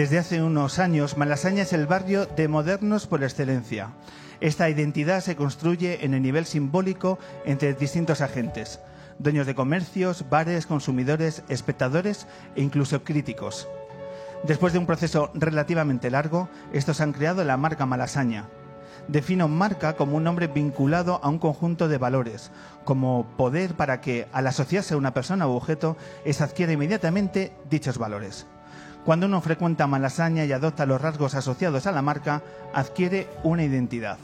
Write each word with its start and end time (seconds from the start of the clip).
Desde 0.00 0.16
hace 0.16 0.42
unos 0.42 0.78
años, 0.78 1.18
Malasaña 1.18 1.64
es 1.64 1.74
el 1.74 1.86
barrio 1.86 2.24
de 2.24 2.48
modernos 2.48 3.06
por 3.06 3.22
excelencia. 3.22 3.90
Esta 4.40 4.70
identidad 4.70 5.20
se 5.20 5.36
construye 5.36 6.06
en 6.06 6.14
el 6.14 6.22
nivel 6.22 6.46
simbólico 6.46 7.18
entre 7.44 7.74
distintos 7.74 8.22
agentes, 8.22 8.80
dueños 9.18 9.46
de 9.46 9.54
comercios, 9.54 10.24
bares, 10.30 10.64
consumidores, 10.64 11.42
espectadores 11.50 12.26
e 12.56 12.62
incluso 12.62 13.04
críticos. 13.04 13.68
Después 14.42 14.72
de 14.72 14.78
un 14.78 14.86
proceso 14.86 15.30
relativamente 15.34 16.10
largo, 16.10 16.48
estos 16.72 17.02
han 17.02 17.12
creado 17.12 17.44
la 17.44 17.58
marca 17.58 17.84
Malasaña. 17.84 18.48
Defino 19.06 19.48
marca 19.48 19.96
como 19.96 20.16
un 20.16 20.24
nombre 20.24 20.46
vinculado 20.46 21.20
a 21.22 21.28
un 21.28 21.38
conjunto 21.38 21.88
de 21.88 21.98
valores, 21.98 22.52
como 22.84 23.26
poder 23.36 23.74
para 23.74 24.00
que, 24.00 24.28
al 24.32 24.46
asociarse 24.46 24.94
a 24.94 24.96
una 24.96 25.12
persona 25.12 25.46
u 25.46 25.50
objeto, 25.50 25.98
es 26.24 26.40
adquiere 26.40 26.72
inmediatamente 26.72 27.52
dichos 27.68 27.98
valores. 27.98 28.46
Cuando 29.04 29.26
uno 29.26 29.40
frecuenta 29.40 29.86
Malasaña 29.86 30.44
y 30.44 30.52
adopta 30.52 30.86
los 30.86 31.00
rasgos 31.00 31.34
asociados 31.34 31.86
a 31.86 31.92
la 31.92 32.02
marca, 32.02 32.42
adquiere 32.74 33.28
una 33.42 33.64
identidad. 33.64 34.18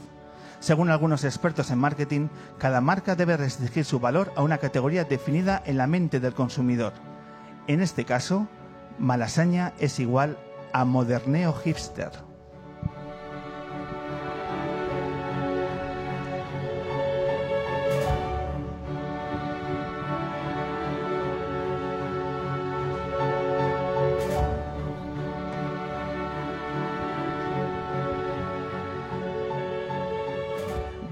Según 0.59 0.89
algunos 0.89 1.23
expertos 1.23 1.71
en 1.71 1.79
marketing, 1.79 2.27
cada 2.57 2.81
marca 2.81 3.15
debe 3.15 3.37
restringir 3.37 3.85
su 3.85 3.99
valor 3.99 4.31
a 4.35 4.43
una 4.43 4.57
categoría 4.57 5.03
definida 5.03 5.61
en 5.65 5.77
la 5.77 5.87
mente 5.87 6.19
del 6.19 6.33
consumidor. 6.33 6.93
En 7.67 7.81
este 7.81 8.05
caso, 8.05 8.47
Malasaña 8.99 9.73
es 9.79 9.99
igual 9.99 10.37
a 10.73 10.85
moderneo 10.85 11.53
hipster. 11.53 12.26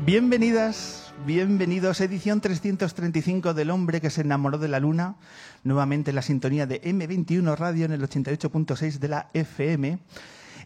Bienvenidas, 0.06 1.16
bienvenidos 1.26 2.00
edición 2.00 2.40
335 2.40 3.56
del 3.56 3.72
hombre 3.72 4.02
que 4.02 4.12
se 4.12 4.22
enamoró 4.22 4.60
de 4.60 4.68
la 4.68 4.80
luna, 4.80 5.16
nuevamente 5.64 6.14
la 6.14 6.22
sintonía 6.22 6.68
de 6.68 6.80
M21 6.84 7.58
Radio 7.58 7.86
en 7.86 7.92
el 7.92 8.08
88.6 8.08 9.00
de 9.00 9.08
la 9.08 9.32
FM. 9.34 9.98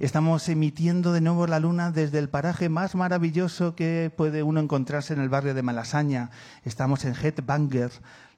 Estamos 0.01 0.49
emitiendo 0.49 1.13
de 1.13 1.21
nuevo 1.21 1.47
la 1.47 1.61
luna 1.61 1.91
desde 1.91 2.19
el 2.19 2.27
paraje 2.27 2.67
más 2.67 2.95
maravilloso 2.95 3.75
que 3.75 4.11
puede 4.13 4.43
uno 4.43 4.59
encontrarse 4.59 5.13
en 5.13 5.21
el 5.21 5.29
barrio 5.29 5.53
de 5.53 5.63
Malasaña. 5.63 6.31
Estamos 6.65 7.05
en 7.05 7.15
Headbanger, 7.15 7.91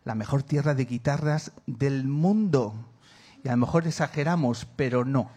la 0.05 0.13
mejor 0.13 0.43
tierra 0.43 0.75
de 0.75 0.85
guitarras 0.85 1.51
del 1.65 2.03
mundo. 2.03 2.75
Y 3.43 3.47
a 3.47 3.53
lo 3.53 3.57
mejor 3.57 3.87
exageramos, 3.87 4.67
pero 4.75 5.03
no. 5.03 5.31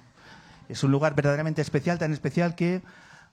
Es 0.69 0.85
un 0.85 0.93
lugar 0.93 1.15
verdaderamente 1.15 1.63
especial, 1.63 1.99
tan 1.99 2.13
especial 2.13 2.55
que 2.55 2.83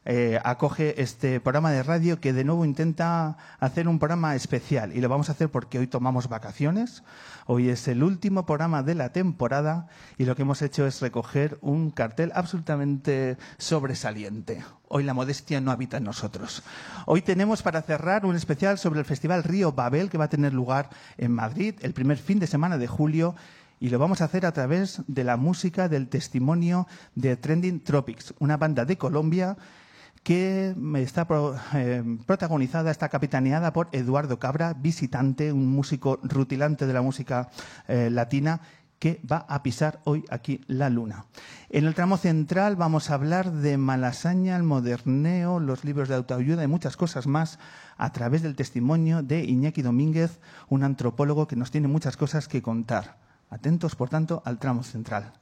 eh, 0.04 0.40
acoge 0.44 1.00
este 1.02 1.40
programa 1.40 1.72
de 1.72 1.84
radio 1.84 2.20
que 2.20 2.34
de 2.34 2.44
nuevo 2.44 2.66
intenta 2.66 3.38
hacer 3.60 3.88
un 3.88 4.00
programa 4.00 4.36
especial. 4.36 4.96
Y 4.96 5.02
lo 5.02 5.10
vamos 5.10 5.30
a 5.30 5.34
hacer 5.34 5.50
porque 5.50 5.78
hoy 5.78 5.88
tomamos 5.88 6.28
vacaciones. 6.28 7.04
Hoy 7.46 7.70
es 7.70 7.88
el 7.88 8.04
último 8.04 8.46
programa 8.46 8.82
de 8.82 8.96
la 8.96 9.12
temporada 9.12 9.88
y 10.18 10.26
lo 10.26 10.36
que 10.36 10.42
hemos 10.42 10.62
hecho 10.62 10.88
es 10.88 11.02
recoger 11.02 11.60
un 11.62 11.92
cartel 11.92 12.32
absolutamente 12.34 13.38
sobresaliente. 13.58 14.64
Hoy 14.88 15.04
la 15.04 15.14
modestia 15.14 15.62
no 15.62 15.72
habita 15.72 15.98
en 15.98 16.06
nosotros. 16.06 16.64
Hoy 17.06 17.22
tenemos 17.22 17.62
para 17.62 17.82
cerrar 17.82 18.26
un 18.26 18.36
especial 18.36 18.78
sobre 18.78 19.00
el 19.00 19.06
Festival 19.06 19.44
Río 19.44 19.72
Babel 19.72 20.10
que 20.10 20.18
va 20.18 20.26
a 20.26 20.30
tener 20.30 20.54
lugar 20.54 20.90
en 21.18 21.32
Madrid 21.32 21.76
el 21.82 21.94
primer 21.94 22.18
fin 22.18 22.40
de 22.40 22.48
semana 22.48 22.78
de 22.78 22.88
julio 22.88 23.36
y 23.80 23.90
lo 23.90 23.98
vamos 23.98 24.22
a 24.22 24.26
hacer 24.26 24.46
a 24.46 24.52
través 24.52 25.02
de 25.08 25.24
la 25.24 25.38
música 25.38 25.90
del 25.90 26.08
testimonio 26.08 26.88
de 27.16 27.36
Trending 27.36 27.84
Tropics, 27.84 28.34
una 28.38 28.58
banda 28.58 28.86
de 28.86 28.98
Colombia 28.98 29.58
que 30.24 30.76
está 30.96 31.28
eh, 31.74 32.04
protagonizada, 32.26 32.92
está 32.92 33.10
capitaneada 33.10 33.74
por 33.74 33.90
Eduardo 33.92 34.40
Cabra, 34.40 34.74
visitante, 34.74 35.52
un 35.52 35.68
músico 35.68 36.20
rutilante 36.24 36.86
de 36.86 36.94
la 36.94 37.02
música 37.02 37.50
eh, 37.88 38.10
latina, 38.12 38.62
que 39.00 39.20
va 39.30 39.48
a 39.50 39.64
pisar 39.64 40.00
hoy 40.04 40.24
aquí 40.30 40.62
la 40.68 40.92
luna. 40.92 41.26
En 41.72 41.86
el 41.86 41.96
tramo 41.96 42.18
central 42.18 42.76
vamos 42.76 43.10
a 43.10 43.16
hablar 43.16 43.52
de 43.52 43.76
Malasaña, 43.78 44.56
el 44.56 44.62
moderneo, 44.62 45.60
los 45.60 45.84
libros 45.84 46.08
de 46.08 46.14
autoayuda 46.14 46.64
y 46.64 46.68
muchas 46.68 46.98
cosas 46.98 47.26
más 47.26 47.58
a 47.98 48.12
través 48.12 48.44
del 48.44 48.56
testimonio 48.56 49.24
de 49.24 49.44
Iñaki 49.44 49.82
Domínguez, 49.82 50.40
un 50.70 50.84
antropólogo 50.84 51.48
que 51.48 51.56
nos 51.56 51.72
tiene 51.72 51.88
muchas 51.88 52.16
cosas 52.16 52.48
que 52.48 52.62
contar. 52.62 53.18
Atentos, 53.50 53.96
por 53.96 54.10
tanto, 54.10 54.44
al 54.46 54.60
tramo 54.60 54.84
central. 54.84 55.34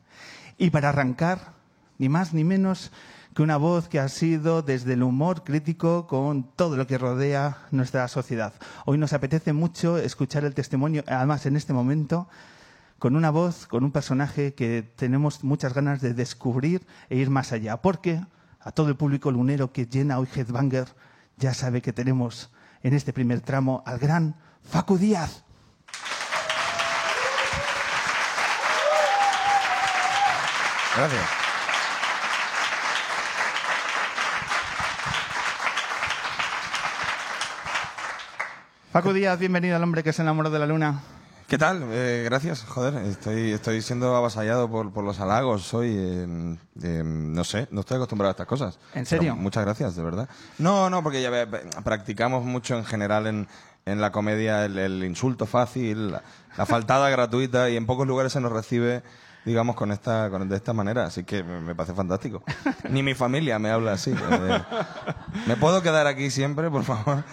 Y 0.57 0.69
para 0.69 0.89
arrancar, 0.89 1.51
ni 1.97 2.07
más 2.07 2.33
ni 2.33 2.45
menos 2.45 2.93
que 3.33 3.43
una 3.43 3.57
voz 3.57 3.87
que 3.87 3.99
ha 3.99 4.09
sido 4.09 4.61
desde 4.61 4.93
el 4.93 5.03
humor 5.03 5.43
crítico 5.43 6.07
con 6.07 6.43
todo 6.43 6.77
lo 6.77 6.87
que 6.87 6.97
rodea 6.97 7.57
nuestra 7.71 8.07
sociedad. 8.07 8.53
Hoy 8.85 8.97
nos 8.97 9.13
apetece 9.13 9.53
mucho 9.53 9.97
escuchar 9.97 10.45
el 10.45 10.53
testimonio, 10.53 11.03
además 11.07 11.45
en 11.45 11.55
este 11.55 11.73
momento, 11.73 12.27
con 12.97 13.15
una 13.15 13.29
voz, 13.29 13.67
con 13.67 13.83
un 13.83 13.91
personaje 13.91 14.53
que 14.53 14.83
tenemos 14.95 15.43
muchas 15.43 15.73
ganas 15.73 16.01
de 16.01 16.13
descubrir 16.13 16.85
e 17.09 17.17
ir 17.17 17.29
más 17.29 17.51
allá. 17.51 17.77
Porque 17.77 18.21
a 18.59 18.71
todo 18.71 18.89
el 18.89 18.95
público 18.95 19.31
lunero 19.31 19.71
que 19.71 19.85
llena 19.85 20.19
hoy 20.19 20.27
Headbanger 20.35 20.87
ya 21.37 21.53
sabe 21.53 21.81
que 21.81 21.93
tenemos 21.93 22.51
en 22.83 22.93
este 22.93 23.13
primer 23.13 23.41
tramo 23.41 23.83
al 23.85 23.99
gran 23.99 24.35
Facu 24.63 24.97
Díaz. 24.97 25.43
Gracias. 30.95 31.48
Paco 38.91 39.13
Díaz, 39.13 39.37
bienvenido 39.37 39.75
al 39.75 39.83
hombre 39.83 40.01
que 40.01 40.11
se 40.11 40.23
enamoró 40.23 40.49
de 40.49 40.57
la 40.57 40.65
luna. 40.65 41.01
¿Qué 41.47 41.59
tal? 41.59 41.83
Eh, 41.91 42.23
gracias, 42.25 42.63
joder, 42.63 42.95
estoy, 43.05 43.51
estoy 43.51 43.83
siendo 43.83 44.15
avasallado 44.15 44.67
por, 44.67 44.91
por 44.91 45.03
los 45.03 45.19
halagos. 45.19 45.61
Soy, 45.61 45.89
eh, 45.95 46.57
eh, 46.81 47.03
no 47.05 47.43
sé, 47.43 47.67
no 47.69 47.81
estoy 47.81 47.97
acostumbrado 47.97 48.29
a 48.29 48.31
estas 48.31 48.47
cosas. 48.47 48.79
¿En 48.95 49.05
serio? 49.05 49.35
muchas 49.35 49.63
gracias, 49.63 49.95
de 49.95 50.03
verdad. 50.03 50.27
No, 50.57 50.89
no, 50.89 51.03
porque 51.03 51.21
ya 51.21 51.29
practicamos 51.83 52.43
mucho 52.43 52.77
en 52.77 52.83
general 52.83 53.27
en, 53.27 53.47
en 53.85 54.01
la 54.01 54.11
comedia 54.11 54.65
el, 54.65 55.03
insulto 55.03 55.45
fácil, 55.45 56.13
la, 56.57 56.65
faltada 56.65 57.09
gratuita 57.11 57.69
y 57.69 57.77
en 57.77 57.85
pocos 57.85 58.07
lugares 58.07 58.33
se 58.33 58.41
nos 58.41 58.51
recibe 58.51 59.03
digamos, 59.45 59.75
con 59.75 59.91
esta, 59.91 60.29
con, 60.31 60.49
de 60.49 60.55
esta 60.55 60.73
manera. 60.73 61.05
Así 61.05 61.23
que 61.23 61.43
me, 61.43 61.75
parece 61.75 61.93
fantástico. 61.93 62.43
Ni 62.89 63.03
mi 63.03 63.13
familia 63.13 63.59
me 63.59 63.69
habla 63.69 63.93
así. 63.93 64.13
¿Me 65.47 65.55
puedo 65.57 65.81
quedar 65.83 66.07
aquí 66.07 66.29
siempre, 66.31 66.69
por 66.71 66.83
favor? 66.83 67.23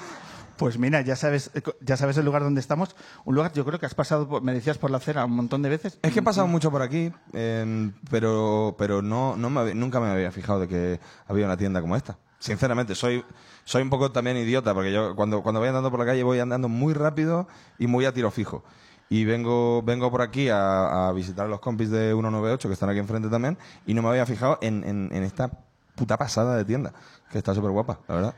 Pues 0.56 0.78
mira, 0.78 1.00
ya 1.02 1.16
sabes, 1.16 1.50
eh, 1.54 1.62
ya 1.80 1.96
sabes 1.96 2.16
el 2.16 2.24
lugar 2.24 2.42
donde 2.42 2.60
estamos. 2.60 2.96
Un 3.24 3.34
lugar, 3.34 3.52
yo 3.52 3.64
creo 3.64 3.78
que 3.78 3.86
has 3.86 3.94
pasado, 3.94 4.28
por- 4.28 4.42
me 4.42 4.52
decías, 4.54 4.78
por 4.78 4.90
la 4.90 4.96
acera 4.98 5.24
un 5.24 5.32
montón 5.32 5.62
de 5.62 5.68
veces. 5.68 5.98
Es 6.02 6.12
que 6.12 6.20
he 6.20 6.22
pasado 6.22 6.46
mucho 6.46 6.70
por 6.70 6.82
aquí, 6.82 7.12
em, 7.32 7.92
pero, 8.10 8.74
pero 8.78 9.02
no, 9.02 9.36
no 9.36 9.50
me 9.50 9.74
nunca 9.74 10.00
me 10.00 10.08
había 10.08 10.32
fijado 10.32 10.60
de 10.60 10.68
que 10.68 11.00
había 11.26 11.46
una 11.46 11.56
tienda 11.56 11.80
como 11.80 11.96
esta. 11.96 12.18
Sinceramente, 12.38 12.94
soy, 12.94 13.24
soy 13.64 13.82
un 13.82 13.90
poco 13.90 14.12
también 14.12 14.36
idiota, 14.36 14.72
porque 14.74 14.92
yo 14.92 15.16
cuando, 15.16 15.42
cuando 15.42 15.58
voy 15.60 15.68
andando 15.68 15.90
por 15.90 15.98
la 16.00 16.06
calle 16.06 16.22
voy 16.22 16.38
andando 16.38 16.68
muy 16.68 16.94
rápido 16.94 17.48
y 17.78 17.86
muy 17.86 18.04
a 18.04 18.12
tiro 18.12 18.30
fijo. 18.30 18.62
Y 19.08 19.24
vengo, 19.24 19.82
vengo 19.82 20.10
por 20.10 20.20
aquí 20.22 20.48
a, 20.48 21.08
a 21.08 21.12
visitar 21.12 21.46
a 21.46 21.48
los 21.48 21.60
compis 21.60 21.90
de 21.90 22.12
198 22.12 22.68
que 22.68 22.72
están 22.74 22.88
aquí 22.90 22.98
enfrente 22.98 23.28
también, 23.28 23.56
y 23.86 23.94
no 23.94 24.02
me 24.02 24.08
había 24.08 24.26
fijado 24.26 24.58
en, 24.62 24.84
en- 24.84 25.10
en 25.12 25.22
esta 25.22 25.50
puta 25.94 26.16
pasada 26.18 26.56
de 26.56 26.64
tienda, 26.64 26.92
que 27.30 27.38
está 27.38 27.54
súper 27.54 27.70
guapa, 27.70 28.00
la 28.08 28.14
verdad. 28.16 28.34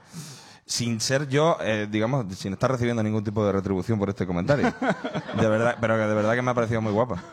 Sin 0.69 1.01
ser 1.01 1.29
yo, 1.29 1.57
eh, 1.63 1.89
digamos, 1.91 2.27
sin 2.37 2.53
estar 2.53 2.71
recibiendo 2.71 3.03
ningún 3.03 3.25
tipo 3.25 3.45
de 3.45 3.53
retribución 3.53 3.99
por 3.99 4.11
este 4.11 4.27
comentario. 4.27 4.67
De 5.41 5.49
verdad, 5.49 5.79
pero 5.81 5.97
que 5.97 6.03
de 6.03 6.15
verdad 6.15 6.35
que 6.35 6.43
me 6.43 6.51
ha 6.51 6.55
parecido 6.55 6.83
muy 6.83 6.93
guapa. 6.93 7.23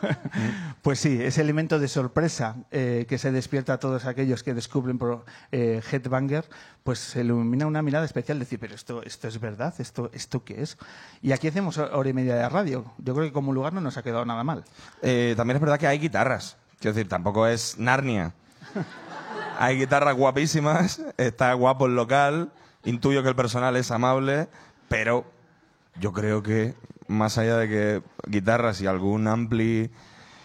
Pues 0.80 1.00
sí, 1.00 1.20
ese 1.20 1.40
elemento 1.40 1.80
de 1.80 1.88
sorpresa 1.88 2.54
eh, 2.70 3.06
que 3.08 3.18
se 3.18 3.32
despierta 3.32 3.72
a 3.72 3.78
todos 3.78 4.04
aquellos 4.04 4.44
que 4.44 4.54
descubren 4.54 4.98
por 4.98 5.24
eh, 5.50 5.82
Headbanger, 5.90 6.44
pues 6.84 7.00
se 7.00 7.22
ilumina 7.22 7.66
una 7.66 7.82
mirada 7.82 8.04
especial, 8.04 8.38
decir, 8.38 8.60
pero 8.60 8.76
esto, 8.76 9.02
esto 9.02 9.26
es 9.26 9.40
verdad, 9.40 9.74
esto, 9.78 10.10
esto 10.14 10.44
qué 10.44 10.62
es. 10.62 10.78
Y 11.22 11.32
aquí 11.32 11.48
hacemos 11.48 11.76
hora 11.78 12.08
y 12.08 12.12
media 12.12 12.36
de 12.36 12.48
radio. 12.48 12.84
Yo 12.98 13.14
creo 13.14 13.26
que 13.26 13.32
como 13.32 13.52
lugar 13.52 13.72
no 13.72 13.80
nos 13.80 13.96
ha 13.96 14.04
quedado 14.04 14.24
nada 14.24 14.44
mal. 14.44 14.64
Eh, 15.02 15.34
también 15.36 15.56
es 15.56 15.60
verdad 15.60 15.80
que 15.80 15.88
hay 15.88 15.98
guitarras. 15.98 16.56
Quiero 16.78 16.94
decir, 16.94 17.08
tampoco 17.08 17.48
es 17.48 17.78
Narnia. 17.78 18.32
Hay 19.58 19.78
guitarras 19.78 20.14
guapísimas, 20.14 21.00
está 21.16 21.54
guapo 21.54 21.86
el 21.86 21.96
local, 21.96 22.52
intuyo 22.86 23.22
que 23.22 23.28
el 23.28 23.36
personal 23.36 23.76
es 23.76 23.90
amable, 23.90 24.48
pero 24.88 25.24
yo 26.00 26.12
creo 26.12 26.42
que 26.42 26.74
más 27.08 27.36
allá 27.38 27.58
de 27.58 27.68
que 27.68 28.02
guitarras 28.26 28.80
y 28.80 28.86
algún 28.86 29.28
ampli 29.28 29.90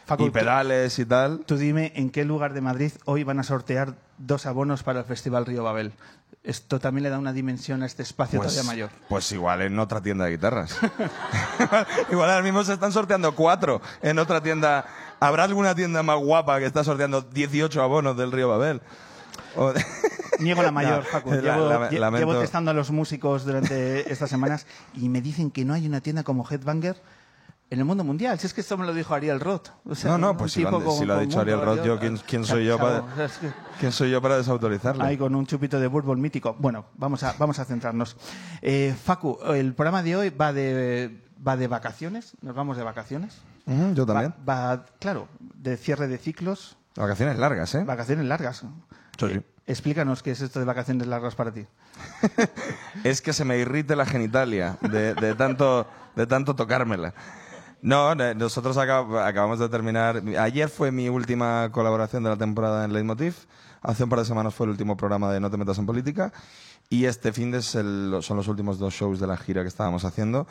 Facu, 0.05 0.25
y 0.25 0.29
pedales 0.29 0.99
y 0.99 1.05
tal, 1.05 1.45
Tú 1.45 1.57
dime 1.57 1.93
en 1.95 2.09
qué 2.09 2.25
lugar 2.25 2.53
de 2.53 2.61
Madrid 2.61 2.91
hoy 3.05 3.23
van 3.23 3.39
a 3.39 3.43
sortear 3.43 3.95
dos 4.17 4.45
abonos 4.45 4.83
para 4.83 4.99
el 4.99 5.05
Festival 5.05 5.45
Río 5.45 5.63
Babel. 5.63 5.93
Esto 6.43 6.79
también 6.79 7.03
le 7.03 7.09
da 7.09 7.19
una 7.19 7.33
dimensión 7.33 7.83
a 7.83 7.85
este 7.85 8.01
espacio 8.01 8.39
pues, 8.39 8.51
todavía 8.51 8.71
mayor. 8.71 8.89
pues 9.07 9.31
igual 9.31 9.61
en 9.61 9.77
otra 9.77 10.01
tienda 10.01 10.25
de 10.25 10.31
guitarras. 10.31 10.75
igual 12.11 12.29
ahora 12.29 12.41
mismo 12.41 12.63
se 12.63 12.73
están 12.73 12.91
sorteando 12.91 13.35
cuatro 13.35 13.79
en 14.01 14.17
otra 14.17 14.41
tienda. 14.41 14.85
¿Habrá 15.19 15.43
alguna 15.43 15.75
tienda 15.75 16.01
más 16.01 16.17
guapa 16.17 16.57
que 16.57 16.65
está 16.65 16.83
sorteando 16.83 17.21
18 17.21 17.81
abonos 17.81 18.17
del 18.17 18.31
Río 18.31 18.49
Babel? 18.49 18.81
Niego 20.39 20.61
la 20.63 20.71
mayor, 20.71 20.99
No, 21.03 21.03
Facu. 21.09 21.31
la- 21.31 21.41
Llevo, 21.41 21.69
la- 21.69 21.91
lamento. 21.91 22.17
llevo 22.27 22.39
testando 22.39 22.71
a 22.71 22.73
los 22.73 22.91
músicos 22.91 23.45
durante 23.45 24.11
estas 24.11 24.29
semanas 24.29 24.65
y 24.93 25.09
me 25.09 25.21
dicen 25.21 25.51
que 25.51 25.65
no 25.65 25.73
hay 25.73 25.85
una 25.85 26.01
tienda 26.01 26.23
como 26.23 26.47
Headbanger 26.49 27.01
en 27.69 27.79
el 27.79 27.85
mundo 27.85 28.03
mundial. 28.03 28.37
Si 28.39 28.47
es 28.47 28.53
que 28.53 28.61
esto 28.61 28.77
me 28.77 28.85
lo 28.85 28.93
dijo 28.93 29.13
Ariel 29.13 29.39
Roth. 29.39 29.69
O 29.85 29.95
sea, 29.95 30.11
No, 30.11 30.17
no, 30.17 30.37
pues 30.37 30.51
si 30.51 30.63
con- 30.63 30.81
si 30.91 31.05
lo 31.05 31.13
ha 31.13 31.19
dicho 31.19 31.37
mundo, 31.37 31.41
Ariel 31.41 31.61
Roth, 31.61 31.83
yo, 31.85 31.99
¿quién, 31.99 32.17
quién 32.17 32.43
soy 32.45 32.65
yo 32.65 32.77
para, 32.77 33.03
¿quién 33.79 33.91
soy 33.91 34.11
yo 34.11 34.21
para 34.21 34.37
desautorizarle? 34.37 35.03
Ahí 35.03 35.17
con 35.17 35.33
un 35.35 35.45
chupito 35.45 35.79
de 35.79 35.87
bourbon 35.87 36.19
mítico. 36.19 36.55
Bueno, 36.59 36.85
vamos 36.97 37.23
a, 37.23 37.33
vamos 37.37 37.59
a 37.59 37.65
centrarnos. 37.65 38.17
Eh, 38.61 38.93
Facu, 39.01 39.37
el 39.53 39.73
programa 39.73 40.03
de 40.03 40.15
hoy 40.17 40.29
va 40.31 40.51
de, 40.53 41.21
va 41.47 41.55
de 41.55 41.67
vacaciones. 41.67 42.33
Nos 42.41 42.55
vamos 42.55 42.75
de 42.77 42.83
vacaciones. 42.83 43.37
Ujú, 43.67 43.93
yo 43.93 44.05
también. 44.05 44.33
Va, 44.47 44.75
va, 44.75 44.85
claro, 44.99 45.27
de 45.39 45.77
cierre 45.77 46.07
de 46.07 46.17
ciclos, 46.17 46.77
Vacaciones 46.95 47.37
largas, 47.37 47.73
¿eh? 47.75 47.83
vacaciones 47.85 48.25
largas. 48.25 48.63
Sí. 49.27 49.35
Eh, 49.35 49.41
explícanos 49.67 50.21
qué 50.23 50.31
es 50.31 50.41
esto 50.41 50.59
de 50.59 50.65
vacaciones 50.65 51.07
largas 51.07 51.35
para 51.35 51.51
ti. 51.51 51.65
Es 53.03 53.21
que 53.21 53.33
se 53.33 53.45
me 53.45 53.57
irrite 53.57 53.95
la 53.95 54.05
genitalia 54.05 54.77
de, 54.81 55.13
de 55.15 55.35
tanto, 55.35 55.87
de 56.15 56.27
tanto 56.27 56.55
tocármela. 56.55 57.13
No, 57.81 58.13
nosotros 58.13 58.77
acab- 58.77 59.25
acabamos 59.25 59.57
de 59.59 59.67
terminar. 59.69 60.21
Ayer 60.39 60.69
fue 60.69 60.91
mi 60.91 61.09
última 61.09 61.69
colaboración 61.71 62.23
de 62.23 62.29
la 62.29 62.37
temporada 62.37 62.85
en 62.85 62.93
Leitmotiv. 62.93 63.35
Hace 63.81 64.03
un 64.03 64.09
par 64.09 64.19
de 64.19 64.25
semanas 64.25 64.53
fue 64.53 64.65
el 64.67 64.71
último 64.71 64.95
programa 64.95 65.31
de 65.31 65.39
No 65.39 65.49
te 65.49 65.57
metas 65.57 65.79
en 65.79 65.87
política. 65.87 66.31
Y 66.89 67.05
este 67.05 67.31
fin 67.33 67.49
de 67.51 67.57
es 67.59 67.73
el- 67.75 68.17
son 68.21 68.37
los 68.37 68.47
últimos 68.47 68.77
dos 68.77 68.93
shows 68.93 69.19
de 69.19 69.25
la 69.27 69.37
gira 69.37 69.63
que 69.63 69.67
estábamos 69.69 70.05
haciendo. 70.05 70.45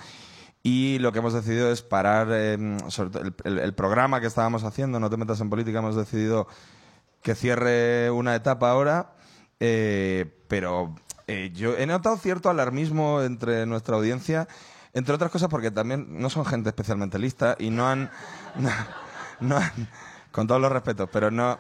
Y 0.62 0.99
lo 0.99 1.12
que 1.12 1.20
hemos 1.20 1.32
decidido 1.32 1.70
es 1.70 1.82
parar, 1.82 2.28
eh, 2.32 2.76
sobre 2.88 3.20
el, 3.20 3.34
el- 3.44 3.58
el 3.61 3.75
programa 3.75 4.20
que 4.20 4.26
estábamos 4.26 4.64
haciendo, 4.64 4.99
No 4.99 5.08
te 5.08 5.16
metas 5.16 5.40
en 5.40 5.50
política, 5.50 5.78
hemos 5.78 5.94
decidido 5.96 6.49
que 7.22 7.34
cierre 7.34 8.11
una 8.11 8.34
etapa 8.34 8.70
ahora, 8.70 9.12
eh, 9.58 10.26
pero 10.49 10.94
eh, 11.26 11.50
yo 11.55 11.76
he 11.76 11.87
notado 11.87 12.17
cierto 12.17 12.50
alarmismo 12.50 13.22
entre 13.22 13.67
nuestra 13.67 13.96
audiencia, 13.96 14.49
entre 14.94 15.14
otras 15.14 15.31
cosas 15.31 15.49
porque 15.49 15.70
también 15.70 16.20
no 16.20 16.31
son 16.31 16.44
gente 16.44 16.70
especialmente 16.70 17.19
lista 17.19 17.56
y 17.58 17.70
no 17.70 17.88
han, 17.88 18.11
no, 19.40 19.58
con 20.32 20.46
todos 20.46 20.61
los 20.61 20.72
respetos, 20.72 21.08
pero 21.12 21.31
no... 21.31 21.58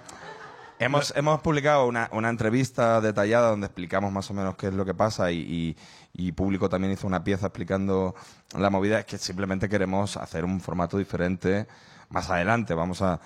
Hemos, 0.78 1.12
hemos 1.14 1.42
publicado 1.42 1.86
una, 1.86 2.08
una 2.10 2.30
entrevista 2.30 3.02
detallada 3.02 3.50
donde 3.50 3.66
explicamos 3.66 4.10
más 4.10 4.30
o 4.30 4.34
menos 4.34 4.56
qué 4.56 4.68
es 4.68 4.72
lo 4.72 4.86
que 4.86 4.94
pasa 4.94 5.30
y, 5.30 5.36
y, 5.36 5.76
y 6.14 6.32
Público 6.32 6.70
también 6.70 6.94
hizo 6.94 7.06
una 7.06 7.22
pieza 7.22 7.48
explicando 7.48 8.14
la 8.56 8.70
movida. 8.70 9.00
Es 9.00 9.04
que 9.04 9.18
simplemente 9.18 9.68
queremos 9.68 10.16
hacer 10.16 10.42
un 10.42 10.58
formato 10.58 10.96
diferente 10.96 11.66
más 12.08 12.30
adelante. 12.30 12.72
Vamos 12.72 13.02
a, 13.02 13.20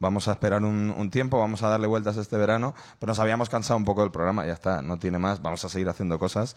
vamos 0.00 0.26
a 0.26 0.32
esperar 0.32 0.64
un, 0.64 0.92
un 0.96 1.10
tiempo, 1.10 1.38
vamos 1.38 1.62
a 1.62 1.68
darle 1.68 1.86
vueltas 1.86 2.16
este 2.16 2.36
verano, 2.36 2.74
pero 2.98 3.10
nos 3.10 3.20
habíamos 3.20 3.48
cansado 3.48 3.76
un 3.76 3.84
poco 3.84 4.00
del 4.02 4.10
programa, 4.10 4.44
ya 4.46 4.54
está, 4.54 4.82
no 4.82 4.98
tiene 4.98 5.18
más. 5.18 5.40
Vamos 5.42 5.64
a 5.64 5.68
seguir 5.68 5.88
haciendo 5.88 6.18
cosas, 6.18 6.56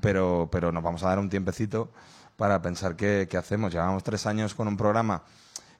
pero, 0.00 0.48
pero 0.50 0.72
nos 0.72 0.82
vamos 0.82 1.02
a 1.02 1.08
dar 1.08 1.18
un 1.18 1.28
tiempecito 1.28 1.90
para 2.36 2.62
pensar 2.62 2.96
qué, 2.96 3.28
qué 3.30 3.36
hacemos. 3.36 3.72
Llevamos 3.72 4.02
tres 4.02 4.26
años 4.26 4.54
con 4.54 4.66
un 4.68 4.76
programa 4.78 5.22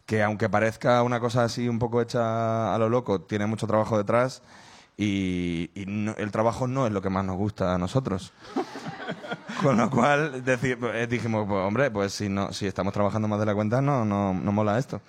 que 0.06 0.22
aunque 0.22 0.50
parezca 0.50 1.02
una 1.02 1.18
cosa 1.18 1.44
así 1.44 1.66
un 1.68 1.78
poco 1.78 2.02
hecha 2.02 2.74
a 2.74 2.78
lo 2.78 2.90
loco, 2.90 3.22
tiene 3.22 3.46
mucho 3.46 3.66
trabajo 3.66 3.96
detrás 3.96 4.42
y, 4.98 5.70
y 5.74 5.86
no- 5.86 6.14
el 6.18 6.30
trabajo 6.30 6.66
no 6.66 6.86
es 6.86 6.92
lo 6.92 7.00
que 7.00 7.08
más 7.10 7.24
nos 7.24 7.36
gusta 7.36 7.74
a 7.74 7.78
nosotros. 7.78 8.32
Con 9.62 9.76
lo 9.78 9.88
cual 9.88 10.42
eh, 10.46 11.06
dijimos, 11.08 11.46
pues, 11.48 11.60
hombre, 11.64 11.90
pues 11.90 12.12
si 12.12 12.28
no, 12.28 12.52
si 12.52 12.66
estamos 12.66 12.92
trabajando 12.92 13.28
más 13.28 13.40
de 13.40 13.46
la 13.46 13.54
cuenta, 13.54 13.80
no, 13.80 14.04
no, 14.04 14.34
no 14.34 14.52
mola 14.52 14.78
esto. 14.78 15.00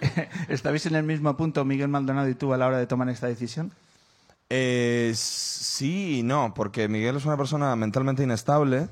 ¿Estabais 0.48 0.86
en 0.86 0.94
el 0.94 1.04
mismo 1.04 1.36
punto, 1.36 1.64
Miguel 1.64 1.88
Maldonado 1.88 2.28
y 2.28 2.34
tú, 2.34 2.52
a 2.52 2.56
la 2.56 2.66
hora 2.66 2.78
de 2.78 2.86
tomar 2.86 3.08
esta 3.08 3.26
decisión? 3.26 3.72
Eh, 4.48 5.12
sí 5.14 6.18
y 6.18 6.22
no, 6.22 6.54
porque 6.54 6.88
Miguel 6.88 7.16
es 7.16 7.24
una 7.24 7.36
persona 7.36 7.74
mentalmente 7.74 8.22
inestable 8.22 8.88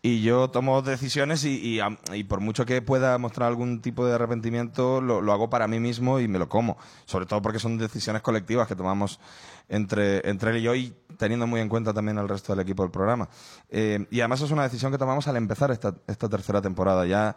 y 0.00 0.22
yo 0.22 0.48
tomo 0.48 0.80
decisiones 0.82 1.44
y, 1.44 1.80
por 2.28 2.40
mucho 2.40 2.64
que 2.64 2.80
pueda 2.82 3.16
mostrar 3.18 3.48
algún 3.48 3.80
tipo 3.80 4.06
de 4.06 4.14
arrepentimiento, 4.14 5.00
lo, 5.00 5.32
hago 5.32 5.50
para 5.50 5.66
mí 5.66 5.80
mismo 5.80 6.20
y 6.20 6.28
me 6.28 6.38
lo 6.38 6.48
como. 6.48 6.76
Sobre 7.06 7.26
todo 7.26 7.42
porque 7.42 7.58
son 7.58 7.78
decisiones 7.78 8.22
colectivas 8.22 8.68
que 8.68 8.76
tomamos 8.76 9.18
entre, 9.68 10.18
él 10.18 10.56
y 10.58 10.62
yo 10.62 10.74
y 10.74 10.94
teniendo 11.18 11.46
muy 11.46 11.60
en 11.60 11.68
cuenta 11.68 11.94
también 11.94 12.18
al 12.18 12.28
resto 12.28 12.52
del 12.52 12.60
equipo 12.60 12.82
del 12.82 12.92
programa. 12.92 13.28
Eh, 13.70 14.06
y 14.10 14.20
además 14.20 14.42
es 14.42 14.50
una 14.50 14.64
decisión 14.64 14.92
que 14.92 14.98
tomamos 14.98 15.26
al 15.26 15.36
empezar 15.36 15.70
esta 15.70 16.28
tercera 16.28 16.60
temporada. 16.60 17.06
Ya 17.06 17.34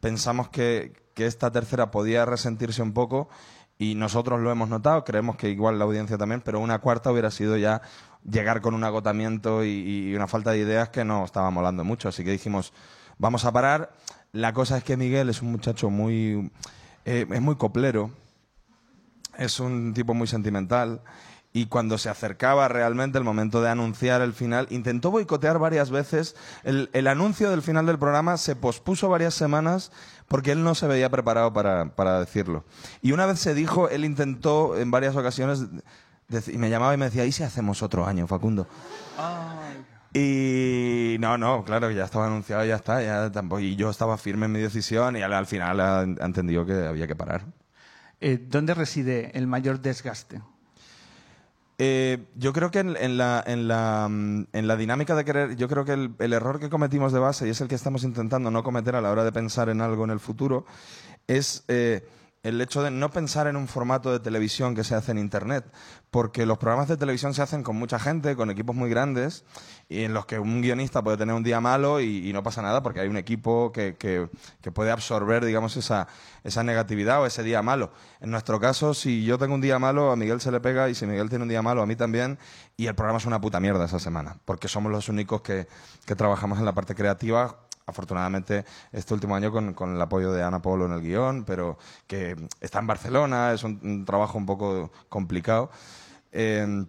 pensamos 0.00 0.48
que, 0.48 1.05
que 1.16 1.26
esta 1.26 1.50
tercera 1.50 1.90
podía 1.90 2.26
resentirse 2.26 2.82
un 2.82 2.92
poco 2.92 3.30
y 3.78 3.94
nosotros 3.94 4.38
lo 4.38 4.52
hemos 4.52 4.68
notado, 4.68 5.02
creemos 5.02 5.36
que 5.36 5.48
igual 5.48 5.78
la 5.78 5.86
audiencia 5.86 6.18
también, 6.18 6.42
pero 6.42 6.60
una 6.60 6.78
cuarta 6.78 7.10
hubiera 7.10 7.30
sido 7.30 7.56
ya 7.56 7.80
llegar 8.22 8.60
con 8.60 8.74
un 8.74 8.84
agotamiento 8.84 9.64
y, 9.64 10.14
una 10.14 10.26
falta 10.26 10.50
de 10.50 10.58
ideas 10.58 10.90
que 10.90 11.06
no 11.06 11.24
estaba 11.24 11.50
molando 11.50 11.84
mucho. 11.84 12.10
Así 12.10 12.22
que 12.22 12.32
dijimos, 12.32 12.74
vamos 13.16 13.46
a 13.46 13.52
parar. 13.52 13.94
La 14.32 14.52
cosa 14.52 14.76
es 14.76 14.84
que 14.84 14.98
Miguel 14.98 15.30
es 15.30 15.40
un 15.40 15.52
muchacho 15.52 15.88
muy... 15.88 16.52
eh, 17.06 17.26
es 17.30 17.40
muy 17.40 17.56
coplero, 17.56 18.10
es 19.38 19.58
un 19.58 19.94
tipo 19.94 20.12
muy 20.12 20.26
sentimental 20.26 21.00
y 21.56 21.68
cuando 21.68 21.96
se 21.96 22.10
acercaba 22.10 22.68
realmente 22.68 23.16
el 23.16 23.24
momento 23.24 23.62
de 23.62 23.70
anunciar 23.70 24.20
el 24.20 24.34
final, 24.34 24.66
intentó 24.68 25.10
boicotear 25.10 25.58
varias 25.58 25.90
veces. 25.90 26.36
El, 26.64 26.90
el 26.92 27.06
anuncio 27.06 27.48
del 27.48 27.62
final 27.62 27.86
del 27.86 27.98
programa 27.98 28.36
se 28.36 28.54
pospuso 28.56 29.08
varias 29.08 29.32
semanas 29.32 29.90
porque 30.28 30.52
él 30.52 30.62
no 30.62 30.74
se 30.74 30.86
veía 30.86 31.08
preparado 31.08 31.54
para, 31.54 31.96
para 31.96 32.20
decirlo. 32.20 32.66
Y 33.00 33.12
una 33.12 33.24
vez 33.24 33.38
se 33.38 33.54
dijo, 33.54 33.88
él 33.88 34.04
intentó 34.04 34.76
en 34.76 34.90
varias 34.90 35.16
ocasiones, 35.16 35.64
y 36.46 36.58
me 36.58 36.68
llamaba 36.68 36.92
y 36.92 36.98
me 36.98 37.06
decía, 37.06 37.24
¿y 37.24 37.32
si 37.32 37.42
hacemos 37.42 37.82
otro 37.82 38.04
año, 38.06 38.26
Facundo? 38.26 38.66
Y 40.12 41.16
no, 41.20 41.38
no, 41.38 41.64
claro, 41.64 41.90
ya 41.90 42.04
estaba 42.04 42.26
anunciado, 42.26 42.66
ya 42.66 42.76
está, 42.76 43.00
ya 43.02 43.32
tampoco, 43.32 43.60
y 43.60 43.76
yo 43.76 43.88
estaba 43.88 44.18
firme 44.18 44.44
en 44.44 44.52
mi 44.52 44.60
decisión 44.60 45.16
y 45.16 45.22
al, 45.22 45.32
al 45.32 45.46
final 45.46 45.80
ha, 45.80 46.00
ha 46.00 46.02
entendido 46.02 46.66
que 46.66 46.86
había 46.86 47.06
que 47.06 47.16
parar. 47.16 47.46
Eh, 48.20 48.36
¿Dónde 48.46 48.74
reside 48.74 49.30
el 49.32 49.46
mayor 49.46 49.80
desgaste? 49.80 50.42
Eh, 51.78 52.24
yo 52.34 52.52
creo 52.54 52.70
que 52.70 52.78
en, 52.78 53.18
la, 53.18 53.44
en, 53.46 53.68
la, 53.68 54.08
mm, 54.10 54.46
en 54.52 54.66
la 54.66 54.76
dinámica 54.76 55.14
de 55.14 55.24
querer, 55.24 55.56
yo 55.56 55.68
creo 55.68 55.84
que 55.84 55.92
el, 55.92 56.14
el 56.18 56.32
error 56.32 56.58
que 56.58 56.70
cometimos 56.70 57.12
de 57.12 57.18
base, 57.18 57.46
y 57.46 57.50
es 57.50 57.60
el 57.60 57.68
que 57.68 57.74
estamos 57.74 58.02
intentando 58.02 58.50
no 58.50 58.62
cometer 58.62 58.96
a 58.96 59.00
la 59.00 59.10
hora 59.10 59.24
de 59.24 59.32
pensar 59.32 59.68
en 59.68 59.80
algo 59.82 60.04
en 60.04 60.10
el 60.10 60.20
futuro, 60.20 60.64
es 61.26 61.64
eh, 61.68 62.06
el 62.46 62.60
hecho 62.60 62.82
de 62.82 62.90
no 62.90 63.10
pensar 63.10 63.46
en 63.46 63.56
un 63.56 63.66
formato 63.68 64.12
de 64.12 64.20
televisión 64.20 64.74
que 64.74 64.84
se 64.84 64.94
hace 64.94 65.12
en 65.12 65.18
Internet, 65.18 65.64
porque 66.10 66.46
los 66.46 66.58
programas 66.58 66.88
de 66.88 66.96
televisión 66.96 67.34
se 67.34 67.42
hacen 67.42 67.62
con 67.62 67.76
mucha 67.76 67.98
gente, 67.98 68.36
con 68.36 68.50
equipos 68.50 68.74
muy 68.76 68.88
grandes, 68.88 69.44
y 69.88 70.04
en 70.04 70.14
los 70.14 70.26
que 70.26 70.38
un 70.38 70.62
guionista 70.62 71.02
puede 71.02 71.16
tener 71.16 71.34
un 71.34 71.42
día 71.42 71.60
malo 71.60 72.00
y, 72.00 72.32
no 72.32 72.42
pasa 72.42 72.60
nada 72.62 72.82
porque 72.82 73.00
hay 73.00 73.08
un 73.08 73.16
equipo 73.16 73.72
que, 73.72 73.96
que- 73.96 74.28
que 74.60 74.72
puede 74.72 74.90
absorber, 74.90 75.44
digamos, 75.44 75.76
esa, 75.76 76.06
esa 76.44 76.62
negatividad 76.62 77.20
o 77.22 77.26
ese 77.26 77.42
día 77.42 77.62
malo. 77.62 77.92
En 78.20 78.30
nuestro 78.30 78.60
caso, 78.60 78.94
si 78.94 79.24
yo 79.24 79.38
tengo 79.38 79.54
un 79.54 79.60
día 79.60 79.78
malo, 79.78 80.10
a 80.12 80.16
Miguel 80.16 80.40
se 80.40 80.50
le 80.52 80.60
pega, 80.60 80.88
y 80.88 80.94
si 80.94 81.06
Miguel 81.06 81.28
tiene 81.28 81.42
un 81.42 81.48
día 81.48 81.62
malo, 81.62 81.82
a 81.82 81.86
mí 81.86 81.96
también, 81.96 82.38
y 82.76 82.86
el 82.86 82.94
programa 82.94 83.18
es 83.18 83.26
una 83.26 83.40
puta 83.40 83.58
mierda 83.60 83.84
esa 83.84 83.98
semana, 83.98 84.36
porque 84.44 84.68
somos 84.68 84.92
los 84.92 85.08
únicos 85.08 85.40
que, 85.42 85.66
que 86.04 86.14
trabajamos 86.14 86.58
en 86.58 86.64
la 86.64 86.72
parte 86.74 86.94
creativa 86.94 87.65
afortunadamente 87.86 88.64
este 88.92 89.14
último 89.14 89.36
año 89.36 89.52
con, 89.52 89.94
el 89.94 90.02
apoyo 90.02 90.32
de 90.32 90.42
Ana 90.42 90.60
Polo 90.60 90.86
en 90.86 90.92
el 90.92 91.00
guion, 91.00 91.44
pero 91.44 91.78
que 92.06 92.36
está 92.60 92.80
en 92.80 92.86
Barcelona, 92.88 93.52
es 93.52 93.62
un, 93.62 94.04
trabajo 94.04 94.36
un 94.36 94.46
poco 94.46 94.90
complicado. 95.08 95.70
Eh, 96.32 96.84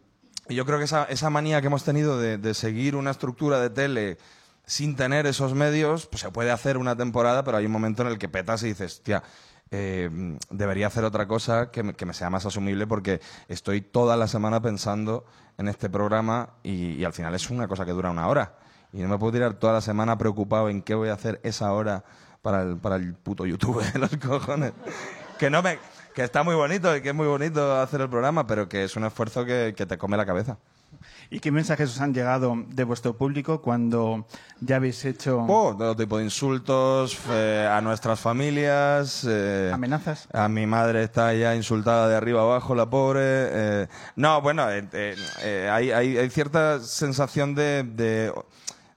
y 0.50 0.56
yo 0.56 0.66
creo 0.66 0.80
que 0.80 0.86
esa, 0.86 1.30
manía 1.30 1.62
que 1.62 1.68
hemos 1.68 1.84
tenido 1.84 2.20
de, 2.20 2.54
seguir 2.54 2.96
una 2.96 3.12
estructura 3.12 3.60
de 3.60 3.70
tele 3.70 4.18
sin 4.66 4.96
tener 4.96 5.28
esos 5.28 5.54
medios, 5.54 6.08
pues 6.08 6.22
se 6.22 6.32
puede 6.32 6.52
hacer 6.52 6.78
una 6.78 6.96
temporada, 6.96 7.44
pero 7.44 7.58
hay 7.58 7.66
un 7.66 7.72
momento 7.72 8.02
en 8.02 8.10
el 8.10 8.18
que 8.18 8.28
petas 8.28 8.64
y 8.64 8.70
dices, 8.70 9.02
tía, 9.04 9.24
eh, 9.70 10.10
debería 10.50 10.88
hacer 10.88 11.04
otra 11.04 11.28
cosa 11.28 11.70
que 11.70 11.84
me, 11.84 12.14
sea 12.14 12.30
más 12.30 12.46
asumible 12.46 12.88
porque 12.88 13.22
estoy 13.48 13.82
toda 13.82 14.18
la 14.18 14.28
semana 14.28 14.62
pensando 14.62 15.26
en 15.58 15.68
este 15.68 15.90
programa 15.90 16.56
y 16.64 17.04
al 17.04 17.14
final 17.14 17.36
es 17.36 17.50
una 17.50 17.68
cosa 17.68 17.86
que 17.86 17.92
dura 17.92 18.10
una 18.10 18.28
hora. 18.28 18.58
Y 18.98 19.02
no 19.02 19.10
me 19.10 19.18
puedo 19.20 19.32
tirar 19.34 19.54
toda 19.54 19.74
la 19.74 19.82
semana 19.82 20.18
preocupado 20.18 20.70
en 20.70 20.82
qué 20.82 20.96
voy 20.96 21.10
a 21.10 21.14
hacer 21.14 21.40
esa 21.44 21.72
hora 21.72 22.04
para 22.42 22.64
el, 22.64 22.78
para 22.78 22.96
el 22.96 23.14
puto 23.14 23.46
YouTube 23.46 23.84
de 23.94 24.00
los 24.00 24.10
cojones. 24.18 24.74
Que 25.38 25.52
no 25.52 25.62
me, 25.62 25.78
que 26.16 26.24
está 26.24 26.42
muy 26.42 26.56
bonito 26.56 26.96
y 26.98 27.02
que 27.02 27.10
es 27.10 27.16
muy 27.16 27.28
bonito 27.28 27.80
hacer 27.80 28.02
el 28.02 28.10
programa, 28.10 28.48
pero 28.48 28.68
que 28.68 28.84
es 28.84 28.96
un 28.96 29.06
esfuerzo 29.06 29.46
que, 29.46 29.76
que 29.78 29.86
te 29.86 30.00
come 30.00 30.18
la 30.18 30.26
cabeza. 30.26 30.58
¿Y 31.30 31.42
qué 31.42 31.52
mensajes 31.52 31.90
os 31.92 32.00
han 32.02 32.14
llegado 32.14 32.56
de 32.70 32.84
vuestro 32.86 33.16
público 33.18 33.62
cuando 33.62 34.26
ya 34.62 34.78
habéis 34.78 35.04
hecho 35.06 35.46
Oh, 35.48 35.76
todo 35.78 35.94
tipo 35.96 36.18
de 36.18 36.24
insultos 36.24 37.20
eh, 37.30 37.70
a 37.70 37.82
nuestras 37.82 38.20
familias. 38.20 39.24
eh, 39.30 39.70
amenazas? 39.74 40.28
A 40.34 40.48
mi 40.48 40.66
madre 40.66 41.04
está 41.04 41.34
ya 41.34 41.54
insultada 41.56 42.08
de 42.08 42.16
arriba 42.16 42.42
abajo, 42.42 42.74
la 42.74 42.90
pobre. 42.90 43.20
eh. 43.24 43.88
No, 44.16 44.42
bueno, 44.42 44.64
hay, 44.66 44.88
hay- 45.92 46.18
hay 46.18 46.30
cierta 46.30 46.80
sensación 46.80 47.54
de, 47.54 47.84
de, 47.84 48.34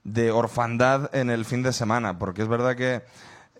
de 0.04 0.30
orfandad 0.30 1.14
en 1.14 1.30
el 1.30 1.44
fin 1.44 1.62
de 1.62 1.72
semana, 1.72 2.18
porque 2.18 2.42
es 2.42 2.48
verdad 2.48 2.74
que 2.76 3.02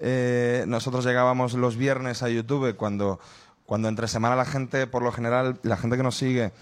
eh, 0.01 0.65
nosotros 0.67 1.05
llegábamos 1.05 1.55
los 1.55 1.77
viernes 1.77 2.23
a 2.23 2.29
YouTube 2.29 2.75
cuando, 2.77 3.21
cuando 3.67 3.89
entre 3.89 4.09
semana 4.09 4.37
la 4.37 4.45
gente, 4.47 4.87
por 4.87 5.03
lo 5.03 5.13
general, 5.13 5.59
la 5.63 5.77
gente 5.77 5.97
que 5.97 6.03
nos 6.03 6.17
sigue, 6.17 6.53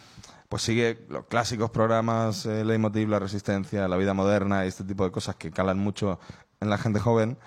pues 0.49 0.63
sigue 0.63 1.07
los 1.09 1.27
clásicos 1.27 1.71
programas, 1.71 2.45
eh, 2.47 2.65
Leitmotiv, 2.65 3.09
La 3.09 3.19
Resistencia, 3.19 3.87
La 3.87 3.97
Vida 3.97 4.15
Moderna 4.15 4.65
y 4.65 4.69
este 4.69 4.83
tipo 4.85 5.05
de 5.05 5.11
cosas 5.13 5.37
que 5.37 5.51
calan 5.51 5.79
mucho 5.79 6.19
en 6.61 6.71
la 6.71 6.79
gente 6.79 6.99
joven. 7.01 7.39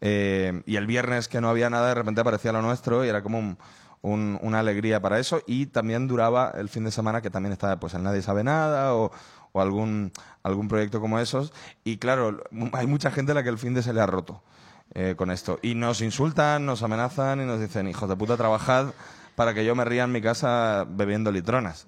Eh, 0.00 0.62
y 0.66 0.76
el 0.76 0.86
viernes 0.86 1.28
que 1.28 1.40
no 1.40 1.48
había 1.48 1.70
nada, 1.70 1.88
de 1.88 1.94
repente 1.94 2.20
aparecía 2.20 2.52
lo 2.52 2.62
nuestro 2.62 3.04
y 3.04 3.08
era 3.08 3.22
como 3.22 3.38
un- 3.38 3.58
un- 4.02 4.38
una 4.42 4.58
alegría 4.60 5.00
para 5.00 5.18
eso. 5.18 5.40
Y 5.46 5.66
también 5.66 6.08
duraba 6.08 6.50
el 6.56 6.68
fin 6.68 6.84
de 6.84 6.90
semana 6.90 7.20
que 7.22 7.30
también 7.30 7.52
estaba 7.52 7.78
pues 7.78 7.94
Nadie 7.94 8.20
Sabe 8.22 8.42
Nada 8.44 8.94
o 9.52 9.60
algún, 9.60 10.12
algún 10.42 10.68
proyecto 10.68 11.00
como 11.00 11.18
esos. 11.18 11.52
Y 11.84 11.98
claro, 11.98 12.42
hay 12.72 12.86
mucha 12.86 13.10
gente 13.10 13.32
a 13.32 13.34
la 13.34 13.42
que 13.42 13.50
el 13.50 13.58
fin 13.58 13.74
de 13.74 13.82
se 13.82 13.92
le 13.92 14.00
ha 14.00 14.06
roto 14.06 14.42
eh, 14.94 15.14
con 15.16 15.30
esto. 15.30 15.58
Y 15.62 15.74
nos 15.74 16.00
insultan, 16.00 16.66
nos 16.66 16.82
amenazan 16.82 17.40
y 17.40 17.44
nos 17.44 17.60
dicen, 17.60 17.88
hijos 17.88 18.08
de 18.08 18.16
puta, 18.16 18.36
trabajad 18.36 18.92
para 19.36 19.54
que 19.54 19.64
yo 19.64 19.74
me 19.74 19.84
ría 19.84 20.04
en 20.04 20.12
mi 20.12 20.20
casa 20.20 20.84
bebiendo 20.88 21.30
litronas. 21.30 21.86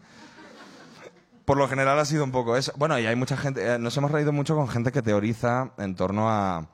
Por 1.44 1.58
lo 1.58 1.68
general 1.68 1.98
ha 1.98 2.04
sido 2.06 2.24
un 2.24 2.32
poco 2.32 2.56
eso. 2.56 2.72
Bueno, 2.76 2.98
y 2.98 3.06
hay 3.06 3.16
mucha 3.16 3.36
gente, 3.36 3.74
eh, 3.74 3.78
nos 3.78 3.96
hemos 3.96 4.10
reído 4.10 4.32
mucho 4.32 4.54
con 4.54 4.68
gente 4.68 4.92
que 4.92 5.02
teoriza 5.02 5.72
en 5.76 5.94
torno 5.94 6.30
a, 6.30 6.66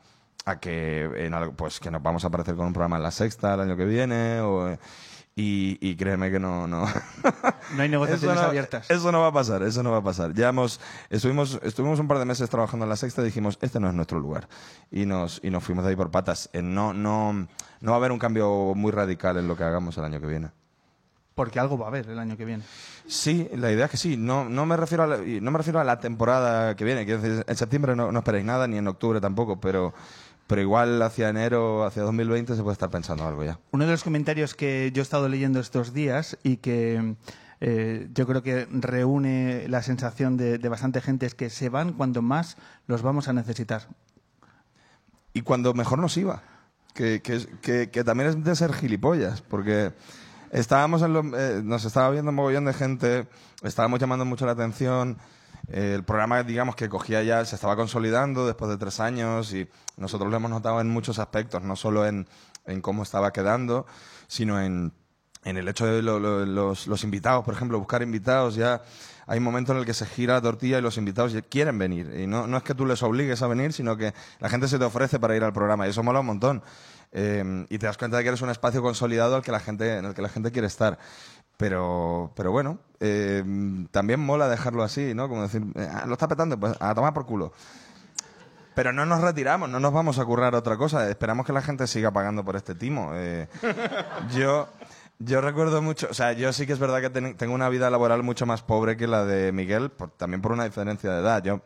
a 0.45 0.61
que, 0.61 1.11
en 1.27 1.35
algo, 1.35 1.53
pues, 1.55 1.81
que 1.81 1.91
nos 1.91 2.03
vamos 2.03 2.23
a 2.25 2.29
aparecer 2.29 2.55
con 2.55 2.67
un 2.67 2.73
programa 2.73 2.97
en 2.97 3.03
la 3.03 3.11
sexta 3.11 3.55
el 3.55 3.61
año 3.61 3.77
que 3.77 3.85
viene. 3.85 4.41
O, 4.41 4.79
y, 5.41 5.79
y 5.81 5.97
créeme 5.97 6.31
que 6.31 6.39
no, 6.39 6.67
no. 6.67 6.87
No 7.77 7.83
hay 7.83 7.89
negociaciones 7.89 8.35
Eso 8.37 8.43
no- 8.43 8.49
abiertas. 8.49 8.91
Eso 8.91 9.13
no 9.13 9.21
va 9.21 9.29
a 9.29 9.33
pasar, 9.33 9.63
eso 9.63 9.83
no 9.83 9.91
va 9.93 9.99
a 9.99 10.03
pasar. 10.03 10.35
Ya 10.35 10.49
hemos, 10.49 10.81
estuvimos, 11.09 11.59
estuvimos 11.63 11.99
un 12.01 12.09
par 12.09 12.19
de 12.19 12.25
meses 12.25 12.51
trabajando 12.51 12.85
en 12.85 12.91
la 12.91 12.97
sexta 12.97 13.23
y 13.23 13.27
dijimos, 13.27 13.57
este 13.61 13.79
no 13.81 13.89
es 13.89 13.95
nuestro 13.95 14.19
lugar. 14.19 14.49
Y 14.91 15.07
nos, 15.07 15.41
y 15.43 15.51
nos 15.51 15.63
fuimos 15.65 15.85
de 15.85 15.91
ahí 15.91 15.97
por 15.97 16.11
patas. 16.11 16.51
No, 16.53 16.93
no, 16.93 17.33
no 17.33 17.91
va 17.91 17.93
a 17.93 17.97
haber 17.97 18.13
un 18.13 18.19
cambio 18.19 18.75
muy 18.75 18.91
radical 18.93 19.37
en 19.39 19.47
lo 19.49 19.57
que 19.57 19.65
hagamos 19.65 19.97
el 19.99 20.05
año 20.05 20.21
que 20.21 20.27
viene. 20.27 20.51
Porque 21.35 21.61
algo 21.61 21.79
va 21.79 21.87
a 21.87 21.89
haber 21.89 22.09
el 22.11 22.19
año 22.19 22.37
que 22.37 22.45
viene. 22.45 22.65
Sí, 23.07 23.49
la 23.55 23.71
idea 23.73 23.85
es 23.87 23.91
que 23.93 23.97
sí. 23.97 24.17
No, 24.17 24.45
no, 24.49 24.67
me, 24.67 24.77
refiero 24.77 25.05
a 25.05 25.07
la, 25.07 25.17
no 25.19 25.51
me 25.51 25.59
refiero 25.59 25.81
a 25.81 25.85
la 25.85 25.99
temporada 26.01 26.75
que 26.77 26.85
viene. 26.85 27.05
Decir, 27.07 27.45
en 27.47 27.57
septiembre 27.57 27.97
no, 27.97 28.13
no 28.13 28.19
esperéis 28.19 28.45
nada, 28.45 28.67
ni 28.67 28.77
en 28.77 28.87
octubre 28.89 29.21
tampoco, 29.21 29.59
pero, 29.61 29.95
pero 30.51 30.61
igual 30.61 31.01
hacia 31.01 31.29
enero, 31.31 31.85
hacia 31.87 32.03
2020 32.03 32.57
se 32.57 32.63
puede 32.63 32.73
estar 32.75 32.91
pensando 32.91 33.25
algo 33.27 33.45
ya. 33.45 33.59
Uno 33.71 33.85
de 33.87 33.93
los 33.93 34.03
comentarios 34.05 34.55
que 34.55 34.91
yo 34.93 35.01
he 35.01 35.05
estado 35.05 35.29
leyendo 35.29 35.61
estos 35.61 35.95
días 35.95 36.37
y 36.43 36.57
que 36.57 37.15
eh, 37.61 38.09
yo 38.13 38.27
creo 38.27 38.43
que 38.43 38.67
reúne 38.71 39.67
la 39.69 39.83
sensación 39.83 40.37
de, 40.37 40.59
de 40.59 40.69
bastante 40.69 41.01
gente 41.01 41.25
es 41.27 41.35
que 41.35 41.51
se 41.51 41.69
van 41.69 41.93
cuando 41.93 42.21
más 42.21 42.57
los 42.89 43.03
vamos 43.03 43.29
a 43.29 43.33
necesitar. 43.33 43.87
Y 45.33 45.43
cuando 45.43 45.73
mejor 45.75 45.99
nos 46.01 46.17
iba. 46.17 46.43
Que, 46.95 47.23
que, 47.23 47.47
que, 47.63 47.89
que 47.91 48.03
también 48.03 48.31
es 48.31 48.43
de 48.45 48.57
ser 48.57 48.73
gilipollas, 48.73 49.43
porque 49.43 49.93
estábamos 50.51 51.03
en 51.03 51.13
lo- 51.13 51.39
eh, 51.39 51.61
nos 51.63 51.85
estaba 51.85 52.11
viendo 52.11 52.31
un 52.31 52.35
mogollón 52.35 52.65
de 52.65 52.73
gente, 52.75 53.29
estábamos 53.63 54.01
llamando 54.01 54.25
mucho 54.25 54.45
la 54.47 54.53
atención. 54.53 55.17
El 55.71 56.05
programa, 56.05 56.43
digamos, 56.43 56.77
que 56.77 56.89
cogía 56.89 57.23
ya, 57.23 57.45
se 57.45 57.55
estaba 57.55 57.77
consolidando 57.77 58.47
después 58.47 58.71
de 58.71 58.77
tres 58.77 59.01
años 59.01 59.53
y 59.53 59.69
nosotros 59.97 60.31
lo 60.31 60.37
hemos 60.37 60.51
notado 60.51 60.81
en 60.81 60.89
muchos 60.89 61.19
aspectos, 61.19 61.63
no 61.63 61.77
solo 61.77 62.07
en, 62.07 62.27
en 62.67 62.81
cómo 62.81 63.03
estaba 63.03 63.33
quedando, 63.33 63.87
sino 64.27 64.61
en, 64.61 64.93
en 65.45 65.57
el 65.57 65.69
hecho 65.69 65.87
de 65.87 66.03
lo- 66.03 66.19
lo- 66.19 66.45
los, 66.45 66.87
los 66.87 67.05
invitados, 67.05 67.45
por 67.45 67.55
ejemplo, 67.55 67.79
buscar 67.79 68.03
invitados 68.03 68.55
ya. 68.57 68.83
Hay 69.27 69.39
un 69.39 69.45
momento 69.45 69.71
en 69.73 69.79
el 69.79 69.87
que 69.87 69.95
se 69.95 70.07
gira 70.07 70.35
la 70.35 70.41
tortilla 70.43 70.79
y 70.79 70.83
los 70.83 70.97
invitados 70.99 71.33
quieren 71.49 71.79
venir. 71.79 72.13
Y 72.19 72.27
no, 72.27 72.49
no 72.49 72.57
es 72.57 72.65
que 72.65 72.75
tú 72.75 72.85
les 72.85 73.01
obligues 73.05 73.41
a 73.43 73.47
venir, 73.47 73.73
sino 73.73 73.97
que 73.97 74.13
la 74.41 74.49
gente 74.49 74.67
se 74.67 74.77
te 74.77 74.85
ofrece 74.85 75.21
para 75.21 75.37
ir 75.37 75.45
al 75.45 75.53
programa. 75.53 75.87
Y 75.87 75.91
eso 75.91 76.03
mola 76.03 76.19
un 76.19 76.27
montón. 76.27 76.63
Eh, 77.13 77.67
y 77.69 77.79
te 77.79 77.87
das 77.87 77.97
cuenta 77.97 78.17
de 78.17 78.25
que 78.25 78.29
eres 78.31 78.43
un 78.43 78.51
espacio 78.51 78.83
consolidado 78.83 79.37
al 79.37 79.43
que 79.43 79.53
la 79.53 79.61
gente, 79.61 79.99
en 79.99 80.05
el 80.07 80.15
que 80.15 80.23
la 80.23 80.29
gente 80.31 80.51
quiere 80.51 80.67
estar. 80.67 80.99
Pero, 81.61 82.33
pero 82.35 82.51
bueno, 82.53 82.79
eh, 83.01 83.45
también 83.91 84.19
mola 84.19 84.49
dejarlo 84.49 84.83
así, 84.83 85.13
¿no? 85.15 85.29
Como 85.29 85.43
decir, 85.43 85.63
ah, 85.77 86.05
lo 86.07 86.15
está 86.15 86.27
petando, 86.27 86.59
pues 86.59 86.75
a 86.81 86.95
tomar 86.95 87.13
por 87.13 87.27
culo. 87.27 87.53
Pero 88.75 88.95
no 88.95 89.05
nos 89.05 89.21
retiramos, 89.21 89.69
no 89.69 89.79
nos 89.79 89.93
vamos 89.93 90.19
a 90.19 90.25
currar 90.25 90.55
otra 90.55 90.79
cosa. 90.79 91.07
Esperamos 91.11 91.45
que 91.45 91.53
la 91.53 91.61
gente 91.61 91.87
siga 91.87 92.13
pagando 92.13 92.43
por 92.47 92.57
este 92.57 92.75
timo. 92.75 93.11
Eh, 93.15 93.47
yo, 94.35 94.69
yo 95.19 95.43
recuerdo 95.43 95.83
mucho, 95.83 96.09
o 96.11 96.15
sea, 96.15 96.33
yo 96.33 96.51
sí 96.55 96.67
que 96.67 96.73
es 96.73 96.79
verdad 96.79 97.03
que 97.03 97.11
ten- 97.11 97.37
tengo 97.37 97.53
una 97.55 97.69
vida 97.69 97.91
laboral 97.91 98.23
mucho 98.23 98.47
más 98.47 98.63
pobre 98.63 98.97
que 98.97 99.07
la 99.07 99.27
de 99.27 99.53
Miguel, 99.53 99.91
por- 99.91 100.13
también 100.13 100.41
por 100.41 100.53
una 100.53 100.65
diferencia 100.65 101.13
de 101.13 101.21
edad. 101.21 101.43
Yo, 101.43 101.61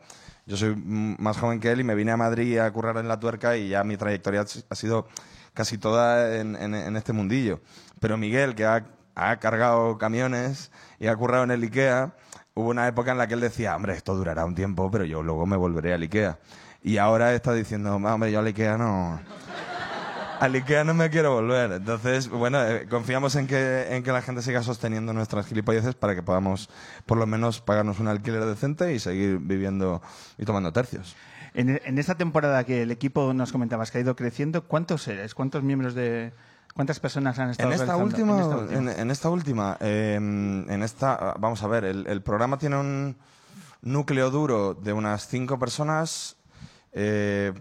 yo 0.45 0.57
soy 0.57 0.75
más 0.75 1.37
joven 1.37 1.61
que 1.61 1.71
él 1.71 1.79
y 1.79 1.83
me 1.85 1.95
vine 1.95 2.11
a 2.11 2.17
Madrid 2.17 2.57
a 2.57 2.69
currar 2.73 2.97
en 2.97 3.07
la 3.07 3.17
tuerca 3.17 3.55
y 3.55 3.69
ya 3.69 3.85
mi 3.85 3.95
trayectoria 3.95 4.43
ha 4.69 4.75
sido 4.75 5.07
casi 5.53 5.77
toda 5.77 6.35
en, 6.35 6.57
en- 6.57 6.75
en 6.75 6.97
este 6.97 7.13
mundillo. 7.13 7.61
Pero 8.01 8.17
Miguel, 8.17 8.55
que 8.55 8.65
ha, 8.65 8.83
ha 9.15 9.37
cargado 9.37 9.97
camiones 9.97 10.71
y 10.99 11.07
ha 11.07 11.15
currado 11.15 11.45
en 11.45 11.51
el 11.51 11.63
IKEA, 11.63 12.13
hubo 12.53 12.69
una 12.69 12.87
época 12.87 13.11
en 13.11 13.17
la 13.17 13.27
que 13.27 13.33
él 13.33 13.41
decía, 13.41 13.75
hombre, 13.75 13.93
esto 13.93 14.15
durará 14.15 14.45
un 14.45 14.55
tiempo, 14.55 14.91
pero 14.91 15.05
yo 15.05 15.23
luego 15.23 15.45
me 15.45 15.57
volveré 15.57 15.93
al 15.93 16.01
IKEA. 16.03 16.37
Y 16.83 16.97
ahora 16.97 17.33
está 17.33 17.53
diciendo, 17.53 17.95
hombre, 17.95 18.31
yo 18.31 18.39
al 18.39 18.47
IKEA 18.47 18.77
no... 18.77 19.19
Al 20.39 20.53
IKEA 20.53 20.83
no 20.83 20.93
me 20.93 21.09
quiero 21.09 21.33
volver. 21.33 21.71
Entonces, 21.71 22.27
bueno, 22.27 22.61
eh, 22.61 22.87
confiamos 22.89 23.35
en 23.37 23.47
que, 23.47 23.95
en 23.95 24.03
que 24.03 24.11
la 24.11 24.21
gente 24.21 24.41
siga 24.41 24.61
sosteniendo 24.63 25.13
nuestras 25.13 25.47
gilipolleces 25.47 25.95
para 25.95 26.13
que 26.13 26.21
podamos, 26.21 26.69
por 27.05 27.17
lo 27.17 27.25
menos, 27.25 27.61
pagarnos 27.61 27.99
un 27.99 28.09
alquiler 28.09 28.43
decente 28.43 28.93
y 28.93 28.99
seguir 28.99 29.39
viviendo 29.39 30.01
y 30.37 30.43
tomando 30.43 30.73
tercios. 30.73 31.15
En, 31.53 31.81
en 31.83 31.97
esta 31.97 32.15
temporada 32.15 32.65
que 32.65 32.81
el 32.81 32.91
equipo 32.91 33.33
nos 33.33 33.53
comentabas 33.53 33.91
que 33.91 33.99
ha 33.99 34.01
ido 34.01 34.17
creciendo, 34.17 34.65
¿cuántos 34.65 35.07
eres? 35.07 35.33
¿Cuántos 35.33 35.63
miembros 35.63 35.95
de... 35.95 36.33
¿Cuántas 36.75 36.99
personas 36.99 37.39
han 37.39 37.51
estado 37.51 37.71
En 37.71 37.79
esta, 37.79 37.95
última, 37.95 38.33
En 38.33 38.41
esta 38.41 38.57
última. 38.57 38.77
en, 38.77 38.99
en 38.99 39.11
esta 39.11 39.29
última, 39.29 39.77
eh, 39.79 40.15
en 40.15 40.83
esta, 40.83 41.33
vamos 41.39 41.63
a 41.63 41.67
ver, 41.67 41.85
el, 41.85 42.05
el 42.05 42.21
programa 42.21 42.57
tiene 42.57 42.77
un 42.77 43.17
núcleo 43.81 44.29
duro 44.29 44.73
de 44.73 44.91
unas 44.91 45.25
cinco 45.27 45.57
personas, 45.57 46.35
eh, 46.91 47.53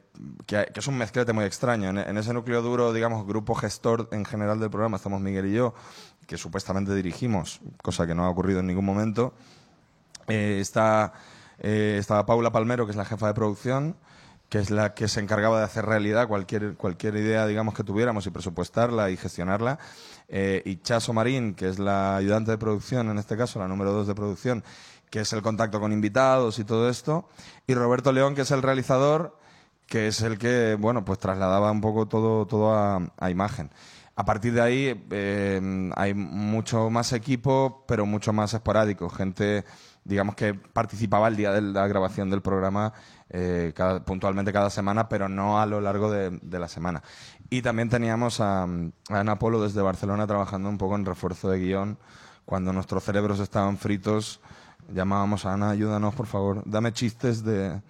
que, 0.46 0.66
que 0.74 0.80
es 0.80 0.86
un 0.88 0.98
mezclete 0.98 1.32
muy 1.32 1.44
extraño. 1.44 1.90
En, 1.90 1.98
en 1.98 2.18
ese 2.18 2.34
núcleo 2.34 2.60
duro, 2.60 2.92
digamos, 2.92 3.24
grupo 3.24 3.54
gestor 3.54 4.08
en 4.10 4.24
general 4.24 4.58
del 4.58 4.70
programa, 4.70 4.96
estamos 4.96 5.20
Miguel 5.20 5.46
y 5.46 5.52
yo, 5.52 5.74
que 6.26 6.36
supuestamente 6.36 6.92
dirigimos, 6.92 7.60
cosa 7.82 8.08
que 8.08 8.16
no 8.16 8.24
ha 8.24 8.30
ocurrido 8.30 8.60
en 8.60 8.66
ningún 8.66 8.84
momento. 8.84 9.32
Eh, 10.26 10.58
está, 10.60 11.12
eh, 11.60 11.98
está 12.00 12.26
Paula 12.26 12.50
Palmero, 12.50 12.84
que 12.84 12.90
es 12.90 12.96
la 12.96 13.04
jefa 13.04 13.28
de 13.28 13.34
producción, 13.34 13.96
que 14.54 14.60
es 14.60 14.70
la 14.70 14.94
que 14.94 15.08
se 15.08 15.18
encargaba 15.18 15.58
de 15.58 15.64
hacer 15.64 15.84
realidad 15.84 16.28
cualquier, 16.28 16.76
cualquier 16.76 17.16
idea, 17.16 17.44
digamos, 17.44 17.74
que 17.74 17.82
tuviéramos 17.82 18.24
y 18.28 18.30
presupuestarla 18.30 19.10
y 19.10 19.16
gestionarla. 19.16 19.80
Eh, 20.28 20.62
y 20.64 20.76
Chaso 20.76 21.12
Marín, 21.12 21.56
que 21.56 21.68
es 21.68 21.80
la 21.80 22.14
ayudante 22.14 22.52
de 22.52 22.58
producción, 22.58 23.10
en 23.10 23.18
este 23.18 23.36
caso, 23.36 23.58
la 23.58 23.66
número 23.66 23.90
dos 23.90 24.06
de 24.06 24.14
producción, 24.14 24.62
que 25.10 25.22
es 25.22 25.32
el 25.32 25.42
contacto 25.42 25.80
con 25.80 25.92
invitados 25.92 26.60
y 26.60 26.64
todo 26.64 26.88
esto. 26.88 27.28
Y 27.66 27.74
Roberto 27.74 28.12
León, 28.12 28.36
que 28.36 28.42
es 28.42 28.50
el 28.52 28.62
realizador, 28.62 29.36
que 29.88 30.06
es 30.06 30.22
el 30.22 30.38
que, 30.38 30.76
bueno, 30.78 31.04
pues 31.04 31.18
trasladaba 31.18 31.72
un 31.72 31.80
poco 31.80 32.06
todo, 32.06 32.46
todo 32.46 32.76
a, 32.76 33.10
a 33.18 33.30
imagen. 33.30 33.70
A 34.16 34.24
partir 34.24 34.54
de 34.54 34.60
ahí 34.60 35.04
eh, 35.10 35.90
hay 35.96 36.14
mucho 36.14 36.88
más 36.88 37.12
equipo, 37.12 37.84
pero 37.88 38.06
mucho 38.06 38.32
más 38.32 38.54
esporádico. 38.54 39.08
Gente, 39.10 39.64
digamos, 40.04 40.36
que 40.36 40.54
participaba 40.54 41.26
el 41.26 41.36
día 41.36 41.50
de 41.50 41.60
la 41.60 41.88
grabación 41.88 42.30
del 42.30 42.40
programa 42.40 42.92
eh, 43.30 43.72
puntualmente 44.04 44.52
cada 44.52 44.70
semana, 44.70 45.08
pero 45.08 45.28
no 45.28 45.60
a 45.60 45.66
lo 45.66 45.80
largo 45.80 46.12
de, 46.12 46.30
de 46.30 46.58
la 46.60 46.68
semana. 46.68 47.02
Y 47.50 47.62
también 47.62 47.88
teníamos 47.88 48.40
a, 48.40 48.62
a 48.62 48.66
Ana 49.08 49.38
Polo 49.38 49.60
desde 49.60 49.82
Barcelona 49.82 50.28
trabajando 50.28 50.68
un 50.68 50.78
poco 50.78 50.94
en 50.94 51.04
refuerzo 51.04 51.50
de 51.50 51.58
guion. 51.58 51.98
Cuando 52.44 52.72
nuestros 52.72 53.02
cerebros 53.02 53.40
estaban 53.40 53.78
fritos, 53.78 54.40
llamábamos 54.92 55.44
a 55.44 55.54
Ana, 55.54 55.70
ayúdanos, 55.70 56.14
por 56.14 56.26
favor, 56.26 56.62
dame 56.66 56.92
chistes 56.92 57.42
de... 57.42 57.80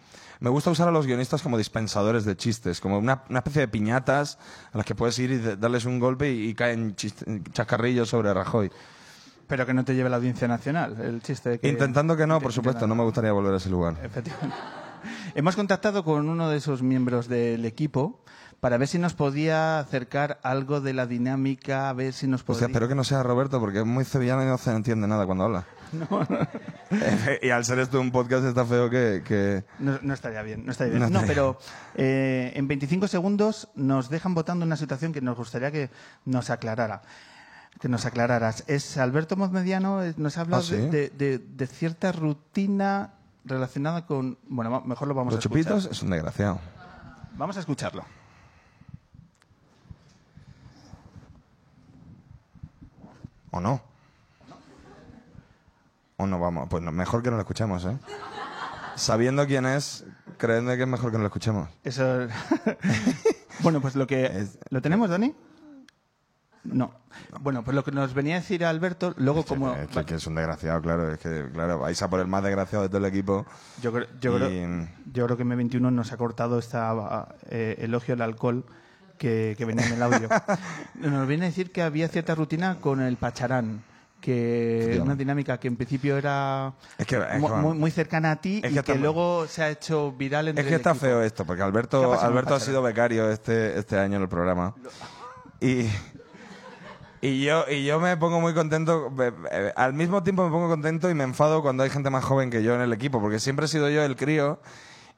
Me 0.40 0.50
gusta 0.50 0.70
usar 0.70 0.88
a 0.88 0.90
los 0.90 1.06
guionistas 1.06 1.42
como 1.42 1.56
dispensadores 1.58 2.24
de 2.24 2.36
chistes, 2.36 2.80
como 2.80 2.98
una, 2.98 3.22
una 3.30 3.38
especie 3.38 3.60
de 3.62 3.68
piñatas 3.68 4.38
a 4.72 4.76
las 4.78 4.86
que 4.86 4.94
puedes 4.94 5.18
ir 5.18 5.30
y 5.30 5.36
de- 5.38 5.56
darles 5.56 5.84
un 5.84 5.98
golpe 6.00 6.30
y, 6.32 6.48
y 6.48 6.54
caen 6.54 6.94
chiste- 6.96 7.42
chascarrillos 7.52 8.08
sobre 8.08 8.32
Rajoy. 8.34 8.70
Pero 9.46 9.66
que 9.66 9.74
no 9.74 9.84
te 9.84 9.94
lleve 9.94 10.08
la 10.10 10.16
audiencia 10.16 10.48
nacional, 10.48 10.98
el 11.00 11.22
chiste 11.22 11.50
de 11.50 11.58
que... 11.60 11.68
Intentando 11.68 12.16
que 12.16 12.26
no, 12.26 12.40
por 12.40 12.52
supuesto, 12.52 12.86
no 12.86 12.94
me 12.94 13.02
gustaría 13.04 13.30
volver 13.32 13.54
a 13.54 13.56
ese 13.58 13.68
lugar. 13.70 13.96
Efectivamente. 14.02 14.56
Hemos 15.34 15.54
contactado 15.54 16.02
con 16.02 16.28
uno 16.28 16.48
de 16.48 16.56
esos 16.56 16.82
miembros 16.82 17.28
del 17.28 17.64
equipo 17.66 18.24
para 18.60 18.76
ver 18.78 18.88
si 18.88 18.98
nos 18.98 19.14
podía 19.14 19.78
acercar 19.78 20.38
algo 20.42 20.80
de 20.80 20.92
la 20.94 21.06
dinámica, 21.06 21.88
a 21.88 21.92
ver 21.92 22.12
si 22.12 22.26
nos 22.26 22.42
O 22.42 22.44
podía... 22.46 22.58
sea, 22.60 22.68
espero 22.68 22.88
que 22.88 22.94
no 22.94 23.04
sea 23.04 23.22
Roberto 23.22 23.60
porque 23.60 23.80
es 23.80 23.84
muy 23.86 24.04
sevillano 24.04 24.42
y 24.42 24.46
no 24.46 24.56
se 24.58 24.70
entiende 24.70 25.06
nada 25.06 25.26
cuando 25.26 25.44
habla. 25.44 25.64
y 27.42 27.50
al 27.50 27.64
ser 27.64 27.78
esto 27.78 28.00
un 28.00 28.10
podcast 28.10 28.44
está 28.44 28.64
feo 28.64 28.88
que... 28.90 29.22
que- 29.24 29.64
No, 29.78 29.98
no 30.02 30.14
estaría 30.14 30.42
bien, 30.42 30.64
no 30.64 30.72
estaría 30.72 30.94
bien. 30.98 31.12
No, 31.12 31.22
pero 31.26 31.58
eh, 31.94 32.52
en 32.54 32.66
25 32.68 33.08
segundos 33.08 33.68
nos 33.74 34.08
dejan 34.10 34.34
votando 34.34 34.64
una 34.64 34.76
situación 34.76 35.12
que 35.12 35.20
nos 35.20 35.36
gustaría 35.36 35.70
que 35.70 35.90
nos 36.24 36.50
aclarara. 36.50 37.02
Que 37.80 37.88
nos 37.88 38.06
aclararas. 38.06 38.64
Es 38.68 38.96
Alberto 38.98 39.36
Mozmediano, 39.36 40.02
eh, 40.02 40.14
nos 40.16 40.38
ha 40.38 40.42
hablado 40.42 40.62
Ah, 40.62 40.66
¿sí? 40.66 40.76
de, 40.76 41.10
de- 41.40 41.66
cierta 41.66 42.12
rutina 42.12 43.14
relacionada 43.44 44.06
con. 44.06 44.38
Bueno, 44.48 44.80
mejor 44.86 45.08
lo 45.08 45.14
vamos 45.14 45.34
Los 45.34 45.44
a 45.44 45.48
escuchar. 45.48 45.64
chupitos 45.74 45.90
es 45.90 46.02
un 46.02 46.10
desgraciado. 46.10 46.60
Vamos 47.36 47.56
a 47.56 47.60
escucharlo. 47.60 48.04
¿O 53.54 53.60
no? 53.60 53.80
¿O 56.16 56.26
no 56.26 56.40
vamos? 56.40 56.66
Pues 56.68 56.82
mejor 56.82 57.22
que 57.22 57.30
no 57.30 57.36
lo 57.36 57.42
escuchemos, 57.42 57.84
¿eh? 57.84 57.96
Sabiendo 58.96 59.46
quién 59.46 59.64
es, 59.64 60.04
creedme 60.38 60.76
que 60.76 60.82
es 60.82 60.88
mejor 60.88 61.12
que 61.12 61.18
no 61.18 61.22
lo 61.22 61.28
escuchemos. 61.28 61.68
Eso. 61.84 62.26
bueno, 63.60 63.80
pues 63.80 63.94
lo 63.94 64.08
que. 64.08 64.44
¿Lo 64.70 64.82
tenemos, 64.82 65.08
Dani? 65.08 65.32
No. 66.64 66.94
Bueno, 67.40 67.62
pues 67.62 67.76
lo 67.76 67.84
que 67.84 67.92
nos 67.92 68.12
venía 68.12 68.34
a 68.36 68.40
decir 68.40 68.64
Alberto, 68.64 69.14
luego 69.18 69.44
como. 69.44 69.72
Es 69.74 69.86
que, 69.88 70.04
que 70.04 70.14
es 70.16 70.26
un 70.26 70.34
desgraciado, 70.34 70.80
claro. 70.82 71.12
Es 71.12 71.20
que, 71.20 71.48
claro, 71.52 71.78
vais 71.78 72.02
a 72.02 72.10
por 72.10 72.18
el 72.18 72.26
más 72.26 72.42
desgraciado 72.42 72.82
de 72.82 72.88
todo 72.88 72.98
el 72.98 73.04
equipo. 73.04 73.46
Yo 73.80 73.92
creo, 73.92 74.08
yo, 74.20 74.36
Y- 74.36 74.40
creo, 74.40 74.88
yo 75.12 75.26
creo 75.26 75.36
que 75.36 75.44
M21 75.44 75.92
nos 75.92 76.10
ha 76.10 76.16
cortado 76.16 76.58
esta 76.58 77.36
eh, 77.50 77.76
elogio 77.78 78.14
al 78.14 78.22
alcohol 78.22 78.64
que, 79.24 79.54
que 79.56 79.64
venía 79.64 79.86
en 79.86 79.94
el 79.94 80.02
audio. 80.02 80.28
Nos 80.96 81.26
viene 81.26 81.46
a 81.46 81.48
decir 81.48 81.72
que 81.72 81.80
había 81.80 82.08
cierta 82.08 82.34
rutina 82.34 82.76
con 82.80 83.00
el 83.00 83.16
pacharán, 83.16 83.82
que 84.20 84.98
una 85.02 85.14
dinámica 85.14 85.58
que 85.58 85.68
en 85.68 85.76
principio 85.76 86.18
era 86.18 86.74
Es 86.98 87.06
que- 87.06 87.16
es 87.16 87.40
mu- 87.40 87.48
que- 87.48 87.54
muy, 87.54 87.78
muy 87.78 87.90
cercana 87.90 88.32
a 88.32 88.36
ti 88.36 88.60
es 88.62 88.70
y 88.70 88.74
que 88.74 88.82
que, 88.82 88.92
está- 88.92 88.94
luego 88.96 89.46
se 89.48 89.62
ha 89.62 89.70
hecho 89.70 90.12
viral 90.12 90.48
entre 90.48 90.62
Es 90.62 90.68
que 90.68 90.74
el 90.74 90.80
está 90.80 90.90
equipo. 90.90 91.06
feo 91.06 91.22
esto, 91.22 91.46
porque 91.46 91.60
¿Qué 91.60 91.62
ha 91.62 91.66
Alberto, 91.66 92.20
Alberto 92.20 92.54
ha 92.54 92.60
sido 92.60 92.82
becario 92.82 93.30
este, 93.30 93.78
este 93.78 93.98
año 93.98 94.16
en 94.16 94.22
el 94.22 94.28
programa. 94.28 94.74
Y, 95.60 95.86
y, 97.22 97.44
yo, 97.44 97.64
y 97.70 97.84
yo 97.84 97.98
me 98.00 98.16
pongo 98.18 98.40
muy 98.42 98.52
contento, 98.52 99.10
eh, 99.50 99.72
al 99.76 99.94
mismo 99.94 100.22
tiempo 100.22 100.44
me 100.44 100.50
pongo 100.50 100.68
contento 100.68 101.08
y 101.08 101.14
me 101.14 101.24
enfado 101.24 101.62
cuando 101.62 101.82
hay 101.82 101.88
gente 101.90 102.10
más 102.10 102.24
joven 102.24 102.50
que 102.50 102.62
yo 102.62 102.74
en 102.74 102.82
el 102.82 102.92
equipo, 102.92 103.20
porque 103.22 103.38
siempre 103.40 103.64
he 103.64 103.68
sido 103.68 103.88
yo 103.88 104.02
el 104.04 104.16
crío. 104.16 104.60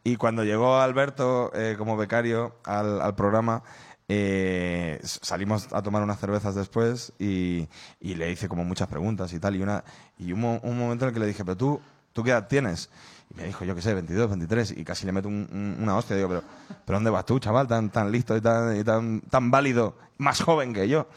Y 0.04 0.14
cuando 0.14 0.44
llegó 0.44 0.76
Alberto 0.78 1.50
eh, 1.52 1.74
como 1.76 1.96
becario 1.96 2.54
al, 2.64 3.00
al 3.00 3.16
programa, 3.16 3.64
eh, 4.08 5.00
salimos 5.02 5.68
a 5.72 5.82
tomar 5.82 6.02
unas 6.02 6.18
cervezas 6.20 6.54
después 6.54 7.12
y, 7.18 7.68
le 8.00 8.30
hice 8.30 8.48
como 8.48 8.64
muchas 8.64 8.88
preguntas 8.88 9.32
y 9.32 9.40
tal. 9.40 9.56
Y, 9.56 9.62
una, 9.62 9.82
y 10.18 10.32
un, 10.32 10.40
mo- 10.40 10.60
un 10.62 10.78
momento 10.78 11.04
en 11.04 11.08
el 11.08 11.14
que 11.14 11.20
le 11.20 11.26
dije, 11.26 11.44
pero 11.44 11.56
tú, 11.56 11.80
¿tú 12.12 12.22
qué 12.22 12.30
edad 12.30 12.46
tienes? 12.48 12.88
Y 13.30 13.36
me 13.36 13.44
dijo, 13.44 13.64
yo 13.64 13.74
qué 13.74 13.82
sé, 13.82 13.92
22, 13.94 14.28
23. 14.28 14.70
Y 14.76 14.84
casi 14.84 15.06
le 15.06 15.12
meto 15.12 15.28
un- 15.28 15.48
un- 15.52 15.76
una 15.82 15.96
hostia. 15.96 16.16
Digo, 16.16 16.28
pero, 16.28 16.42
¿pero 16.84 16.96
dónde 16.96 17.10
vas 17.10 17.26
tú, 17.26 17.38
chaval? 17.38 17.66
Tan, 17.66 17.90
tan 17.90 18.10
listo 18.12 18.36
y 18.36 18.40
tan, 18.40 18.82
tan, 18.84 19.20
tan 19.22 19.50
válido, 19.50 19.96
más 20.18 20.40
joven 20.40 20.72
que 20.72 20.88
yo. 20.88 21.08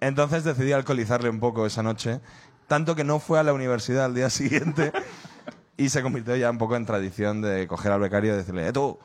Entonces 0.00 0.44
decidí 0.44 0.72
alcoholizarle 0.72 1.28
un 1.28 1.40
poco 1.40 1.66
esa 1.66 1.82
noche, 1.82 2.20
tanto 2.68 2.94
que 2.94 3.04
no 3.04 3.18
fue 3.18 3.38
a 3.38 3.42
la 3.42 3.52
universidad 3.52 4.04
al 4.06 4.14
día 4.14 4.30
siguiente 4.30 4.92
y 5.76 5.88
se 5.88 6.02
convirtió 6.02 6.36
ya 6.36 6.50
un 6.50 6.58
poco 6.58 6.76
en 6.76 6.86
tradición 6.86 7.42
de 7.42 7.66
coger 7.66 7.92
al 7.92 8.00
becario 8.00 8.32
y 8.32 8.36
decirle, 8.36 8.68
eh, 8.68 8.72
tú, 8.72 8.98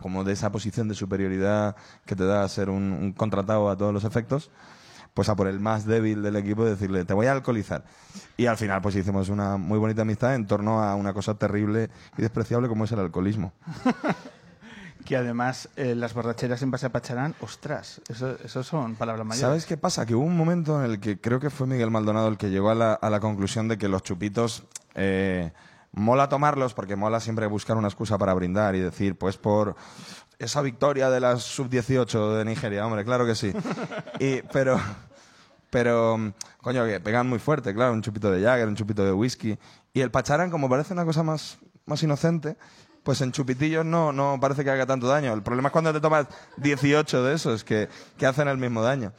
como 0.00 0.24
de 0.24 0.32
esa 0.32 0.50
posición 0.50 0.88
de 0.88 0.94
superioridad 0.94 1.76
que 2.06 2.16
te 2.16 2.24
da 2.24 2.48
ser 2.48 2.70
un, 2.70 2.92
un 2.92 3.12
contratado 3.12 3.70
a 3.70 3.76
todos 3.76 3.92
los 3.92 4.04
efectos, 4.04 4.50
pues 5.14 5.28
a 5.28 5.36
por 5.36 5.48
el 5.48 5.60
más 5.60 5.86
débil 5.86 6.22
del 6.22 6.36
equipo 6.36 6.66
y 6.66 6.70
decirle, 6.70 7.04
te 7.04 7.14
voy 7.14 7.26
a 7.26 7.32
alcoholizar. 7.32 7.84
Y 8.36 8.46
al 8.46 8.56
final 8.56 8.80
pues 8.80 8.96
hicimos 8.96 9.28
una 9.28 9.56
muy 9.56 9.78
bonita 9.78 10.02
amistad 10.02 10.34
en 10.34 10.46
torno 10.46 10.82
a 10.82 10.94
una 10.94 11.12
cosa 11.12 11.34
terrible 11.34 11.90
y 12.16 12.22
despreciable 12.22 12.68
como 12.68 12.84
es 12.84 12.92
el 12.92 13.00
alcoholismo. 13.00 13.52
Que 15.04 15.16
además 15.16 15.70
eh, 15.76 15.94
las 15.94 16.12
borracheras 16.12 16.60
en 16.62 16.70
base 16.70 16.86
a 16.86 16.90
pacharán, 16.90 17.34
ostras, 17.40 18.02
eso, 18.08 18.36
eso 18.44 18.62
son 18.62 18.96
palabras 18.96 19.26
mayores. 19.26 19.40
¿Sabes 19.40 19.66
qué 19.66 19.78
pasa? 19.78 20.04
Que 20.04 20.14
hubo 20.14 20.24
un 20.24 20.36
momento 20.36 20.84
en 20.84 20.90
el 20.90 21.00
que 21.00 21.18
creo 21.18 21.40
que 21.40 21.48
fue 21.50 21.66
Miguel 21.66 21.90
Maldonado 21.90 22.28
el 22.28 22.36
que 22.36 22.50
llegó 22.50 22.70
a 22.70 22.74
la, 22.74 22.92
a 22.92 23.08
la 23.10 23.18
conclusión 23.18 23.66
de 23.66 23.78
que 23.78 23.88
los 23.88 24.02
chupitos 24.02 24.64
eh, 24.94 25.52
mola 25.92 26.28
tomarlos 26.28 26.74
porque 26.74 26.96
mola 26.96 27.20
siempre 27.20 27.46
buscar 27.46 27.76
una 27.76 27.88
excusa 27.88 28.18
para 28.18 28.34
brindar 28.34 28.74
y 28.74 28.80
decir, 28.80 29.16
pues 29.16 29.36
por 29.36 29.76
esa 30.38 30.62
victoria 30.62 31.10
de 31.10 31.20
la 31.20 31.36
sub-18 31.36 32.38
de 32.38 32.44
Nigeria, 32.44 32.86
hombre, 32.86 33.04
claro 33.04 33.26
que 33.26 33.34
sí. 33.34 33.52
Y, 34.20 34.42
pero, 34.52 34.80
pero, 35.70 36.32
coño, 36.62 36.86
que 36.86 37.00
pegan 37.00 37.28
muy 37.28 37.38
fuerte, 37.38 37.74
claro, 37.74 37.92
un 37.92 38.02
chupito 38.02 38.30
de 38.30 38.42
Jagger, 38.42 38.68
un 38.68 38.76
chupito 38.76 39.04
de 39.04 39.12
whisky. 39.12 39.58
Y 39.92 40.00
el 40.00 40.10
pacharán, 40.10 40.50
como 40.50 40.68
parece 40.68 40.92
una 40.92 41.04
cosa 41.04 41.22
más, 41.22 41.58
más 41.86 42.02
inocente, 42.02 42.56
pues 43.02 43.20
en 43.20 43.32
chupitillos 43.32 43.84
no, 43.84 44.12
no 44.12 44.38
parece 44.40 44.64
que 44.64 44.70
haga 44.70 44.86
tanto 44.86 45.08
daño. 45.08 45.32
El 45.32 45.42
problema 45.42 45.68
es 45.68 45.72
cuando 45.72 45.92
te 45.92 46.00
tomas 46.00 46.26
18 46.58 47.24
de 47.24 47.34
esos 47.34 47.64
que, 47.64 47.88
que 48.16 48.26
hacen 48.26 48.48
el 48.48 48.58
mismo 48.58 48.82
daño. 48.82 49.12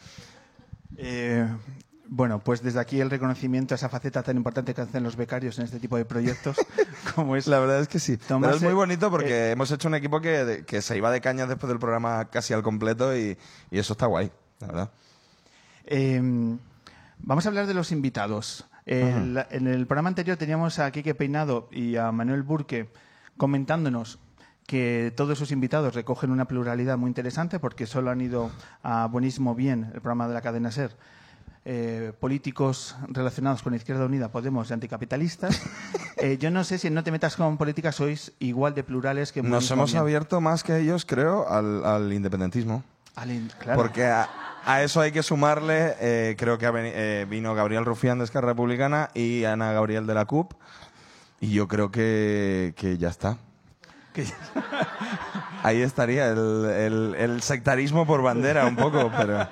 Eh, 0.97 1.47
bueno, 2.13 2.39
pues 2.39 2.61
desde 2.61 2.81
aquí 2.81 2.99
el 2.99 3.09
reconocimiento 3.09 3.73
a 3.73 3.77
esa 3.77 3.87
faceta 3.87 4.21
tan 4.21 4.35
importante 4.35 4.73
que 4.73 4.81
hacen 4.81 5.01
los 5.01 5.15
becarios 5.15 5.57
en 5.59 5.63
este 5.63 5.79
tipo 5.79 5.95
de 5.95 6.03
proyectos, 6.03 6.57
como 7.15 7.37
es 7.37 7.47
La 7.47 7.57
verdad 7.57 7.79
es 7.79 7.87
que 7.87 7.99
sí. 7.99 8.19
Pero 8.27 8.49
es 8.49 8.61
muy 8.61 8.73
bonito 8.73 9.09
porque 9.09 9.47
eh, 9.47 9.51
hemos 9.51 9.71
hecho 9.71 9.87
un 9.87 9.95
equipo 9.95 10.19
que, 10.19 10.65
se 10.81 10.97
iba 10.97 11.09
de 11.09 11.21
cañas 11.21 11.47
después 11.47 11.69
del 11.69 11.79
programa 11.79 12.25
casi 12.25 12.53
al 12.53 12.63
completo 12.63 13.15
y, 13.15 13.37
y 13.71 13.79
eso 13.79 13.93
está 13.93 14.07
guay, 14.07 14.29
la 14.59 14.67
verdad. 14.67 14.91
Eh, 15.85 16.21
vamos 17.19 17.45
a 17.45 17.49
hablar 17.49 17.65
de 17.65 17.73
los 17.73 17.93
invitados. 17.93 18.67
En 18.85 19.37
el 19.37 19.87
programa 19.87 20.09
anterior 20.09 20.35
teníamos 20.35 20.79
a 20.79 20.91
Quique 20.91 21.15
Peinado 21.15 21.69
y 21.71 21.95
a 21.95 22.11
Manuel 22.11 22.43
Burque 22.43 22.89
comentándonos 23.37 24.19
que 24.67 25.13
todos 25.15 25.37
sus 25.37 25.51
invitados 25.51 25.95
recogen 25.95 26.29
una 26.29 26.43
pluralidad 26.43 26.97
muy 26.97 27.07
interesante 27.07 27.57
porque 27.57 27.85
solo 27.85 28.11
han 28.11 28.19
ido 28.19 28.51
a 28.83 29.07
Buenísimo 29.07 29.55
Bien, 29.55 29.91
el 29.93 30.01
programa 30.01 30.27
de 30.27 30.33
la 30.33 30.41
cadena 30.41 30.71
SER, 30.71 30.91
eh, 31.65 32.11
políticos 32.19 32.95
relacionados 33.07 33.61
con 33.61 33.73
Izquierda 33.75 34.05
Unida, 34.05 34.29
Podemos 34.31 34.69
y 34.69 34.73
anticapitalistas. 34.73 35.61
Eh, 36.17 36.37
yo 36.37 36.51
no 36.51 36.63
sé 36.63 36.77
si 36.77 36.85
en 36.85 36.93
No 36.93 37.03
te 37.03 37.09
metas 37.11 37.35
con 37.35 37.57
política 37.57 37.91
sois 37.91 38.31
igual 38.37 38.75
de 38.75 38.83
plurales 38.83 39.31
que 39.31 39.41
Nos 39.41 39.71
hemos 39.71 39.91
Bien. 39.91 40.01
abierto 40.03 40.39
más 40.39 40.61
que 40.61 40.77
ellos, 40.77 41.03
creo, 41.03 41.49
al, 41.49 41.83
al 41.83 42.13
independentismo. 42.13 42.83
Al- 43.15 43.49
claro. 43.57 43.81
Porque 43.81 44.05
a, 44.05 44.29
a 44.63 44.83
eso 44.83 45.01
hay 45.01 45.11
que 45.11 45.23
sumarle, 45.23 45.95
eh, 45.99 46.35
creo 46.37 46.59
que 46.59 46.69
eh, 46.75 47.25
vino 47.27 47.55
Gabriel 47.55 47.85
Rufián 47.85 48.19
de 48.19 48.25
Esquerra 48.25 48.49
Republicana 48.49 49.09
y 49.15 49.45
Ana 49.45 49.71
Gabriel 49.71 50.05
de 50.05 50.13
la 50.13 50.25
CUP. 50.25 50.53
Y 51.39 51.53
yo 51.53 51.67
creo 51.67 51.89
que, 51.89 52.75
que 52.77 52.99
ya 52.99 53.09
está. 53.09 53.37
Que- 54.13 54.25
Ahí 55.63 55.81
estaría 55.81 56.27
el, 56.29 56.65
el- 56.65 57.15
el 57.17 57.41
sectarismo 57.41 58.05
por 58.05 58.21
bandera 58.21 58.67
un 58.67 58.75
poco, 58.75 59.11
pero, 59.17 59.47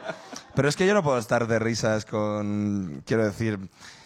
pero 0.55 0.67
es 0.69 0.75
que 0.75 0.85
yo 0.87 0.93
no 0.93 1.03
puedo 1.03 1.17
estar 1.17 1.47
de 1.47 1.59
risas 1.59 2.05
con, 2.05 3.01
quiero 3.05 3.25
decir, 3.25 3.59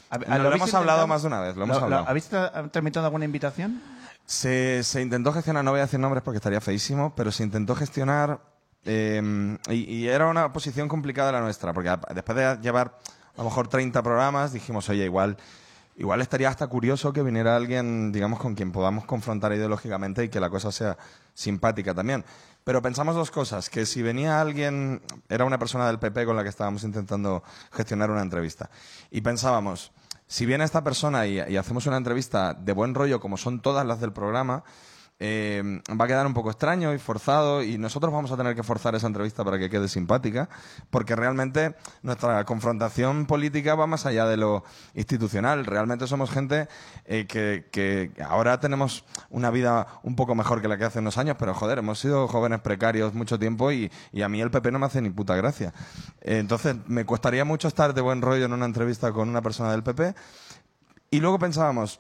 ¿Ha- 0.10 0.18
no, 0.18 0.38
¿lo 0.38 0.50
lo 0.50 0.56
hemos 0.56 0.74
hablado 0.74 1.08
más 1.08 1.22
de 1.24 1.28
una 1.28 1.40
vez, 1.42 1.56
lo 1.56 1.64
hemos 1.64 1.78
¿Lo- 1.78 1.84
hablado. 1.84 2.08
¿Habéis 2.08 2.32
tra- 2.32 2.70
tramitado 2.72 3.06
alguna 3.06 3.26
invitación? 3.26 3.82
Se, 4.26 4.84
se 4.84 5.02
intentó 5.02 5.34
gestionar, 5.34 5.64
no 5.66 5.72
voy 5.72 5.80
a 5.80 5.84
decir 5.84 6.00
nombres 6.00 6.24
porque 6.24 6.38
estaría 6.38 6.62
feísimo, 6.62 7.14
pero 7.16 7.32
se 7.32 7.44
intentó 7.44 7.76
gestionar 7.76 8.40
eh, 8.86 9.58
y, 9.70 9.74
y 9.74 10.08
era 10.08 10.28
una 10.28 10.52
posición 10.54 10.88
complicada 10.88 11.32
la 11.32 11.42
nuestra, 11.42 11.74
porque 11.74 11.90
a- 11.90 12.00
después 12.14 12.36
de 12.38 12.58
llevar 12.62 12.98
a 13.36 13.38
lo 13.40 13.46
mejor 13.46 13.68
30 13.68 14.02
programas 14.04 14.54
dijimos, 14.54 14.88
oye, 14.90 15.06
igual, 15.06 15.38
igual 15.98 16.22
estaría 16.22 16.50
hasta 16.50 16.68
curioso 16.68 17.12
que 17.14 17.24
viniera 17.24 17.56
alguien, 17.56 18.12
digamos, 18.12 18.40
con 18.40 18.56
quien 18.56 18.72
podamos 18.72 19.06
confrontar 19.06 19.54
ideológicamente 19.54 20.24
y 20.24 20.30
que 20.30 20.40
la 20.40 20.50
cosa 20.50 20.72
sea 20.72 20.98
simpática 21.34 21.94
también. 21.94 22.24
Pero 22.64 22.82
pensamos 22.82 23.16
dos 23.16 23.32
cosas, 23.32 23.70
que 23.70 23.86
si 23.86 24.02
venía 24.02 24.40
alguien, 24.40 25.02
era 25.30 25.46
una 25.46 25.60
persona 25.60 25.88
del 25.88 26.00
PP 26.00 26.26
con 26.26 26.36
la 26.36 26.44
que 26.44 26.50
estábamos 26.50 26.84
intentando 26.84 27.44
gestionar 27.72 28.10
una 28.10 28.22
entrevista, 28.22 28.70
y 29.12 29.22
pensábamos, 29.22 29.92
si 30.28 30.46
viene 30.46 30.64
esta 30.64 30.84
persona 30.84 31.28
y, 31.28 31.40
hacemos 31.58 31.86
una 31.86 31.98
entrevista 31.98 32.54
de 32.54 32.74
buen 32.74 32.96
rollo, 32.96 33.20
como 33.20 33.38
son 33.38 33.62
todas 33.62 33.86
las 33.86 34.00
del 34.00 34.14
programa, 34.14 34.64
eh, 35.20 35.82
va 35.90 36.06
a 36.06 36.08
quedar 36.08 36.26
un 36.26 36.34
poco 36.34 36.50
extraño 36.50 36.94
y 36.94 37.00
forzado 37.00 37.64
y 37.64 37.78
nosotros 37.78 38.12
vamos 38.12 38.32
a 38.32 38.38
tener 38.38 38.56
que 38.56 38.64
forzar 38.64 38.96
esa 38.96 39.08
entrevista 39.08 39.44
para 39.44 39.58
que 39.60 39.70
quede 39.70 39.88
simpática, 39.88 40.50
porque 40.90 41.16
realmente 41.16 41.76
nuestra 42.02 42.44
confrontación 42.46 43.26
política 43.26 43.76
va 43.76 43.88
más 43.88 44.06
allá 44.06 44.26
de 44.26 44.38
lo 44.38 44.64
institucional. 44.96 45.66
Realmente 45.66 46.08
somos 46.08 46.32
gente 46.32 46.68
eh, 47.06 47.26
que, 47.28 48.12
ahora 48.28 48.60
tenemos 48.60 49.06
una 49.30 49.50
vida 49.50 49.88
un 50.04 50.16
poco 50.16 50.36
mejor 50.36 50.62
que 50.62 50.68
la 50.68 50.78
que 50.78 50.86
hace 50.86 51.00
unos 51.00 51.18
años, 51.18 51.38
pero 51.40 51.54
joder, 51.54 51.80
hemos 51.80 52.00
sido 52.00 52.28
jóvenes 52.28 52.62
precarios 52.62 53.14
mucho 53.14 53.40
tiempo 53.40 53.72
y, 53.72 53.92
y 54.12 54.22
a 54.24 54.30
mí 54.30 54.42
el 54.42 54.52
PP 54.52 54.72
no 54.72 54.80
me 54.80 54.88
hace 54.88 55.02
ni 55.02 55.10
puta 55.10 55.36
gracia. 55.36 55.74
Eh, 56.22 56.40
entonces, 56.40 56.76
me 56.88 57.06
costaría 57.06 57.46
mucho 57.46 57.68
estar 57.68 57.94
de 57.94 58.02
buen 58.02 58.22
rollo 58.22 58.46
en 58.46 58.54
una 58.54 58.66
entrevista 58.66 59.12
con 59.12 59.30
una 59.30 59.42
persona 59.42 59.72
del 59.72 59.84
PP. 59.84 60.16
Y 61.12 61.20
luego 61.20 61.38
pensábamos, 61.38 62.00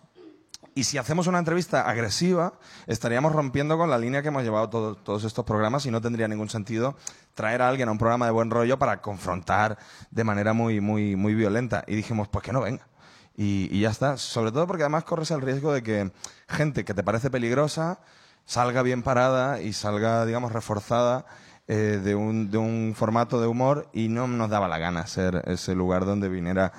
y 0.75 0.83
si 0.86 0.97
hacemos 0.97 1.27
una 1.27 1.39
entrevista 1.39 1.81
agresiva, 1.89 2.53
estaríamos 2.88 3.31
rompiendo 3.33 3.77
con 3.77 3.89
la 3.89 3.97
línea 3.97 4.21
que 4.21 4.29
hemos 4.29 4.43
llevado 4.43 4.69
todo- 4.69 4.95
todos 4.95 5.23
estos 5.23 5.45
programas 5.45 5.86
y 5.86 5.91
no 5.91 6.01
tendría 6.01 6.27
ningún 6.27 6.49
sentido 6.49 6.95
traer 7.36 7.62
a 7.62 7.69
alguien 7.69 7.89
a 7.89 7.91
un 7.91 7.97
programa 7.97 8.25
de 8.25 8.31
buen 8.31 8.49
rollo 8.49 8.79
para 8.79 9.01
confrontar 9.01 9.77
de 10.12 10.23
manera 10.23 10.53
muy, 10.53 10.81
muy, 10.81 11.15
muy 11.15 11.36
violenta. 11.36 11.83
Y 11.88 11.95
dijimos, 11.95 12.27
pues 12.27 12.43
que 12.43 12.51
no 12.53 12.62
venga. 12.62 12.88
Y, 13.36 13.67
y 13.71 13.81
ya 13.81 13.89
está. 13.89 14.17
Sobre 14.17 14.51
todo 14.51 14.67
porque 14.67 14.83
además 14.83 15.03
corres 15.03 15.31
el 15.31 15.41
riesgo 15.41 15.73
de 15.73 15.83
que 15.83 16.12
gente 16.47 16.86
que 16.86 16.93
te 16.93 17.03
parece 17.03 17.29
peligrosa 17.29 17.99
salga 18.45 18.81
bien 18.81 19.03
parada 19.03 19.62
y 19.62 19.73
salga, 19.73 20.25
digamos, 20.25 20.51
reforzada 20.51 21.25
eh, 21.67 21.99
de, 22.03 22.13
un, 22.13 22.51
de 22.51 22.57
un 22.57 22.93
formato 22.95 23.39
de 23.39 23.47
humor 23.47 23.89
y 23.93 24.09
no 24.09 24.27
nos 24.27 24.49
daba 24.49 24.67
la 24.67 24.77
gana 24.79 25.07
ser 25.07 25.43
ese 25.47 25.75
lugar 25.75 26.05
donde 26.05 26.27
viniera 26.29 26.73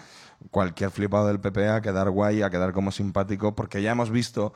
cualquier 0.51 0.91
flipado 0.91 1.27
del 1.29 1.41
PP 1.41 1.69
a 1.69 1.81
quedar 1.81 2.11
guay, 2.11 2.43
a 2.43 2.51
quedar 2.51 2.73
como 2.73 2.93
simpático, 2.93 3.55
porque 3.55 3.83
ya 3.83 3.93
hemos 3.93 4.11
visto 4.11 4.53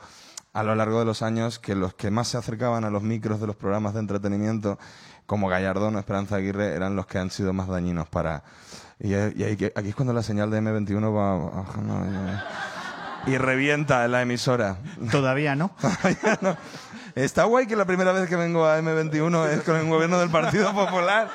a 0.53 0.63
lo 0.63 0.75
largo 0.75 0.99
de 0.99 1.05
los 1.05 1.21
años 1.21 1.59
que 1.59 1.75
los 1.75 1.93
que 1.93 2.11
más 2.11 2.27
se 2.27 2.37
acercaban 2.37 2.83
a 2.83 2.89
los 2.89 3.03
micros 3.03 3.39
de 3.39 3.47
los 3.47 3.55
programas 3.55 3.93
de 3.93 3.99
entretenimiento, 3.99 4.79
como 5.25 5.47
Gallardón 5.47 5.95
o 5.95 5.99
Esperanza 5.99 6.37
Aguirre, 6.37 6.73
eran 6.73 6.95
los 6.95 7.05
que 7.05 7.19
han 7.19 7.29
sido 7.29 7.53
más 7.53 7.67
dañinos 7.67 8.09
para... 8.09 8.43
Y, 8.99 9.13
y 9.13 9.69
aquí 9.75 9.89
es 9.89 9.95
cuando 9.95 10.13
la 10.13 10.23
señal 10.23 10.49
de 10.51 10.61
M21 10.61 11.15
va... 11.15 11.65
y, 13.27 13.31
y 13.31 13.37
revienta 13.37 14.03
en 14.05 14.11
la 14.11 14.21
emisora. 14.23 14.77
Todavía 15.11 15.55
no. 15.55 15.71
Está 17.15 17.43
guay 17.45 17.65
que 17.67 17.75
la 17.75 17.85
primera 17.85 18.11
vez 18.11 18.29
que 18.29 18.35
vengo 18.35 18.65
a 18.65 18.79
M21 18.79 19.47
es 19.49 19.63
con 19.63 19.75
el 19.75 19.87
gobierno 19.87 20.19
del 20.19 20.29
Partido 20.29 20.73
Popular. 20.73 21.29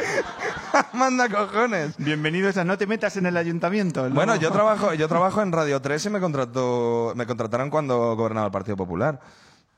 Manda 0.92 1.28
cojones. 1.28 1.96
Bienvenidos 1.98 2.56
a 2.56 2.64
No 2.64 2.78
te 2.78 2.86
metas 2.86 3.16
en 3.16 3.26
el 3.26 3.36
ayuntamiento. 3.36 4.08
¿no? 4.08 4.14
Bueno, 4.14 4.36
yo 4.36 4.50
trabajo, 4.50 4.94
yo 4.94 5.08
trabajo 5.08 5.42
en 5.42 5.52
Radio 5.52 5.80
3 5.80 6.06
y 6.06 6.10
me 6.10 6.20
contrató, 6.20 7.12
me 7.16 7.26
contrataron 7.26 7.70
cuando 7.70 8.14
gobernaba 8.16 8.46
el 8.46 8.52
Partido 8.52 8.76
Popular. 8.76 9.20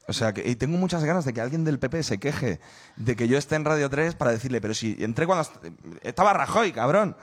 O 0.08 0.12
sea, 0.12 0.32
que, 0.32 0.48
y 0.48 0.54
tengo 0.54 0.76
muchas 0.78 1.02
ganas 1.02 1.24
de 1.24 1.32
que 1.32 1.40
alguien 1.40 1.64
del 1.64 1.78
PP 1.80 2.02
se 2.02 2.18
queje 2.18 2.60
de 2.96 3.16
que 3.16 3.26
yo 3.26 3.36
esté 3.38 3.56
en 3.56 3.64
Radio 3.64 3.90
3 3.90 4.14
para 4.14 4.30
decirle, 4.30 4.60
pero 4.60 4.72
si 4.74 4.96
entré 5.00 5.26
cuando 5.26 5.42
est- 5.42 5.72
estaba 6.02 6.32
Rajoy, 6.32 6.70
cabrón. 6.72 7.16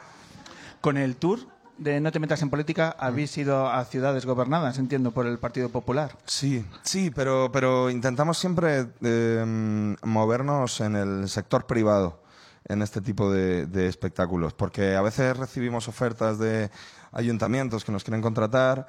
Con 0.81 0.97
el 0.97 1.15
tour 1.15 1.39
de 1.77 1.99
No 1.99 2.11
te 2.11 2.19
metas 2.19 2.41
en 2.41 2.49
política 2.49 2.95
habéis 2.99 3.37
ido 3.37 3.67
a 3.69 3.83
ciudades 3.85 4.25
gobernadas, 4.25 4.77
entiendo, 4.77 5.11
por 5.11 5.25
el 5.25 5.39
Partido 5.39 5.69
Popular. 5.69 6.17
Sí, 6.25 6.65
sí, 6.83 7.11
pero, 7.11 7.49
pero 7.51 7.89
intentamos 7.89 8.37
siempre 8.37 8.87
eh, 9.01 9.95
movernos 10.03 10.79
en 10.81 10.95
el 10.95 11.29
sector 11.29 11.65
privado 11.65 12.21
en 12.65 12.81
este 12.81 13.01
tipo 13.01 13.31
de, 13.31 13.65
de 13.65 13.87
espectáculos, 13.87 14.53
porque 14.53 14.95
a 14.95 15.01
veces 15.01 15.35
recibimos 15.35 15.87
ofertas 15.89 16.39
de 16.39 16.71
ayuntamientos 17.11 17.83
que 17.83 17.91
nos 17.91 18.03
quieren 18.03 18.21
contratar, 18.21 18.87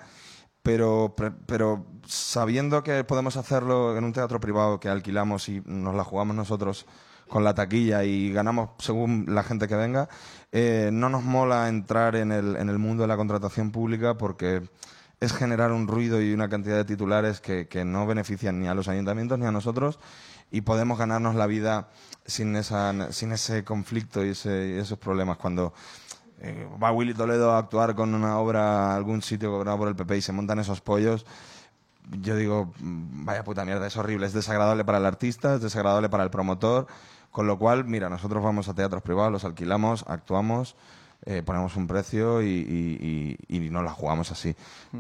pero, 0.63 1.15
pre- 1.17 1.33
pero 1.33 1.85
sabiendo 2.07 2.83
que 2.85 3.03
podemos 3.05 3.37
hacerlo 3.37 3.97
en 3.99 4.05
un 4.05 4.13
teatro 4.13 4.39
privado 4.41 4.79
que 4.79 4.89
alquilamos 4.89 5.49
y 5.49 5.61
nos 5.67 5.95
la 5.95 6.05
jugamos 6.05 6.37
nosotros 6.37 6.87
con 7.35 7.43
la 7.43 7.53
taquilla 7.53 8.05
y 8.05 8.33
ganamos 8.33 8.71
según 8.79 9.27
la 9.29 9.43
gente 9.43 9.67
que 9.67 9.75
venga, 9.75 10.09
eh, 10.53 10.91
no 10.93 11.09
nos 11.09 11.25
mola 11.25 11.69
entrar 11.69 12.15
en 12.15 12.31
el, 12.31 12.55
en 12.55 12.69
el 12.69 12.79
mundo 12.79 13.03
de 13.03 13.09
la 13.09 13.17
contratación 13.17 13.73
pública 13.73 14.17
porque 14.17 14.63
es 15.19 15.33
generar 15.33 15.73
un 15.73 15.89
ruido 15.89 16.23
y 16.23 16.33
una 16.33 16.49
cantidad 16.49 16.77
de 16.77 16.85
titulares 16.85 17.41
que, 17.41 17.67
que 17.67 17.85
no 17.85 18.07
benefician 18.07 18.61
ni 18.61 18.69
a 18.69 18.75
los 18.75 18.87
ayuntamientos 18.87 19.37
ni 19.41 19.47
a 19.47 19.51
nosotros 19.51 19.99
y 20.53 20.61
podemos 20.61 20.97
ganarnos 20.97 21.35
la 21.35 21.49
vida 21.49 21.89
sin, 22.25 22.55
esa, 22.55 23.11
sin 23.11 23.33
ese 23.33 23.65
conflicto 23.65 24.25
y, 24.25 24.29
ese- 24.29 24.79
esos 24.79 24.97
problemas. 25.01 25.37
Cuando 25.37 25.75
eh, 26.39 26.69
va 26.81 26.93
Willy 26.93 27.15
Toledo 27.15 27.51
a 27.51 27.59
actuar 27.59 27.97
con 27.97 28.15
una 28.15 28.39
obra 28.39 28.93
a 28.93 28.95
algún 28.97 29.23
sitio 29.23 29.51
gobernado 29.51 29.79
por 29.79 29.89
el 29.89 29.97
PP 29.97 30.19
y 30.19 30.23
se 30.23 30.31
montan 30.31 30.61
esos 30.61 30.81
pollos, 30.81 31.27
yo 32.21 32.37
digo, 32.37 32.73
mm, 32.79 33.25
vaya 33.25 33.43
puta 33.43 33.65
mierda, 33.65 33.89
es 33.89 33.97
horrible, 33.97 34.27
es 34.27 34.33
desagradable 34.33 34.85
para 34.85 34.99
el 34.99 35.07
artista, 35.07 35.57
es 35.57 35.63
desagradable 35.63 36.09
para 36.09 36.23
el 36.23 36.31
promotor, 36.31 36.87
con 37.35 37.49
lo 37.49 37.59
cual, 37.59 37.85
mira, 37.85 38.09
nosotros 38.09 38.45
vamos 38.45 38.69
a 38.69 38.75
teatros 38.75 39.03
privados, 39.03 39.33
los 39.33 39.45
alquilamos, 39.45 40.05
actuamos, 40.07 40.77
eh, 41.25 41.43
ponemos 41.45 41.75
un 41.75 41.89
precio 41.89 42.41
y, 42.43 42.47
y, 42.47 43.37
y, 43.49 43.57
y 43.57 43.71
nos 43.71 43.83
la 43.83 43.91
jugamos 43.91 44.31
así. 44.31 44.55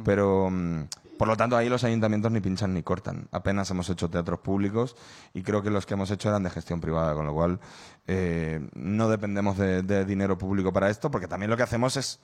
Pero, 0.04 0.50
mm, 0.50 0.80
por 1.16 1.28
lo 1.28 1.36
tanto, 1.36 1.56
ahí 1.56 1.68
los 1.68 1.84
ayuntamientos 1.84 2.32
ni 2.32 2.40
pinchan 2.40 2.74
ni 2.74 2.82
cortan. 2.82 3.28
Apenas 3.30 3.70
hemos 3.70 3.88
hecho 3.88 4.10
teatros 4.10 4.40
públicos 4.40 4.96
y 5.32 5.44
creo 5.44 5.62
que 5.62 5.70
los 5.70 5.86
que 5.86 5.94
hemos 5.94 6.10
hecho 6.10 6.28
eran 6.28 6.42
de 6.42 6.50
gestión 6.50 6.80
privada, 6.80 7.14
con 7.14 7.24
lo 7.24 7.32
cual 7.34 7.60
eh, 8.08 8.68
no 8.74 9.08
dependemos 9.08 9.56
de, 9.56 9.82
de 9.82 10.04
dinero 10.04 10.36
público 10.36 10.72
para 10.72 10.90
esto, 10.90 11.12
porque 11.12 11.28
también 11.28 11.50
lo 11.50 11.56
que 11.56 11.62
hacemos 11.62 11.96
es 11.96 12.18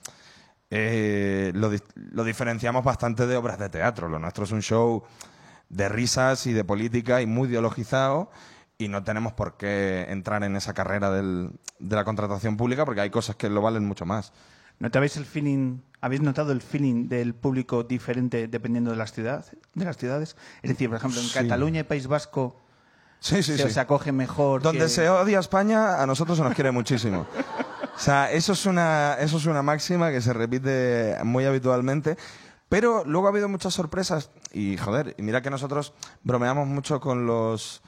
eh, 0.71 1.53
lo, 1.55 1.71
lo 1.95 2.25
diferenciamos 2.25 2.83
bastante 2.83 3.27
de 3.27 3.37
obras 3.37 3.57
de 3.59 3.69
teatro. 3.69 4.09
Lo 4.09 4.19
nuestro 4.19 4.43
es 4.43 4.51
un 4.51 4.61
show 4.61 5.03
de 5.69 5.87
risas 5.87 6.47
y 6.47 6.51
de 6.51 6.65
política 6.65 7.21
y 7.21 7.27
muy 7.27 7.47
ideologizado 7.47 8.29
y 8.83 8.87
no 8.87 9.03
tenemos 9.03 9.33
por 9.33 9.57
qué 9.57 10.05
entrar 10.09 10.43
en 10.43 10.55
esa 10.55 10.73
carrera 10.73 11.11
del- 11.11 11.51
de 11.79 11.95
la 11.95 12.03
contratación 12.03 12.57
pública 12.57 12.85
porque 12.85 13.01
hay 13.01 13.09
cosas 13.09 13.35
que 13.35 13.49
lo 13.49 13.61
valen 13.61 13.85
mucho 13.85 14.05
más. 14.05 14.33
¿Notabais 14.79 15.15
el 15.17 15.25
feeling, 15.25 15.77
habéis 16.01 16.21
notado 16.21 16.51
el 16.51 16.61
feeling 16.61 17.07
del 17.07 17.35
público 17.35 17.83
diferente 17.83 18.47
dependiendo 18.47 18.89
de 18.91 18.97
las 18.97 19.13
ciudades? 19.13 19.55
De 19.75 19.85
las 19.85 19.97
ciudades? 19.97 20.35
Es 20.63 20.69
decir, 20.71 20.89
por 20.89 20.97
ejemplo, 20.97 21.19
en 21.21 21.27
Sí. 21.27 21.33
Cataluña 21.33 21.81
y 21.81 21.83
País 21.83 22.07
Vasco 22.07 22.59
Sí, 23.19 23.43
sí, 23.43 23.55
se 23.55 23.65
os 23.65 23.77
acoge 23.77 24.11
mejor. 24.11 24.63
Donde 24.63 24.79
que- 24.85 24.89
se 24.89 25.07
odia 25.07 25.37
España, 25.39 26.01
a 26.01 26.07
nosotros 26.07 26.39
se 26.39 26.43
nos 26.43 26.55
quiere 26.55 26.71
muchísimo. 26.71 27.27
O 27.93 27.99
sea, 28.03 28.31
eso 28.31 28.53
es 28.53 28.65
una, 28.65 29.13
eso 29.19 29.37
es 29.37 29.45
una 29.45 29.61
máxima 29.61 30.09
que 30.09 30.21
se 30.21 30.33
repite 30.33 31.17
muy 31.23 31.45
habitualmente. 31.45 32.17
Pero 32.67 33.03
luego 33.05 33.27
ha 33.27 33.29
habido 33.29 33.47
muchas 33.47 33.75
sorpresas 33.75 34.31
y, 34.53 34.75
joder, 34.77 35.13
y 35.19 35.21
mira 35.21 35.43
que 35.43 35.51
nosotros 35.51 35.93
bromeamos 36.23 36.67
mucho 36.67 36.99
con 36.99 37.27
los, 37.27 37.83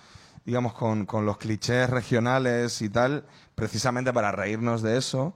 digamos, 0.45 0.73
con, 0.73 1.06
con 1.06 1.25
los 1.25 1.38
clichés 1.38 1.89
regionales 1.89 2.82
y 2.82 2.89
tal, 2.89 3.25
precisamente 3.56 4.12
para 4.13 4.32
reírnos 4.32 4.82
de 4.82 4.97
eso. 4.97 5.36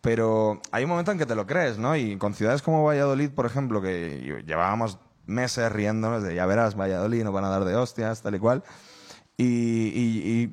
Pero 0.00 0.60
hay 0.70 0.84
un 0.84 0.90
momento 0.90 1.12
en 1.12 1.18
que 1.18 1.26
te 1.26 1.34
lo 1.34 1.46
crees, 1.46 1.78
¿no? 1.78 1.96
Y 1.96 2.16
con 2.18 2.34
ciudades 2.34 2.60
como 2.62 2.84
Valladolid, 2.84 3.30
por 3.30 3.46
ejemplo, 3.46 3.80
que 3.80 4.42
llevábamos 4.46 4.98
meses 5.26 5.72
riéndonos 5.72 6.22
de, 6.22 6.34
ya 6.34 6.44
verás, 6.44 6.78
Valladolid, 6.78 7.24
nos 7.24 7.32
van 7.32 7.44
a 7.44 7.48
dar 7.48 7.64
de 7.64 7.74
hostias, 7.74 8.20
tal 8.20 8.34
y 8.34 8.38
cual. 8.38 8.62
Y, 9.36 9.44
y- 9.46 10.52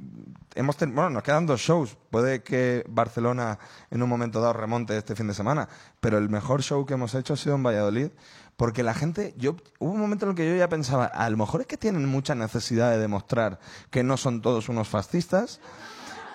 hemos 0.55 0.75
ten- 0.77 0.95
bueno, 0.95 1.09
nos 1.11 1.23
quedan 1.23 1.45
dos 1.45 1.59
shows. 1.61 1.97
Puede 2.09 2.43
que 2.43 2.83
Barcelona 2.89 3.59
en 3.91 4.01
un 4.01 4.09
momento 4.09 4.41
dado 4.41 4.53
remonte 4.53 4.97
este 4.97 5.15
fin 5.15 5.27
de 5.27 5.33
semana, 5.33 5.67
pero 5.99 6.17
el 6.17 6.29
mejor 6.29 6.63
show 6.63 6.85
que 6.85 6.93
hemos 6.95 7.13
hecho 7.13 7.33
ha 7.33 7.37
sido 7.37 7.55
en 7.55 7.63
Valladolid, 7.63 8.09
porque 8.61 8.83
la 8.83 8.93
gente, 8.93 9.33
yo 9.39 9.55
hubo 9.79 9.91
un 9.93 9.99
momento 9.99 10.25
en 10.25 10.29
el 10.29 10.35
que 10.37 10.47
yo 10.47 10.55
ya 10.55 10.69
pensaba, 10.69 11.05
a 11.05 11.27
lo 11.31 11.35
mejor 11.35 11.61
es 11.61 11.65
que 11.67 11.77
tienen 11.77 12.05
mucha 12.05 12.35
necesidad 12.35 12.91
de 12.91 12.99
demostrar 12.99 13.57
que 13.89 14.03
no 14.03 14.17
son 14.17 14.39
todos 14.43 14.69
unos 14.69 14.87
fascistas. 14.87 15.59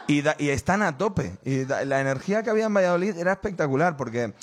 Y, 0.08 0.22
da- 0.22 0.34
y 0.36 0.48
están 0.48 0.82
a 0.82 0.98
tope. 0.98 1.38
Y 1.44 1.62
da- 1.66 1.84
la 1.84 2.00
energía 2.00 2.42
que 2.42 2.50
había 2.50 2.66
en 2.66 2.74
Valladolid 2.74 3.16
era 3.16 3.30
espectacular, 3.30 3.96
porque 3.96 4.34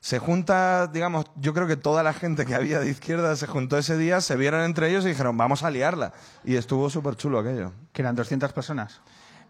se 0.00 0.18
junta, 0.18 0.86
digamos, 0.86 1.26
yo 1.36 1.52
creo 1.52 1.66
que 1.66 1.76
toda 1.76 2.02
la 2.02 2.14
gente 2.14 2.46
que 2.46 2.54
había 2.54 2.80
de 2.80 2.88
izquierda 2.88 3.36
se 3.36 3.46
juntó 3.48 3.76
ese 3.76 3.98
día, 3.98 4.22
se 4.22 4.36
vieron 4.36 4.62
entre 4.62 4.88
ellos 4.88 5.04
y 5.04 5.08
dijeron, 5.08 5.36
vamos 5.36 5.62
a 5.62 5.70
liarla. 5.70 6.14
Y 6.42 6.56
estuvo 6.56 6.88
súper 6.88 7.16
chulo 7.16 7.38
aquello. 7.40 7.72
que 7.92 8.00
eran 8.00 8.16
200 8.16 8.50
personas. 8.54 9.02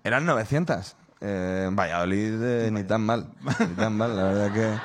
Eran 0.03 0.27
900. 0.27 0.97
Eh, 1.21 1.67
en 1.69 1.77
Valladolid 1.77 2.35
eh, 2.43 2.71
ni 2.73 2.83
tan 2.83 3.03
mal. 3.03 3.29
Ni 3.61 3.75
tan 3.77 3.97
mal, 3.97 4.17
la 4.17 4.25
verdad 4.25 4.53
que... 4.53 4.81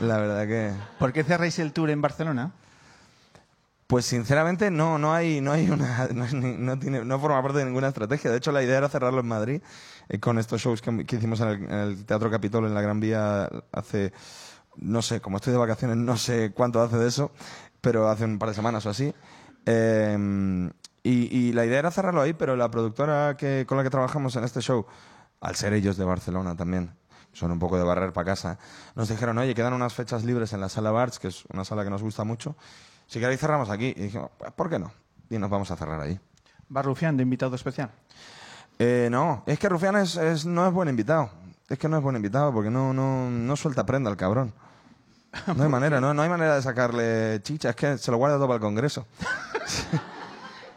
La 0.00 0.18
verdad 0.18 0.46
que... 0.46 0.72
¿Por 0.98 1.12
qué 1.12 1.24
cerráis 1.24 1.58
el 1.58 1.72
tour 1.72 1.90
en 1.90 2.00
Barcelona? 2.00 2.52
Pues 3.86 4.06
sinceramente 4.06 4.70
no, 4.70 4.98
no 4.98 5.12
hay, 5.12 5.40
no 5.40 5.50
hay 5.50 5.68
una, 5.68 6.08
no, 6.12 6.78
tiene, 6.78 7.04
no 7.04 7.18
forma 7.18 7.42
parte 7.42 7.58
de 7.58 7.64
ninguna 7.64 7.88
estrategia. 7.88 8.30
De 8.30 8.36
hecho, 8.36 8.52
la 8.52 8.62
idea 8.62 8.78
era 8.78 8.88
cerrarlo 8.88 9.20
en 9.20 9.26
Madrid 9.26 9.62
eh, 10.08 10.20
con 10.20 10.38
estos 10.38 10.60
shows 10.60 10.80
que, 10.80 11.04
que 11.04 11.16
hicimos 11.16 11.40
en 11.40 11.48
el, 11.48 11.64
en 11.64 11.72
el 11.72 12.04
Teatro 12.04 12.30
Capitol 12.30 12.66
en 12.66 12.74
la 12.74 12.82
Gran 12.82 13.00
Vía 13.00 13.48
hace, 13.72 14.12
no 14.76 15.02
sé, 15.02 15.20
como 15.20 15.38
estoy 15.38 15.52
de 15.52 15.58
vacaciones, 15.58 15.96
no 15.96 16.16
sé 16.16 16.52
cuánto 16.52 16.80
hace 16.80 16.98
de 16.98 17.08
eso, 17.08 17.32
pero 17.80 18.08
hace 18.08 18.24
un 18.24 18.38
par 18.38 18.50
de 18.50 18.54
semanas 18.54 18.86
o 18.86 18.90
así. 18.90 19.12
Eh, 19.66 20.70
y, 21.02 21.36
y 21.36 21.52
la 21.52 21.64
idea 21.64 21.80
era 21.80 21.90
cerrarlo 21.90 22.20
ahí, 22.20 22.32
pero 22.32 22.56
la 22.56 22.70
productora 22.70 23.36
que, 23.36 23.64
con 23.66 23.76
la 23.76 23.82
que 23.82 23.90
trabajamos 23.90 24.36
en 24.36 24.44
este 24.44 24.60
show, 24.60 24.86
al 25.40 25.56
ser 25.56 25.72
ellos 25.72 25.96
de 25.96 26.04
Barcelona 26.04 26.54
también, 26.54 26.92
son 27.32 27.50
un 27.52 27.58
poco 27.58 27.78
de 27.78 27.84
barrer 27.84 28.12
para 28.12 28.24
casa, 28.24 28.58
nos 28.94 29.08
dijeron, 29.08 29.38
oye, 29.38 29.54
quedan 29.54 29.72
unas 29.72 29.94
fechas 29.94 30.24
libres 30.24 30.52
en 30.52 30.60
la 30.60 30.68
sala 30.68 30.90
Barts, 30.90 31.18
que 31.18 31.28
es 31.28 31.44
una 31.52 31.64
sala 31.64 31.84
que 31.84 31.90
nos 31.90 32.02
gusta 32.02 32.24
mucho. 32.24 32.56
Si 33.06 33.18
queréis 33.20 33.40
cerramos 33.40 33.70
aquí. 33.70 33.92
Y 33.96 34.02
dijimos, 34.02 34.30
"Pues, 34.38 34.52
¿por 34.52 34.68
qué 34.70 34.78
no? 34.78 34.92
Y 35.28 35.38
nos 35.38 35.50
vamos 35.50 35.70
a 35.70 35.76
cerrar 35.76 36.00
ahí. 36.00 36.18
Va 36.74 36.82
Rufián 36.82 37.16
de 37.16 37.22
invitado 37.22 37.54
especial. 37.56 37.90
Eh, 38.78 39.08
no, 39.10 39.42
es 39.46 39.58
que 39.58 39.68
Rufián 39.68 39.96
es, 39.96 40.16
es- 40.16 40.46
no 40.46 40.66
es 40.66 40.72
buen 40.72 40.88
invitado. 40.88 41.30
Es 41.68 41.78
que 41.78 41.88
no 41.88 41.96
es 41.96 42.02
buen 42.02 42.16
invitado 42.16 42.52
porque 42.52 42.70
no, 42.70 42.92
no, 42.92 43.28
no 43.30 43.56
suelta 43.56 43.84
prenda 43.86 44.10
el 44.10 44.16
cabrón. 44.16 44.52
No 45.54 45.62
hay 45.62 45.68
manera, 45.68 46.00
no, 46.00 46.12
no 46.14 46.22
hay 46.22 46.28
manera 46.28 46.56
de 46.56 46.62
sacarle 46.62 47.40
chicha, 47.42 47.70
es 47.70 47.76
que 47.76 47.98
se 47.98 48.10
lo 48.10 48.16
guarda 48.16 48.36
todo 48.36 48.46
para 48.48 48.56
el 48.56 48.60
Congreso. 48.60 49.06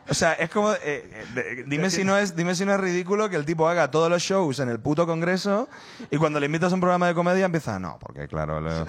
O 0.10 0.13
sea, 0.13 0.34
es 0.34 0.50
como. 0.50 0.74
eh, 0.74 0.80
eh, 0.84 1.26
de- 1.34 1.63
dime, 1.66 1.89
si 1.89 2.04
no 2.04 2.18
es, 2.18 2.36
dime 2.36 2.56
si 2.56 2.66
no 2.66 2.74
es 2.74 2.80
ridículo 2.80 3.30
que 3.30 3.36
el 3.38 3.46
tipo 3.46 3.68
haga 3.68 3.89
todos 3.89 4.10
los 4.10 4.22
shows 4.22 4.60
en 4.60 4.70
el 4.70 4.80
puto 4.80 5.06
Congreso 5.08 5.70
y 6.12 6.18
cuando 6.18 6.39
le 6.39 6.46
invitas 6.48 6.72
a 6.72 6.76
un 6.76 6.82
programa 6.82 7.08
de 7.08 7.13
comedia 7.13 7.46
empieza. 7.46 7.80
No, 7.80 7.98
porque 8.00 8.28
claro, 8.28 8.60
lo- 8.60 8.86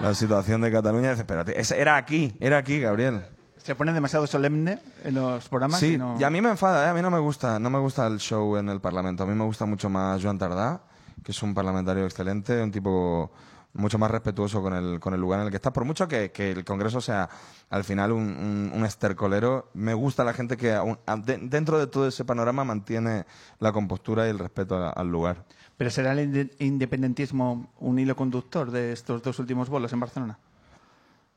la 0.00 0.14
situación 0.14 0.60
de 0.62 0.72
Cataluña. 0.72 1.10
Dice, 1.10 1.22
espérate, 1.22 1.54
era 1.80 1.96
aquí, 1.96 2.34
era 2.40 2.58
aquí, 2.58 2.80
Gabriel. 2.80 3.24
Se 3.58 3.74
pone 3.76 3.92
demasiado 3.92 4.26
solemne 4.26 4.80
en 5.04 5.14
los 5.14 5.48
programas. 5.48 5.78
Sí, 5.78 5.94
y 5.94 5.98
no- 5.98 6.16
y 6.18 6.24
a 6.24 6.30
mí 6.30 6.40
me 6.40 6.48
enfada, 6.50 6.86
¿eh? 6.86 6.88
a 6.88 6.94
mí 6.94 7.02
no 7.02 7.10
me 7.10 7.18
gusta, 7.20 7.58
no 7.60 7.70
me 7.70 7.78
gusta 7.78 8.06
el 8.08 8.18
show 8.18 8.56
en 8.56 8.68
el 8.68 8.80
Parlamento. 8.80 9.22
A 9.22 9.26
mí 9.26 9.34
me 9.34 9.44
gusta 9.44 9.66
mucho 9.66 9.88
más 9.88 10.20
Joan 10.22 10.38
Tardá, 10.38 10.82
que 11.22 11.30
es 11.30 11.42
un 11.42 11.54
parlamentario 11.54 12.04
excelente, 12.04 12.60
un 12.60 12.72
tipo 12.72 13.30
mucho 13.74 13.98
más 13.98 14.10
respetuoso 14.10 14.60
con 14.62 14.74
el, 14.74 15.00
con 15.00 15.14
el 15.14 15.20
lugar 15.20 15.40
en 15.40 15.46
el 15.46 15.50
que 15.50 15.56
está. 15.56 15.72
Por 15.72 15.84
mucho 15.84 16.06
que, 16.06 16.30
que 16.30 16.50
el 16.52 16.64
Congreso 16.64 17.00
sea 17.00 17.28
al 17.70 17.84
final 17.84 18.12
un, 18.12 18.22
un- 18.22 18.70
un 18.74 18.84
estercolero, 18.84 19.70
me 19.74 19.94
gusta 19.94 20.24
la 20.24 20.34
gente 20.34 20.56
que 20.56 20.74
aún- 20.74 20.98
a- 21.06 21.16
de- 21.16 21.38
dentro 21.38 21.78
de 21.78 21.86
todo 21.86 22.06
ese 22.06 22.24
panorama 22.24 22.64
mantiene 22.64 23.24
la 23.60 23.72
compostura 23.72 24.26
y 24.26 24.30
el 24.30 24.38
respeto 24.38 24.76
a- 24.76 24.90
al 24.90 25.08
lugar. 25.08 25.44
Pero 25.78 25.90
será 25.90 26.12
el 26.12 26.18
inde- 26.32 26.50
independentismo 26.58 27.72
un 27.80 27.98
hilo 27.98 28.14
conductor 28.14 28.70
de 28.70 28.92
estos 28.92 29.22
dos 29.22 29.38
últimos 29.38 29.68
bolos 29.70 29.92
en 29.92 30.00
Barcelona. 30.00 30.38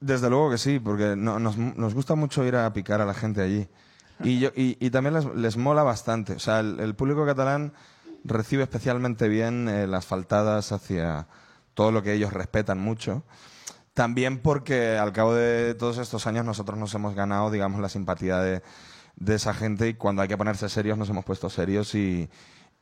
Desde 0.01 0.29
luego 0.29 0.51
que 0.51 0.57
sí, 0.57 0.79
porque 0.79 1.15
no- 1.15 1.39
nos, 1.39 1.57
nos 1.57 1.93
gusta 1.93 2.15
mucho 2.15 2.43
ir 2.43 2.55
a 2.57 2.71
picar 2.73 2.99
a 3.01 3.05
la 3.05 3.13
gente 3.13 3.41
allí. 3.41 3.67
Y, 4.23 4.39
yo, 4.39 4.49
y, 4.55 4.77
y 4.85 4.89
también 4.91 5.13
les, 5.13 5.25
les 5.35 5.57
mola 5.57 5.83
bastante. 5.83 6.33
O 6.33 6.39
sea, 6.39 6.59
el, 6.59 6.79
el 6.79 6.95
público 6.95 7.25
catalán 7.25 7.73
recibe 8.23 8.63
especialmente 8.63 9.27
bien 9.29 9.67
eh, 9.69 9.87
las 9.87 10.05
faltadas 10.05 10.71
hacia 10.71 11.27
todo 11.75 11.91
lo 11.91 12.01
que 12.01 12.13
ellos 12.13 12.33
respetan 12.33 12.79
mucho. 12.79 13.21
También 13.93 14.39
porque 14.39 14.97
al 14.97 15.13
cabo 15.13 15.33
de 15.35 15.75
todos 15.75 15.99
estos 15.99 16.25
años 16.27 16.43
nosotros 16.43 16.77
nos 16.77 16.93
hemos 16.95 17.13
ganado, 17.15 17.51
digamos, 17.51 17.79
la 17.79 17.87
simpatía 17.89 18.39
de, 18.39 18.61
de 19.15 19.35
esa 19.35 19.53
gente 19.53 19.87
y 19.87 19.93
cuando 19.93 20.21
hay 20.21 20.27
que 20.27 20.37
ponerse 20.37 20.67
serios 20.67 20.97
nos 20.97 21.09
hemos 21.09 21.23
puesto 21.23 21.49
serios 21.49 21.93
y, 21.95 22.29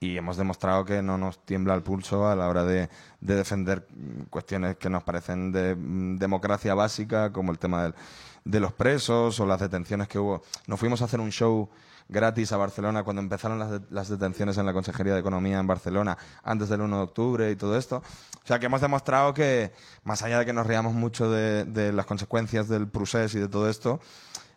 hemos 0.01 0.35
demostrado 0.35 0.83
que 0.83 1.01
no 1.01 1.17
nos 1.17 1.37
tiembla 1.45 1.73
el 1.75 1.81
pulso 1.81 2.27
a 2.27 2.35
la 2.35 2.49
hora 2.49 2.65
de, 2.65 2.89
de 3.21 3.35
defender 3.35 3.87
cuestiones 4.29 4.75
que 4.75 4.89
nos 4.89 5.03
parecen 5.03 5.53
de 5.53 5.75
mm, 5.75 6.17
democracia 6.17 6.73
básica, 6.73 7.31
como 7.31 7.51
el 7.53 7.57
tema 7.59 7.83
del- 7.83 7.95
de 8.43 8.59
los 8.59 8.73
presos 8.73 9.39
o 9.39 9.45
las 9.45 9.61
detenciones 9.61 10.09
que 10.09 10.19
hubo. 10.19 10.41
Nos 10.67 10.77
fuimos 10.77 11.01
a 11.01 11.05
hacer 11.05 11.21
un 11.21 11.31
show 11.31 11.69
gratis 12.09 12.51
a 12.51 12.57
Barcelona 12.57 13.03
cuando 13.03 13.21
empezaron 13.21 13.59
las, 13.59 13.71
de- 13.71 13.81
las 13.89 14.09
detenciones 14.09 14.57
en 14.57 14.65
la 14.65 14.73
Consejería 14.73 15.13
de 15.13 15.19
Economía 15.19 15.59
en 15.59 15.67
Barcelona 15.67 16.17
antes 16.43 16.69
del 16.69 16.81
1 16.81 16.97
de 16.97 17.03
octubre 17.03 17.51
y 17.51 17.55
todo 17.55 17.77
esto. 17.77 17.97
O 17.97 18.47
sea, 18.47 18.59
que 18.59 18.65
hemos 18.65 18.81
demostrado 18.81 19.33
que, 19.33 19.71
más 20.03 20.21
allá 20.21 20.39
de 20.39 20.45
que 20.45 20.53
nos 20.53 20.67
riamos 20.67 20.93
mucho 20.93 21.31
de, 21.31 21.63
de 21.65 21.93
las 21.93 22.05
consecuencias 22.05 22.67
del 22.67 22.87
procés 22.87 23.33
y 23.35 23.39
de 23.39 23.47
todo 23.47 23.69
esto, 23.69 23.99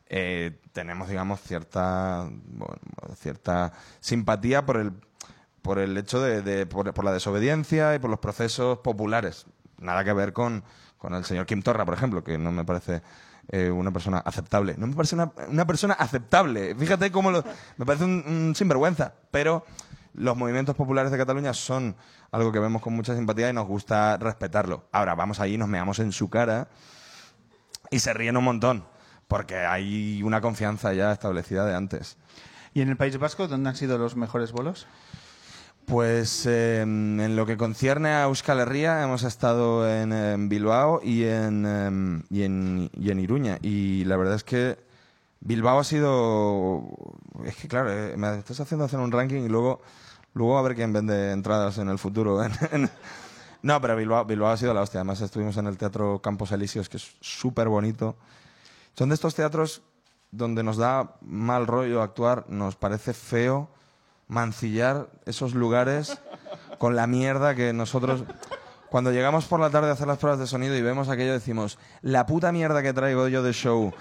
eh, 0.09 0.61
tenemos, 0.73 1.09
digamos, 1.09 1.41
cierta, 1.41 2.29
bueno, 2.47 2.77
cierta 3.17 3.73
simpatía 4.01 4.65
por 4.67 4.77
el, 4.77 4.93
por 5.63 5.79
el 5.79 5.97
hecho 5.97 6.21
de, 6.21 6.43
de- 6.43 6.67
por, 6.67 6.93
por 6.95 7.05
la 7.05 7.13
desobediencia 7.13 7.95
y 7.95 7.99
por 7.99 8.11
los 8.11 8.21
procesos 8.21 8.79
populares. 8.79 9.47
Nada 9.79 10.05
que 10.05 10.13
ver 10.13 10.33
con, 10.33 10.65
con 10.99 11.15
el 11.15 11.25
señor 11.25 11.47
Kim 11.47 11.63
Torra, 11.63 11.85
por 11.85 11.95
ejemplo, 11.95 12.23
que 12.25 12.39
no 12.39 12.51
me 12.53 12.65
parece 12.65 13.03
eh, 13.49 13.71
una 13.71 13.93
persona 13.93 14.19
aceptable. 14.19 14.75
No 14.77 14.87
me 14.87 14.95
parece 14.95 15.15
una, 15.15 15.33
una 15.49 15.67
persona 15.67 15.95
aceptable. 15.95 16.75
Fíjate 16.75 17.13
cómo 17.13 17.31
lo, 17.31 17.45
me 17.77 17.87
parece 17.87 18.05
un, 18.05 18.55
sinvergüenza. 18.57 19.15
Pero 19.31 19.65
los 20.15 20.37
movimientos 20.37 20.75
populares 20.75 21.13
de 21.13 21.19
Cataluña 21.19 21.55
son 21.55 21.97
algo 22.33 22.51
que 22.51 22.59
vemos 22.59 22.83
con 22.83 22.95
mucha 22.95 23.15
simpatía 23.15 23.51
y 23.51 23.53
nos 23.53 23.67
gusta 23.67 24.17
respetarlo. 24.17 24.89
Ahora, 24.93 25.15
vamos 25.15 25.41
allí, 25.41 25.59
nos 25.59 25.69
meamos 25.69 25.99
en 26.01 26.13
su 26.13 26.29
cara 26.29 26.69
y 27.91 28.01
se 28.01 28.13
ríen 28.15 28.37
un 28.37 28.45
montón. 28.45 28.85
Porque 29.29 29.57
hay 29.57 30.23
una 30.23 30.41
confianza 30.41 30.93
ya 30.93 31.13
establecida 31.13 31.65
de 31.67 31.75
antes. 31.75 32.17
¿Y 32.75 32.81
en 32.81 32.89
el 32.89 32.97
País 32.97 33.19
Vasco 33.19 33.49
dónde 33.49 33.71
han 33.71 33.77
sido 33.77 33.99
los 33.99 34.17
mejores 34.17 34.53
bolos? 34.53 34.87
Pues 35.87 36.47
eh, 36.47 36.81
en 36.81 37.37
lo 37.37 37.47
que 37.47 37.57
concierne 37.57 38.09
a 38.09 38.25
Euskal 38.25 38.59
Herria 38.59 39.05
hemos 39.05 39.23
estado 39.23 39.89
en, 39.89 40.13
em, 40.13 40.49
Bilbao 40.49 41.01
y 41.01 41.23
en, 41.25 41.65
em, 41.65 42.23
y, 42.29 42.43
en, 42.43 42.91
y 42.93 43.13
en 43.13 43.21
Iruña. 43.21 43.59
Y 43.63 44.05
la 44.05 44.17
verdad 44.17 44.35
es 44.35 44.43
que 44.43 44.79
Bilbao 45.39 45.79
ha 45.79 45.85
sido... 45.85 46.83
Es 47.45 47.55
que 47.55 47.69
claro, 47.69 47.93
eh, 47.93 48.17
me 48.17 48.37
estás 48.37 48.59
haciendo 48.59 48.85
hacer 48.85 48.99
un 48.99 49.13
ranking 49.13 49.43
y 49.43 49.49
luego, 49.49 49.81
luego 50.35 50.59
a 50.59 50.63
ver 50.63 50.75
quién 50.75 50.93
vende 50.93 51.31
entradas 51.31 51.79
en 51.79 51.89
el 51.89 51.99
futuro. 51.99 52.41
No, 53.63 53.81
pero 53.81 53.97
Bilbao, 53.97 54.25
Bilbao 54.25 54.51
ha 54.51 54.57
sido 54.57 54.73
la 54.75 54.83
hostia. 54.83 55.01
Además 55.01 55.21
estuvimos 55.21 55.57
en 55.57 55.67
el 55.67 55.77
Teatro 55.77 56.21
Campos 56.21 56.53
Elíseos, 56.53 56.89
que 56.89 56.99
es 56.99 57.17
súper 57.21 57.69
bonito. 57.69 58.17
Son 58.95 59.09
de 59.09 59.17
estos 59.17 59.35
teatros 59.35 59.83
donde 60.31 60.63
nos 60.63 60.77
da 60.77 61.17
mal 61.21 61.67
rollo 61.67 62.01
actuar, 62.01 62.45
nos 62.49 62.77
parece 62.77 63.13
feo 63.13 63.69
mancillar 64.29 65.09
esos 65.25 65.55
lugares 65.55 66.21
con 66.79 66.97
la 66.97 67.07
mierda 67.07 67.55
que 67.55 67.73
nosotros... 67.73 68.25
Cuando 68.89 69.11
llegamos 69.11 69.47
por 69.47 69.59
la 69.61 69.71
tarde 69.71 69.91
a 69.91 69.93
hacer 69.93 70.07
las 70.07 70.19
pruebas 70.19 70.39
de 70.39 70.47
sonido 70.47 70.77
y 70.77 70.81
vemos 70.81 71.09
aquello, 71.09 71.33
decimos, 71.33 71.79
la 72.03 72.25
puta 72.25 72.53
mierda 72.53 72.83
que 72.83 72.93
traigo 72.93 73.27
yo 73.29 73.43
de 73.43 73.53
show 73.53 73.93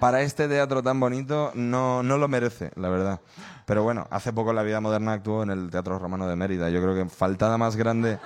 para 0.00 0.22
este 0.22 0.48
teatro 0.48 0.82
tan 0.82 0.98
bonito 0.98 1.52
no, 1.54 2.02
no 2.02 2.16
lo 2.16 2.26
merece, 2.26 2.70
la 2.76 2.88
verdad. 2.88 3.20
Pero 3.66 3.82
bueno, 3.82 4.06
hace 4.10 4.32
poco 4.32 4.52
La 4.52 4.62
Vida 4.62 4.80
Moderna 4.80 5.12
actuó 5.12 5.42
en 5.42 5.50
el 5.50 5.70
Teatro 5.70 5.98
Romano 5.98 6.26
de 6.26 6.36
Mérida. 6.36 6.70
Yo 6.70 6.80
creo 6.80 6.94
que 6.94 7.08
faltada 7.08 7.58
más 7.58 7.76
grande... 7.76 8.18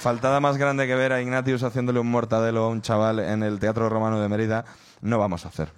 Faltada 0.00 0.40
más 0.40 0.56
grande 0.56 0.86
que 0.86 0.94
ver 0.94 1.12
a 1.12 1.20
Ignatius 1.20 1.62
haciéndole 1.62 2.00
un 2.00 2.10
mortadelo 2.10 2.64
a 2.64 2.68
un 2.68 2.80
chaval 2.80 3.18
en 3.18 3.42
el 3.42 3.58
Teatro 3.58 3.90
Romano 3.90 4.18
de 4.18 4.30
Mérida, 4.30 4.64
no 5.02 5.18
vamos 5.18 5.44
a 5.44 5.48
hacer. 5.48 5.70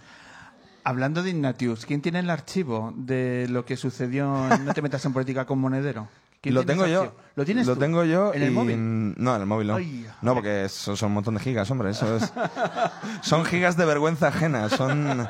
Hablando 0.85 1.23
de 1.23 1.31
Ignatius, 1.31 1.87
¿quién 1.87 2.01
tiene 2.03 2.19
el 2.21 2.31
archivo 2.31 2.93
de 2.97 3.47
lo 3.49 3.65
que 3.65 3.77
sucedió 3.77 4.53
en 4.53 4.65
No 4.65 4.75
te 4.75 4.83
metas 4.83 5.05
en 5.05 5.13
política 5.13 5.45
con 5.45 5.59
Monedero? 5.61 6.09
¿Quién 6.41 6.57
Lo 6.57 6.65
tengo 6.67 6.87
yo. 6.89 7.15
¿Lo 7.37 7.45
tienes 7.45 7.69
Lo 7.69 7.75
tú? 7.75 7.81
tengo 7.81 8.03
yo. 8.05 8.35
¿En 8.35 8.43
el 8.43 8.51
móvil? 8.51 9.15
No, 9.17 9.37
en 9.37 9.41
el 9.43 9.47
móvil 9.47 9.69
no. 9.69 9.77
Ay, 9.77 10.09
no, 10.23 10.35
porque 10.35 10.69
son 10.69 10.97
un 11.09 11.15
montón 11.15 11.35
de 11.35 11.41
gigas, 11.41 11.71
hombre. 11.71 11.91
Eso 11.91 12.17
es. 12.17 12.33
son 13.23 13.45
gigas 13.45 13.77
de 13.77 13.85
vergüenza 13.85 14.27
ajena. 14.29 14.69
Son. 14.69 15.29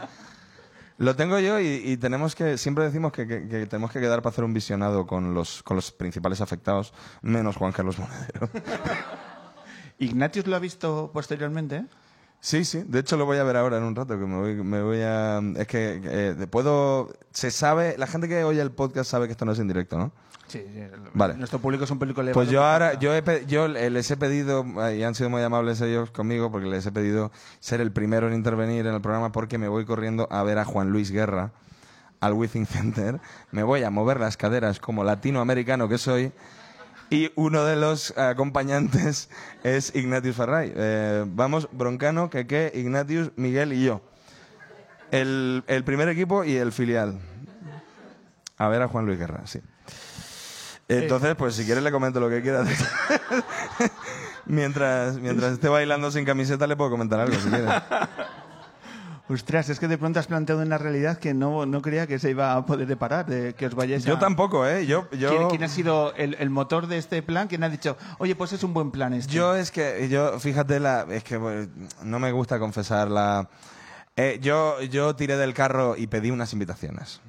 Lo 0.97 1.15
tengo 1.17 1.39
yo 1.39 1.61
y, 1.61 1.67
y 1.85 1.97
tenemos 1.99 2.35
que. 2.35 2.57
Siempre 2.57 2.85
decimos 2.85 3.13
que, 3.13 3.27
que- 3.27 3.47
que 3.47 3.67
tenemos 3.67 3.91
que 3.91 4.01
quedar 4.01 4.23
para 4.23 4.33
hacer 4.33 4.45
un 4.45 4.55
visionado 4.55 5.07
con 5.07 5.35
los, 5.35 5.63
con 5.63 5.77
los 5.77 5.93
principales 5.93 6.41
afectados, 6.41 6.95
menos 7.21 7.57
Juan 7.57 7.73
Carlos 7.73 7.99
Monedero. 7.99 8.49
¿Ignatius 9.99 10.47
lo 10.47 10.57
ha 10.57 10.61
visto 10.61 11.11
posteriormente? 11.13 11.85
Sí, 12.45 12.65
sí. 12.65 12.83
De 12.85 12.99
hecho, 12.99 13.17
lo 13.17 13.25
voy 13.25 13.39
a 13.39 13.45
ver 13.45 13.57
ahora 13.57 13.77
en 13.77 13.85
un 13.85 13.95
rato. 13.95 14.19
Que 14.19 14.27
me 14.27 14.37
voy, 14.37 14.55
me 14.57 14.83
voy 14.83 15.01
a. 15.01 15.41
Es 15.57 15.69
que 15.69 16.01
eh, 16.05 16.47
puedo. 16.51 17.09
Se 17.31 17.53
sabe. 17.53 17.95
La 17.99 18.09
gente 18.09 18.29
que 18.29 18.43
oye 18.43 18.61
el 18.61 18.73
podcast 18.73 19.09
sabe 19.09 19.27
que 19.27 19.33
esto 19.33 19.45
no 19.45 19.53
es 19.53 19.61
en 19.61 19.69
directo, 19.69 19.97
¿no? 19.97 20.11
Sí, 20.49 20.61
sí. 20.75 20.83
Vale. 21.15 21.35
Nuestro 21.35 21.61
público 21.61 21.85
es 21.85 21.91
un 21.93 22.01
público 22.01 22.21
elevado. 22.21 22.35
Pues 22.35 22.51
yo 22.51 22.65
ahora, 22.65 22.99
yo, 22.99 23.15
he 23.15 23.23
yo 23.47 23.69
les 23.69 24.11
he 24.11 24.17
pedido, 24.17 24.67
y 24.93 25.05
han 25.05 25.15
sido 25.15 25.31
muy 25.31 25.41
amables 25.41 25.81
ellos 25.83 26.11
conmigo, 26.11 26.51
porque 26.51 26.67
les 26.67 26.85
he 26.85 26.91
pedido 26.91 27.31
ser 27.61 27.81
el 27.81 27.93
primero 27.93 28.27
en 28.27 28.35
intervenir 28.35 28.89
en 28.89 28.95
el 28.95 29.01
programa, 29.01 29.31
porque 29.31 29.57
me 29.57 29.69
voy 29.69 29.85
corriendo 29.85 30.27
a 30.33 30.43
ver 30.43 30.59
a 30.59 30.65
Juan 30.65 30.91
Luis 30.91 31.13
Guerra 31.13 31.53
al 32.19 32.33
Withing 32.33 32.67
Center. 32.67 33.21
Me 33.53 33.63
voy 33.63 33.85
a 33.85 33.91
mover 33.91 34.19
las 34.19 34.37
caderas 34.37 34.81
como 34.81 35.05
latinoamericano 35.05 35.89
que 35.89 35.97
soy. 35.97 36.33
Y 37.13 37.31
uno 37.35 37.67
de 37.67 37.77
los 37.77 38.17
acompañantes 38.17 39.29
es 39.63 39.95
Ignatius 39.95 40.35
Farray. 40.35 40.73
Eh, 40.75 41.25
vamos, 41.29 41.69
Broncano, 41.71 42.31
Keke, 42.31 42.73
Ignatius, 42.75 43.33
Miguel 43.37 43.75
y 43.75 43.85
yo. 43.85 44.01
El, 45.11 45.63
el 45.67 45.85
primer 45.85 46.09
equipo 46.09 46.43
y 46.43 46.57
el 46.57 46.73
filial. 46.73 47.21
A 48.57 48.69
ver 48.69 48.81
a 48.81 48.89
Juan 48.89 49.05
Luis 49.05 49.19
Guerra, 49.19 49.43
sí. 49.45 49.61
Entonces, 50.89 51.35
pues 51.37 51.55
si 51.55 51.67
quieres 51.67 51.85
le 51.85 51.93
comento 51.93 52.19
lo 52.19 52.31
que 52.31 52.41
quieras. 52.41 52.67
mientras, 54.47 55.17
mientras 55.17 55.53
esté 55.53 55.69
bailando 55.69 56.11
sin 56.11 56.25
camiseta 56.25 56.67
le 56.67 56.77
puedo 56.77 56.91
comentar 56.91 57.21
algo, 57.21 57.39
si 57.39 57.51
quieres. 57.51 57.69
Ostras, 59.29 59.69
es 59.71 59.79
que 59.79 59.89
de 59.89 59.97
pronto 59.97 60.19
has 60.21 60.27
planteado 60.27 60.61
una 60.63 60.77
realidad 60.79 61.17
que 61.19 61.33
no, 61.33 61.65
no 61.65 61.81
creía 61.81 62.07
que 62.07 62.19
se 62.19 62.31
iba 62.31 62.55
a 62.55 62.67
poder 62.67 62.87
deparar, 62.87 63.25
de 63.27 63.55
que 63.55 63.67
os 63.67 63.75
vayáis 63.75 64.05
Yo 64.05 64.17
a- 64.17 64.19
tampoco, 64.19 64.67
¿eh? 64.67 64.85
Yo, 64.85 65.09
yo... 65.13 65.31
¿Quién, 65.31 65.49
quién 65.49 65.63
ha 65.63 65.69
sido 65.69 66.13
el, 66.17 66.35
el 66.39 66.51
motor 66.51 66.87
de 66.89 66.99
este 66.99 67.23
plan? 67.23 67.47
¿Quién 67.49 67.63
ha 67.65 67.69
dicho, 67.71 67.97
oye, 68.19 68.35
pues 68.35 68.53
es 68.53 68.63
un 68.65 68.75
buen 68.75 68.91
plan 68.91 69.13
este? 69.15 69.33
Yo 69.33 69.55
es 69.55 69.71
que, 69.71 70.09
yo, 70.09 70.39
fíjate, 70.39 70.81
la, 70.81 71.07
es 71.09 71.25
que 71.25 71.37
bueno, 71.37 71.69
no 72.03 72.19
me 72.19 72.33
gusta 72.33 72.59
confesar 72.59 73.09
la... 73.09 73.49
eh, 74.17 74.39
yo, 74.43 74.83
yo 74.83 75.15
tiré 75.17 75.37
del 75.37 75.55
carro 75.55 75.97
y 75.97 76.09
pedí 76.09 76.31
unas 76.31 76.53
invitaciones. 76.53 77.21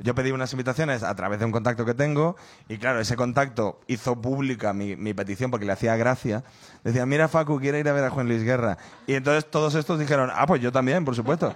Yo 0.00 0.14
pedí 0.14 0.30
unas 0.30 0.52
invitaciones 0.52 1.02
a 1.02 1.12
través 1.16 1.40
de 1.40 1.44
un 1.44 1.50
contacto 1.50 1.84
que 1.84 1.92
tengo 1.92 2.36
y 2.68 2.78
claro, 2.78 3.00
ese 3.00 3.16
contacto 3.16 3.80
hizo 3.88 4.14
pública 4.20 4.72
mi, 4.72 4.94
mi 4.94 5.12
petición 5.12 5.50
porque 5.50 5.66
le 5.66 5.72
hacía 5.72 5.96
gracia. 5.96 6.44
Decía, 6.84 7.04
mira 7.04 7.26
Facu, 7.26 7.58
quiere 7.58 7.80
ir 7.80 7.88
a 7.88 7.92
ver 7.92 8.04
a 8.04 8.10
Juan 8.10 8.28
Luis 8.28 8.44
Guerra. 8.44 8.78
Y 9.08 9.14
entonces 9.14 9.50
todos 9.50 9.74
estos 9.74 9.98
dijeron, 9.98 10.30
ah, 10.32 10.46
pues 10.46 10.62
yo 10.62 10.70
también, 10.70 11.04
por 11.04 11.16
supuesto. 11.16 11.52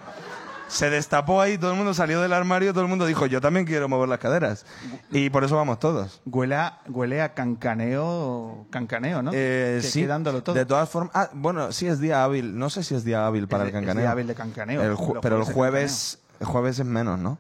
Se 0.67 0.89
destapó 0.89 1.41
ahí, 1.41 1.59
todo 1.59 1.71
el 1.73 1.77
mundo 1.77 1.93
salió 1.93 2.21
del 2.23 2.33
armario, 2.33 2.73
todo 2.73 2.83
el 2.83 2.89
mundo 2.89 3.05
dijo, 3.07 3.27
yo 3.27 3.41
también 3.43 3.67
quiero 3.67 3.89
mover 3.91 4.09
las 4.09 4.19
caderas. 4.19 4.65
Y 5.11 5.29
por 5.31 5.45
eso 5.45 5.55
vamos 5.55 5.79
todos. 5.79 6.23
Huele 6.25 6.55
a, 6.57 6.79
huele 6.89 7.21
a 7.21 7.35
cancaneo, 7.35 8.67
cancaneo, 8.71 9.23
¿no? 9.23 9.31
Eh, 9.35 9.79
Que- 9.83 9.87
sí, 9.89 10.07
dándolo 10.07 10.43
todo. 10.43 10.55
de 10.57 10.65
todas 10.67 10.89
formas. 10.89 11.13
Ah, 11.15 11.29
bueno, 11.35 11.73
sí 11.73 11.87
es 11.87 12.01
día 12.01 12.25
hábil. 12.25 12.59
No 12.59 12.71
sé 12.71 12.83
si 12.85 12.95
es 12.95 13.05
día 13.05 13.27
hábil 13.27 13.49
para 13.49 13.65
Es 13.65 13.69
el 13.69 13.73
de- 13.73 13.79
es 13.79 13.83
cancaneo. 13.83 14.03
día 14.03 14.11
hábil 14.11 14.27
de 14.27 14.35
cancaneo. 14.35 14.83
El 14.83 15.21
pero 15.21 15.37
el 15.37 15.45
jueves, 15.45 16.19
el 16.41 16.47
jueves 16.47 16.79
es 16.79 16.87
menos, 16.87 17.19
¿no? 17.19 17.39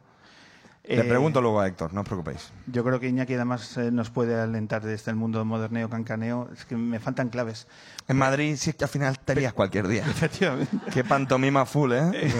Le 0.85 1.01
Eh, 1.01 1.05
pregunto 1.05 1.41
luego 1.41 1.61
a 1.61 1.69
Héctor, 1.69 1.95
no 1.95 2.01
os 2.01 2.07
preocupéis. 2.07 2.51
Yo 2.67 2.83
creo 2.83 2.99
que 2.99 3.09
Iñaki 3.09 3.35
además 3.35 3.77
eh, 3.77 3.93
nos 3.93 4.11
puede 4.11 4.35
alentar 4.41 4.83
desde 4.83 5.13
el 5.13 5.17
mundo 5.17 5.45
moderneo, 5.45 5.89
cancaneo. 5.89 6.49
Es 6.53 6.65
que 6.65 6.77
me 6.77 6.99
faltan 6.99 7.29
claves. 7.29 7.69
En 8.09 8.17
Madrid 8.17 8.57
sí 8.59 8.71
es 8.71 8.77
que 8.77 8.85
al 8.85 8.91
final 8.91 9.17
te 9.21 9.37
lías 9.37 9.53
cualquier 9.53 9.87
día. 9.87 10.03
Efectivamente. 10.11 10.77
Qué 10.93 11.05
pantomima 11.05 11.67
full, 11.67 11.93
¿eh? 11.93 12.33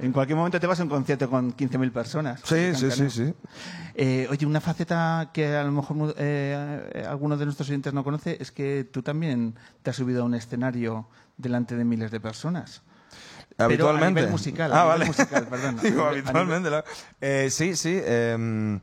En 0.00 0.10
cualquier 0.12 0.36
momento 0.36 0.58
te 0.58 0.66
vas 0.66 0.80
a 0.80 0.82
un 0.82 0.88
concierto 0.88 1.30
con 1.30 1.56
15.000 1.56 1.92
personas. 1.92 2.40
Sí, 2.42 2.74
sí, 2.74 2.90
sí, 2.90 3.10
sí. 3.10 3.32
Eh, 3.94 4.26
oye, 4.28 4.44
una 4.44 4.60
faceta 4.60 5.30
que 5.32 5.54
a 5.54 5.62
lo 5.62 5.70
mejor 5.70 6.16
eh, 6.18 6.90
eh, 6.94 7.06
alguno 7.08 7.36
de 7.36 7.44
nuestros 7.44 7.68
oyentes 7.68 7.92
no 7.94 8.02
conoce 8.02 8.38
es 8.40 8.50
que 8.50 8.88
tú 8.92 9.02
también 9.02 9.54
te 9.84 9.90
has 9.90 9.96
subido 9.96 10.22
a 10.22 10.24
un 10.26 10.34
escenario 10.34 11.06
delante 11.36 11.76
de 11.76 11.84
miles 11.84 12.10
de 12.10 12.18
personas. 12.18 12.82
Pero 13.56 13.66
Habitualmente. 13.66 14.20
a 14.20 14.22
nivel 14.22 14.30
musical, 14.32 14.72
Ah, 14.72 14.76
nivel 14.82 14.88
vale. 14.88 15.04
musical, 15.06 15.46
perdón. 15.50 15.78
Digo, 15.82 16.04
habitualmente. 16.04 16.70
la- 16.70 16.84
Eh, 17.20 17.48
sí, 17.50 17.76
sí. 17.76 17.98
eh, 18.02 18.80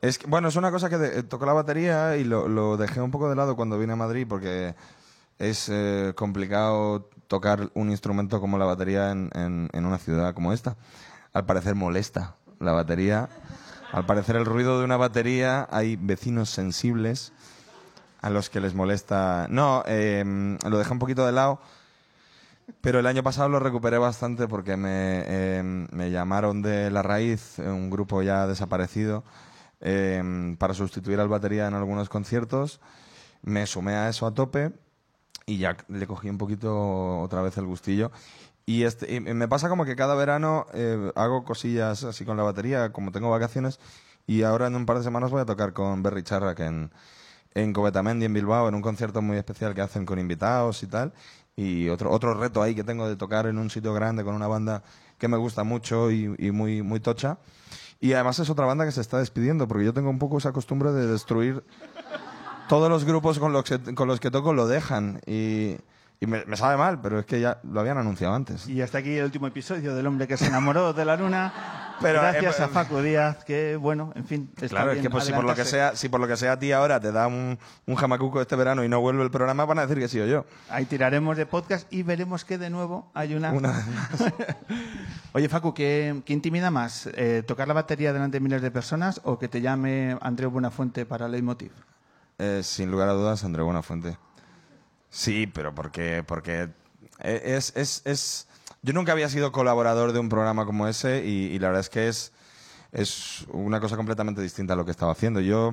es 0.00 0.18
que- 0.18 0.26
bueno, 0.26 0.48
es 0.48 0.56
una 0.56 0.70
cosa 0.70 0.88
que 0.88 0.96
de- 0.98 1.22
toco 1.22 1.44
la 1.46 1.52
batería 1.52 2.16
y 2.16 2.24
lo, 2.24 2.48
lo 2.48 2.76
dejé 2.76 3.00
un 3.00 3.10
poco 3.10 3.28
de 3.28 3.36
lado 3.36 3.56
cuando 3.56 3.78
vine 3.78 3.92
a 3.92 3.96
Madrid 3.96 4.26
porque 4.28 4.74
es 5.38 5.68
eh, 5.70 6.12
complicado 6.16 7.10
tocar 7.28 7.70
un 7.74 7.90
instrumento 7.90 8.40
como 8.40 8.56
la 8.56 8.64
batería 8.64 9.10
en, 9.10 9.30
en- 9.34 9.68
en 9.72 9.84
una 9.86 9.98
ciudad 9.98 10.32
como 10.34 10.52
esta. 10.52 10.76
Al 11.34 11.44
parecer 11.44 11.74
molesta 11.74 12.36
la 12.58 12.72
batería. 12.72 13.28
Al 13.92 14.06
parecer 14.06 14.36
el 14.36 14.46
ruido 14.46 14.78
de 14.78 14.84
una 14.86 14.96
batería 14.96 15.68
hay 15.70 15.96
vecinos 15.96 16.48
sensibles 16.50 17.32
a 18.22 18.30
los 18.30 18.48
que 18.48 18.60
les 18.60 18.74
molesta. 18.74 19.46
No, 19.50 19.82
eh, 19.86 20.24
lo 20.66 20.78
dejé 20.78 20.92
un 20.92 20.98
poquito 20.98 21.26
de 21.26 21.32
lado. 21.32 21.60
Pero 22.80 22.98
el 22.98 23.06
año 23.06 23.22
pasado 23.22 23.48
lo 23.48 23.60
recuperé 23.60 23.98
bastante 23.98 24.48
porque 24.48 24.76
me, 24.76 25.22
eh, 25.26 25.62
me 25.62 26.10
llamaron 26.10 26.62
de 26.62 26.90
La 26.90 27.02
Raíz, 27.02 27.58
un 27.58 27.90
grupo 27.90 28.22
ya 28.22 28.46
desaparecido, 28.46 29.24
eh, 29.80 30.56
para 30.58 30.74
sustituir 30.74 31.20
al 31.20 31.28
batería 31.28 31.68
en 31.68 31.74
algunos 31.74 32.08
conciertos. 32.08 32.80
Me 33.42 33.66
sumé 33.66 33.94
a 33.94 34.08
eso 34.08 34.26
a 34.26 34.34
tope 34.34 34.72
y 35.46 35.58
ya 35.58 35.76
le 35.88 36.06
cogí 36.06 36.28
un 36.28 36.38
poquito 36.38 37.20
otra 37.20 37.40
vez 37.42 37.56
el 37.56 37.66
gustillo. 37.66 38.10
Y, 38.66 38.82
este, 38.82 39.14
y 39.14 39.20
me 39.20 39.46
pasa 39.46 39.68
como 39.68 39.84
que 39.84 39.94
cada 39.94 40.16
verano 40.16 40.66
eh, 40.74 41.12
hago 41.14 41.44
cosillas 41.44 42.02
así 42.02 42.24
con 42.24 42.36
la 42.36 42.42
batería, 42.42 42.92
como 42.92 43.12
tengo 43.12 43.30
vacaciones, 43.30 43.78
y 44.26 44.42
ahora 44.42 44.66
en 44.66 44.74
un 44.74 44.86
par 44.86 44.98
de 44.98 45.04
semanas 45.04 45.30
voy 45.30 45.40
a 45.40 45.44
tocar 45.46 45.72
con 45.72 46.02
Berry 46.02 46.24
Charrac 46.24 46.58
en, 46.58 46.90
en 47.54 47.72
Covetamendi, 47.72 48.26
en 48.26 48.34
Bilbao, 48.34 48.68
en 48.68 48.74
un 48.74 48.82
concierto 48.82 49.22
muy 49.22 49.36
especial 49.36 49.72
que 49.74 49.82
hacen 49.82 50.04
con 50.04 50.18
invitados 50.18 50.82
y 50.82 50.88
tal. 50.88 51.12
Y 51.56 51.88
otro, 51.88 52.10
otro 52.10 52.34
reto 52.34 52.62
ahí 52.62 52.74
que 52.74 52.84
tengo 52.84 53.08
de 53.08 53.16
tocar 53.16 53.46
en 53.46 53.56
un 53.56 53.70
sitio 53.70 53.94
grande 53.94 54.22
con 54.22 54.34
una 54.34 54.46
banda 54.46 54.82
que 55.18 55.26
me 55.26 55.38
gusta 55.38 55.64
mucho 55.64 56.10
y, 56.10 56.28
muy, 56.52 56.82
muy 56.82 57.00
tocha. 57.00 57.38
Y 57.98 58.12
además 58.12 58.38
es 58.38 58.50
otra 58.50 58.66
banda 58.66 58.84
que 58.84 58.92
se 58.92 59.00
está 59.00 59.18
despidiendo, 59.18 59.66
porque 59.66 59.86
yo 59.86 59.94
tengo 59.94 60.10
un 60.10 60.18
poco 60.18 60.36
esa 60.36 60.52
costumbre 60.52 60.92
de 60.92 61.06
destruir 61.06 61.64
todos 62.68 62.90
los 62.90 63.04
grupos 63.04 63.38
con 63.38 63.54
los 63.54 63.64
que, 63.64 63.94
con 63.94 64.06
los 64.06 64.20
que 64.20 64.30
toco 64.30 64.52
lo 64.52 64.68
dejan. 64.68 65.20
Y, 65.26 65.76
y 66.20 66.26
me, 66.26 66.44
me 66.46 66.56
sabe 66.56 66.76
mal, 66.76 67.00
pero 67.00 67.18
es 67.20 67.26
que 67.26 67.40
ya 67.40 67.60
lo 67.64 67.80
habían 67.80 67.98
anunciado 67.98 68.34
antes. 68.34 68.68
Y 68.68 68.80
hasta 68.82 68.98
aquí 68.98 69.16
el 69.16 69.24
último 69.24 69.46
episodio 69.46 69.94
del 69.94 70.06
hombre 70.06 70.26
que 70.26 70.36
se 70.36 70.46
enamoró 70.46 70.92
de 70.92 71.04
la 71.04 71.16
luna. 71.16 71.52
Pero, 71.98 72.20
Gracias 72.20 72.60
eh, 72.60 72.64
a 72.64 72.68
Facu 72.68 72.98
Díaz, 73.00 73.42
que 73.46 73.74
bueno, 73.76 74.12
en 74.16 74.26
fin. 74.26 74.50
Claro, 74.68 74.92
es 74.92 75.00
que 75.00 75.08
pues, 75.08 75.24
si 75.24 75.32
por 75.32 75.44
lo 75.44 75.54
que 75.54 75.64
sea, 75.64 75.96
si 75.96 76.10
por 76.10 76.20
lo 76.20 76.28
que 76.28 76.36
sea 76.36 76.52
a 76.52 76.58
ti 76.58 76.70
ahora 76.70 77.00
te 77.00 77.10
da 77.10 77.26
un, 77.26 77.58
un 77.86 77.94
jamacuco 77.94 78.38
este 78.42 78.54
verano 78.54 78.84
y 78.84 78.88
no 78.90 79.00
vuelve 79.00 79.22
el 79.22 79.30
programa, 79.30 79.64
van 79.64 79.78
a 79.78 79.86
decir 79.86 79.98
que 80.02 80.06
sí 80.06 80.20
o 80.20 80.26
yo. 80.26 80.44
Ahí 80.68 80.84
tiraremos 80.84 81.38
de 81.38 81.46
podcast 81.46 81.90
y 81.90 82.02
veremos 82.02 82.44
que 82.44 82.58
de 82.58 82.68
nuevo 82.68 83.10
hay 83.14 83.34
una. 83.34 83.50
Una- 83.50 83.82
Oye, 85.32 85.48
Facu, 85.48 85.72
¿qué, 85.72 86.20
qué 86.24 86.32
intimida 86.34 86.70
más? 86.70 87.08
Eh, 87.14 87.42
¿Tocar 87.46 87.68
la 87.68 87.72
batería 87.74 88.12
delante 88.12 88.36
de 88.36 88.40
miles 88.40 88.60
de 88.60 88.70
personas 88.70 89.20
o 89.24 89.38
que 89.38 89.48
te 89.48 89.62
llame 89.62 90.16
Andreu 90.20 90.50
Buenafuente 90.50 91.06
para 91.06 91.28
Leitmotiv? 91.28 91.72
Eh, 92.38 92.60
sin 92.62 92.90
lugar 92.90 93.08
a 93.08 93.12
dudas, 93.12 93.42
André 93.44 93.62
Buenafuente. 93.62 94.18
Sí, 95.16 95.46
pero 95.46 95.74
porque, 95.74 96.22
porque 96.26 96.68
es, 97.20 97.72
es, 97.74 98.02
es... 98.04 98.48
Yo 98.82 98.92
nunca 98.92 99.12
había 99.12 99.30
sido 99.30 99.50
colaborador 99.50 100.12
de 100.12 100.18
un 100.18 100.28
programa 100.28 100.66
como 100.66 100.86
ese 100.88 101.24
y, 101.24 101.46
y 101.46 101.58
la 101.58 101.68
verdad 101.68 101.80
es 101.80 101.88
que 101.88 102.06
es, 102.06 102.32
es 102.92 103.46
una 103.50 103.80
cosa 103.80 103.96
completamente 103.96 104.42
distinta 104.42 104.74
a 104.74 104.76
lo 104.76 104.84
que 104.84 104.90
estaba 104.90 105.12
haciendo. 105.12 105.40
Yo, 105.40 105.72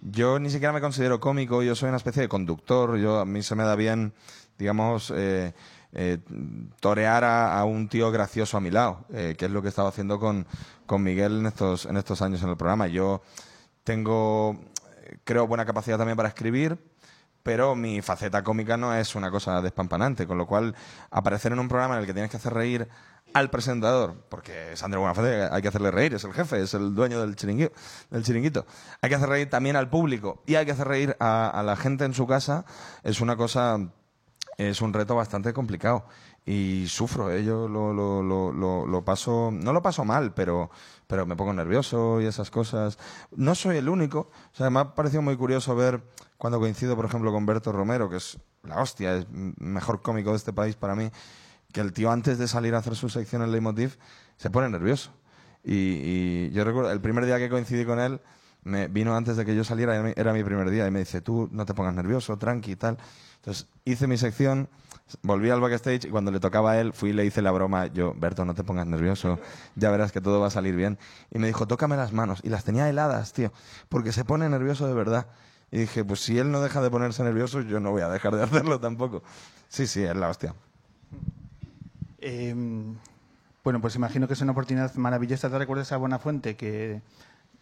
yo 0.00 0.38
ni 0.38 0.48
siquiera 0.48 0.72
me 0.72 0.80
considero 0.80 1.20
cómico, 1.20 1.62
yo 1.62 1.74
soy 1.74 1.88
una 1.88 1.98
especie 1.98 2.22
de 2.22 2.28
conductor. 2.28 2.96
Yo, 2.96 3.20
a 3.20 3.26
mí 3.26 3.42
se 3.42 3.54
me 3.54 3.62
da 3.62 3.76
bien, 3.76 4.14
digamos, 4.58 5.12
eh, 5.14 5.52
eh, 5.92 6.16
torear 6.80 7.24
a, 7.24 7.58
a 7.58 7.66
un 7.66 7.90
tío 7.90 8.10
gracioso 8.10 8.56
a 8.56 8.60
mi 8.60 8.70
lado, 8.70 9.04
eh, 9.12 9.34
que 9.36 9.44
es 9.44 9.50
lo 9.50 9.60
que 9.60 9.68
estaba 9.68 9.90
haciendo 9.90 10.18
con, 10.18 10.46
con 10.86 11.02
Miguel 11.02 11.40
en 11.40 11.46
estos, 11.46 11.84
en 11.84 11.98
estos 11.98 12.22
años 12.22 12.42
en 12.42 12.48
el 12.48 12.56
programa. 12.56 12.86
Yo 12.86 13.20
tengo, 13.84 14.58
eh, 15.02 15.18
creo, 15.24 15.46
buena 15.46 15.66
capacidad 15.66 15.98
también 15.98 16.16
para 16.16 16.30
escribir, 16.30 16.78
pero 17.42 17.74
mi 17.74 18.02
faceta 18.02 18.42
cómica 18.42 18.76
no 18.76 18.94
es 18.94 19.14
una 19.14 19.30
cosa 19.30 19.60
despampanante, 19.62 20.26
con 20.26 20.38
lo 20.38 20.46
cual 20.46 20.74
aparecer 21.10 21.52
en 21.52 21.58
un 21.58 21.68
programa 21.68 21.94
en 21.94 22.00
el 22.00 22.06
que 22.06 22.12
tienes 22.12 22.30
que 22.30 22.36
hacer 22.36 22.52
reír 22.52 22.88
al 23.34 23.50
presentador, 23.50 24.14
porque 24.28 24.72
es 24.72 24.82
Andrés 24.82 25.00
Buenafuente, 25.00 25.48
hay 25.52 25.62
que 25.62 25.68
hacerle 25.68 25.90
reír, 25.90 26.14
es 26.14 26.24
el 26.24 26.32
jefe, 26.32 26.62
es 26.62 26.74
el 26.74 26.94
dueño 26.94 27.20
del 27.20 27.36
chiringuito, 27.36 27.72
del 28.10 28.24
chiringuito. 28.24 28.66
Hay 29.02 29.10
que 29.10 29.16
hacer 29.16 29.28
reír 29.28 29.50
también 29.50 29.76
al 29.76 29.90
público 29.90 30.42
y 30.46 30.54
hay 30.54 30.64
que 30.64 30.72
hacer 30.72 30.88
reír 30.88 31.16
a 31.20 31.62
la 31.64 31.76
gente 31.76 32.04
en 32.04 32.14
su 32.14 32.26
casa, 32.26 32.64
es 33.02 33.20
una 33.20 33.36
cosa, 33.36 33.78
es 34.58 34.82
un 34.82 34.92
reto 34.92 35.14
bastante 35.14 35.52
complicado. 35.54 36.04
Y 36.44 36.86
sufro, 36.88 37.30
¿eh? 37.30 37.44
yo 37.44 37.68
lo, 37.68 37.92
lo, 37.92 38.22
lo, 38.22 38.86
lo, 38.86 39.04
paso, 39.04 39.50
no 39.52 39.72
lo 39.72 39.82
paso 39.82 40.04
mal, 40.04 40.34
pero, 40.34 40.70
pero 41.06 41.26
me 41.26 41.36
pongo 41.36 41.52
nervioso 41.52 42.20
y 42.20 42.26
esas 42.26 42.50
cosas. 42.50 42.98
No 43.36 43.54
soy 43.54 43.76
el 43.76 43.88
único, 43.88 44.30
o 44.52 44.56
sea, 44.56 44.68
me 44.70 44.80
ha 44.80 44.94
parecido 44.94 45.22
muy 45.22 45.36
curioso 45.36 45.76
ver 45.76 46.02
cuando 46.36 46.58
coincido, 46.58 46.96
por 46.96 47.04
ejemplo, 47.04 47.32
con 47.32 47.46
Berto 47.46 47.70
Romero, 47.70 48.10
que 48.10 48.16
es 48.16 48.38
la 48.64 48.80
hostia, 48.80 49.16
es 49.16 49.26
mejor 49.30 50.02
cómico 50.02 50.30
de 50.30 50.36
este 50.36 50.52
país 50.52 50.74
para 50.74 50.94
mí, 50.94 51.10
que 51.72 51.80
el 51.80 51.92
tío 51.92 52.10
antes 52.10 52.38
de 52.38 52.48
salir 52.48 52.74
a 52.74 52.78
hacer 52.78 52.96
su 52.96 53.08
sección 53.08 53.42
en 53.42 53.52
Leitmotiv 53.52 53.98
se 54.36 54.50
pone 54.50 54.68
nervioso. 54.68 55.12
Y, 55.62 55.74
y 55.74 56.50
yo 56.50 56.64
recuerdo, 56.64 56.90
el 56.90 57.00
primer 57.00 57.26
día 57.26 57.38
que 57.38 57.50
coincidí 57.50 57.84
con 57.84 58.00
él, 58.00 58.20
me 58.62 58.88
vino 58.88 59.14
antes 59.14 59.36
de 59.36 59.44
que 59.44 59.54
yo 59.54 59.64
saliera, 59.64 60.10
era 60.16 60.32
mi 60.32 60.42
primer 60.44 60.70
día, 60.70 60.86
y 60.86 60.90
me 60.90 61.00
dice, 61.00 61.20
tú 61.20 61.48
no 61.52 61.64
te 61.66 61.74
pongas 61.74 61.94
nervioso, 61.94 62.36
tranqui 62.38 62.72
y 62.72 62.76
tal. 62.76 62.98
Entonces 63.48 63.66
hice 63.86 64.06
mi 64.06 64.18
sección, 64.18 64.68
volví 65.22 65.48
al 65.48 65.58
backstage 65.58 66.04
y 66.04 66.10
cuando 66.10 66.30
le 66.30 66.38
tocaba 66.38 66.72
a 66.72 66.80
él, 66.82 66.92
fui 66.92 67.10
y 67.10 67.12
le 67.14 67.24
hice 67.24 67.40
la 67.40 67.50
broma, 67.50 67.86
yo, 67.86 68.12
Berto, 68.14 68.44
no 68.44 68.54
te 68.54 68.62
pongas 68.62 68.86
nervioso, 68.86 69.40
ya 69.74 69.90
verás 69.90 70.12
que 70.12 70.20
todo 70.20 70.38
va 70.38 70.48
a 70.48 70.50
salir 70.50 70.76
bien. 70.76 70.98
Y 71.30 71.38
me 71.38 71.46
dijo, 71.46 71.66
tócame 71.66 71.96
las 71.96 72.12
manos. 72.12 72.40
Y 72.42 72.50
las 72.50 72.64
tenía 72.64 72.86
heladas, 72.90 73.32
tío, 73.32 73.50
porque 73.88 74.12
se 74.12 74.26
pone 74.26 74.46
nervioso 74.50 74.86
de 74.86 74.92
verdad. 74.92 75.28
Y 75.70 75.78
dije, 75.78 76.04
pues 76.04 76.20
si 76.20 76.38
él 76.38 76.50
no 76.50 76.60
deja 76.60 76.82
de 76.82 76.90
ponerse 76.90 77.24
nervioso, 77.24 77.62
yo 77.62 77.80
no 77.80 77.90
voy 77.90 78.02
a 78.02 78.10
dejar 78.10 78.36
de 78.36 78.42
hacerlo 78.44 78.80
tampoco. 78.80 79.22
Sí, 79.70 79.86
sí, 79.86 80.02
es 80.02 80.14
la 80.14 80.28
hostia. 80.28 80.54
Eh, 82.18 82.54
bueno, 83.64 83.80
pues 83.80 83.96
imagino 83.96 84.26
que 84.26 84.34
es 84.34 84.42
una 84.42 84.52
oportunidad 84.52 84.94
maravillosa. 84.96 85.48
¿Te 85.48 85.56
recuerdas 85.56 85.90
a 85.92 85.96
Buenafuente? 85.96 86.54
Que 86.54 87.00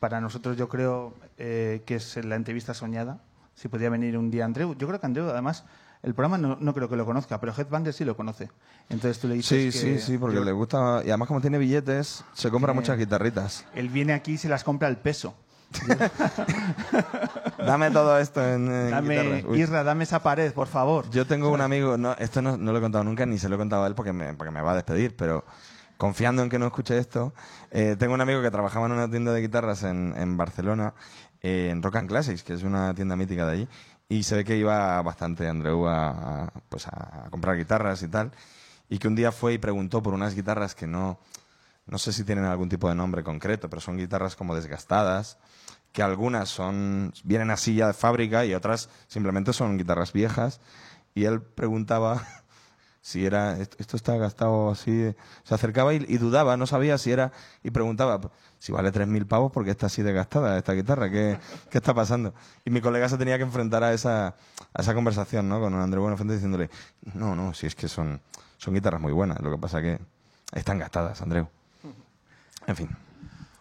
para 0.01 0.21
nosotros 0.21 0.57
yo 0.57 0.69
creo 0.69 1.15
eh, 1.39 1.85
que 1.87 1.95
es 1.95 2.17
la 2.25 2.35
entrevista 2.35 2.75
soñada. 2.75 3.21
Si 3.57 3.67
podía 3.69 3.91
venir 3.91 4.17
un 4.17 4.31
día 4.31 4.45
Andreu. 4.45 4.77
Yo 4.77 4.87
creo 4.87 5.01
que 5.01 5.07
Andreu, 5.07 5.29
además, 5.29 5.65
el 6.05 6.15
programa 6.15 6.39
no, 6.39 6.57
no 6.61 6.73
creo 6.75 6.89
que 6.89 6.95
lo 6.97 7.05
conozca, 7.05 7.41
pero 7.41 7.53
Headbanger 7.57 7.93
sí 7.93 8.05
lo 8.05 8.17
conoce. 8.17 8.49
Entonces 8.89 9.19
tú 9.19 9.27
le 9.27 9.35
dices 9.35 9.73
Sí, 9.73 9.81
que 9.81 9.99
sí, 9.99 9.99
sí, 9.99 10.19
porque 10.19 10.37
yo- 10.37 10.45
le 10.45 10.53
gusta. 10.53 11.01
Y 11.05 11.09
además, 11.09 11.27
como 11.27 11.41
tiene 11.41 11.59
billetes, 11.59 12.23
se 12.35 12.51
compra 12.51 12.73
muchas 12.73 12.97
guitarritas. 12.97 13.65
Él 13.75 13.89
viene 13.89 14.13
aquí 14.13 14.33
y 14.35 14.39
se 14.39 14.49
las 14.49 14.63
compra 14.63 14.87
al 14.87 14.99
peso. 14.99 15.35
Dame 17.59 17.91
todo 17.91 18.19
esto 18.19 18.41
en, 18.47 18.71
en 18.71 18.91
Dame. 18.91 19.45
Isra, 19.55 19.83
dame 19.83 20.05
esa 20.05 20.23
pared, 20.23 20.53
por 20.53 20.69
favor. 20.69 21.09
Yo 21.11 21.27
tengo 21.27 21.51
un 21.51 21.61
amigo, 21.61 21.97
no, 21.97 22.13
esto 22.19 22.41
no, 22.43 22.57
no 22.57 22.73
lo 22.73 22.79
he 22.79 22.81
contado 22.81 23.05
nunca, 23.05 23.27
ni 23.27 23.39
se 23.39 23.49
lo 23.49 23.57
he 23.57 23.59
contado 23.59 23.85
a 23.85 23.87
él 23.89 23.95
porque 23.95 24.13
me, 24.13 24.35
porque 24.35 24.51
me 24.53 24.61
va 24.63 24.73
a 24.73 24.75
despedir, 24.77 25.17
pero 25.17 25.45
confiando 25.97 26.43
en 26.43 26.51
que 26.51 26.59
no 26.59 26.67
escuche 26.67 26.99
esto, 26.99 27.33
eh, 27.71 27.97
tengo 27.99 28.15
un 28.15 28.21
amigo 28.21 28.43
que 28.43 28.51
trabajaba 28.51 28.87
en 28.87 28.93
una 28.93 29.11
tienda 29.11 29.33
de 29.33 29.41
guitarras 29.41 29.83
en, 29.83 30.15
en 30.17 30.37
Barcelona, 30.37 30.93
en 31.43 31.83
Rock 31.83 31.97
and 31.97 32.09
Classics, 32.09 32.43
que 32.43 32.55
es 32.55 32.63
una 32.63 32.95
tienda 32.95 33.17
mítica 33.17 33.47
de 33.47 33.53
allí, 33.53 33.69
y 34.09 34.23
se 34.23 34.37
ve 34.37 34.45
que 34.45 34.57
iba 34.57 35.01
bastante 35.03 35.49
Andreu 35.49 35.89
a, 35.89 36.53
pues 36.69 36.87
a 36.87 37.29
comprar 37.31 37.57
guitarras 37.57 38.03
y 38.03 38.09
tal, 38.09 38.33
y 38.89 38.99
que 38.99 39.09
un 39.09 39.17
día 39.17 39.33
fue 39.33 39.55
y 39.55 39.59
preguntó 39.59 40.03
por 40.03 40.15
unas 40.15 40.35
guitarras 40.35 40.75
que 40.75 40.87
no, 40.87 41.19
no 41.87 41.99
sé 41.99 42.13
si 42.13 42.25
tienen 42.25 42.45
algún 42.45 42.69
tipo 42.69 42.89
de 42.89 42.95
nombre 42.95 43.23
concreto, 43.23 43.69
pero 43.69 43.81
son 43.81 43.97
guitarras 43.97 44.37
como 44.37 44.55
desgastadas, 44.55 45.39
que 45.93 46.03
algunas 46.03 46.49
son 46.49 47.13
vienen 47.25 47.51
así 47.51 47.75
ya 47.75 47.87
de 47.87 47.95
fábrica 47.95 48.45
y 48.45 48.55
otras 48.55 48.91
simplemente 49.07 49.53
son 49.53 49.79
guitarras 49.79 50.13
viejas. 50.13 50.61
Y 51.15 51.25
él 51.25 51.41
preguntaba 51.41 52.23
si 53.07 53.25
era 53.25 53.57
esto, 53.59 53.97
está 53.97 54.17
gastado 54.17 54.69
así. 54.73 55.15
Se 55.45 55.55
acercaba 55.55 55.95
y, 55.95 56.05
y 56.09 56.19
dudaba, 56.19 56.57
no 56.57 56.67
sabía 56.67 56.99
si 56.99 57.13
era 57.13 57.31
y 57.63 57.71
preguntaba 57.71 58.21
si 58.59 58.73
vale 58.73 58.91
3.000 58.93 59.29
pavos 59.29 59.53
porque 59.53 59.71
está 59.71 59.87
así 59.87 60.03
desgastada 60.03 60.59
esta 60.59 60.73
guitarra. 60.73 61.09
¿Qué, 61.09 61.39
¿Qué 61.71 61.79
está 61.79 61.95
pasando? 61.95 62.35
Y 62.65 62.71
mi 62.71 62.81
colega 62.81 63.09
se 63.09 63.17
tenía 63.17 63.37
que 63.37 63.45
enfrentar 63.45 63.85
a 63.85 63.93
esa, 63.93 64.35
a 64.75 64.81
esa 64.83 64.93
conversación 64.93 65.49
¿no? 65.49 65.61
con 65.61 65.73
André 65.75 66.01
Buenafuente 66.01 66.35
diciéndole 66.35 66.69
no, 67.15 67.37
no, 67.37 67.55
si 67.55 67.69
es 67.69 67.77
que 67.77 67.87
son, 67.87 68.21
son 68.59 68.75
guitarras 68.75 69.01
muy 69.01 69.13
buenas. 69.13 69.39
Lo 69.41 69.53
que 69.53 69.59
pasa 69.59 69.81
que 69.81 70.01
están 70.53 70.81
gastadas, 70.81 71.23
Andreu. 71.23 71.47
En 72.67 72.75
fin. 72.75 72.89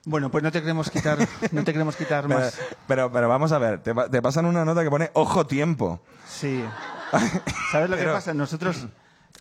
Bueno, 0.06 0.32
pues 0.32 0.44
no 0.44 0.52
te 0.52 0.60
queremos 0.62 0.90
quitar, 0.90 1.20
no 1.52 1.64
te 1.64 1.72
queremos 1.72 1.96
quitar 1.96 2.28
más. 2.28 2.58
pero, 2.88 3.12
pero 3.12 3.30
vamos 3.30 3.52
a 3.52 3.60
ver, 3.60 3.84
te, 3.84 3.94
pa- 3.94 4.10
te 4.10 4.24
pasan 4.24 4.46
una 4.48 4.66
nota 4.66 4.84
que 4.84 4.90
pone 4.90 5.12
ojo 5.14 5.46
tiempo. 5.46 6.00
Sí. 6.28 6.66
¿Sabes 7.72 7.92
lo 7.92 7.96
que 7.98 8.06
pasa? 8.06 8.34
Nosotros 8.34 8.88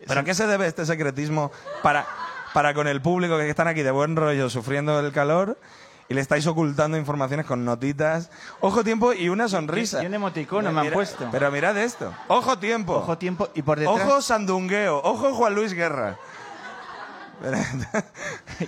¿Pero 0.07 0.20
a 0.20 0.24
qué 0.24 0.34
se 0.34 0.47
debe 0.47 0.66
este 0.66 0.86
secretismo 0.86 1.51
para, 1.82 2.07
para 2.53 2.74
con 2.74 2.88
el 2.88 3.01
público 3.01 3.36
que 3.38 3.49
están 3.49 3.68
aquí 3.68 3.82
de 3.82 3.90
buen 3.90 4.16
rollo 4.16 4.51
sufriendo 4.51 4.99
el 5.01 5.12
calor 5.12 5.59
y 6.09 6.14
le 6.14 6.20
estáis 6.20 6.47
ocultando 6.47 6.99
informaciones 6.99 7.47
con 7.47 7.64
notitas? 7.64 8.30
Ojo 8.61 8.84
tiempo 8.84 9.12
y 9.12 9.28
una 9.28 9.49
sonrisa. 9.49 10.03
Y 10.03 10.07
un 10.07 10.14
emoticono 10.14 10.72
me 10.72 10.80
han 10.80 10.92
puesto. 10.92 11.28
Pero 11.30 11.51
mirad 11.51 11.76
esto. 11.78 12.12
Ojo 12.28 12.59
tiempo. 12.59 12.97
ojo 12.97 13.18
tiempo 13.18 13.49
y 13.55 13.62
por 13.62 13.78
detrás 13.78 14.01
Ojo 14.01 14.20
sandungueo. 14.20 15.01
Ojo 15.03 15.34
Juan 15.34 15.55
Luis 15.55 15.72
Guerra. 15.72 16.18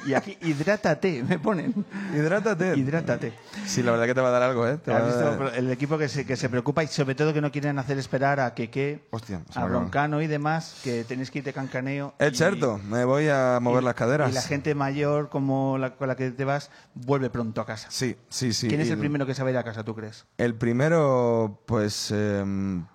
Y 0.06 0.14
aquí 0.14 0.36
hidrátate, 0.42 1.22
me 1.22 1.38
ponen. 1.38 1.74
Hidrátate. 2.14 2.76
Hidrátate. 2.76 3.32
Sí, 3.66 3.82
la 3.82 3.92
verdad 3.92 4.06
que 4.06 4.14
te 4.14 4.20
va 4.20 4.28
a 4.28 4.32
dar 4.32 4.42
algo, 4.42 4.66
¿eh? 4.66 4.78
Te 4.78 4.90
va 4.90 4.98
¿Has 4.98 5.02
a 5.02 5.06
visto 5.06 5.44
dar- 5.44 5.54
el 5.56 5.70
equipo 5.70 5.98
que 5.98 6.08
se, 6.08 6.26
que 6.26 6.36
se 6.36 6.48
preocupa 6.48 6.84
y 6.84 6.86
sobre 6.88 7.14
todo 7.14 7.32
que 7.32 7.40
no 7.40 7.50
quieren 7.50 7.78
hacer 7.78 7.98
esperar 7.98 8.40
a 8.40 8.54
Keke, 8.54 9.06
Hostia, 9.10 9.42
a. 9.54 9.64
Broncano 9.64 10.20
y 10.22 10.26
demás, 10.26 10.80
que 10.84 11.04
tenéis 11.04 11.30
que 11.30 11.38
ir 11.38 11.44
de 11.44 11.52
cancaneo. 11.52 12.14
Es 12.18 12.32
y- 12.32 12.36
cierto, 12.36 12.78
me 12.88 13.04
voy 13.04 13.28
a 13.28 13.58
mover 13.60 13.82
y- 13.82 13.86
las 13.86 13.94
caderas. 13.94 14.30
Y 14.30 14.34
la 14.34 14.42
gente 14.42 14.74
mayor 14.74 15.28
como 15.28 15.78
la 15.78 15.94
con 15.96 16.08
la 16.08 16.16
que 16.16 16.30
te 16.30 16.44
vas 16.44 16.70
vuelve 16.94 17.30
pronto 17.30 17.60
a 17.60 17.66
casa. 17.66 17.88
Sí, 17.90 18.16
sí, 18.28 18.52
sí. 18.52 18.68
¿Quién 18.68 18.80
es 18.80 18.90
el 18.90 18.98
primero 18.98 19.26
que 19.26 19.34
se 19.34 19.42
va 19.42 19.48
a 19.48 19.52
ir 19.52 19.58
a 19.58 19.64
casa, 19.64 19.82
tú 19.84 19.94
crees? 19.94 20.26
El 20.38 20.54
primero, 20.54 21.62
pues, 21.66 22.10
eh, 22.14 22.44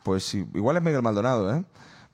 pues 0.04 0.34
igual 0.34 0.78
es 0.78 0.84
Miguel 0.84 1.02
Maldonado, 1.02 1.54
¿eh? 1.56 1.64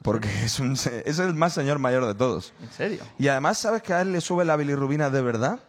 Porque 0.01 0.29
es, 0.43 0.59
un, 0.59 0.73
es 0.73 1.19
el 1.19 1.33
más 1.33 1.53
señor 1.53 1.79
mayor 1.79 2.05
de 2.05 2.15
todos. 2.15 2.53
¿En 2.61 2.71
serio? 2.71 3.03
Y 3.17 3.27
además, 3.27 3.57
¿sabes 3.57 3.81
que 3.81 3.93
a 3.93 4.01
él 4.01 4.11
le 4.11 4.21
sube 4.21 4.45
la 4.45 4.55
bilirrubina 4.55 5.09
de 5.09 5.21
verdad? 5.21 5.59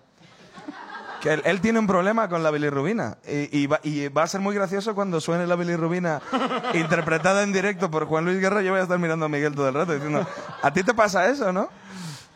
Que 1.20 1.32
él, 1.32 1.42
él 1.44 1.60
tiene 1.60 1.80
un 1.80 1.88
problema 1.88 2.28
con 2.28 2.44
la 2.44 2.50
bilirrubina. 2.52 3.18
Y, 3.26 3.58
y 3.58 3.66
va, 3.66 3.80
y 3.82 4.06
va 4.08 4.22
a 4.22 4.26
ser 4.28 4.40
muy 4.40 4.54
gracioso 4.54 4.94
cuando 4.94 5.20
suene 5.20 5.46
la 5.48 5.56
bilirrubina 5.56 6.22
interpretada 6.74 7.42
en 7.42 7.52
directo 7.52 7.90
por 7.90 8.06
Juan 8.06 8.24
Luis 8.24 8.38
Guerra. 8.38 8.62
Yo 8.62 8.70
voy 8.70 8.80
a 8.80 8.84
estar 8.84 8.98
mirando 9.00 9.26
a 9.26 9.28
Miguel 9.28 9.54
todo 9.54 9.68
el 9.68 9.74
rato 9.74 9.94
diciendo, 9.94 10.24
¿a 10.62 10.72
ti 10.72 10.84
te 10.84 10.94
pasa 10.94 11.28
eso, 11.28 11.52
no? 11.52 11.68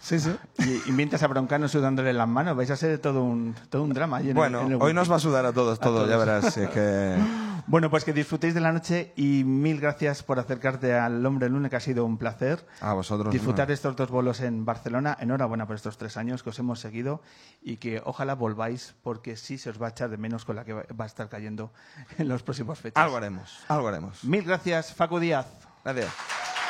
Sí, 0.03 0.19
sí. 0.19 0.35
Y, 0.59 0.89
y 0.91 0.93
mientras 0.93 1.23
a 1.23 1.29
Broncano 1.29 1.69
sudándole 1.69 2.13
las 2.13 2.27
manos, 2.29 2.57
vais 2.57 2.71
a 2.71 2.77
ser 2.77 2.99
todo 2.99 3.23
un, 3.23 3.55
todo 3.71 3.85
un 3.85 3.95
drama. 3.95 4.21
en 4.21 4.29
el- 4.29 4.35
Bueno, 4.35 4.63
en 4.63 4.73
el 4.73 4.79
hoy 4.83 4.93
nos 4.93 5.11
va 5.11 5.17
a 5.17 5.21
sudar 5.21 5.47
a 5.47 5.53
todos, 5.53 5.79
todo, 5.79 5.99
todos. 5.99 6.11
ya 6.11 6.17
verás. 6.17 6.53
si 6.53 6.61
es 6.61 6.69
que... 6.71 7.17
Bueno, 7.69 7.91
pues 7.91 8.05
que 8.05 8.13
disfrutéis 8.13 8.55
de 8.55 8.61
la 8.61 8.73
noche 8.73 9.13
y 9.15 9.45
mil 9.45 9.81
gracias 9.81 10.25
por 10.25 10.41
acercarte 10.41 10.95
al 10.99 11.25
Hombre 11.25 11.49
Luna, 11.49 11.71
que 11.71 11.77
ha 11.77 11.81
sido 11.81 12.05
un 12.05 12.19
placer. 12.19 12.67
A 12.81 12.93
vosotros. 12.93 13.33
Disfrutar 13.33 13.67
no. 13.67 13.69
de 13.69 13.75
estos 13.75 13.95
dos 13.95 14.11
bolos 14.11 14.41
en 14.41 14.65
Barcelona. 14.65 15.17
Enhorabuena 15.21 15.65
por 15.65 15.77
estos 15.77 15.97
tres 15.97 16.17
años 16.17 16.43
que 16.43 16.51
os 16.51 16.59
hemos 16.59 16.81
seguido 16.81 17.23
y 17.63 17.77
que 17.77 18.03
ojalá 18.05 18.35
volváis 18.35 18.97
porque 19.05 19.37
sí 19.37 19.59
se 19.59 19.71
os 19.71 19.81
va 19.81 19.87
a 19.87 19.91
echar 19.91 20.11
de 20.11 20.17
menos 20.17 20.45
con 20.45 20.57
la 20.57 20.65
que 20.65 20.73
va 20.73 20.83
va 21.01 21.05
a 21.05 21.07
estar 21.07 21.29
cayendo 21.29 21.73
en 22.19 22.27
los 22.29 22.43
próximos 22.43 22.81
fechas. 22.81 23.01
Algo 23.03 23.17
haremos, 23.17 23.57
algo 23.69 23.87
haremos. 23.87 24.25
Mil 24.25 24.43
gracias, 24.43 24.93
Facu 24.93 25.21
Díaz. 25.21 25.47
Gracias. 25.85 26.62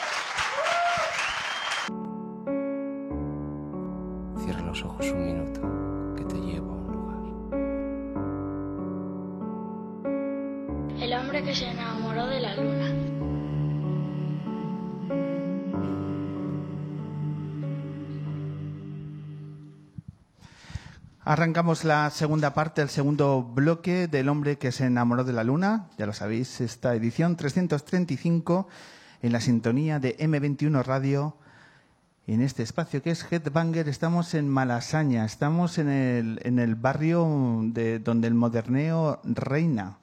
Arrancamos 21.32 21.84
la 21.84 22.10
segunda 22.10 22.52
parte, 22.52 22.82
el 22.82 22.90
segundo 22.90 23.42
bloque 23.42 24.06
del 24.06 24.28
hombre 24.28 24.58
que 24.58 24.70
se 24.70 24.84
enamoró 24.84 25.24
de 25.24 25.32
la 25.32 25.44
luna. 25.44 25.86
Ya 25.96 26.04
lo 26.04 26.12
sabéis, 26.12 26.60
esta 26.60 26.94
edición 26.94 27.36
335 27.36 28.68
en 29.22 29.32
la 29.32 29.40
sintonía 29.40 29.98
de 29.98 30.14
M21 30.18 30.84
Radio. 30.84 31.38
En 32.26 32.42
este 32.42 32.62
espacio 32.62 33.00
que 33.00 33.12
es 33.12 33.24
Headbanger 33.24 33.88
estamos 33.88 34.34
en 34.34 34.46
Malasaña, 34.46 35.24
estamos 35.24 35.78
en 35.78 35.88
el, 35.88 36.38
en 36.42 36.58
el 36.58 36.74
barrio 36.74 37.26
de, 37.62 37.98
donde 37.98 38.28
el 38.28 38.34
moderneo 38.34 39.22
reina. 39.24 39.96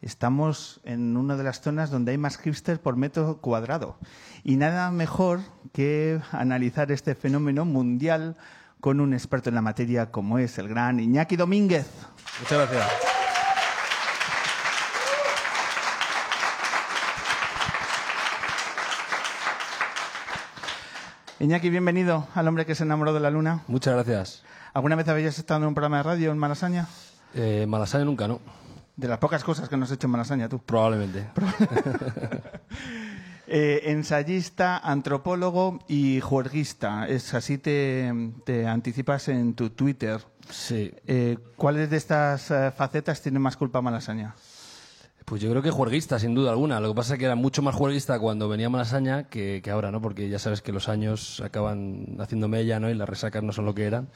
Estamos 0.00 0.80
en 0.84 1.14
una 1.18 1.36
de 1.36 1.44
las 1.44 1.60
zonas 1.60 1.90
donde 1.90 2.12
hay 2.12 2.16
más 2.16 2.38
hipster 2.38 2.80
por 2.80 2.96
metro 2.96 3.36
cuadrado. 3.42 3.98
Y 4.44 4.56
nada 4.56 4.90
mejor 4.92 5.40
que 5.74 6.22
analizar 6.32 6.90
este 6.90 7.14
fenómeno 7.14 7.66
mundial 7.66 8.38
con 8.80 9.00
un 9.00 9.12
experto 9.12 9.48
en 9.48 9.54
la 9.54 9.62
materia 9.62 10.10
como 10.10 10.38
es 10.38 10.58
el 10.58 10.68
gran 10.68 11.00
Iñaki 11.00 11.36
Domínguez. 11.36 11.86
Muchas 12.40 12.58
gracias. 12.58 12.90
Iñaki, 21.38 21.70
bienvenido 21.70 22.26
al 22.34 22.48
hombre 22.48 22.66
que 22.66 22.74
se 22.74 22.84
enamoró 22.84 23.14
de 23.14 23.20
la 23.20 23.30
luna. 23.30 23.62
Muchas 23.66 23.94
gracias. 23.94 24.42
¿Alguna 24.74 24.94
vez 24.96 25.08
habías 25.08 25.38
estado 25.38 25.60
en 25.62 25.68
un 25.68 25.74
programa 25.74 25.98
de 25.98 26.02
radio 26.02 26.32
en 26.32 26.38
Malasaña? 26.38 26.86
Eh, 27.34 27.64
Malasaña 27.66 28.04
nunca, 28.04 28.28
¿no? 28.28 28.40
De 28.96 29.08
las 29.08 29.18
pocas 29.18 29.42
cosas 29.42 29.68
que 29.68 29.76
nos 29.76 29.88
has 29.90 29.94
hecho 29.94 30.06
en 30.06 30.10
Malasaña, 30.10 30.48
tú. 30.48 30.58
Probablemente. 30.58 31.30
Eh, 33.52 33.90
ensayista, 33.90 34.78
antropólogo 34.78 35.80
y 35.88 36.20
juerguista. 36.20 37.08
Es 37.08 37.34
así 37.34 37.58
te, 37.58 38.08
te 38.44 38.68
anticipas 38.68 39.26
en 39.26 39.54
tu 39.54 39.70
Twitter. 39.70 40.20
Sí. 40.48 40.92
Eh, 41.04 41.36
¿Cuáles 41.56 41.90
de 41.90 41.96
estas 41.96 42.52
eh, 42.52 42.70
facetas 42.70 43.20
tiene 43.20 43.40
más 43.40 43.56
culpa 43.56 43.82
Malasaña? 43.82 44.36
Pues 45.24 45.42
yo 45.42 45.50
creo 45.50 45.62
que 45.62 45.72
juerguista, 45.72 46.20
sin 46.20 46.32
duda 46.32 46.52
alguna. 46.52 46.78
Lo 46.78 46.90
que 46.90 46.94
pasa 46.94 47.14
es 47.14 47.18
que 47.18 47.24
era 47.24 47.34
mucho 47.34 47.60
más 47.60 47.74
juerguista 47.74 48.20
cuando 48.20 48.48
venía 48.48 48.70
Malasaña 48.70 49.24
que, 49.24 49.60
que 49.64 49.70
ahora, 49.72 49.90
¿no? 49.90 50.00
Porque 50.00 50.28
ya 50.28 50.38
sabes 50.38 50.62
que 50.62 50.70
los 50.70 50.88
años 50.88 51.40
acaban 51.44 52.18
haciendo 52.20 52.46
mella, 52.46 52.78
¿no? 52.78 52.88
Y 52.88 52.94
las 52.94 53.08
resacas 53.08 53.42
no 53.42 53.50
son 53.52 53.64
lo 53.64 53.74
que 53.74 53.84
eran. 53.84 54.10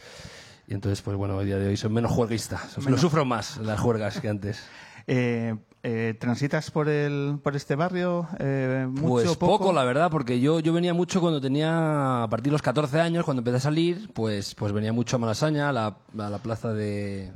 Y 0.68 0.74
entonces, 0.74 1.02
pues 1.02 1.16
bueno, 1.16 1.38
hoy 1.38 1.46
día 1.46 1.58
de 1.58 1.66
hoy 1.66 1.76
soy 1.76 1.90
menos 1.90 2.12
juerguista. 2.12 2.62
Lo 2.86 2.98
sufro 2.98 3.24
más 3.24 3.56
las 3.56 3.80
juergas 3.80 4.20
que 4.20 4.28
antes. 4.28 4.62
Eh, 5.06 5.54
eh, 5.86 6.14
¿Transitas 6.18 6.70
por, 6.70 6.88
el, 6.88 7.38
por 7.42 7.54
este 7.54 7.76
barrio? 7.76 8.26
Eh, 8.38 8.86
¿Mucho 8.88 9.06
Pues 9.06 9.36
poco? 9.36 9.58
poco, 9.58 9.72
la 9.74 9.84
verdad, 9.84 10.10
porque 10.10 10.40
yo, 10.40 10.58
yo 10.60 10.72
venía 10.72 10.94
mucho 10.94 11.20
cuando 11.20 11.42
tenía, 11.42 12.22
a 12.22 12.28
partir 12.28 12.46
de 12.46 12.52
los 12.52 12.62
14 12.62 13.00
años, 13.00 13.24
cuando 13.26 13.42
empecé 13.42 13.58
a 13.58 13.60
salir, 13.60 14.10
pues, 14.14 14.54
pues 14.54 14.72
venía 14.72 14.94
mucho 14.94 15.16
a 15.16 15.18
Malasaña, 15.18 15.68
a 15.68 15.72
la, 15.72 15.86
a 16.18 16.30
la 16.30 16.38
plaza 16.38 16.72
de 16.72 17.30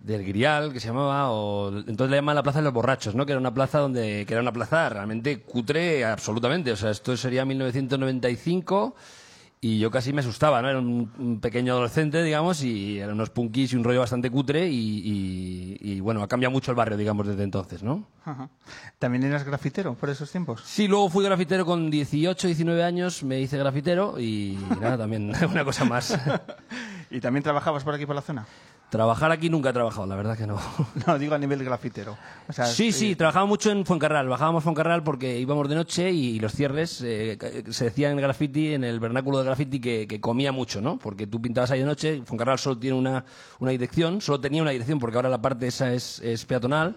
del 0.00 0.24
Grial, 0.24 0.72
que 0.72 0.80
se 0.80 0.88
llamaba, 0.88 1.30
o 1.30 1.68
entonces 1.68 2.10
le 2.10 2.16
llamaban 2.16 2.34
la 2.34 2.42
plaza 2.42 2.58
de 2.58 2.64
los 2.64 2.72
borrachos, 2.72 3.14
¿no? 3.14 3.24
Que 3.24 3.32
era 3.32 3.40
una 3.40 3.54
plaza 3.54 3.78
donde, 3.78 4.24
que 4.26 4.34
era 4.34 4.42
una 4.42 4.52
plaza 4.52 4.88
realmente 4.88 5.42
cutre 5.42 6.04
absolutamente, 6.04 6.72
o 6.72 6.76
sea, 6.76 6.90
esto 6.90 7.16
sería 7.16 7.44
1995 7.44 8.96
y 9.64 9.78
yo 9.78 9.92
casi 9.92 10.12
me 10.12 10.20
asustaba, 10.20 10.60
¿no? 10.60 10.68
Era 10.68 10.80
un, 10.80 11.08
un 11.18 11.40
pequeño 11.40 11.72
adolescente, 11.74 12.20
digamos, 12.24 12.64
y 12.64 12.98
eran 12.98 13.14
unos 13.14 13.30
punkis 13.30 13.72
y 13.72 13.76
un 13.76 13.84
rollo 13.84 14.00
bastante 14.00 14.28
cutre 14.28 14.68
y, 14.68 14.76
y- 14.76 15.76
y, 15.80 16.00
bueno, 16.00 16.20
ha 16.22 16.26
cambiado 16.26 16.50
mucho 16.50 16.72
el 16.72 16.76
barrio, 16.76 16.96
digamos, 16.96 17.28
desde 17.28 17.44
entonces, 17.44 17.82
¿no? 17.84 18.08
Ajá. 18.24 18.48
¿También 18.98 19.22
eras 19.22 19.44
grafitero 19.44 19.94
por 19.94 20.10
esos 20.10 20.30
tiempos? 20.32 20.62
Sí, 20.66 20.88
luego 20.88 21.08
fui 21.08 21.24
grafitero 21.24 21.64
con 21.64 21.90
18, 21.92 22.48
19 22.48 22.82
años, 22.82 23.22
me 23.22 23.40
hice 23.40 23.56
grafitero 23.56 24.18
y 24.18 24.58
nada, 24.80 24.98
también 24.98 25.32
una 25.50 25.64
cosa 25.64 25.84
más. 25.84 26.18
¿Y 27.10 27.20
también 27.20 27.44
trabajabas 27.44 27.84
por 27.84 27.94
aquí 27.94 28.04
por 28.04 28.16
la 28.16 28.22
zona? 28.22 28.44
Trabajar 28.92 29.32
aquí 29.32 29.48
nunca 29.48 29.70
he 29.70 29.72
trabajado, 29.72 30.06
la 30.06 30.16
verdad 30.16 30.36
que 30.36 30.46
no. 30.46 30.58
No, 31.06 31.18
digo 31.18 31.34
a 31.34 31.38
nivel 31.38 31.64
grafitero. 31.64 32.14
O 32.46 32.52
sea, 32.52 32.66
Sí, 32.66 32.92
sí, 32.92 33.16
trabajaba 33.16 33.46
mucho 33.46 33.70
en 33.70 33.86
Fuencarral. 33.86 34.28
Bajábamos 34.28 34.62
Fuencarral 34.62 35.02
porque 35.02 35.38
íbamos 35.40 35.66
de 35.66 35.76
noche 35.76 36.10
y 36.10 36.38
los 36.38 36.52
cierres, 36.52 37.00
eh, 37.02 37.38
se 37.70 37.84
decía 37.86 38.10
en 38.10 38.18
graffiti, 38.18 38.74
en 38.74 38.84
el 38.84 39.00
vernáculo 39.00 39.38
de 39.38 39.44
graffiti, 39.46 39.80
que, 39.80 40.06
que 40.06 40.20
comía 40.20 40.52
mucho, 40.52 40.82
¿no? 40.82 40.98
Porque 40.98 41.26
tú 41.26 41.40
pintabas 41.40 41.70
ahí 41.70 41.78
de 41.80 41.86
noche, 41.86 42.20
Fuencarral 42.26 42.58
solo 42.58 42.76
tiene 42.76 42.94
una, 42.98 43.24
una 43.60 43.70
dirección, 43.70 44.20
solo 44.20 44.38
tenía 44.40 44.60
una 44.60 44.72
dirección 44.72 44.98
porque 44.98 45.16
ahora 45.16 45.30
la 45.30 45.40
parte 45.40 45.68
esa 45.68 45.90
es, 45.94 46.20
es 46.20 46.44
peatonal 46.44 46.94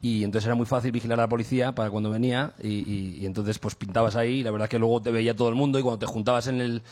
y 0.00 0.24
entonces 0.24 0.46
era 0.46 0.54
muy 0.54 0.64
fácil 0.64 0.92
vigilar 0.92 1.18
a 1.20 1.24
la 1.24 1.28
policía 1.28 1.74
para 1.74 1.90
cuando 1.90 2.08
venía 2.10 2.54
y, 2.62 2.68
y- 2.68 3.18
y 3.20 3.26
entonces 3.26 3.58
pues 3.58 3.74
pintabas 3.74 4.16
ahí 4.16 4.40
y 4.40 4.42
la 4.42 4.50
verdad 4.50 4.68
que 4.68 4.78
luego 4.78 5.02
te 5.02 5.10
veía 5.10 5.36
todo 5.36 5.50
el 5.50 5.54
mundo 5.56 5.78
y 5.78 5.82
cuando 5.82 5.98
te 5.98 6.06
juntabas 6.06 6.46
en 6.46 6.62
el 6.62 6.82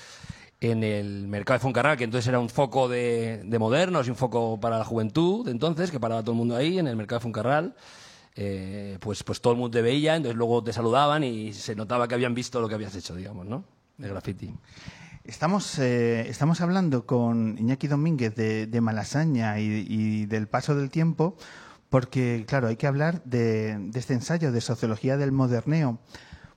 en 0.63 0.85
el 0.85 1.27
mercado 1.27 1.59
de 1.59 1.63
Foncarral, 1.63 1.97
que 1.97 2.05
entonces 2.05 2.29
era 2.29 2.39
un 2.39 2.49
foco 2.49 2.89
de, 2.89 3.43
de 3.45 3.59
modernos 3.59 4.07
y 4.07 4.11
un 4.11 4.17
foco 4.17 4.61
para 4.61 4.79
la 4.79 4.85
juventud 4.85 5.45
de 5.45 5.51
entonces, 5.51 5.91
que 5.91 5.99
paraba 5.99 6.23
todo 6.23 6.33
el 6.33 6.39
mundo 6.39 6.55
ahí 6.55 6.79
en 6.79 6.87
el 6.87 6.95
mercado 6.95 7.19
de 7.19 7.23
Foncarral, 7.25 7.75
eh, 8.37 8.97
pues, 9.01 9.25
pues 9.25 9.41
todo 9.41 9.55
el 9.55 9.59
mundo 9.59 9.77
te 9.77 9.83
veía, 9.83 10.15
entonces 10.15 10.37
luego 10.37 10.63
te 10.63 10.73
saludaban 10.73 11.25
y 11.25 11.53
se 11.53 11.75
notaba 11.75 12.07
que 12.07 12.15
habían 12.15 12.33
visto 12.33 12.61
lo 12.61 12.69
que 12.69 12.77
habías 12.77 12.95
hecho, 12.95 13.17
digamos, 13.17 13.45
¿no? 13.45 13.65
De 13.99 14.09
graffiti. 14.09 14.55
Estamos, 15.25 15.81
eh, 15.81 16.29
estamos 16.29 16.61
hablando 16.61 17.07
con 17.07 17.59
Iñaki 17.59 17.89
Domínguez 17.89 18.37
de, 18.37 18.69
de 18.69 18.81
Malasaña 18.81 19.59
y, 19.59 19.85
y 19.89 20.27
del 20.27 20.47
paso 20.47 20.77
del 20.77 20.91
tiempo, 20.91 21.37
porque, 21.89 22.45
claro, 22.47 22.69
hay 22.69 22.77
que 22.77 22.87
hablar 22.87 23.21
de, 23.25 23.79
de 23.79 23.99
este 23.99 24.15
ensayo 24.15 24.53
de 24.53 24.61
sociología 24.61 25.17
del 25.17 25.33
moderneo, 25.33 25.99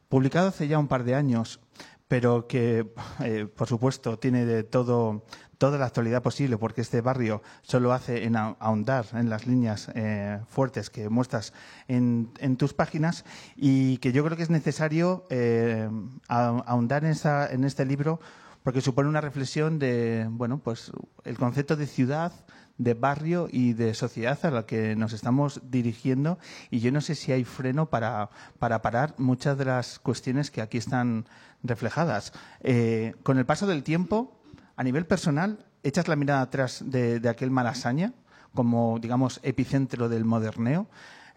publicado 0.09 0.49
hace 0.49 0.67
ya 0.67 0.77
un 0.77 0.87
par 0.87 1.05
de 1.05 1.15
años, 1.15 1.59
pero 2.07 2.47
que, 2.47 2.87
eh, 3.23 3.47
por 3.55 3.67
supuesto, 3.67 4.19
tiene 4.19 4.45
de 4.45 4.63
todo, 4.63 5.25
toda 5.57 5.77
la 5.79 5.85
actualidad 5.85 6.21
posible, 6.21 6.57
porque 6.57 6.81
este 6.81 7.01
barrio 7.01 7.41
solo 7.63 7.93
hace 7.93 8.25
en 8.25 8.35
ahondar 8.35 9.05
en 9.13 9.29
las 9.29 9.47
líneas 9.47 9.89
eh, 9.95 10.39
fuertes 10.47 10.89
que 10.89 11.09
muestras 11.09 11.53
en, 11.87 12.29
en 12.39 12.57
tus 12.57 12.73
páginas 12.73 13.25
y 13.55 13.97
que 13.97 14.11
yo 14.11 14.23
creo 14.23 14.37
que 14.37 14.43
es 14.43 14.49
necesario 14.49 15.25
eh, 15.29 15.89
ahondar 16.27 17.05
en, 17.05 17.11
esa- 17.11 17.51
en 17.51 17.63
este 17.63 17.85
libro 17.85 18.19
porque 18.63 18.81
supone 18.81 19.07
una 19.09 19.21
reflexión 19.21 19.77
de, 19.77 20.25
bueno, 20.29 20.57
pues 20.57 20.91
el 21.23 21.37
concepto 21.37 21.75
de 21.75 21.85
ciudad, 21.85 22.33
de 22.79 22.95
barrio 22.95 23.47
y 23.51 23.73
de 23.73 23.93
sociedad 23.93 24.39
a 24.43 24.49
la 24.49 24.65
que 24.65 24.95
nos 24.95 25.13
estamos 25.13 25.61
dirigiendo. 25.69 26.39
Y 26.71 26.79
yo 26.79 26.91
no 26.91 26.99
sé 26.99 27.13
si 27.13 27.31
hay 27.31 27.43
freno 27.43 27.91
para, 27.91 28.31
para 28.57 28.81
parar 28.81 29.13
muchas 29.19 29.57
de 29.59 29.65
las 29.65 29.99
cuestiones 29.99 30.49
que 30.49 30.61
aquí 30.61 30.79
están 30.79 31.25
reflejadas. 31.67 32.33
Eh, 32.61 33.13
con 33.23 33.37
el 33.37 33.45
paso 33.45 33.67
del 33.67 33.83
tiempo, 33.83 34.39
a 34.75 34.83
nivel 34.83 35.05
personal, 35.05 35.65
echas 35.83 36.07
la 36.07 36.15
mirada 36.15 36.41
atrás 36.41 36.83
de, 36.85 37.19
de 37.19 37.29
aquel 37.29 37.51
Malasaña 37.51 38.13
como, 38.53 38.97
digamos, 38.99 39.39
epicentro 39.43 40.09
del 40.09 40.25
moderneo 40.25 40.87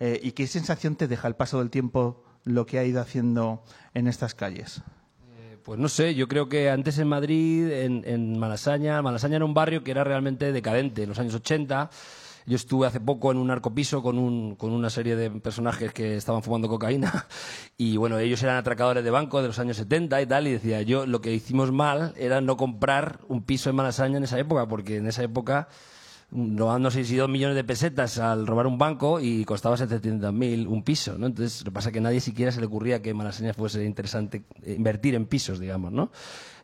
eh, 0.00 0.20
y 0.22 0.32
qué 0.32 0.46
sensación 0.46 0.96
te 0.96 1.08
deja 1.08 1.28
el 1.28 1.34
paso 1.34 1.58
del 1.58 1.68
tiempo 1.70 2.22
lo 2.44 2.64
que 2.64 2.78
ha 2.78 2.84
ido 2.84 3.00
haciendo 3.00 3.62
en 3.92 4.06
estas 4.06 4.34
calles. 4.34 4.80
Eh, 5.38 5.58
Pues 5.64 5.78
no 5.78 5.88
sé, 5.88 6.14
yo 6.14 6.28
creo 6.28 6.48
que 6.48 6.70
antes 6.70 6.98
en 6.98 7.08
Madrid, 7.08 7.70
en, 7.70 8.04
en 8.06 8.38
Malasaña, 8.38 9.02
Malasaña 9.02 9.36
era 9.36 9.44
un 9.44 9.52
barrio 9.54 9.82
que 9.82 9.90
era 9.90 10.04
realmente 10.04 10.52
decadente 10.52 11.02
en 11.02 11.08
los 11.10 11.18
años 11.18 11.34
80. 11.34 11.90
Yo 12.48 12.56
estuve 12.56 12.86
hace 12.86 12.98
poco 12.98 13.30
en 13.30 13.36
un 13.36 13.48
narcopiso 13.48 14.02
con, 14.02 14.18
un, 14.18 14.56
con 14.56 14.72
una 14.72 14.88
serie 14.88 15.16
de 15.16 15.30
personajes 15.30 15.92
que 15.92 16.16
estaban 16.16 16.42
fumando 16.42 16.66
cocaína 16.66 17.26
y 17.76 17.98
bueno, 17.98 18.18
ellos 18.18 18.42
eran 18.42 18.56
atracadores 18.56 19.04
de 19.04 19.10
banco 19.10 19.42
de 19.42 19.48
los 19.48 19.58
años 19.58 19.76
70 19.76 20.22
y 20.22 20.26
tal 20.26 20.46
y 20.46 20.52
decía 20.52 20.80
yo 20.80 21.04
lo 21.04 21.20
que 21.20 21.34
hicimos 21.34 21.72
mal 21.72 22.14
era 22.16 22.40
no 22.40 22.56
comprar 22.56 23.20
un 23.28 23.42
piso 23.42 23.68
en 23.68 23.76
Malasaña 23.76 24.16
en 24.16 24.24
esa 24.24 24.38
época 24.38 24.66
porque 24.66 24.96
en 24.96 25.06
esa 25.06 25.22
época 25.22 25.68
robando 26.30 26.90
6 26.90 27.10
y 27.10 27.16
2 27.16 27.28
millones 27.28 27.56
de 27.56 27.64
pesetas 27.64 28.18
al 28.18 28.46
robar 28.46 28.66
un 28.66 28.76
banco 28.76 29.18
y 29.18 29.44
costaba 29.44 29.76
700.000 29.76 30.66
un 30.66 30.82
piso, 30.82 31.16
¿no? 31.16 31.26
Entonces, 31.26 31.60
lo 31.60 31.66
que 31.66 31.70
pasa 31.72 31.88
es 31.88 31.94
que 31.94 32.02
nadie 32.02 32.20
siquiera 32.20 32.52
se 32.52 32.60
le 32.60 32.66
ocurría 32.66 33.00
que 33.00 33.14
Malasaña 33.14 33.54
fuese 33.54 33.84
interesante 33.84 34.42
eh, 34.62 34.74
invertir 34.76 35.14
en 35.14 35.26
pisos, 35.26 35.58
digamos, 35.58 35.90
¿no? 35.90 36.10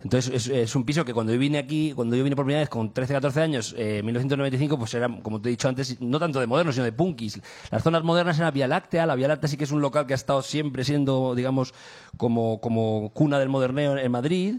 Entonces, 0.03 0.35
es, 0.35 0.55
es 0.55 0.77
un 0.77 0.85
piso 0.85 1.07
que 1.07 1.15
cuando 1.15 1.33
yo 1.33 1.39
vine 1.39 1.57
aquí, 1.57 1.93
cuando 1.95 2.15
yo 2.15 2.23
vine 2.23 2.37
por 2.37 2.45
primera 2.45 2.61
vez 2.61 2.69
con 2.69 2.93
13, 2.93 3.15
14 3.15 3.41
años, 3.41 3.75
eh, 3.79 4.01
en 4.01 4.05
1995, 4.05 4.79
pues 4.79 4.93
era, 4.93 5.09
como 5.23 5.41
te 5.41 5.49
he 5.49 5.51
dicho 5.51 5.67
antes, 5.67 5.99
no 5.99 6.19
tanto 6.19 6.41
de 6.41 6.47
modernos, 6.47 6.75
sino 6.75 6.85
de 6.85 6.93
punkis. 6.93 7.41
Las 7.71 7.83
zonas 7.83 8.05
modernas 8.05 8.39
eran 8.39 8.53
Vía 8.53 8.69
Láctea, 8.69 9.07
la 9.07 9.15
Vía 9.15 9.29
Láctea 9.29 9.49
sí 9.49 9.57
que 9.57 9.65
es 9.65 9.73
un 9.73 9.81
local 9.81 10.07
que 10.07 10.13
ha 10.13 10.17
estado 10.17 10.43
siempre 10.43 10.85
siendo, 10.85 11.35
digamos, 11.35 11.73
como, 12.19 12.61
como 12.61 13.13
cuna 13.15 13.39
del 13.39 13.49
moderneo 13.49 13.97
en 13.97 14.13
Madrid 14.13 14.57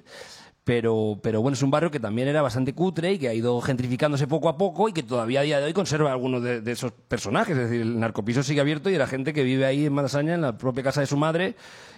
pero, 0.66 1.20
pero 1.22 1.44
bueno, 1.44 1.54
es 1.54 1.62
un 1.62 1.70
barrio 1.70 1.92
que 1.92 2.00
también 2.00 2.28
era 2.28 2.42
bastante 2.42 2.74
cutre 2.74 3.14
y 3.14 3.20
que 3.20 3.30
ha 3.30 3.34
ido 3.36 3.62
gentrificándose 3.62 4.26
poco 4.26 4.50
a 4.50 4.58
poco 4.58 4.90
y 4.90 4.94
que 4.94 5.04
todavía 5.04 5.42
a 5.42 5.44
día 5.44 5.60
de 5.60 5.66
hoy 5.66 5.74
conserva 5.74 6.12
algunos 6.12 6.42
de, 6.42 6.72
esos 6.72 6.92
personajes. 6.92 7.56
Es 7.56 7.70
decir, 7.70 7.82
el 7.82 8.00
narcopiso 8.00 8.42
sigue 8.42 8.62
abierto 8.62 8.90
y 8.90 8.96
era 8.96 9.06
gente 9.06 9.32
que 9.32 9.44
vive 9.44 9.68
ahí 9.68 9.86
en 9.86 9.94
Malasaña, 9.94 10.34
en 10.34 10.42
la 10.42 10.58
propia 10.58 10.84
casa 10.84 11.02
de 11.02 11.08
su 11.08 11.18
madre, 11.18 11.56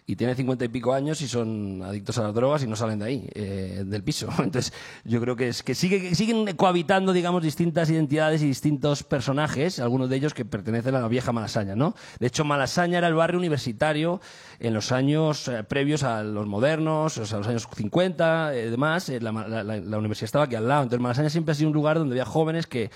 y 0.10 0.16
tiene 0.16 0.36
cincuenta 0.36 0.64
y 0.64 0.70
pico 0.70 0.94
años 0.94 1.22
y 1.22 1.28
son 1.28 1.82
adictos 1.84 2.18
a 2.18 2.24
las 2.24 2.34
drogas 2.34 2.64
y 2.64 2.68
no 2.68 2.78
salen 2.78 3.00
de 3.00 3.06
ahí, 3.06 3.30
eh, 3.36 3.84
del 3.86 4.04
piso. 4.04 4.30
Entonces, 4.40 4.72
yo 5.04 5.20
creo 5.20 5.36
que 5.36 5.50
es 5.50 5.64
que 5.64 5.76
sigue, 5.76 6.00
que 6.02 6.16
siguen 6.16 6.56
cohabitando, 6.56 7.12
digamos, 7.12 7.44
distintas 7.44 7.90
identidades 7.90 8.42
y 8.42 8.48
distintos 8.48 9.04
personajes, 9.04 9.80
algunos 9.80 10.10
de 10.10 10.16
ellos 10.16 10.34
que 10.34 10.46
pertenecen 10.46 10.96
a 10.96 11.02
la 11.02 11.10
vieja 11.10 11.34
Malasaña, 11.34 11.76
¿no? 11.76 11.94
De 12.22 12.28
hecho, 12.28 12.46
Malasaña 12.46 13.00
era 13.00 13.10
el 13.10 13.16
barrio 13.16 13.38
universitario 13.38 14.22
en 14.62 14.74
los 14.74 14.94
años 14.94 15.50
eh, 15.50 15.66
previos 15.66 16.04
a 16.04 16.24
los 16.24 16.48
modernos, 16.48 17.18
o 17.18 17.26
sea, 17.26 17.40
los 17.40 17.48
años 17.50 17.68
50, 17.76 18.56
eh, 18.56 18.70
demás. 18.70 19.10
eh, 19.10 19.20
la- 19.20 19.32
la- 19.34 19.64
la 19.64 19.98
universidad 19.98 20.24
estaba 20.26 20.46
aquí 20.46 20.56
al 20.56 20.70
lado. 20.70 20.84
Entonces, 20.84 21.02
Malasaña 21.04 21.30
siempre 21.30 21.52
ha 21.52 21.56
sido 21.56 21.68
un 21.70 21.74
lugar 21.76 21.98
donde 22.00 22.14
había 22.14 22.26
jóvenes 22.26 22.66
que 22.66 22.92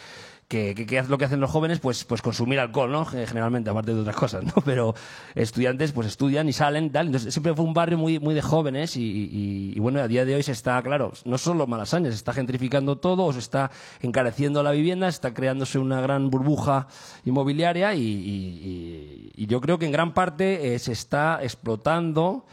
que, 0.52 0.76
que, 0.76 0.86
que 0.86 1.02
lo 1.04 1.18
que 1.18 1.24
hacen 1.26 1.39
los 1.39 1.49
jóvenes, 1.49 1.80
pues, 1.80 2.04
pues 2.04 2.22
consumir 2.22 2.60
alcohol, 2.60 2.91
¿no? 2.91 3.06
Ge- 3.06 3.26
Generalmente, 3.26 3.70
aparte 3.70 3.93
de 3.93 4.02
otras 4.02 4.16
cosas, 4.18 4.43
¿no? 4.43 4.54
Pero 4.66 4.93
estudiantes, 5.34 5.93
pues 5.93 6.08
estudian 6.08 6.49
y 6.49 6.54
salen, 6.54 6.91
tal. 6.91 7.06
Entonces, 7.08 7.34
siempre 7.34 7.56
fue 7.56 7.64
un 7.64 7.74
barrio 7.74 7.97
muy, 7.97 8.20
muy 8.20 8.36
de 8.36 8.41
jóvenes 8.41 8.97
y, 8.97 9.02
y- 9.02 9.74
y, 9.76 9.80
bueno, 9.80 10.02
a 10.02 10.08
día 10.10 10.26
de 10.26 10.36
hoy 10.36 10.43
se 10.43 10.52
está, 10.52 10.82
claro, 10.84 11.14
no 11.24 11.38
solo 11.38 11.68
Malasaña, 11.68 12.10
se 12.10 12.16
está 12.18 12.34
gentrificando 12.34 12.97
todo, 12.97 13.32
se 13.32 13.39
está 13.39 13.72
encareciendo 14.02 14.62
la 14.62 14.72
vivienda, 14.72 15.10
se 15.10 15.16
está 15.16 15.34
creándose 15.34 15.80
una 15.80 16.02
gran 16.02 16.30
burbuja 16.30 16.88
inmobiliaria 17.24 17.93
y- 17.95 19.32
y 19.36 19.45
yo 19.47 19.62
creo 19.62 19.80
que 19.80 19.86
en 19.86 19.91
gran 19.93 20.14
parte 20.14 20.76
eh, 20.76 20.80
se 20.80 20.91
está 20.91 21.39
explotando 21.41 22.45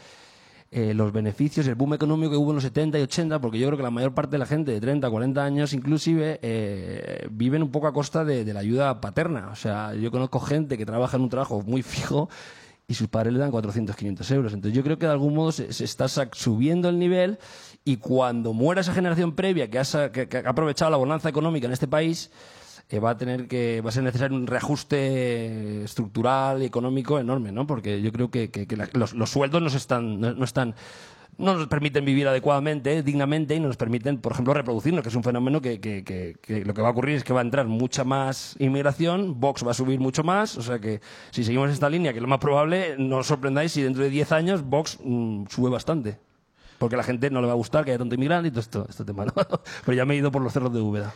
eh, 0.71 0.93
los 0.93 1.11
beneficios, 1.11 1.65
el 1.65 1.73
boom 1.73 1.95
económico 1.95 2.29
que 2.29 2.37
hubo 2.37 2.51
en 2.51 2.55
los 2.55 2.63
70 2.63 2.99
y 2.99 3.01
80, 3.01 3.41
porque 3.41 3.57
yo 3.57 3.65
creo 3.65 3.77
que 3.77 3.83
la 3.83 3.89
mayor 3.89 4.13
parte 4.13 4.33
de 4.33 4.37
la 4.37 4.45
gente 4.45 4.71
de 4.71 4.79
30, 4.79 5.09
40 5.09 5.43
años 5.43 5.73
inclusive 5.73 6.39
eh, 6.43 7.27
viven 7.31 7.63
un 7.63 7.71
poco 7.71 7.87
a 7.87 7.93
costa 7.93 8.23
de, 8.23 8.45
la 8.53 8.59
ayuda 8.59 9.01
paterna. 9.01 9.49
O 9.51 9.55
sea, 9.55 9.95
yo 9.95 10.11
conozco 10.11 10.39
gente 10.39 10.77
que 10.77 10.85
trabaja 10.85 11.17
en 11.17 11.23
un 11.23 11.29
trabajo 11.29 11.63
muy 11.63 11.81
fijo 11.81 12.29
y 12.87 12.93
sus 12.93 13.07
padres 13.07 13.33
le 13.33 13.39
dan 13.39 13.49
400, 13.49 13.95
500 13.95 14.31
euros. 14.31 14.53
Entonces 14.53 14.75
yo 14.77 14.83
creo 14.83 14.99
que 14.99 15.07
de 15.07 15.11
algún 15.11 15.33
modo 15.33 15.51
se, 15.51 15.69
está 15.83 16.07
subiendo 16.07 16.87
el 16.87 16.99
nivel 16.99 17.39
y 17.83 17.97
cuando 17.97 18.53
muera 18.53 18.81
esa 18.81 18.93
generación 18.93 19.33
previa 19.33 19.71
que 19.71 19.79
ha, 19.79 20.11
que 20.11 20.43
ha 20.45 20.49
aprovechado 20.49 20.91
la 20.91 20.97
bonanza 20.97 21.29
económica 21.29 21.65
en 21.65 21.73
este 21.73 21.87
país, 21.87 22.29
eh, 22.89 22.99
va 22.99 23.11
a 23.11 23.17
tener 23.17 23.47
que 23.47 23.81
va 23.81 23.89
a 23.89 23.91
ser 23.91 24.03
necesario 24.03 24.35
un 24.37 24.47
reajuste 24.47 25.83
estructural 25.83 26.61
y 26.61 26.65
económico 26.65 27.19
enorme, 27.19 27.51
¿no? 27.51 27.65
Porque 27.67 28.01
yo 28.01 28.11
creo 28.11 28.29
que, 28.31 28.49
que- 28.51 28.67
que 28.67 28.75
los, 28.93 29.13
los 29.13 29.29
sueldos 29.29 29.61
no 29.61 29.67
están 29.67 30.19
no, 30.19 30.33
no 30.33 30.43
están 30.43 30.75
no 31.37 31.53
nos 31.53 31.67
permiten 31.67 32.03
vivir 32.03 32.27
adecuadamente, 32.27 33.01
dignamente 33.01 33.55
y 33.55 33.61
no 33.61 33.67
nos 33.67 33.77
permiten, 33.77 34.17
por 34.17 34.33
ejemplo, 34.33 34.53
reproducirnos, 34.53 35.03
que 35.03 35.07
es 35.09 35.15
un 35.15 35.23
fenómeno 35.23 35.61
que, 35.61 35.79
que- 35.79 36.03
que- 36.03 36.35
que 36.41 36.65
lo 36.65 36.73
que 36.73 36.81
va 36.81 36.89
a 36.89 36.91
ocurrir 36.91 37.15
es 37.15 37.23
que 37.23 37.31
va 37.31 37.39
a 37.39 37.43
entrar 37.43 37.65
mucha 37.65 38.03
más 38.03 38.57
inmigración, 38.59 39.39
Vox 39.39 39.65
va 39.65 39.71
a 39.71 39.73
subir 39.73 40.01
mucho 40.01 40.21
más, 40.23 40.57
o 40.57 40.61
sea 40.61 40.79
que 40.79 40.99
si 41.31 41.45
seguimos 41.45 41.69
esta 41.71 41.89
línea, 41.89 42.11
que 42.11 42.17
es 42.19 42.21
lo 42.23 42.27
más 42.27 42.39
probable, 42.39 42.95
no 42.97 43.17
os 43.19 43.27
sorprendáis 43.27 43.71
si 43.71 43.81
dentro 43.81 44.03
de 44.03 44.09
10 44.09 44.33
años 44.33 44.63
Vox 44.63 44.97
mm, 45.01 45.45
sube 45.47 45.69
bastante. 45.69 46.17
Porque 46.77 46.95
a 46.95 46.97
la 46.97 47.03
gente 47.03 47.29
no 47.29 47.39
le 47.39 47.47
va 47.47 47.53
a 47.53 47.57
gustar 47.57 47.85
que 47.85 47.91
haya 47.91 47.99
tanto 47.99 48.15
inmigrante 48.15 48.47
y 48.49 48.51
todo 48.51 48.59
esto, 48.61 48.85
este 48.89 49.05
tema, 49.05 49.23
¿no? 49.25 49.33
Pero 49.85 49.95
ya 49.95 50.03
me 50.05 50.15
he 50.15 50.17
ido 50.17 50.31
por 50.33 50.41
los 50.41 50.51
cerros 50.51 50.73
de 50.73 50.81
Úbeda. 50.81 51.13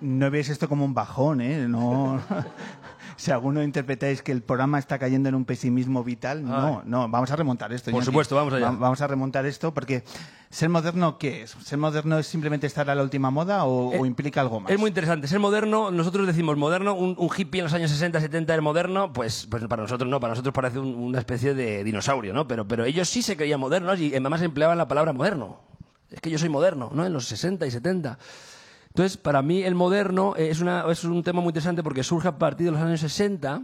No 0.00 0.30
veis 0.30 0.48
esto 0.50 0.68
como 0.68 0.84
un 0.84 0.92
bajón, 0.94 1.40
¿eh? 1.40 1.66
No. 1.68 2.20
si 3.16 3.30
alguno 3.30 3.62
interpretáis 3.62 4.20
que 4.22 4.30
el 4.32 4.42
programa 4.42 4.78
está 4.78 4.98
cayendo 4.98 5.28
en 5.28 5.34
un 5.34 5.44
pesimismo 5.46 6.04
vital, 6.04 6.44
no, 6.44 6.82
no, 6.84 7.08
vamos 7.08 7.30
a 7.30 7.36
remontar 7.36 7.72
esto. 7.72 7.86
Por 7.90 7.94
Iñaki. 7.98 8.06
supuesto, 8.06 8.36
vamos 8.36 8.52
allá. 8.52 8.66
Va- 8.70 8.76
Vamos 8.76 9.00
a 9.00 9.06
remontar 9.06 9.46
esto 9.46 9.72
porque 9.72 10.04
ser 10.50 10.68
moderno, 10.68 11.16
¿qué 11.16 11.42
es? 11.42 11.56
¿Ser 11.64 11.78
moderno 11.78 12.18
es 12.18 12.26
simplemente 12.26 12.66
estar 12.66 12.90
a 12.90 12.94
la 12.94 13.02
última 13.02 13.30
moda 13.30 13.64
o, 13.64 13.98
o 13.98 14.04
implica 14.04 14.42
algo 14.42 14.60
más? 14.60 14.70
Es 14.70 14.78
muy 14.78 14.88
interesante. 14.88 15.28
Ser 15.28 15.38
moderno, 15.40 15.90
nosotros 15.90 16.26
decimos 16.26 16.58
moderno, 16.58 16.92
un, 16.94 17.14
un 17.18 17.30
hippie 17.34 17.60
en 17.60 17.64
los 17.64 17.72
años 17.72 17.90
60, 17.90 18.20
70 18.20 18.54
es 18.54 18.60
moderno, 18.62 19.12
pues, 19.14 19.46
pues 19.50 19.64
para 19.64 19.82
nosotros 19.82 20.10
no, 20.10 20.20
para 20.20 20.32
nosotros 20.32 20.52
parece 20.54 20.78
un- 20.78 20.94
una 20.94 21.20
especie 21.20 21.54
de 21.54 21.84
dinosaurio, 21.84 22.34
¿no? 22.34 22.46
Pero, 22.46 22.68
pero 22.68 22.84
ellos 22.84 23.08
sí 23.08 23.22
se 23.22 23.34
creían 23.36 23.60
modernos 23.60 23.98
y 23.98 24.10
además 24.10 24.42
empleaban 24.42 24.76
la 24.76 24.88
palabra 24.88 25.14
moderno. 25.14 25.60
Es 26.10 26.20
que 26.20 26.30
yo 26.30 26.38
soy 26.38 26.50
moderno, 26.50 26.90
¿no? 26.92 27.04
En 27.06 27.12
los 27.14 27.24
60 27.26 27.66
y 27.66 27.70
70. 27.70 28.18
Entonces, 28.96 29.18
para 29.18 29.42
mí 29.42 29.62
el 29.62 29.74
moderno 29.74 30.34
es, 30.36 30.62
una, 30.62 30.86
es 30.90 31.04
un 31.04 31.22
tema 31.22 31.42
muy 31.42 31.50
interesante 31.50 31.82
porque 31.82 32.02
surge 32.02 32.28
a 32.28 32.38
partir 32.38 32.64
de 32.64 32.70
los 32.72 32.80
años 32.80 32.98
60 33.00 33.60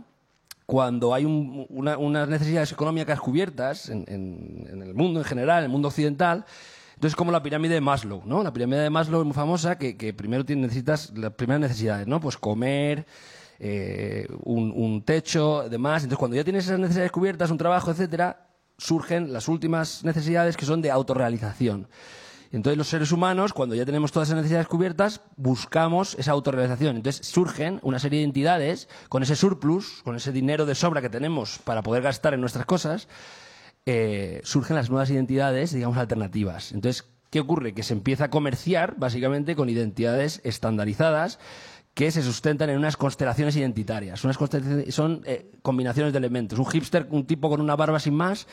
cuando 0.66 1.14
hay 1.14 1.24
un- 1.24 1.64
una- 1.70 1.97
unas 1.97 2.28
necesidades 2.28 2.70
económicas 2.70 3.18
cubiertas 3.18 3.89
en, 3.89 4.05
el 4.07 4.93
mundo 4.93 5.20
en 5.20 5.24
general, 5.24 5.61
en 5.61 5.64
el 5.64 5.70
mundo 5.70 5.89
occidental, 5.89 6.45
Entonces, 6.97 7.16
como 7.16 7.33
la 7.33 7.43
pirámide 7.43 7.72
de 7.74 7.80
Maslow, 7.80 8.22
¿no? 8.26 8.43
La 8.43 8.53
pirámide 8.53 8.80
de 8.80 8.91
Maslow 8.91 9.20
es 9.22 9.24
muy 9.26 9.35
famosa, 9.35 9.78
que, 9.78 10.12
primero 10.12 10.45
tienes, 10.45 10.64
necesitas 10.66 11.11
las 11.16 11.33
primeras 11.33 11.62
necesidades, 11.62 12.07
¿no? 12.07 12.20
Pues 12.20 12.37
comer, 12.37 13.07
eh, 13.59 14.28
un, 14.45 14.70
un 14.70 15.03
techo, 15.03 15.66
demás. 15.70 16.03
Entonces, 16.03 16.18
cuando 16.18 16.37
ya 16.37 16.45
tienes 16.45 16.66
esas 16.66 16.78
necesidades 16.78 17.11
cubiertas, 17.11 17.51
un 17.51 17.57
trabajo, 17.57 17.91
etcétera, 17.91 18.47
surgen 18.76 19.33
las 19.33 19.49
últimas 19.49 20.05
necesidades 20.05 20.59
que 20.59 20.66
son 20.66 20.83
de 20.83 20.91
autorrealización. 20.91 21.89
Entonces 22.53 22.76
los 22.76 22.88
seres 22.88 23.12
humanos, 23.12 23.55
cuando 23.55 23.74
ya 23.74 23.86
tenemos 23.86 24.12
todas 24.12 24.28
esas 24.28 24.36
necesidades 24.36 24.68
cubiertas, 24.68 25.22
buscamos 25.36 26.14
esa 26.18 26.32
autorrealización. 26.32 26.96
Entonces 26.96 27.26
surgen 27.26 27.80
una 27.82 27.98
serie 27.98 28.18
de 28.18 28.26
entidades 28.26 28.88
con 29.09 29.22
ese 29.22 29.36
surplus, 29.36 30.03
con 30.05 30.16
ese 30.16 30.32
dinero 30.32 30.66
de 30.66 30.74
sobra 30.74 31.00
que 31.00 31.09
tenemos 31.09 31.59
para 31.64 31.82
poder 31.82 32.03
gastar 32.03 32.34
en 32.34 32.40
nuestras 32.40 32.66
cosas, 32.66 33.09
eh, 33.86 34.40
surgen 34.44 34.76
las 34.76 34.90
nuevas 34.90 35.11
identidades, 35.11 35.72
digamos, 35.72 35.96
alternativas. 35.96 36.72
Entonces, 36.72 37.09
¿qué 37.30 37.40
ocurre? 37.40 37.72
Que 37.72 37.82
se 37.82 37.94
empieza 37.94 38.24
a 38.24 38.30
comerciar 38.30 38.94
básicamente 38.98 39.57
con 39.57 39.70
identidades 39.70 40.40
estandarizadas 40.44 41.38
que 41.94 42.11
se 42.11 42.22
sustentan 42.22 42.70
en 42.70 42.78
unas 42.78 42.96
constelaciones 42.96 43.57
identitarias. 43.57 44.24
Unas 44.24 44.38
constelaciones, 44.38 44.94
son 44.94 45.22
eh, 45.24 45.50
combinaciones 45.62 46.12
de 46.12 46.18
elementos. 46.18 46.59
Un 46.59 46.66
hipster, 46.66 47.07
un 47.11 47.26
tipo 47.26 47.50
con 47.50 47.61
una 47.61 47.76
barba 47.76 47.98
sin 47.98 48.14
más, 48.14 48.46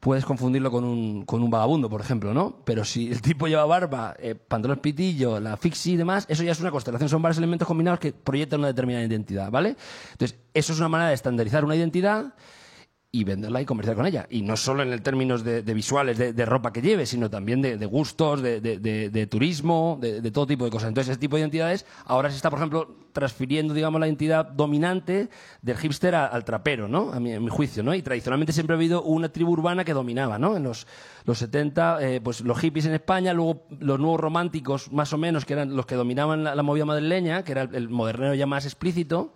puedes 0.00 0.24
confundirlo 0.24 0.70
con 0.70 0.84
un, 0.84 1.24
con 1.24 1.42
un 1.42 1.50
vagabundo, 1.50 1.88
por 1.88 2.00
ejemplo, 2.00 2.32
¿no? 2.34 2.60
Pero 2.64 2.84
si 2.84 3.10
el 3.10 3.20
tipo 3.22 3.48
lleva 3.48 3.64
barba, 3.64 4.14
eh, 4.18 4.34
pantalón 4.34 4.78
pitillo, 4.78 5.40
la 5.40 5.56
fixie 5.56 5.94
y 5.94 5.96
demás, 5.96 6.26
eso 6.28 6.42
ya 6.42 6.52
es 6.52 6.60
una 6.60 6.70
constelación, 6.70 7.08
son 7.08 7.22
varios 7.22 7.38
elementos 7.38 7.66
combinados 7.66 8.00
que 8.00 8.12
proyectan 8.12 8.60
una 8.60 8.68
determinada 8.68 9.04
identidad, 9.04 9.50
¿vale? 9.50 9.76
Entonces, 10.12 10.38
eso 10.54 10.72
es 10.72 10.78
una 10.78 10.88
manera 10.88 11.08
de 11.08 11.14
estandarizar 11.14 11.64
una 11.64 11.76
identidad 11.76 12.34
y 13.16 13.24
venderla 13.24 13.62
y 13.62 13.64
comerciar 13.64 13.96
con 13.96 14.04
ella. 14.04 14.26
Y 14.28 14.42
no 14.42 14.58
solo 14.58 14.82
en 14.82 14.92
el 14.92 15.00
términos 15.00 15.42
de, 15.42 15.62
visuales, 15.62 16.18
de, 16.18 16.44
ropa 16.44 16.70
que 16.70 16.82
lleve, 16.82 17.06
sino 17.06 17.30
también 17.30 17.62
de, 17.62 17.86
gustos, 17.86 18.42
de, 18.42 19.28
turismo, 19.30 19.98
de, 19.98 20.30
todo 20.30 20.46
tipo 20.46 20.66
de 20.66 20.70
cosas. 20.70 20.88
Entonces, 20.88 21.12
ese 21.12 21.18
tipo 21.18 21.36
de 21.36 21.40
identidades 21.40 21.86
ahora 22.04 22.28
se 22.28 22.36
está, 22.36 22.50
por 22.50 22.58
ejemplo, 22.58 22.94
transfiriendo, 23.12 23.72
digamos, 23.72 23.98
la 23.98 24.06
identidad 24.06 24.44
dominante 24.44 25.30
del 25.62 25.78
hipster 25.78 26.14
al 26.14 26.44
trapero, 26.44 26.88
¿no? 26.88 27.10
A 27.10 27.18
mi, 27.18 27.48
juicio, 27.48 27.82
¿no? 27.82 27.94
Y 27.94 28.02
tradicionalmente 28.02 28.52
siempre 28.52 28.74
ha 28.74 28.76
habido 28.76 29.02
una 29.02 29.30
tribu 29.30 29.52
urbana 29.52 29.82
que 29.82 29.94
dominaba, 29.94 30.38
¿no? 30.38 30.54
En 30.54 30.64
los, 30.64 30.86
los 31.24 31.38
70, 31.38 32.02
eh, 32.02 32.20
pues 32.20 32.42
los 32.42 32.58
hippies 32.58 32.84
en 32.84 32.92
España, 32.92 33.32
luego 33.32 33.66
los 33.80 33.98
nuevos 33.98 34.20
románticos, 34.20 34.92
más 34.92 35.10
o 35.14 35.16
menos, 35.16 35.46
que 35.46 35.54
eran 35.54 35.74
los 35.74 35.86
que 35.86 35.94
dominaban 35.94 36.44
la, 36.44 36.62
movida 36.62 36.84
madrileña, 36.84 37.44
que 37.44 37.52
era 37.52 37.62
el, 37.62 37.88
moderneo 37.88 38.34
ya 38.34 38.44
más 38.44 38.66
explícito 38.66 39.32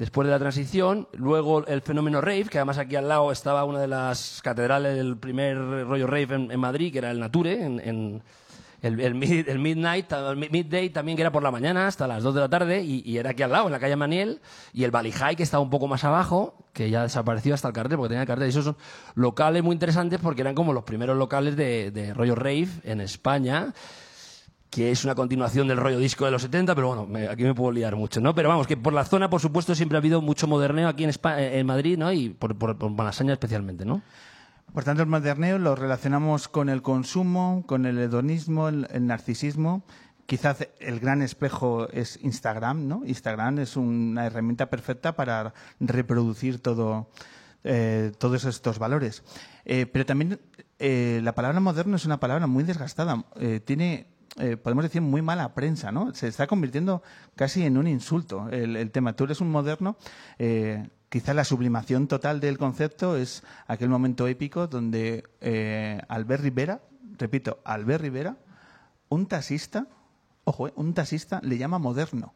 después 0.00 0.26
de 0.26 0.32
la 0.32 0.38
transición, 0.40 1.06
luego 1.12 1.64
el 1.66 1.82
fenómeno 1.82 2.20
rave, 2.20 2.46
que 2.46 2.58
además 2.58 2.78
aquí 2.78 2.96
al 2.96 3.06
lado 3.08 3.30
estaba 3.30 3.64
una 3.64 3.78
de 3.78 3.86
las 3.86 4.40
catedrales 4.42 4.96
del 4.96 5.16
primer 5.16 5.56
rollo 5.86 6.08
rave 6.08 6.34
en, 6.50 6.58
Madrid, 6.58 6.90
que 6.90 6.98
era 6.98 7.10
el 7.12 7.20
Nature, 7.20 7.62
en, 7.62 8.22
el, 8.82 8.98
el 8.98 9.14
mid- 9.14 9.46
el 9.46 9.58
midnight, 9.58 10.10
el 10.10 10.36
mi- 10.38 10.48
midday 10.48 10.88
también 10.88 11.16
que 11.16 11.20
era 11.22 11.30
por 11.30 11.42
la 11.42 11.50
mañana 11.50 11.86
hasta 11.86 12.06
las 12.08 12.22
2 12.22 12.34
de 12.34 12.40
la 12.40 12.48
tarde 12.48 12.82
y, 12.82 13.02
y 13.04 13.18
era 13.18 13.30
aquí 13.30 13.42
al 13.42 13.52
lado, 13.52 13.66
en 13.66 13.72
la 13.72 13.78
calle 13.78 13.94
Maniel, 13.94 14.40
y 14.72 14.84
el 14.84 14.90
Valley 14.90 15.12
High 15.12 15.36
que 15.36 15.42
estaba 15.42 15.62
un 15.62 15.68
poco 15.68 15.86
más 15.86 16.02
abajo, 16.02 16.54
que 16.72 16.88
ya 16.88 17.02
desapareció 17.02 17.52
hasta 17.52 17.68
el 17.68 17.74
cartel, 17.74 17.98
porque 17.98 18.08
tenía 18.08 18.22
el 18.22 18.26
cartel, 18.26 18.46
y 18.46 18.50
esos 18.50 18.64
son 18.64 18.76
locales 19.14 19.62
muy 19.62 19.74
interesantes 19.74 20.18
porque 20.18 20.40
eran 20.40 20.54
como 20.54 20.72
los 20.72 20.84
primeros 20.84 21.18
locales 21.18 21.56
de, 21.56 21.90
de 21.90 22.14
rollo 22.14 22.34
rave 22.34 22.68
en 22.84 23.02
España, 23.02 23.74
que 24.70 24.90
es 24.92 25.04
una 25.04 25.14
continuación 25.16 25.66
del 25.66 25.78
rollo 25.78 25.98
disco 25.98 26.24
de 26.24 26.30
los 26.30 26.42
70, 26.42 26.74
pero 26.76 26.94
bueno, 26.94 27.28
aquí 27.30 27.42
me 27.42 27.54
puedo 27.54 27.72
liar 27.72 27.96
mucho, 27.96 28.20
¿no? 28.20 28.34
Pero 28.34 28.48
vamos, 28.48 28.66
que 28.68 28.76
por 28.76 28.92
la 28.92 29.04
zona, 29.04 29.28
por 29.28 29.40
supuesto, 29.40 29.74
siempre 29.74 29.96
ha 29.96 30.00
habido 30.00 30.22
mucho 30.22 30.46
moderneo 30.46 30.88
aquí 30.88 31.02
en, 31.04 31.10
Espa- 31.10 31.38
en 31.40 31.66
Madrid, 31.66 31.98
¿no? 31.98 32.12
Y 32.12 32.28
por, 32.30 32.56
por, 32.56 32.78
por 32.78 32.90
Malasaña 32.90 33.32
especialmente, 33.32 33.84
¿no? 33.84 34.00
Por 34.72 34.84
tanto, 34.84 35.02
el 35.02 35.08
moderneo 35.08 35.58
lo 35.58 35.74
relacionamos 35.74 36.46
con 36.46 36.68
el 36.68 36.82
consumo, 36.82 37.64
con 37.66 37.84
el 37.84 37.98
hedonismo, 37.98 38.68
el, 38.68 38.86
narcisismo. 39.04 39.82
Quizás 40.26 40.68
el 40.78 41.00
gran 41.00 41.22
espejo 41.22 41.88
es 41.90 42.20
Instagram, 42.22 42.86
¿no? 42.86 43.02
Instagram 43.04 43.58
es 43.58 43.76
una 43.76 44.26
herramienta 44.26 44.70
perfecta 44.70 45.16
para 45.16 45.52
reproducir 45.80 46.60
todo, 46.60 47.10
eh, 47.64 48.12
todos 48.18 48.44
estos 48.44 48.78
valores. 48.78 49.24
Eh, 49.64 49.86
pero 49.86 50.06
también 50.06 50.38
eh, 50.78 51.20
la 51.24 51.34
palabra 51.34 51.58
moderno 51.58 51.96
es 51.96 52.04
una 52.06 52.20
palabra 52.20 52.46
muy 52.46 52.62
desgastada. 52.62 53.24
Tiene, 53.64 54.06
eh, 54.38 54.56
podemos 54.56 54.84
decir, 54.84 55.02
muy 55.02 55.22
mala 55.22 55.54
prensa, 55.54 55.90
¿no? 55.90 56.14
Se 56.14 56.28
está 56.28 56.46
convirtiendo 56.46 57.02
casi 57.34 57.64
en 57.64 57.76
un 57.76 57.86
insulto 57.88 58.48
el, 58.50 58.90
tema. 58.90 59.14
Tú 59.14 59.24
eres 59.24 59.40
un 59.40 59.50
moderno. 59.50 59.96
Eh, 60.38 60.88
quizá 61.08 61.34
la 61.34 61.44
sublimación 61.44 62.06
total 62.06 62.40
del 62.40 62.56
concepto 62.56 63.16
es 63.16 63.42
aquel 63.66 63.88
momento 63.88 64.28
épico 64.28 64.68
donde 64.68 65.24
eh, 65.40 66.00
Albert 66.08 66.44
Rivera, 66.44 66.80
repito, 67.18 67.60
Albert 67.64 68.02
Rivera, 68.02 68.36
un 69.08 69.26
taxista, 69.26 69.88
ojo, 70.44 70.68
eh, 70.68 70.72
un 70.76 70.94
taxista 70.94 71.40
le 71.42 71.58
llama 71.58 71.78
moderno 71.78 72.34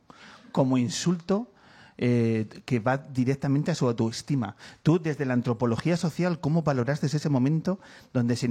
como 0.50 0.76
insulto 0.76 1.53
eh, 1.96 2.48
que 2.64 2.80
va 2.80 2.98
directamente 2.98 3.70
a 3.70 3.74
su 3.74 3.86
autoestima. 3.86 4.56
Tú, 4.82 5.00
desde 5.00 5.24
la 5.24 5.34
antropología 5.34 5.96
social, 5.96 6.40
¿cómo 6.40 6.62
valoraste 6.62 7.06
ese 7.06 7.28
momento 7.28 7.78
donde 8.12 8.36
se 8.36 8.46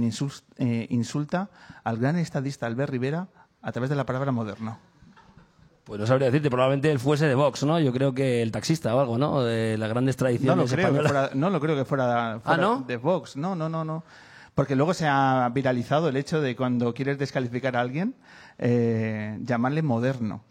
eh, 0.58 0.86
insulta 0.90 1.50
al 1.82 1.98
gran 1.98 2.16
estadista 2.16 2.66
Albert 2.66 2.90
Rivera 2.90 3.28
a 3.60 3.72
través 3.72 3.90
de 3.90 3.96
la 3.96 4.06
palabra 4.06 4.32
moderno? 4.32 4.78
Pues 5.84 6.00
no 6.00 6.06
sabría 6.06 6.28
decirte, 6.28 6.48
probablemente 6.48 6.90
él 6.90 6.98
fuese 6.98 7.26
de 7.26 7.34
Vox, 7.34 7.62
¿no? 7.64 7.78
Yo 7.78 7.92
creo 7.92 8.14
que 8.14 8.40
el 8.40 8.50
taxista 8.50 8.94
o 8.96 9.00
algo, 9.00 9.18
¿no? 9.18 9.42
De 9.42 9.76
las 9.76 9.90
grandes 9.90 10.16
No 10.16 10.18
tradiciones 10.20 10.70
lo, 10.70 10.76
creo 10.76 10.94
que 10.94 11.02
fuera, 11.02 11.30
no 11.34 11.50
lo 11.50 11.60
creo 11.60 11.76
que 11.76 11.84
fuera, 11.84 12.40
fuera 12.42 12.62
¿no? 12.62 12.80
de 12.80 12.96
Vox. 12.96 13.36
No, 13.36 13.54
no, 13.54 13.68
no, 13.68 13.84
no. 13.84 14.02
Porque 14.54 14.76
luego 14.76 14.94
se 14.94 15.06
ha 15.06 15.50
viralizado 15.52 16.08
el 16.08 16.16
hecho 16.16 16.40
de 16.40 16.56
cuando 16.56 16.94
quieres 16.94 17.18
descalificar 17.18 17.76
a 17.76 17.80
alguien, 17.80 18.14
eh, 18.56 19.38
llamarle 19.42 19.82
moderno. 19.82 20.42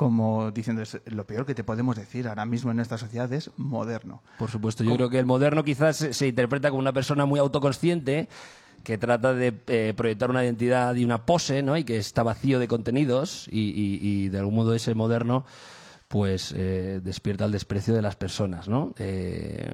Como 0.00 0.50
diciendo, 0.50 0.80
es 0.80 0.98
lo 1.04 1.26
peor 1.26 1.44
que 1.44 1.54
te 1.54 1.62
podemos 1.62 1.94
decir 1.94 2.26
ahora 2.26 2.46
mismo 2.46 2.70
en 2.70 2.76
nuestra 2.78 2.96
sociedad 2.96 3.30
es 3.34 3.50
moderno. 3.58 4.22
Por 4.38 4.50
supuesto, 4.50 4.82
yo 4.82 4.94
creo 4.96 5.10
que 5.10 5.18
el 5.18 5.26
moderno 5.26 5.62
quizás 5.62 5.98
se, 5.98 6.14
se 6.14 6.26
interpreta 6.26 6.70
como 6.70 6.78
una 6.80 6.94
persona 6.94 7.26
muy 7.26 7.38
autoconsciente 7.38 8.26
que 8.82 8.96
trata 8.96 9.34
de 9.34 9.52
eh, 9.66 9.92
proyectar 9.94 10.30
una 10.30 10.42
identidad 10.42 10.94
y 10.94 11.04
una 11.04 11.26
pose, 11.26 11.62
¿no? 11.62 11.76
Y 11.76 11.84
que 11.84 11.98
está 11.98 12.22
vacío 12.22 12.58
de 12.58 12.66
contenidos 12.66 13.46
y, 13.52 13.60
y- 13.60 13.98
y 14.00 14.28
de 14.30 14.38
algún 14.38 14.54
modo 14.54 14.72
ese 14.74 14.94
moderno 14.94 15.44
pues 16.10 16.52
eh, 16.56 17.00
despierta 17.04 17.44
el 17.44 17.52
desprecio 17.52 17.94
de 17.94 18.02
las 18.02 18.16
personas, 18.16 18.66
¿no? 18.66 18.92
Eh, 18.98 19.70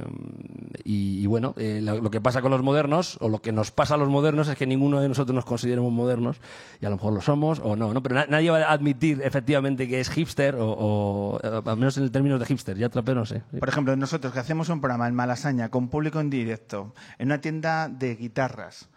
y, 0.84 1.22
y 1.22 1.26
bueno, 1.26 1.54
eh, 1.56 1.80
lo, 1.82 1.98
lo 2.02 2.10
que 2.10 2.20
pasa 2.20 2.42
con 2.42 2.50
los 2.50 2.62
modernos, 2.62 3.16
o 3.22 3.30
lo 3.30 3.40
que 3.40 3.52
nos 3.52 3.70
pasa 3.70 3.94
a 3.94 3.96
los 3.96 4.10
modernos, 4.10 4.46
es 4.48 4.54
que 4.58 4.66
ninguno 4.66 5.00
de 5.00 5.08
nosotros 5.08 5.34
nos 5.34 5.46
consideramos 5.46 5.90
modernos, 5.94 6.36
y 6.78 6.84
a 6.84 6.90
lo 6.90 6.96
mejor 6.96 7.14
lo 7.14 7.22
somos 7.22 7.58
o 7.64 7.74
no, 7.74 7.94
¿no? 7.94 8.02
Pero 8.02 8.16
na- 8.16 8.26
nadie 8.28 8.50
va 8.50 8.58
a 8.58 8.72
admitir 8.72 9.22
efectivamente 9.24 9.88
que 9.88 9.98
es 9.98 10.10
hipster, 10.10 10.56
o, 10.56 10.68
o, 10.78 11.40
eh, 11.42 11.62
al 11.64 11.76
menos 11.78 11.96
en 11.96 12.04
el 12.04 12.10
término 12.10 12.38
de 12.38 12.44
hipster, 12.44 12.76
ya 12.76 12.90
trapero 12.90 13.20
no 13.20 13.24
sé. 13.24 13.42
Por 13.58 13.70
ejemplo, 13.70 13.96
nosotros 13.96 14.34
que 14.34 14.38
hacemos 14.38 14.68
un 14.68 14.82
programa 14.82 15.08
en 15.08 15.14
Malasaña 15.14 15.70
con 15.70 15.88
público 15.88 16.20
en 16.20 16.28
directo, 16.28 16.92
en 17.18 17.28
una 17.28 17.40
tienda 17.40 17.88
de 17.88 18.14
guitarras, 18.14 18.90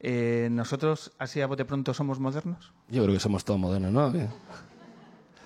eh, 0.00 0.48
¿nosotros 0.50 1.12
así 1.18 1.40
a 1.40 1.46
bote 1.46 1.64
pronto 1.64 1.94
somos 1.94 2.20
modernos? 2.20 2.74
Yo 2.90 3.02
creo 3.04 3.14
que 3.14 3.20
somos 3.20 3.42
todos 3.42 3.58
modernos, 3.58 3.90
¿no? 3.90 4.12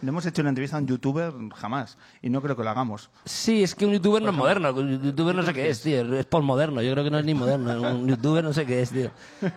No 0.01 0.11
hemos 0.11 0.27
hecho 0.27 0.43
una 0.43 0.51
entrevista 0.51 0.77
a 0.77 0.81
un 0.81 0.87
youtuber 0.87 1.33
jamás 1.55 1.99
y 2.23 2.31
no 2.31 2.41
creo 2.41 2.57
que 2.57 2.63
lo 2.63 2.71
hagamos. 2.71 3.11
Sí, 3.25 3.63
es 3.63 3.75
que 3.75 3.85
un 3.87 3.93
youtuber 3.93 4.23
no 4.23 4.31
es 4.31 4.37
moderno. 4.37 4.73
Un 4.73 5.03
youtuber 5.03 5.35
no 5.35 5.43
sé 5.43 5.53
qué 5.53 5.69
es, 5.69 5.83
tío. 5.83 6.15
Es 6.15 6.27
postmoderno. 6.27 6.83
Yo 6.83 6.93
creo 6.93 7.05
que 7.05 7.11
no 7.11 7.19
es 7.19 7.25
ni 7.25 7.35
moderno. 7.35 7.97
Un 7.97 8.09
youtuber 8.09 8.45
no 8.45 8.53
sé 8.53 8.65
qué 8.65 8.83
es, 8.83 8.91
tío. 8.91 9.11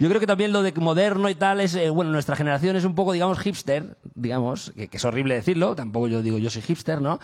Yo 0.00 0.08
creo 0.08 0.20
que 0.20 0.26
también 0.26 0.52
lo 0.52 0.62
de 0.62 0.72
moderno 0.72 1.28
y 1.28 1.34
tal 1.36 1.60
es, 1.60 1.74
eh, 1.76 1.88
bueno, 1.88 2.10
nuestra 2.10 2.34
generación 2.34 2.74
es 2.74 2.84
un 2.84 2.94
poco, 2.94 3.12
digamos, 3.12 3.38
hipster, 3.38 3.96
digamos, 4.14 4.72
que, 4.74 4.88
que 4.88 4.96
es 4.96 5.04
horrible 5.04 5.36
decirlo, 5.36 5.76
tampoco 5.76 6.08
yo 6.08 6.20
digo 6.20 6.38
yo 6.38 6.50
soy 6.50 6.62
hipster, 6.62 7.00
¿no? 7.00 7.20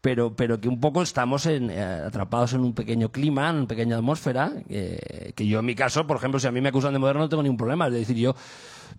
Pero, 0.00 0.34
pero 0.34 0.60
que 0.60 0.68
un 0.68 0.80
poco 0.80 1.02
estamos 1.02 1.46
en, 1.46 1.70
eh, 1.70 1.82
atrapados 1.82 2.54
en 2.54 2.60
un 2.60 2.74
pequeño 2.74 3.10
clima, 3.10 3.50
en 3.50 3.56
una 3.56 3.66
pequeña 3.66 3.96
atmósfera, 3.96 4.52
eh, 4.68 5.32
que 5.34 5.46
yo 5.46 5.60
en 5.60 5.66
mi 5.66 5.74
caso, 5.74 6.06
por 6.06 6.16
ejemplo, 6.16 6.40
si 6.40 6.46
a 6.46 6.50
mí 6.50 6.60
me 6.60 6.70
acusan 6.70 6.92
de 6.92 6.98
moderno 6.98 7.22
no 7.22 7.28
tengo 7.28 7.42
ningún 7.42 7.58
problema, 7.58 7.86
es 7.88 7.92
decir, 7.92 8.16
yo 8.16 8.34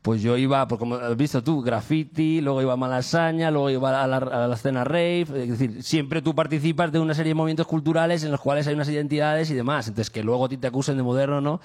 pues 0.02 0.22
yo 0.22 0.38
iba, 0.38 0.68
pues 0.68 0.80
como 0.80 0.96
has 0.96 1.18
visto 1.18 1.43
tú, 1.43 1.62
graffiti, 1.62 2.41
luego 2.41 2.62
iba 2.62 2.74
a 2.74 2.78
Malasaña, 2.78 3.52
luego 3.52 3.70
iba 3.70 4.04
a 4.04 4.08
la, 4.08 4.18
a 4.18 4.48
la 4.48 4.56
escena 4.56 4.84
rave, 4.84 5.22
es 5.22 5.50
decir, 5.50 5.84
siempre 5.84 6.22
tú 6.22 6.36
participas 6.36 6.91
de 6.91 7.00
una 7.00 7.14
serie 7.14 7.32
de 7.32 7.36
movimientos 7.36 7.68
culturales 7.68 8.24
en 8.24 8.32
los 8.32 8.39
cuales 8.41 8.68
hay 8.68 8.76
unas 8.76 8.89
identidades 8.89 9.50
y 9.50 9.54
demás, 9.54 9.88
entonces 9.88 10.12
que 10.12 10.24
luego 10.24 10.46
a 10.46 10.50
ti 10.50 10.58
te 10.58 10.68
acusen 10.68 10.98
de 10.98 11.04
moderno, 11.04 11.41
¿no? 11.41 11.60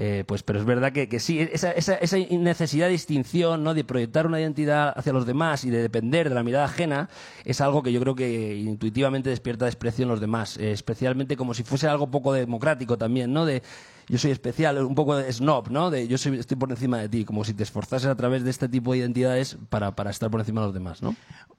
Eh, 0.00 0.22
pues, 0.28 0.44
pero 0.44 0.60
es 0.60 0.64
verdad 0.64 0.92
que, 0.92 1.08
que 1.08 1.18
sí, 1.18 1.40
esa, 1.40 1.72
esa, 1.72 1.94
esa 1.94 2.16
necesidad 2.18 2.86
de 2.86 2.92
distinción, 2.92 3.64
¿no? 3.64 3.74
De 3.74 3.82
proyectar 3.82 4.28
una 4.28 4.40
identidad 4.40 4.96
hacia 4.96 5.12
los 5.12 5.26
demás 5.26 5.64
y 5.64 5.70
de 5.70 5.82
depender 5.82 6.28
de 6.28 6.36
la 6.36 6.44
mirada 6.44 6.66
ajena, 6.66 7.08
es 7.44 7.60
algo 7.60 7.82
que 7.82 7.90
yo 7.90 8.00
creo 8.00 8.14
que 8.14 8.54
intuitivamente 8.54 9.28
despierta 9.28 9.64
desprecio 9.64 10.04
en 10.04 10.10
los 10.10 10.20
demás, 10.20 10.56
eh, 10.58 10.70
especialmente 10.70 11.36
como 11.36 11.52
si 11.52 11.64
fuese 11.64 11.88
algo 11.88 12.12
poco 12.12 12.32
democrático 12.32 12.96
también, 12.96 13.32
¿no? 13.32 13.44
De 13.44 13.64
yo 14.08 14.18
soy 14.18 14.30
especial, 14.30 14.78
un 14.84 14.94
poco 14.94 15.16
de 15.16 15.32
snob, 15.32 15.70
¿no? 15.70 15.90
De 15.90 16.08
yo 16.08 16.16
soy, 16.18 16.38
estoy 16.38 16.56
por 16.56 16.70
encima 16.70 16.98
de 16.98 17.08
ti, 17.08 17.24
como 17.24 17.44
si 17.44 17.54
te 17.54 17.62
esforzases 17.62 18.08
a 18.08 18.16
través 18.16 18.42
de 18.44 18.50
este 18.50 18.68
tipo 18.68 18.92
de 18.92 18.98
identidades 18.98 19.56
para, 19.68 19.94
para 19.94 20.10
estar 20.10 20.30
por 20.30 20.40
encima 20.40 20.60
de 20.62 20.66
los 20.68 20.74
demás, 20.74 21.02
¿no? 21.02 21.14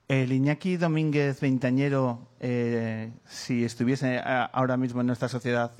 El 0.07 0.31
Iñaki 0.31 0.77
Domínguez 0.77 1.39
Veintañero, 1.39 2.27
eh, 2.39 3.11
si 3.27 3.63
estuviese 3.63 4.17
a- 4.17 4.45
ahora 4.45 4.75
mismo 4.77 5.01
en 5.01 5.07
nuestra 5.07 5.29
sociedad, 5.29 5.71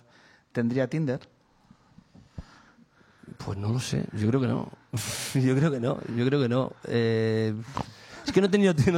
¿tendría 0.51 0.87
Tinder? 0.87 1.19
Pues 3.43 3.57
no 3.57 3.69
lo 3.69 3.79
sé, 3.79 4.05
yo 4.13 4.27
creo 4.27 4.41
que 4.41 4.47
no. 4.47 4.69
yo 5.33 5.55
creo 5.55 5.71
que 5.71 5.79
no, 5.79 5.97
yo 6.15 6.25
creo 6.25 6.41
que 6.41 6.49
no. 6.49 6.73
Eh, 6.87 7.53
es 8.25 8.31
que 8.31 8.41
no 8.41 8.47
he 8.47 8.49
tenido 8.49 8.73
yo 8.85 8.91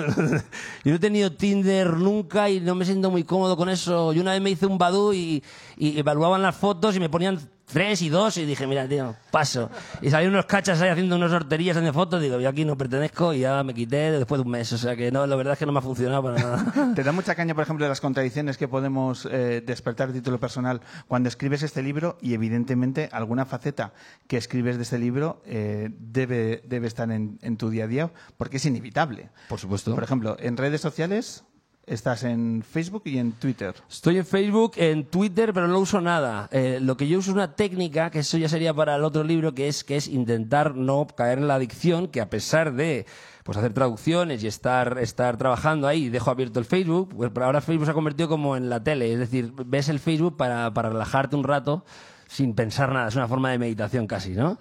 no 0.92 0.96
he 0.96 1.00
tenido 1.00 1.32
Tinder 1.32 1.94
nunca 1.96 2.50
y 2.50 2.60
no 2.60 2.76
me 2.76 2.84
siento 2.86 3.12
muy 3.12 3.24
cómodo 3.24 3.56
con 3.56 3.70
eso. 3.70 4.12
Yo 4.14 4.22
una 4.22 4.32
vez 4.32 4.42
me 4.42 4.50
hice 4.50 4.66
un 4.66 4.78
Badu 4.78 5.14
y, 5.14 5.44
y 5.78 5.98
evaluaban 6.00 6.42
las 6.42 6.56
fotos 6.56 6.96
y 6.96 7.00
me 7.00 7.08
ponían 7.10 7.40
tres 7.72 8.02
y 8.02 8.10
dos 8.10 8.38
y 8.38 8.46
dije, 8.46 8.68
mira, 8.68 8.88
tío, 8.88 9.16
paso. 9.32 9.70
Y 10.02 10.10
salieron 10.10 10.36
unos 10.36 10.46
cachas 10.46 10.82
ahí 10.82 10.90
haciendo 10.90 11.16
unas 11.16 11.32
sorterías 11.32 11.78
en 11.78 11.94
fotos, 11.94 12.22
digo, 12.22 12.40
yo 12.40 12.50
aquí 12.50 12.66
no 12.66 12.78
pertenezco 12.78 13.34
y 13.34 13.40
ya 13.40 13.64
me 13.64 13.74
quité 13.74 14.12
después 14.12 14.40
de 14.40 14.46
un 14.46 14.52
mes. 14.52 14.72
O 14.74 14.78
sea 14.78 14.96
que 14.96 15.12
no, 15.12 15.26
la 15.26 15.36
verdad 15.36 15.54
es 15.54 15.60
que 15.60 15.66
no 15.66 15.72
me 15.72 15.80
ha 15.80 15.82
funcionado 15.82 16.24
para 16.24 16.38
nada. 16.38 16.94
¿Te 16.96 17.04
da 17.04 17.12
mucha 17.12 17.36
caña, 17.36 17.54
por 17.56 17.64
ejemplo, 17.64 17.86
de 17.86 17.90
las 17.90 18.02
contradicciones 18.02 18.58
que 18.58 18.68
podemos 18.68 19.28
eh, 19.32 19.62
despertar 19.66 20.10
de 20.10 20.20
título 20.20 20.40
personal 20.40 20.82
cuando 21.08 21.30
escribes 21.30 21.64
este 21.64 21.82
libro 21.82 22.18
y 22.22 22.34
evidentemente 22.34 23.10
alguna 23.12 23.46
faceta 23.46 23.94
que 24.28 24.38
escribes 24.38 24.78
de 24.78 24.84
este 24.84 25.00
libro 25.00 25.42
eh, 25.46 25.90
debe, 26.00 26.64
debe 26.66 26.88
estar 26.88 27.10
en, 27.12 27.40
en 27.42 27.58
tu 27.58 27.70
día 27.70 27.86
a 27.86 27.88
día 27.88 28.12
porque 28.38 28.58
es 28.58 28.66
inevitable? 28.66 29.30
Por 29.50 29.60
supuesto. 29.60 29.94
Por 29.94 30.04
ejemplo, 30.04 30.38
en 30.40 30.58
redes 30.58 30.82
sociales 30.82 31.44
Estás 31.92 32.24
en 32.24 32.64
Facebook 32.64 33.02
y 33.04 33.18
en 33.18 33.34
Twitter. 33.34 33.76
Estoy 33.90 34.18
en 34.18 34.26
Facebook, 34.26 34.72
en 34.78 35.04
Twitter, 35.04 35.52
pero 35.54 35.68
no 35.68 35.78
uso 35.78 36.00
nada. 36.00 36.48
Eh, 36.54 36.80
lo 36.82 36.96
que 36.96 37.06
yo 37.06 37.20
uso 37.20 37.32
es 37.32 37.36
una 37.36 37.54
técnica, 37.54 38.10
que 38.12 38.20
eso 38.20 38.38
ya 38.38 38.48
sería 38.48 38.74
para 38.74 38.96
el 38.96 39.04
otro 39.04 39.26
libro, 39.26 39.54
que 39.54 39.68
es, 39.68 39.84
que 39.84 39.98
es 39.98 40.08
intentar 40.08 40.74
no 40.74 41.06
caer 41.06 41.40
en 41.40 41.50
la 41.50 41.56
adicción, 41.56 42.08
que 42.08 42.22
a 42.22 42.30
pesar 42.30 42.76
de 42.76 43.06
pues 43.44 43.58
hacer 43.58 43.74
traducciones 43.74 44.42
y 44.42 44.48
estar, 44.48 45.00
estar 45.00 45.36
trabajando 45.36 45.86
ahí, 45.86 46.08
dejo 46.08 46.32
abierto 46.32 46.60
el 46.60 46.66
Facebook, 46.66 47.14
pues 47.14 47.30
ahora 47.36 47.60
Facebook 47.60 47.84
se 47.84 47.92
ha 47.92 47.94
convertido 47.94 48.30
como 48.30 48.56
en 48.56 48.70
la 48.70 48.82
tele, 48.82 49.12
es 49.12 49.20
decir, 49.20 49.52
ves 49.66 49.90
el 49.90 50.00
Facebook 50.00 50.38
para, 50.38 50.74
para 50.74 50.92
relajarte 50.92 51.36
un 51.36 51.44
rato 51.44 51.84
sin 52.26 52.54
pensar 52.54 52.94
nada, 52.94 53.10
es 53.10 53.18
una 53.18 53.28
forma 53.28 53.52
de 53.52 53.58
meditación 53.58 54.08
casi, 54.08 54.30
¿no? 54.32 54.58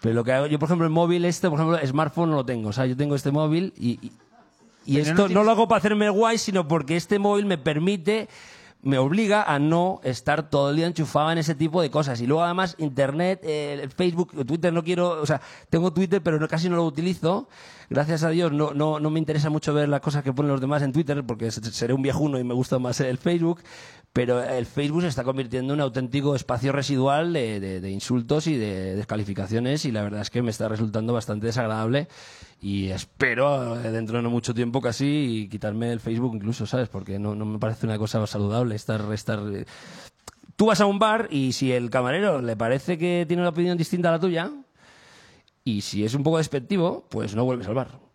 Pero 0.00 0.16
lo 0.16 0.24
que 0.24 0.32
hago, 0.32 0.46
yo 0.48 0.58
por 0.58 0.66
ejemplo 0.66 0.84
el 0.84 0.92
móvil 0.92 1.24
este, 1.26 1.48
por 1.48 1.60
ejemplo, 1.60 1.78
smartphone 1.86 2.30
no 2.30 2.36
lo 2.36 2.44
tengo, 2.44 2.70
o 2.70 2.72
sea, 2.72 2.86
yo 2.86 2.96
tengo 2.96 3.14
este 3.14 3.30
móvil 3.30 3.72
y, 3.76 4.04
y 4.04 4.10
esto 4.86 5.28
no, 5.28 5.44
lo 5.44 5.50
hago 5.50 5.68
para 5.68 5.78
hacerme 5.78 6.08
guay, 6.10 6.38
sino 6.38 6.68
porque 6.68 6.96
este 6.96 7.18
móvil 7.18 7.46
me 7.46 7.58
permite 7.58 8.28
me 8.84 8.98
obliga 8.98 9.44
a 9.44 9.60
no 9.60 10.00
estar 10.02 10.50
todo 10.50 10.70
el 10.70 10.76
día 10.76 10.88
enchufado 10.88 11.30
en 11.30 11.38
ese 11.38 11.54
tipo 11.54 11.80
de 11.80 11.90
cosas. 11.90 12.20
Y 12.20 12.26
luego 12.26 12.42
además 12.42 12.74
Internet, 12.78 13.40
eh, 13.44 13.88
Facebook, 13.96 14.44
Twitter 14.44 14.72
no 14.72 14.82
quiero, 14.82 15.22
o 15.22 15.26
sea, 15.26 15.40
tengo 15.70 15.92
Twitter 15.92 16.20
pero 16.20 16.40
no, 16.40 16.48
casi 16.48 16.68
no 16.68 16.74
lo 16.76 16.84
utilizo. 16.84 17.48
Gracias 17.88 18.24
a 18.24 18.30
Dios 18.30 18.50
no, 18.50 18.74
no, 18.74 18.98
no 18.98 19.10
me 19.10 19.20
interesa 19.20 19.50
mucho 19.50 19.72
ver 19.72 19.88
las 19.88 20.00
cosas 20.00 20.24
que 20.24 20.32
ponen 20.32 20.50
los 20.50 20.60
demás 20.60 20.82
en 20.82 20.92
Twitter 20.92 21.22
porque 21.24 21.50
seré 21.52 21.94
un 21.94 22.02
viejuno 22.02 22.40
y 22.40 22.44
me 22.44 22.54
gusta 22.54 22.80
más 22.80 22.98
el 23.00 23.18
Facebook 23.18 23.60
pero 24.12 24.42
el 24.42 24.66
Facebook 24.66 25.02
se 25.02 25.08
está 25.08 25.24
convirtiendo 25.24 25.72
en 25.72 25.80
un 25.80 25.84
auténtico 25.84 26.36
espacio 26.36 26.72
residual 26.72 27.32
de, 27.32 27.90
insultos 27.90 28.46
y 28.46 28.56
de 28.56 28.94
descalificaciones 28.94 29.84
y 29.86 29.92
la 29.92 30.02
verdad 30.02 30.20
es 30.20 30.30
que 30.30 30.42
me 30.42 30.50
está 30.50 30.68
resultando 30.68 31.12
bastante 31.12 31.46
desagradable 31.46 32.08
y 32.62 32.90
espero 32.90 33.76
eh, 33.80 33.90
dentro 33.90 34.18
de 34.18 34.22
no 34.22 34.30
mucho 34.30 34.54
tiempo 34.54 34.80
casi 34.80 35.48
quitarme 35.50 35.90
el 35.90 35.98
Facebook 35.98 36.36
incluso, 36.36 36.64
¿sabes? 36.64 36.88
Porque 36.88 37.18
no, 37.18 37.34
me 37.34 37.58
parece 37.58 37.86
una 37.86 37.98
cosa 37.98 38.24
saludable 38.26 38.76
estar... 38.76 39.12
estar 39.12 39.40
eh. 39.52 39.66
Tú 40.54 40.66
vas 40.66 40.80
a 40.80 40.86
un 40.86 41.00
bar 41.00 41.26
y 41.30 41.52
si 41.52 41.72
el 41.72 41.90
camarero 41.90 42.40
le 42.40 42.56
parece 42.56 42.98
que 42.98 43.24
tiene 43.26 43.42
una 43.42 43.50
opinión 43.50 43.76
distinta 43.76 44.10
a 44.10 44.12
la 44.12 44.20
tuya 44.20 44.52
y 45.64 45.80
si 45.80 46.04
es 46.04 46.14
un 46.14 46.22
poco 46.22 46.38
despectivo, 46.38 47.04
pues 47.10 47.34
no 47.34 47.44
vuelves 47.44 47.66
al 47.66 47.74
bar 47.74 48.11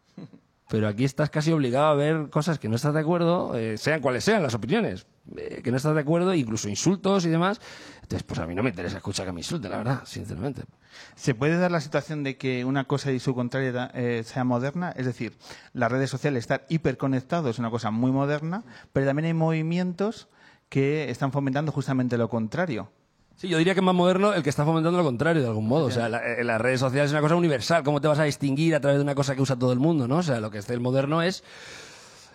pero 0.68 0.88
aquí 0.88 1.06
estás 1.06 1.30
casi 1.30 1.52
obligado 1.52 1.88
a 1.88 1.96
ver 1.96 2.30
cosas 2.30 2.60
que 2.60 2.68
no 2.68 2.76
estás 2.76 2.94
de 2.94 3.00
acuerdo, 3.00 3.56
eh, 3.56 3.78
sean 3.78 4.02
cuales 4.02 4.24
sean 4.24 4.44
las 4.44 4.54
opiniones, 4.54 5.08
eh, 5.38 5.62
que 5.64 5.72
no 5.72 5.78
estás 5.78 5.94
de 5.94 6.02
acuerdo, 6.02 6.34
incluso 6.34 6.68
insultos 6.68 7.26
y 7.26 7.30
demás. 7.30 7.62
Entonces, 8.02 8.24
pues 8.24 8.40
a 8.40 8.48
mí 8.48 8.54
no 8.54 8.64
me 8.64 8.70
interesa 8.70 8.98
escuchar 8.98 9.26
que 9.26 9.32
me 9.32 9.40
insulten, 9.40 9.72
la 9.72 9.78
verdad, 9.78 10.02
sinceramente. 10.06 10.64
¿Se 11.16 11.36
puede 11.36 11.58
dar 11.58 11.72
la 11.72 11.82
situación 11.82 12.24
de 12.24 12.38
que 12.38 12.66
una 12.66 12.86
cosa 12.86 13.12
y 13.12 13.20
su 13.20 13.34
contraria 13.34 13.92
eh, 13.94 14.24
sea 14.26 14.44
moderna? 14.44 14.92
Es 14.96 15.06
decir, 15.06 15.38
las 15.74 15.92
redes 15.92 16.10
sociales, 16.10 16.42
estar 16.42 16.66
hiperconectados 16.70 17.52
es 17.52 17.60
una 17.60 17.70
cosa 17.70 17.92
muy 17.92 18.12
moderna, 18.12 18.64
pero 18.94 19.06
también 19.06 19.28
hay 19.28 19.34
movimientos 19.34 20.28
que 20.70 21.10
están 21.10 21.32
fomentando 21.32 21.72
justamente 21.72 22.18
lo 22.18 22.30
contrario. 22.30 22.92
Sí, 23.38 23.48
yo 23.48 23.60
diría 23.60 23.76
que 23.76 23.82
es 23.82 23.84
más 23.84 23.94
moderno 23.94 24.34
el 24.34 24.42
que 24.42 24.50
está 24.50 24.66
fomentando 24.66 24.98
lo 24.98 25.04
contrario, 25.04 25.44
de 25.44 25.48
algún 25.48 25.68
modo. 25.68 25.86
O 25.86 25.92
sea, 25.92 26.08
eh, 26.08 26.44
las 26.44 26.60
redes 26.60 26.80
sociales 26.80 27.10
es 27.10 27.14
una 27.14 27.22
cosa 27.22 27.36
universal. 27.36 27.84
¿Cómo 27.84 28.02
te 28.02 28.08
vas 28.08 28.18
a 28.18 28.24
distinguir 28.24 28.74
a 28.74 28.80
través 28.80 28.98
de 28.98 29.04
una 29.04 29.14
cosa 29.14 29.36
que 29.36 29.44
usa 29.44 29.56
todo 29.56 29.72
el 29.72 29.80
mundo, 29.80 30.08
no? 30.08 30.18
O 30.18 30.24
sea, 30.24 30.40
lo 30.40 30.50
que 30.50 30.58
es 30.58 30.70
el 30.72 30.80
moderno 30.80 31.22
es 31.22 31.44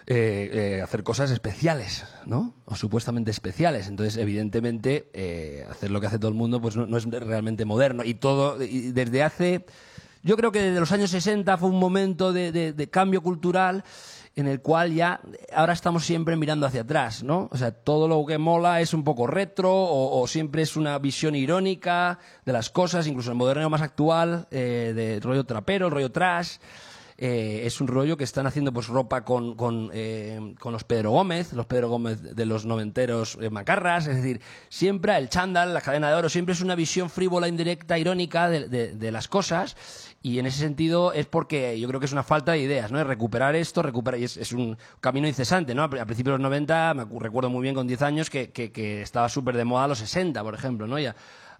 eh, 0.06 0.50
eh, 0.52 0.80
hacer 0.80 1.02
cosas 1.02 1.32
especiales, 1.32 2.04
¿no? 2.24 2.54
O 2.66 2.76
supuestamente 2.76 3.32
especiales. 3.32 3.88
Entonces, 3.88 4.16
evidentemente, 4.16 5.64
hacer 5.68 5.90
lo 5.90 6.00
que 6.00 6.06
hace 6.06 6.20
todo 6.20 6.28
el 6.28 6.36
mundo 6.36 6.60
pues 6.60 6.76
no, 6.76 6.96
es 6.96 7.04
realmente 7.04 7.64
moderno. 7.64 8.04
Y 8.04 8.14
todo, 8.14 8.62
y 8.62 8.92
desde 8.92 9.24
hace... 9.24 9.66
Yo 10.22 10.36
creo 10.36 10.52
que 10.52 10.62
desde 10.62 10.78
los 10.78 10.92
años 10.92 11.10
60 11.10 11.58
fue 11.58 11.68
un 11.68 11.80
momento 11.80 12.32
de 12.32 12.88
cambio 12.92 13.22
cultural 13.24 13.82
en 14.34 14.46
el 14.46 14.60
cual 14.60 14.94
ya 14.94 15.20
ahora 15.54 15.74
estamos 15.74 16.06
siempre 16.06 16.36
mirando 16.36 16.66
hacia 16.66 16.82
atrás, 16.82 17.22
¿no? 17.22 17.48
O 17.50 17.56
sea, 17.56 17.72
todo 17.72 18.08
lo 18.08 18.24
que 18.24 18.38
mola 18.38 18.80
es 18.80 18.94
un 18.94 19.04
poco 19.04 19.26
retro 19.26 19.70
o, 19.72 20.26
siempre 20.26 20.62
es 20.62 20.76
una 20.76 20.98
visión 20.98 21.34
irónica 21.34 22.18
de 22.44 22.52
las 22.52 22.70
cosas, 22.70 23.06
incluso 23.06 23.30
el 23.30 23.36
moderno 23.36 23.68
más 23.68 23.82
actual, 23.82 24.46
eh, 24.50 24.92
de 24.94 25.20
rollo 25.20 25.44
trapero, 25.44 25.86
el 25.86 25.92
rollo 25.92 26.12
trash. 26.12 26.56
Eh, 27.18 27.66
es 27.66 27.80
un 27.80 27.86
rollo 27.86 28.16
que 28.16 28.24
están 28.24 28.46
haciendo 28.46 28.72
pues 28.72 28.88
ropa 28.88 29.22
con, 29.22 29.54
con, 29.54 29.90
eh, 29.92 30.54
con, 30.58 30.72
los 30.72 30.82
Pedro 30.82 31.12
Gómez, 31.12 31.52
los 31.52 31.66
Pedro 31.66 31.88
Gómez 31.88 32.20
de 32.20 32.46
los 32.46 32.64
noventeros 32.64 33.38
macarras, 33.50 34.08
es 34.08 34.16
decir, 34.16 34.40
siempre 34.70 35.16
el 35.16 35.28
chándal, 35.28 35.72
la 35.72 35.82
cadena 35.82 36.08
de 36.08 36.14
oro, 36.14 36.28
siempre 36.28 36.54
es 36.54 36.62
una 36.62 36.74
visión 36.74 37.10
frívola, 37.10 37.46
indirecta, 37.46 37.96
irónica 37.96 38.48
de, 38.48 38.66
de 38.68 39.12
las 39.12 39.28
cosas 39.28 39.76
y 40.22 40.38
en 40.38 40.46
ese 40.46 40.58
sentido 40.58 41.12
es 41.12 41.26
porque 41.26 41.78
yo 41.80 41.88
creo 41.88 41.98
que 41.98 42.06
es 42.06 42.12
una 42.12 42.22
falta 42.22 42.52
de 42.52 42.60
ideas, 42.60 42.92
¿no? 42.92 43.00
Es 43.00 43.06
recuperar 43.06 43.56
esto, 43.56 43.82
recuperar, 43.82 44.20
y 44.20 44.24
es, 44.24 44.52
un 44.52 44.78
camino 45.00 45.26
incesante, 45.26 45.74
¿no? 45.74 45.82
A 45.82 45.88
principios 45.88 46.34
de 46.34 46.38
los 46.38 46.40
90, 46.40 46.94
me 46.94 47.04
recuerdo 47.18 47.50
muy 47.50 47.62
bien 47.62 47.74
con 47.74 47.88
10 47.88 48.02
años, 48.02 48.30
que, 48.30 48.50
que, 48.52 49.02
estaba 49.02 49.28
súper 49.28 49.56
de 49.56 49.64
moda 49.64 49.88
los 49.88 49.98
60, 49.98 50.40
por 50.44 50.54
ejemplo, 50.54 50.86
¿no? 50.86 50.96
Y 50.98 51.06
a, 51.06 51.14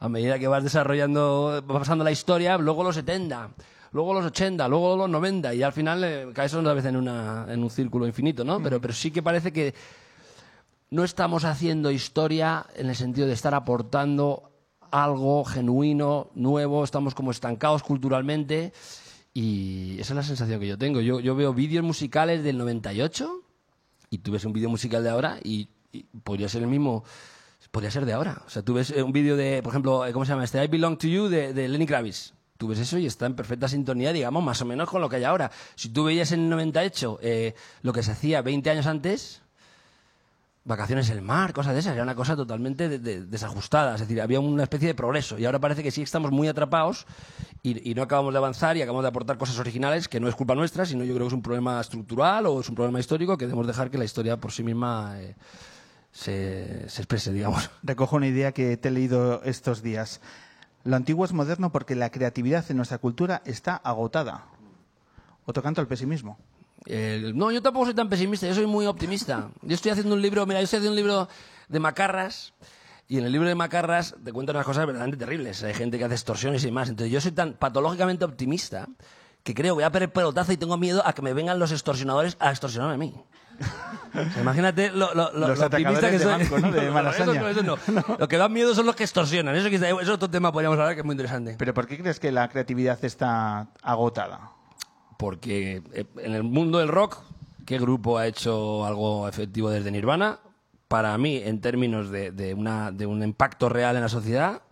medida 0.08 0.38
que 0.38 0.46
vas 0.46 0.62
desarrollando, 0.62 1.64
va 1.68 1.78
pasando 1.80 2.04
la 2.04 2.12
historia, 2.12 2.56
luego 2.56 2.84
los 2.84 2.94
70, 2.94 3.50
luego 3.92 4.14
los 4.14 4.26
80, 4.26 4.68
luego 4.68 4.96
los 4.96 5.10
90, 5.10 5.54
y 5.54 5.62
al 5.64 5.72
final 5.72 6.04
eh, 6.04 6.28
caes 6.32 6.54
una 6.54 6.72
vez 6.72 6.84
en, 6.84 6.96
una, 6.96 7.46
en 7.48 7.62
un 7.62 7.70
círculo 7.70 8.06
infinito, 8.06 8.44
¿no? 8.44 8.62
Pero, 8.62 8.80
pero 8.80 8.92
sí 8.92 9.10
que 9.10 9.22
parece 9.22 9.52
que 9.52 9.74
no 10.90 11.02
estamos 11.02 11.44
haciendo 11.44 11.90
historia 11.90 12.66
en 12.76 12.90
el 12.90 12.94
sentido 12.94 13.26
de 13.26 13.32
estar 13.32 13.54
aportando 13.54 14.51
algo 14.92 15.44
genuino, 15.44 16.30
nuevo, 16.34 16.84
estamos 16.84 17.14
como 17.14 17.32
estancados 17.32 17.82
culturalmente 17.82 18.72
y 19.34 19.98
esa 19.98 20.12
es 20.12 20.16
la 20.16 20.22
sensación 20.22 20.60
que 20.60 20.68
yo 20.68 20.78
tengo. 20.78 21.00
Yo, 21.00 21.18
yo 21.18 21.34
veo 21.34 21.54
vídeos 21.54 21.84
musicales 21.84 22.44
del 22.44 22.58
98 22.58 23.42
y 24.10 24.18
tú 24.18 24.32
ves 24.32 24.44
un 24.44 24.52
vídeo 24.52 24.68
musical 24.68 25.02
de 25.02 25.10
ahora 25.10 25.38
y, 25.42 25.68
podría 26.24 26.48
ser 26.48 26.62
el 26.62 26.68
mismo, 26.68 27.04
podría 27.70 27.90
ser 27.90 28.04
de 28.04 28.12
ahora. 28.12 28.42
O 28.46 28.50
sea, 28.50 28.62
tú 28.62 28.74
ves 28.74 28.90
eh, 28.90 29.02
un 29.02 29.12
vídeo 29.12 29.36
de, 29.36 29.62
por 29.62 29.72
ejemplo, 29.72 30.06
eh, 30.06 30.12
¿cómo 30.12 30.24
se 30.24 30.32
llama 30.32 30.44
este? 30.44 30.62
I 30.62 30.68
Belong 30.68 30.98
to 30.98 31.06
You 31.06 31.28
de, 31.28 31.68
Lenny 31.68 31.86
Kravitz. 31.86 32.34
Tú 32.58 32.68
ves 32.68 32.78
eso 32.78 32.98
y 32.98 33.06
está 33.06 33.26
en 33.26 33.34
perfecta 33.34 33.68
sintonía, 33.68 34.12
digamos, 34.12 34.44
más 34.44 34.60
o 34.62 34.64
menos 34.64 34.88
con 34.88 35.00
lo 35.00 35.08
que 35.08 35.16
hay 35.16 35.24
ahora. 35.24 35.50
Si 35.74 35.88
tú 35.88 36.04
veías 36.04 36.30
en 36.32 36.40
el 36.40 36.50
98 36.50 37.18
eh, 37.22 37.54
lo 37.80 37.92
que 37.92 38.02
se 38.02 38.12
hacía 38.12 38.42
20 38.42 38.70
años 38.70 38.86
antes, 38.86 39.41
vacaciones 40.64 41.10
en 41.10 41.18
el 41.18 41.22
mar, 41.22 41.52
cosas 41.52 41.74
de 41.74 41.80
esas. 41.80 41.94
Era 41.94 42.02
una 42.02 42.14
cosa 42.14 42.36
totalmente 42.36 42.98
desajustada. 42.98 43.94
Es 43.94 44.00
decir, 44.00 44.20
había 44.20 44.40
una 44.40 44.64
especie 44.64 44.88
de 44.88 44.94
progreso. 44.94 45.38
Y 45.38 45.44
ahora 45.44 45.58
parece 45.58 45.82
que 45.82 45.90
sí 45.90 46.02
estamos 46.02 46.30
muy 46.30 46.48
atrapados 46.48 47.06
y, 47.62 47.94
no 47.94 48.02
acabamos 48.02 48.32
de 48.32 48.38
avanzar 48.38 48.76
y 48.76 48.82
acabamos 48.82 49.02
de 49.02 49.08
aportar 49.08 49.38
cosas 49.38 49.58
originales 49.58 50.08
que 50.08 50.20
no 50.20 50.28
es 50.28 50.34
culpa 50.34 50.54
nuestra, 50.54 50.86
sino 50.86 51.04
yo 51.04 51.14
creo 51.14 51.26
que 51.26 51.28
es 51.28 51.34
un 51.34 51.42
problema 51.42 51.80
estructural 51.80 52.46
o 52.46 52.60
es 52.60 52.68
un 52.68 52.74
problema 52.74 53.00
histórico 53.00 53.36
que 53.36 53.46
debemos 53.46 53.66
dejar 53.66 53.90
que 53.90 53.98
la 53.98 54.04
historia 54.04 54.36
por 54.36 54.52
sí 54.52 54.62
misma 54.62 55.20
eh, 55.20 55.34
se, 56.10 56.88
se 56.88 57.02
exprese, 57.02 57.32
digamos. 57.32 57.70
Recojo 57.82 58.16
una 58.16 58.26
idea 58.26 58.52
que 58.52 58.76
te 58.76 58.88
he 58.88 58.92
leído 58.92 59.42
estos 59.44 59.82
días. 59.82 60.20
Lo 60.84 60.96
antiguo 60.96 61.24
es 61.24 61.32
moderno 61.32 61.70
porque 61.70 61.94
la 61.94 62.10
creatividad 62.10 62.64
en 62.70 62.76
nuestra 62.76 62.98
cultura 62.98 63.42
está 63.44 63.76
agotada. 63.76 64.46
Otro 65.44 65.62
canto 65.62 65.80
al 65.80 65.88
pesimismo 65.88 66.38
no, 66.86 67.50
yo 67.50 67.62
tampoco 67.62 67.86
soy 67.86 67.94
tan 67.94 68.08
pesimista, 68.08 68.46
yo 68.46 68.54
soy 68.54 68.66
muy 68.66 68.86
optimista. 68.86 69.50
Yo 69.62 69.74
estoy 69.74 69.92
haciendo 69.92 70.14
un 70.14 70.22
libro, 70.22 70.46
mira, 70.46 70.60
yo 70.60 70.64
estoy 70.64 70.78
haciendo 70.78 70.92
un 70.92 70.96
libro 70.96 71.28
de 71.68 71.80
macarras 71.80 72.52
y 73.08 73.18
en 73.18 73.24
el 73.24 73.32
libro 73.32 73.48
de 73.48 73.54
macarras 73.54 74.14
te 74.24 74.32
cuentan 74.32 74.56
unas 74.56 74.66
cosas 74.66 74.86
verdaderamente 74.86 75.24
terribles. 75.24 75.62
Hay 75.62 75.74
gente 75.74 75.98
que 75.98 76.04
hace 76.04 76.14
extorsiones 76.14 76.64
y 76.64 76.70
más. 76.70 76.88
Entonces 76.88 77.12
yo 77.12 77.20
soy 77.20 77.32
tan 77.32 77.54
patológicamente 77.54 78.24
optimista 78.24 78.88
que 79.42 79.54
creo 79.54 79.74
que 79.74 79.76
voy 79.76 79.84
a 79.84 79.90
perder 79.90 80.12
pelotazo 80.12 80.52
y 80.52 80.56
tengo 80.56 80.76
miedo 80.76 81.02
a 81.04 81.12
que 81.12 81.22
me 81.22 81.32
vengan 81.32 81.58
los 81.58 81.72
extorsionadores 81.72 82.36
a 82.38 82.50
extorsionarme 82.50 82.94
a 82.94 82.96
mí. 82.96 83.14
imagínate 84.40 84.90
lo, 84.90 85.14
lo, 85.14 85.32
lo, 85.32 85.52
optimista 85.52 86.10
que 86.10 86.18
soy. 86.18 86.32
Lo 88.18 88.28
que 88.28 88.36
dan 88.36 88.52
miedo 88.52 88.74
son 88.74 88.86
los 88.86 88.96
que 88.96 89.04
extorsionan. 89.04 89.54
Eso, 89.56 89.68
eso 89.68 90.00
es 90.00 90.08
otro 90.08 90.30
tema 90.30 90.52
podríamos 90.52 90.78
hablar 90.78 90.94
que 90.94 91.00
es 91.00 91.04
muy 91.04 91.14
interesante. 91.14 91.56
¿Pero 91.58 91.74
por 91.74 91.86
qué 91.86 91.98
crees 91.98 92.18
que 92.18 92.32
la 92.32 92.48
creatividad 92.48 93.04
está 93.04 93.68
agotada? 93.82 94.52
Porque 95.22 95.82
eh, 95.92 96.04
en 96.16 96.34
el 96.34 96.42
mundo 96.42 96.78
del 96.80 96.88
rock, 96.88 97.18
¿qué 97.64 97.78
grupo 97.78 98.18
ha 98.18 98.26
hecho 98.26 98.84
algo 98.84 99.28
efectivo 99.28 99.70
desde 99.70 99.92
Nirvana? 99.92 100.40
Para 100.88 101.16
mí, 101.16 101.36
en 101.36 101.60
términos 101.60 102.10
de, 102.10 102.54
un 102.56 103.22
impacto 103.22 103.68
real 103.68 103.94
en 103.94 104.02
la 104.02 104.08
sociedad, 104.08 104.62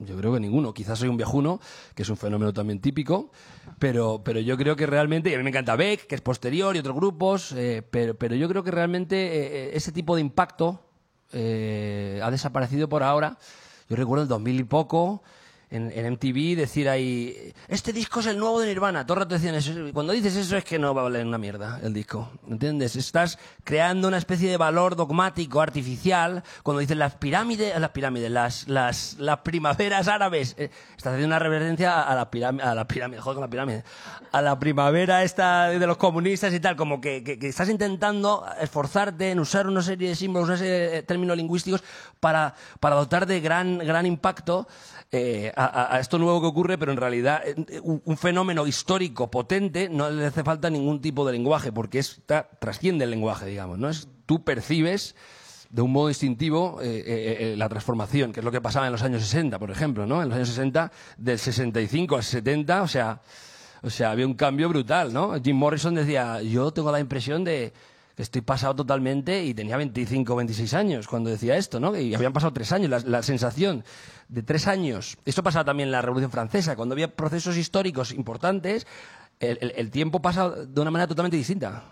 Yo 0.00 0.16
creo 0.16 0.32
que 0.32 0.40
ninguno. 0.40 0.74
Quizás 0.74 0.98
soy 0.98 1.08
un 1.08 1.16
viejuno, 1.16 1.60
que 1.94 2.02
es 2.02 2.08
un 2.08 2.16
fenómeno 2.16 2.52
también 2.52 2.80
típico, 2.80 3.30
pero, 3.78 4.22
pero 4.24 4.40
yo 4.40 4.56
creo 4.56 4.74
que 4.74 4.86
realmente, 4.86 5.30
y 5.30 5.34
a 5.34 5.36
mí 5.36 5.44
me 5.44 5.50
encanta 5.50 5.76
Beck, 5.76 6.08
que 6.08 6.16
es 6.16 6.20
posterior, 6.20 6.74
y 6.74 6.80
otros 6.80 6.96
grupos, 6.96 7.52
eh, 7.52 7.82
pero, 7.88 8.14
pero 8.14 8.34
yo 8.34 8.48
creo 8.48 8.64
que 8.64 8.72
realmente 8.72 9.16
eh, 9.16 9.76
ese 9.76 9.92
tipo 9.92 10.16
de 10.16 10.22
impacto 10.22 10.80
ha 11.32 12.30
desaparecido 12.32 12.88
por 12.88 13.04
ahora. 13.04 13.38
Yo 13.88 13.94
recuerdo 13.94 14.24
el 14.24 14.28
2000 14.28 14.60
y 14.60 14.64
poco, 14.64 15.22
en, 15.70 15.92
en 15.94 16.12
MTV 16.14 16.56
decir 16.56 16.88
ahí, 16.88 17.52
este 17.68 17.92
disco 17.92 18.20
es 18.20 18.26
el 18.26 18.38
nuevo 18.38 18.60
de 18.60 18.66
Nirvana. 18.66 19.06
Todo 19.06 19.18
el 19.18 19.20
rato 19.20 19.34
decían 19.34 19.54
eso. 19.54 19.72
Cuando 19.92 20.12
dices 20.12 20.34
eso 20.34 20.56
es 20.56 20.64
que 20.64 20.78
no 20.78 20.94
va 20.94 21.02
a 21.02 21.04
valer 21.04 21.24
una 21.24 21.38
mierda 21.38 21.80
el 21.82 21.92
disco. 21.92 22.30
¿Entiendes? 22.48 22.96
Estás 22.96 23.38
creando 23.62 24.08
una 24.08 24.18
especie 24.18 24.50
de 24.50 24.56
valor 24.56 24.96
dogmático, 24.96 25.60
artificial. 25.60 26.42
Cuando 26.64 26.80
dices 26.80 26.96
las 26.96 27.14
pirámides, 27.14 27.78
las 27.78 27.90
pirámides, 27.90 28.30
las, 28.30 28.68
las, 28.68 29.16
las 29.18 29.38
primaveras 29.38 30.08
árabes. 30.08 30.56
eh, 30.58 30.70
estás 30.96 31.12
haciendo 31.12 31.28
una 31.28 31.38
reverencia 31.38 32.02
a 32.02 32.14
la 32.16 32.30
pirámide, 32.30 32.64
a 32.64 32.74
la 32.74 32.88
pirámide, 32.88 33.20
joder 33.20 33.36
con 33.36 33.42
la 33.42 33.50
pirámide. 33.50 33.84
A 34.32 34.42
la 34.42 34.58
primavera 34.58 35.22
esta 35.22 35.68
de 35.68 35.86
los 35.86 35.96
comunistas 35.96 36.52
y 36.52 36.58
tal. 36.58 36.74
Como 36.74 37.00
que, 37.00 37.22
que, 37.22 37.38
que 37.38 37.48
estás 37.48 37.68
intentando 37.68 38.44
esforzarte 38.60 39.30
en 39.30 39.38
usar 39.38 39.68
una 39.68 39.82
serie 39.82 40.08
de 40.08 40.16
símbolos, 40.16 40.48
una 40.48 40.58
serie 40.58 40.72
de 40.72 41.02
términos 41.04 41.36
lingüísticos 41.36 41.84
para, 42.18 42.54
para 42.80 42.96
dotar 42.96 43.26
de 43.26 43.40
gran, 43.40 43.78
gran 43.78 44.04
impacto 44.04 44.66
eh, 45.12 45.52
a, 45.60 46.00
esto 46.00 46.18
nuevo 46.18 46.40
que 46.40 46.46
ocurre, 46.46 46.78
pero 46.78 46.92
en 46.92 46.98
realidad 46.98 47.42
eh, 47.44 47.80
un, 47.82 48.16
fenómeno 48.16 48.66
histórico 48.66 49.30
potente 49.30 49.88
no 49.88 50.10
le 50.10 50.26
hace 50.26 50.42
falta 50.42 50.70
ningún 50.70 51.00
tipo 51.00 51.26
de 51.26 51.32
lenguaje, 51.32 51.72
porque 51.72 51.98
está, 51.98 52.48
trasciende 52.58 53.04
el 53.04 53.10
lenguaje, 53.10 53.46
digamos. 53.46 53.78
¿no? 53.78 53.88
Es, 53.88 54.08
tú 54.26 54.42
percibes 54.42 55.14
de 55.68 55.82
un 55.82 55.92
modo 55.92 56.08
instintivo 56.08 56.80
eh, 56.82 57.04
eh, 57.06 57.54
la 57.56 57.68
transformación, 57.68 58.32
que 58.32 58.40
es 58.40 58.44
lo 58.44 58.50
que 58.50 58.60
pasaba 58.60 58.86
en 58.86 58.92
los 58.92 59.02
años 59.02 59.22
60, 59.22 59.58
por 59.58 59.70
ejemplo. 59.70 60.06
¿no? 60.06 60.22
En 60.22 60.28
los 60.28 60.36
años 60.36 60.48
60, 60.48 60.90
del 61.18 61.38
65 61.38 62.16
al 62.16 62.24
70, 62.24 62.82
o 62.82 62.88
sea, 62.88 63.20
o 63.82 63.90
sea, 63.90 64.10
había 64.10 64.26
un 64.26 64.34
cambio 64.34 64.68
brutal. 64.68 65.12
¿no? 65.12 65.34
Jim 65.42 65.56
Morrison 65.56 65.94
decía, 65.94 66.42
yo 66.42 66.72
tengo 66.72 66.90
la 66.90 67.00
impresión 67.00 67.44
de 67.44 67.72
estoy 68.22 68.42
pasado 68.42 68.74
totalmente 68.76 69.44
y 69.44 69.54
tenía 69.54 69.76
25 69.76 70.32
o 70.32 70.36
26 70.36 70.74
años 70.74 71.08
cuando 71.08 71.30
decía 71.30 71.56
esto, 71.56 71.80
¿no? 71.80 71.96
Y 71.98 72.14
habían 72.14 72.32
pasado 72.32 72.52
tres 72.52 72.72
años, 72.72 72.90
la, 72.90 72.98
la 73.00 73.22
sensación 73.22 73.84
de 74.28 74.42
tres 74.42 74.66
años. 74.66 75.16
Esto 75.24 75.42
pasaba 75.42 75.64
también 75.64 75.88
en 75.88 75.92
la 75.92 76.02
Revolución 76.02 76.30
Francesa, 76.30 76.76
cuando 76.76 76.94
había 76.94 77.14
procesos 77.14 77.56
históricos 77.56 78.12
importantes, 78.12 78.86
el, 79.40 79.58
el- 79.60 79.72
el 79.76 79.90
tiempo 79.90 80.20
pasa 80.20 80.50
de 80.50 80.80
una 80.80 80.90
manera 80.90 81.08
totalmente 81.08 81.36
distinta. 81.36 81.82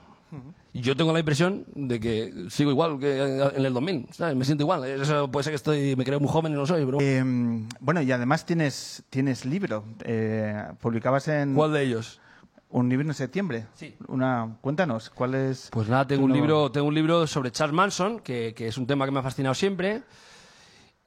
Yo 0.75 0.95
tengo 0.95 1.13
la 1.15 1.21
impresión 1.21 1.65
de 1.75 1.99
que 1.99 2.33
sigo 2.51 2.71
igual 2.71 2.99
que 3.01 3.17
en 3.57 3.65
el 3.65 3.73
2000, 3.73 4.09
¿sabes? 4.13 4.37
Me 4.37 4.45
siento 4.45 4.65
igual. 4.65 4.85
Eso 4.85 5.31
puede 5.31 5.45
ser 5.45 5.53
que 5.53 5.57
estoy, 5.57 5.97
me 5.97 6.05
creo 6.05 6.21
muy 6.21 6.29
joven 6.29 6.53
y 6.53 6.55
no 6.57 6.67
soy, 6.67 6.85
pero... 6.85 6.99
Eh, 7.01 7.25
bueno, 7.81 8.03
y 8.03 8.13
además 8.13 8.45
tienes, 8.45 9.03
tienes 9.09 9.47
libro. 9.47 9.85
Eh, 10.05 10.63
publicabas 10.83 11.27
en 11.29 11.55
¿Cuál 11.55 11.73
de 11.73 11.83
ellos? 11.83 12.21
Un 12.71 12.89
libro 12.89 13.07
en 13.07 13.15
septiembre. 13.15 13.67
Sí. 13.75 13.95
Una, 14.09 14.57
cuéntanos, 14.61 15.11
¿cuál 15.11 15.35
es? 15.35 15.69
Pues 15.73 15.89
nada, 15.89 16.07
tengo 16.07 16.25
un 16.25 16.31
nuevo- 16.31 16.43
libro, 16.45 16.71
tengo 16.73 16.87
un 16.89 16.95
libro 16.95 17.27
sobre 17.27 17.51
Charles 17.51 17.75
Manson, 17.75 18.21
que, 18.21 18.53
que 18.55 18.69
es 18.69 18.77
un 18.79 18.87
tema 18.87 19.05
que 19.07 19.11
me 19.11 19.21
ha 19.21 19.23
fascinado 19.23 19.55
siempre. 19.55 20.03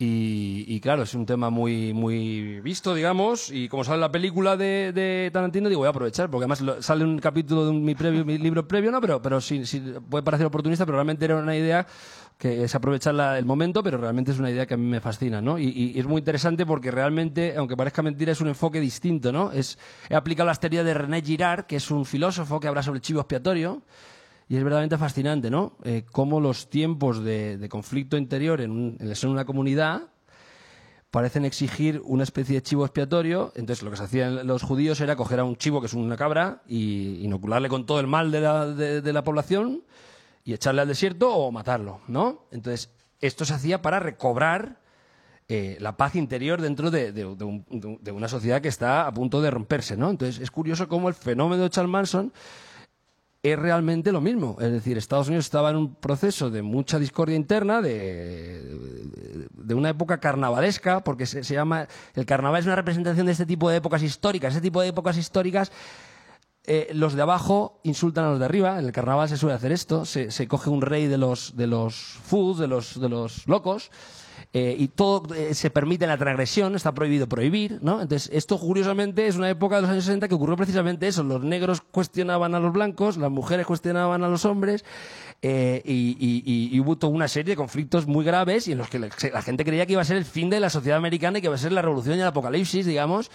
Y, 0.03 0.65
y 0.67 0.79
claro, 0.79 1.03
es 1.03 1.13
un 1.13 1.27
tema 1.27 1.51
muy, 1.51 1.93
muy 1.93 2.59
visto, 2.61 2.95
digamos. 2.95 3.51
Y 3.51 3.69
como 3.69 3.83
sale 3.83 3.99
la 3.99 4.11
película 4.11 4.57
de, 4.57 4.91
de 4.93 5.29
Tarantino, 5.31 5.69
digo, 5.69 5.81
voy 5.81 5.87
a 5.87 5.91
aprovechar, 5.91 6.27
porque 6.31 6.45
además 6.45 6.61
lo- 6.61 6.81
sale 6.81 7.03
un 7.03 7.19
capítulo 7.19 7.65
de 7.65 7.69
un- 7.69 7.83
mi, 7.85 7.93
previo, 7.93 8.25
mi 8.25 8.39
libro 8.39 8.67
previo, 8.67 8.89
¿no? 8.89 8.99
Pero, 8.99 9.21
pero 9.21 9.39
sí, 9.39 9.63
sí, 9.67 9.79
puede 10.09 10.23
parecer 10.23 10.47
oportunista, 10.47 10.87
pero 10.87 10.97
realmente 10.97 11.23
era 11.25 11.35
una 11.37 11.55
idea 11.55 11.85
que 12.41 12.63
es 12.63 12.73
aprovechar 12.73 13.13
la- 13.13 13.37
el 13.37 13.45
momento, 13.45 13.83
pero 13.83 13.99
realmente 13.99 14.31
es 14.31 14.39
una 14.39 14.49
idea 14.49 14.65
que 14.65 14.73
a 14.73 14.77
mí 14.77 14.87
me 14.87 14.99
fascina, 14.99 15.41
¿no? 15.41 15.59
Y, 15.59 15.93
es 15.95 16.07
muy 16.07 16.17
interesante 16.17 16.65
porque 16.65 16.89
realmente, 16.89 17.53
aunque 17.55 17.77
parezca 17.77 18.01
mentira, 18.01 18.31
es 18.31 18.41
un 18.41 18.47
enfoque 18.47 18.79
distinto, 18.79 19.31
¿no? 19.31 19.51
Es, 19.51 19.77
he 20.09 20.15
aplicado 20.15 20.47
las 20.47 20.59
teorías 20.59 20.83
de 20.83 20.95
René 20.95 21.21
Girard, 21.21 21.67
que 21.67 21.75
es 21.75 21.91
un 21.91 22.03
filósofo 22.03 22.59
que 22.59 22.67
habla 22.67 22.81
sobre 22.81 22.99
chivo 22.99 23.19
expiatorio, 23.21 23.83
y 24.49 24.57
es 24.57 24.63
verdaderamente 24.63 24.97
fascinante, 24.97 25.51
¿no? 25.51 25.77
Eh, 25.83 26.03
cómo 26.11 26.39
los 26.39 26.67
tiempos 26.67 27.23
de, 27.23 27.67
conflicto 27.69 28.17
interior 28.17 28.59
en, 28.59 28.71
un- 28.71 28.97
en 28.99 29.29
una 29.29 29.45
comunidad 29.45 30.07
parecen 31.11 31.45
exigir 31.45 32.01
una 32.05 32.23
especie 32.23 32.55
de 32.55 32.63
chivo 32.63 32.85
expiatorio. 32.85 33.51
Entonces, 33.55 33.83
lo 33.83 33.91
que 33.91 33.97
se 33.97 34.03
hacían 34.03 34.47
los 34.47 34.63
judíos 34.63 34.99
era 34.99 35.15
coger 35.15 35.41
a 35.41 35.43
un 35.43 35.57
chivo, 35.57 35.79
que 35.79 35.85
es 35.85 35.93
una 35.93 36.17
cabra, 36.17 36.63
y 36.67 37.19
inocularle 37.23 37.69
con 37.69 37.85
todo 37.85 37.99
el 37.99 38.07
mal 38.07 38.31
de 38.31 38.41
la, 38.41 38.65
de 38.65 39.13
la 39.13 39.23
población 39.23 39.83
y 40.43 40.53
echarle 40.53 40.81
al 40.81 40.87
desierto 40.87 41.33
o 41.33 41.51
matarlo, 41.51 42.01
¿no? 42.07 42.45
Entonces, 42.51 42.89
esto 43.19 43.45
se 43.45 43.53
hacía 43.53 43.81
para 43.81 43.99
recobrar 43.99 44.79
eh, 45.47 45.77
la 45.81 45.97
paz 45.97 46.15
interior 46.15 46.61
dentro 46.61 46.91
de, 46.91 47.11
de- 47.11 47.35
de 47.35 47.43
un- 47.43 47.65
de 47.69 47.87
un- 47.87 47.99
de 48.01 48.11
una 48.11 48.27
sociedad 48.29 48.61
que 48.61 48.69
está 48.69 49.05
a 49.05 49.13
punto 49.13 49.41
de 49.41 49.51
romperse, 49.51 49.97
¿no? 49.97 50.09
Entonces, 50.09 50.39
es 50.41 50.49
curioso 50.49 50.87
cómo 50.87 51.09
el 51.09 51.13
fenómeno 51.13 51.63
de 51.63 51.69
Charles 51.69 51.91
Manson 51.91 52.31
es 53.43 53.57
realmente 53.59 54.11
lo 54.11 54.21
mismo. 54.21 54.55
Es 54.61 54.71
decir, 54.71 54.97
Estados 54.97 55.27
Unidos 55.27 55.45
estaba 55.45 55.71
en 55.71 55.75
un 55.75 55.95
proceso 55.95 56.49
de 56.51 56.61
mucha 56.61 56.99
discordia 56.99 57.35
interna, 57.35 57.81
de, 57.81 59.47
de 59.51 59.73
una 59.73 59.89
época 59.89 60.19
carnavalesca, 60.19 61.03
porque 61.03 61.25
se, 61.25 61.43
se 61.43 61.53
llama. 61.55 61.87
El 62.13 62.25
carnaval 62.25 62.59
es 62.61 62.65
una 62.67 62.75
representación 62.75 63.25
de 63.25 63.31
este 63.33 63.45
tipo 63.47 63.69
de 63.69 63.77
épocas 63.77 64.03
históricas. 64.03 64.53
Este 64.53 64.61
tipo 64.61 64.79
de 64.81 64.89
épocas 64.89 65.17
históricas. 65.17 65.71
Eh, 66.65 66.89
los 66.93 67.13
de 67.13 67.21
abajo 67.23 67.79
insultan 67.83 68.25
a 68.25 68.29
los 68.31 68.39
de 68.39 68.45
arriba. 68.45 68.77
En 68.79 68.85
el 68.85 68.91
carnaval 68.91 69.27
se 69.29 69.37
suele 69.37 69.55
hacer 69.55 69.71
esto. 69.71 70.05
Se, 70.05 70.31
se 70.31 70.47
coge 70.47 70.69
un 70.69 70.81
rey 70.81 71.07
de 71.07 71.17
los, 71.17 71.55
de 71.57 71.67
los 71.67 71.95
fools, 71.95 72.57
de 72.59 72.67
los, 72.67 72.99
de 72.99 73.09
los 73.09 73.47
locos. 73.47 73.89
eh, 74.53 74.75
y 74.77 74.89
todo 74.89 75.33
eh, 75.33 75.53
se 75.53 75.69
permite 75.69 76.05
la 76.07 76.17
transgresión, 76.17 76.75
está 76.75 76.93
prohibido 76.93 77.27
prohibir, 77.27 77.79
¿no? 77.81 78.01
Entonces, 78.01 78.29
esto 78.33 78.59
curiosamente 78.59 79.27
es 79.27 79.37
una 79.37 79.49
época 79.49 79.77
de 79.77 79.83
los 79.83 79.91
años 79.91 80.03
60 80.03 80.27
que 80.27 80.35
ocurrió 80.35 80.57
precisamente 80.57 81.07
eso. 81.07 81.23
Los 81.23 81.41
negros 81.43 81.79
cuestionaban 81.81 82.53
a 82.53 82.59
los 82.59 82.73
blancos, 82.73 83.15
las 83.17 83.31
mujeres 83.31 83.65
cuestionaban 83.65 84.23
a 84.23 84.27
los 84.27 84.43
hombres, 84.45 84.83
y, 85.41 85.47
y- 85.87 86.43
y- 86.45 86.69
y 86.75 86.79
hubo 86.79 86.97
toda 86.97 87.13
una 87.13 87.27
serie 87.27 87.53
de 87.53 87.55
conflictos 87.55 88.05
muy 88.07 88.23
graves 88.25 88.67
y 88.67 88.73
en 88.73 88.77
los 88.79 88.89
que 88.89 88.99
la, 88.99 89.09
la 89.33 89.41
gente 89.41 89.63
creía 89.65 89.85
que 89.85 89.93
iba 89.93 90.01
a 90.01 90.05
ser 90.05 90.17
el 90.17 90.25
fin 90.25 90.49
de 90.49 90.59
la 90.59 90.69
sociedad 90.69 90.97
americana 90.97 91.37
y 91.37 91.41
que 91.41 91.47
iba 91.47 91.55
a 91.55 91.57
ser 91.59 91.71
la 91.71 91.81
revolución 91.81 92.17
y 92.17 92.21
el 92.21 92.27
apocalipsis, 92.27 92.85
digamos. 92.85 93.31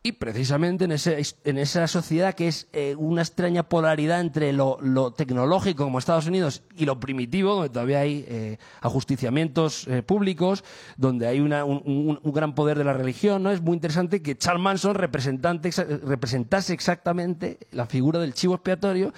Y 0.00 0.12
precisamente 0.12 0.84
en, 0.84 0.92
ese, 0.92 1.20
en 1.44 1.58
esa 1.58 1.88
sociedad 1.88 2.34
que 2.34 2.46
es 2.46 2.68
eh, 2.72 2.94
una 2.96 3.20
extraña 3.22 3.64
polaridad 3.68 4.20
entre 4.20 4.52
lo, 4.52 4.78
lo 4.80 5.12
tecnológico 5.12 5.82
como 5.84 5.98
Estados 5.98 6.26
Unidos 6.28 6.62
y 6.76 6.84
lo 6.86 7.00
primitivo, 7.00 7.54
donde 7.56 7.70
todavía 7.70 7.98
hay 8.00 8.24
eh, 8.28 8.58
ajusticiamientos 8.80 9.88
eh, 9.88 10.02
públicos, 10.04 10.62
donde 10.96 11.26
hay 11.26 11.40
una- 11.40 11.64
un, 11.64 12.20
gran 12.32 12.54
poder 12.54 12.78
de 12.78 12.84
la 12.84 12.92
religión, 12.92 13.42
¿no? 13.42 13.50
Es 13.50 13.60
muy 13.60 13.74
interesante 13.74 14.22
que 14.22 14.38
Charles 14.38 14.62
Manson 14.62 14.94
representante, 14.94 15.70
representase 16.04 16.72
exactamente 16.72 17.58
la 17.72 17.86
figura 17.86 18.20
del 18.20 18.34
chivo 18.34 18.54
expiatorio 18.54 19.12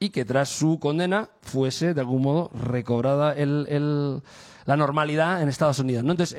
y 0.00 0.10
que 0.10 0.24
tras 0.24 0.48
su 0.48 0.80
condena 0.80 1.30
fuese 1.42 1.94
de 1.94 2.00
algún 2.00 2.22
modo 2.22 2.50
recobrada 2.52 3.32
el- 3.34 3.66
el- 3.70 4.20
la 4.66 4.76
normalidad 4.76 5.40
en 5.42 5.48
Estados 5.48 5.78
Unidos. 5.78 6.02
¿no? 6.04 6.10
Entonces, 6.10 6.36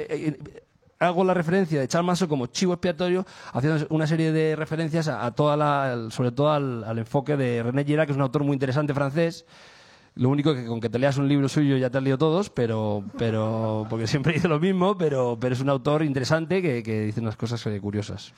hago 1.00 1.24
la 1.24 1.34
referencia 1.34 1.80
de 1.80 1.88
Charles 1.88 2.08
Manson 2.08 2.28
como 2.28 2.48
chivo 2.48 2.74
expiatorio, 2.74 3.26
haciendo 3.54 3.86
una 3.90 4.08
serie 4.08 4.32
de 4.32 4.56
referencias 4.56 5.08
a, 5.08 5.30
toda 5.32 5.58
la, 5.58 6.10
sobre 6.10 6.32
todo 6.32 6.52
al, 6.52 6.84
al 6.84 7.00
enfoque 7.00 7.38
de 7.38 7.64
René 7.64 7.84
Girard, 7.84 8.06
que 8.06 8.12
es 8.12 8.18
un 8.18 8.24
autor 8.24 8.44
muy 8.44 8.54
interesante 8.54 8.94
francés. 8.94 9.46
Lo 10.16 10.30
único 10.30 10.54
que 10.56 10.66
con 10.66 10.80
que 10.80 10.90
te 10.90 10.98
leas 10.98 11.18
un 11.18 11.28
libro 11.28 11.50
suyo 11.50 11.76
ya 11.76 11.90
te 11.90 11.98
has 11.98 12.04
leído 12.04 12.18
todos, 12.18 12.50
pero, 12.50 13.04
pero 13.18 13.86
porque 13.90 14.08
siempre 14.08 14.34
dice 14.36 14.48
lo 14.48 14.60
mismo, 14.60 14.98
pero, 14.98 15.38
pero 15.40 15.54
es 15.54 15.60
un 15.60 15.70
autor 15.70 16.04
interesante 16.04 16.62
que, 16.62 16.82
que 16.84 17.02
dice 17.02 17.20
unas 17.20 17.36
cosas 17.36 17.66
eh, 17.68 17.80
curiosas. 17.82 18.34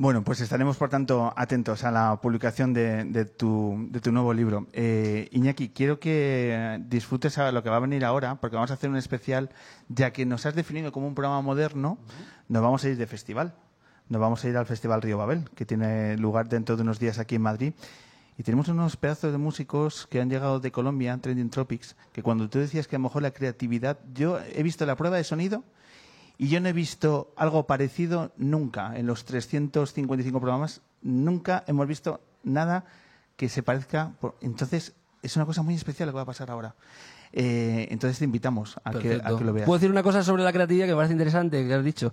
Bueno, 0.00 0.22
pues 0.22 0.40
estaremos, 0.40 0.76
por 0.76 0.90
tanto, 0.90 1.32
atentos 1.34 1.82
a 1.82 1.90
la 1.90 2.20
publicación 2.20 2.72
de, 2.72 3.02
de 3.02 3.24
tu, 3.24 3.88
de 3.90 3.98
tu 3.98 4.12
nuevo 4.12 4.32
libro. 4.32 4.68
Eh, 4.72 5.28
Iñaki, 5.32 5.70
quiero 5.70 5.98
que 5.98 6.80
disfrutes 6.86 7.36
a 7.38 7.50
lo 7.50 7.64
que 7.64 7.68
va 7.68 7.78
a 7.78 7.80
venir 7.80 8.04
ahora, 8.04 8.36
porque 8.36 8.54
vamos 8.54 8.70
a 8.70 8.74
hacer 8.74 8.90
un 8.90 8.96
especial, 8.96 9.50
ya 9.88 10.12
que 10.12 10.24
nos 10.24 10.46
has 10.46 10.54
definido 10.54 10.92
como 10.92 11.08
un 11.08 11.16
programa 11.16 11.42
moderno, 11.42 11.98
nos 12.46 12.62
vamos 12.62 12.84
a 12.84 12.90
ir 12.90 12.96
de 12.96 13.08
festival. 13.08 13.56
Nos 14.08 14.20
vamos 14.20 14.44
a 14.44 14.48
ir 14.48 14.56
al 14.56 14.66
Festival 14.66 15.02
Río 15.02 15.18
Babel, 15.18 15.50
que 15.56 15.66
tiene 15.66 16.16
lugar 16.16 16.48
dentro 16.48 16.76
de 16.76 16.82
unos 16.82 17.00
días 17.00 17.18
aquí 17.18 17.34
en 17.34 17.42
Madrid. 17.42 17.72
Y 18.36 18.44
tenemos 18.44 18.68
unos 18.68 18.96
pedazos 18.96 19.32
de 19.32 19.38
músicos 19.38 20.06
que 20.06 20.20
han 20.20 20.30
llegado 20.30 20.60
de 20.60 20.70
Colombia, 20.70 21.18
Trending 21.20 21.50
Tropics, 21.50 21.96
que 22.12 22.22
cuando 22.22 22.48
tú 22.48 22.60
decías 22.60 22.86
que 22.86 22.94
a 22.94 23.00
lo 23.00 23.02
mejor 23.02 23.22
la 23.22 23.32
creatividad, 23.32 23.98
yo 24.14 24.38
he 24.54 24.62
visto 24.62 24.86
la 24.86 24.94
prueba 24.94 25.16
de 25.16 25.24
sonido 25.24 25.64
y 26.38 26.48
yo 26.48 26.60
no 26.60 26.68
he 26.68 26.72
visto 26.72 27.32
algo 27.36 27.66
parecido 27.66 28.32
nunca. 28.36 28.96
En 28.96 29.06
los 29.06 29.24
355 29.24 30.40
programas, 30.40 30.80
nunca 31.02 31.64
hemos 31.66 31.86
visto 31.86 32.20
nada 32.44 32.84
que 33.36 33.48
se 33.48 33.62
parezca. 33.62 34.12
por- 34.20 34.36
Entonces, 34.40 34.94
es 35.22 35.36
una 35.36 35.44
cosa 35.46 35.62
muy 35.62 35.74
especial 35.74 36.06
lo 36.06 36.12
que 36.12 36.16
va 36.16 36.22
a 36.22 36.26
pasar 36.26 36.50
ahora. 36.50 36.74
Eh, 37.32 37.88
entonces 37.90 38.18
te 38.18 38.24
invitamos 38.24 38.78
a 38.84 38.90
que, 38.92 38.96
a 38.98 39.00
Perfecto. 39.02 39.38
que 39.38 39.44
lo 39.44 39.52
veas. 39.52 39.66
Puedo 39.66 39.78
decir 39.78 39.90
una 39.90 40.02
cosa 40.02 40.22
sobre 40.22 40.42
la 40.44 40.52
creatividad 40.52 40.86
que 40.86 40.92
me 40.92 40.96
parece 40.96 41.12
interesante, 41.12 41.66
que 41.66 41.74
has 41.74 41.84
dicho. 41.84 42.12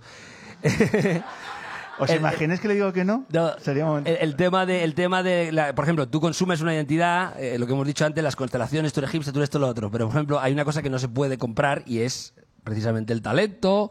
¿Os 1.98 2.10
el- 2.10 2.16
imagináis 2.18 2.60
que 2.60 2.68
le 2.68 2.74
digo 2.74 2.92
que 2.92 3.04
no? 3.04 3.24
No, 3.32 3.58
Sería 3.58 3.86
un 3.90 4.06
el, 4.06 4.16
el 4.20 4.36
tema 4.36 4.66
de, 4.66 4.84
el 4.84 4.94
tema 4.94 5.22
de 5.22 5.52
la- 5.52 5.74
por 5.74 5.84
ejemplo, 5.84 6.08
tú 6.08 6.20
consumes 6.20 6.60
una 6.60 6.74
identidad, 6.74 7.40
eh, 7.40 7.58
lo 7.58 7.66
que 7.66 7.72
hemos 7.72 7.86
dicho 7.86 8.04
antes, 8.04 8.22
las 8.22 8.36
constelaciones, 8.36 8.92
tú 8.92 9.00
eres 9.00 9.10
egipcio, 9.10 9.32
tú 9.32 9.38
eres 9.38 9.46
esto, 9.46 9.58
lo 9.58 9.68
otro. 9.68 9.90
Pero, 9.90 10.06
por 10.08 10.16
ejemplo, 10.16 10.40
hay 10.40 10.52
una 10.52 10.64
cosa 10.64 10.82
que 10.82 10.90
no 10.90 10.98
se 10.98 11.08
puede 11.08 11.38
comprar 11.38 11.82
y 11.86 12.00
es 12.00 12.34
precisamente 12.66 13.14
el 13.14 13.22
talento, 13.22 13.90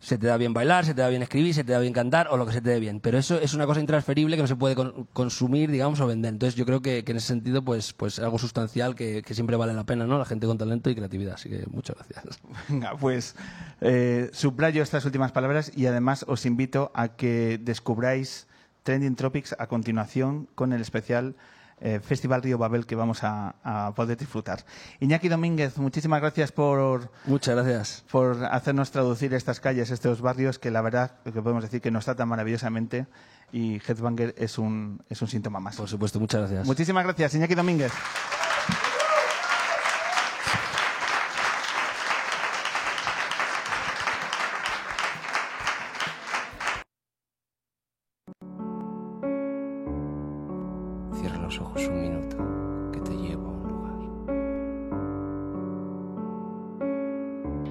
se 0.00 0.16
te 0.18 0.26
da 0.26 0.36
bien 0.36 0.52
bailar, 0.54 0.84
se 0.84 0.94
te 0.94 1.00
da 1.02 1.08
bien 1.08 1.22
escribir, 1.22 1.54
se 1.54 1.62
te 1.62 1.72
da 1.72 1.78
bien 1.78 1.92
cantar 1.92 2.28
o 2.30 2.36
lo 2.36 2.46
que 2.46 2.52
se 2.52 2.60
te 2.60 2.70
dé 2.70 2.80
bien. 2.80 2.98
Pero 3.00 3.18
eso 3.18 3.38
es 3.38 3.52
una 3.54 3.66
cosa 3.66 3.80
intransferible 3.80 4.34
que 4.36 4.42
no 4.42 4.48
se 4.48 4.56
puede 4.56 4.74
con- 4.74 5.06
consumir, 5.12 5.70
digamos, 5.70 6.00
o 6.00 6.06
vender. 6.06 6.32
Entonces 6.32 6.56
yo 6.56 6.64
creo 6.66 6.82
que, 6.82 7.04
en 7.06 7.16
ese 7.16 7.26
sentido, 7.28 7.62
pues, 7.62 7.92
pues 7.92 8.18
algo 8.18 8.38
sustancial 8.38 8.94
que, 8.96 9.22
que 9.22 9.34
siempre 9.34 9.54
vale 9.56 9.74
la 9.74 9.84
pena, 9.84 10.06
¿no? 10.06 10.18
La 10.18 10.24
gente 10.24 10.46
con 10.48 10.58
talento 10.58 10.90
y 10.90 10.94
creatividad. 10.96 11.34
Así 11.34 11.48
que 11.50 11.64
muchas 11.70 11.96
gracias. 11.96 12.40
Venga, 12.68 12.96
pues 12.96 13.36
eh, 13.80 14.28
subrayo 14.32 14.82
estas 14.82 15.04
últimas 15.04 15.30
palabras 15.30 15.70
y 15.76 15.86
además 15.86 16.24
os 16.26 16.46
invito 16.46 16.90
a 16.94 17.08
que 17.08 17.60
descubráis 17.62 18.46
Trending 18.82 19.14
Tropics 19.14 19.54
a 19.58 19.68
continuación 19.68 20.48
con 20.56 20.72
el 20.72 20.80
especial 20.80 21.36
eh, 21.82 22.00
Festival 22.02 22.42
Río 22.42 22.56
Babel 22.58 22.86
que 22.86 22.94
vamos 22.94 23.24
a, 23.24 23.54
a 23.64 23.92
poder 23.94 24.16
disfrutar. 24.16 24.64
Iñaki 25.00 25.28
Domínguez, 25.28 25.76
muchísimas 25.78 26.20
gracias 26.20 26.52
por, 26.52 27.10
Muchas 27.26 27.54
gracias. 27.56 28.04
por 28.10 28.44
hacernos 28.44 28.90
traducir 28.90 29.34
estas 29.34 29.60
calles, 29.60 29.90
estos 29.90 30.20
barrios 30.20 30.58
que 30.58 30.70
la 30.70 30.80
verdad 30.80 31.16
que 31.24 31.32
podemos 31.42 31.62
decir 31.62 31.80
que 31.80 31.90
nos 31.90 32.04
tratan 32.04 32.28
maravillosamente 32.28 33.06
y 33.52 33.80
Headbanger 33.86 34.34
es 34.38 34.56
un, 34.58 35.02
es 35.10 35.20
un 35.20 35.28
síntoma 35.28 35.60
más. 35.60 35.76
Por 35.76 35.88
supuesto, 35.88 36.18
muchas 36.18 36.40
gracias. 36.40 36.66
Muchísimas 36.66 37.04
gracias, 37.04 37.34
Iñaki 37.34 37.54
Domínguez. 37.54 37.92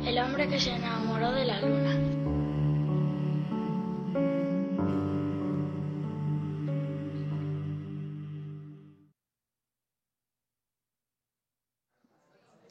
El 0.06 0.18
hombre 0.18 0.48
que 0.48 0.60
se 0.60 0.76
enamoró 0.76 1.32
de 1.32 1.46
la 1.46 1.62
luna. 1.62 2.12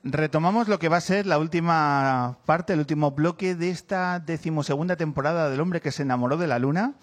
Retomamos 0.02 0.66
lo 0.66 0.78
que 0.78 0.88
va 0.88 0.96
a 0.96 1.00
ser 1.00 1.26
la 1.26 1.38
última 1.38 2.38
parte, 2.46 2.72
el 2.72 2.80
último 2.80 3.12
bloque 3.12 3.54
de 3.54 3.70
esta 3.70 4.18
decimosegunda 4.18 4.96
temporada 4.96 5.50
del 5.50 5.60
hombre 5.60 5.80
que 5.80 5.92
se 5.92 6.02
enamoró 6.02 6.36
de 6.36 6.46
la 6.46 6.58
luna. 6.58 6.94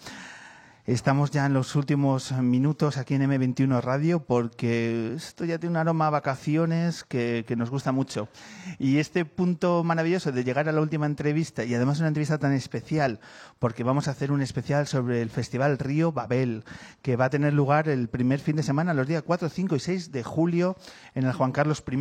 Estamos 0.88 1.30
ya 1.30 1.44
en 1.44 1.52
los 1.52 1.76
últimos 1.76 2.32
minutos 2.32 2.96
aquí 2.96 3.12
en 3.12 3.20
M21 3.20 3.82
Radio 3.82 4.24
porque 4.24 5.12
esto 5.14 5.44
ya 5.44 5.58
tiene 5.58 5.72
un 5.72 5.76
aroma 5.76 6.06
a 6.06 6.10
vacaciones 6.10 7.04
que, 7.04 7.44
que 7.46 7.56
nos 7.56 7.68
gusta 7.68 7.92
mucho. 7.92 8.30
Y 8.78 8.96
este 8.96 9.26
punto 9.26 9.84
maravilloso 9.84 10.32
de 10.32 10.44
llegar 10.44 10.66
a 10.66 10.72
la 10.72 10.80
última 10.80 11.04
entrevista 11.04 11.62
y 11.62 11.74
además 11.74 11.98
una 11.98 12.08
entrevista 12.08 12.38
tan 12.38 12.54
especial 12.54 13.20
porque 13.58 13.84
vamos 13.84 14.08
a 14.08 14.12
hacer 14.12 14.32
un 14.32 14.40
especial 14.40 14.86
sobre 14.86 15.20
el 15.20 15.28
Festival 15.28 15.78
Río 15.78 16.10
Babel 16.10 16.64
que 17.02 17.16
va 17.16 17.26
a 17.26 17.30
tener 17.30 17.52
lugar 17.52 17.90
el 17.90 18.08
primer 18.08 18.40
fin 18.40 18.56
de 18.56 18.62
semana, 18.62 18.94
los 18.94 19.06
días 19.06 19.22
4, 19.26 19.50
5 19.50 19.76
y 19.76 19.80
6 19.80 20.10
de 20.10 20.24
julio 20.24 20.78
en 21.14 21.26
el 21.26 21.34
Juan 21.34 21.52
Carlos 21.52 21.84
I. 21.86 21.98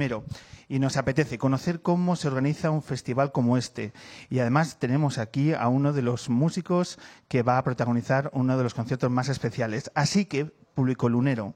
Y 0.70 0.80
nos 0.80 0.96
apetece 0.96 1.38
conocer 1.38 1.82
cómo 1.82 2.16
se 2.16 2.28
organiza 2.28 2.72
un 2.72 2.84
festival 2.84 3.32
como 3.34 3.58
este. 3.58 3.94
Y 4.30 4.40
además 4.40 4.80
tenemos 4.80 5.18
aquí 5.18 5.54
a 5.54 5.68
uno 5.68 5.92
de 5.92 6.02
los 6.02 6.30
músicos 6.30 7.00
que 7.28 7.44
va 7.44 7.58
a 7.58 7.64
protagonizar 7.64 8.30
uno 8.34 8.58
de 8.58 8.64
los 8.64 8.77
conciertos 8.78 9.10
más 9.10 9.28
especiales. 9.28 9.92
Así 9.96 10.26
que, 10.26 10.46
público 10.46 11.10
lunero, 11.10 11.56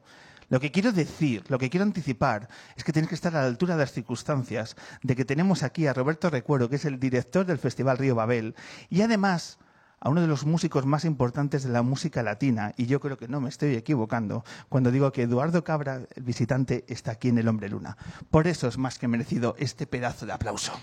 lo 0.49 0.59
que 0.59 0.71
quiero 0.71 0.91
decir, 0.91 1.43
lo 1.49 1.59
que 1.59 1.69
quiero 1.69 1.85
anticipar, 1.85 2.49
es 2.75 2.83
que 2.83 2.91
tenéis 2.91 3.09
que 3.09 3.15
estar 3.15 3.35
a 3.37 3.41
la 3.41 3.47
altura 3.47 3.75
de 3.75 3.81
las 3.81 3.93
circunstancias 3.93 4.75
de 5.03 5.15
que 5.15 5.23
tenemos 5.23 5.63
aquí 5.63 5.85
a 5.85 5.93
Roberto 5.93 6.29
Recuero, 6.29 6.67
que 6.67 6.75
es 6.77 6.85
el 6.85 6.99
director 6.99 7.45
del 7.45 7.59
Festival 7.59 7.99
Río 7.99 8.15
Babel, 8.15 8.55
y 8.89 9.01
además 9.01 9.59
a 9.99 10.09
uno 10.09 10.19
de 10.19 10.27
los 10.27 10.45
músicos 10.45 10.87
más 10.87 11.05
importantes 11.05 11.63
de 11.63 11.69
la 11.69 11.83
música 11.83 12.23
latina, 12.23 12.73
y 12.75 12.87
yo 12.87 12.99
creo 12.99 13.17
que 13.17 13.27
no 13.27 13.39
me 13.39 13.49
estoy 13.49 13.75
equivocando 13.75 14.43
cuando 14.67 14.89
digo 14.89 15.11
que 15.11 15.21
Eduardo 15.21 15.63
Cabra, 15.63 16.01
el 16.15 16.23
visitante, 16.23 16.85
está 16.87 17.11
aquí 17.11 17.29
en 17.29 17.37
El 17.37 17.47
Hombre 17.47 17.69
Luna. 17.69 17.95
Por 18.31 18.47
eso 18.47 18.67
es 18.67 18.79
más 18.79 18.97
que 18.97 19.07
merecido 19.07 19.55
este 19.59 19.85
pedazo 19.85 20.25
de 20.25 20.33
aplauso. 20.33 20.73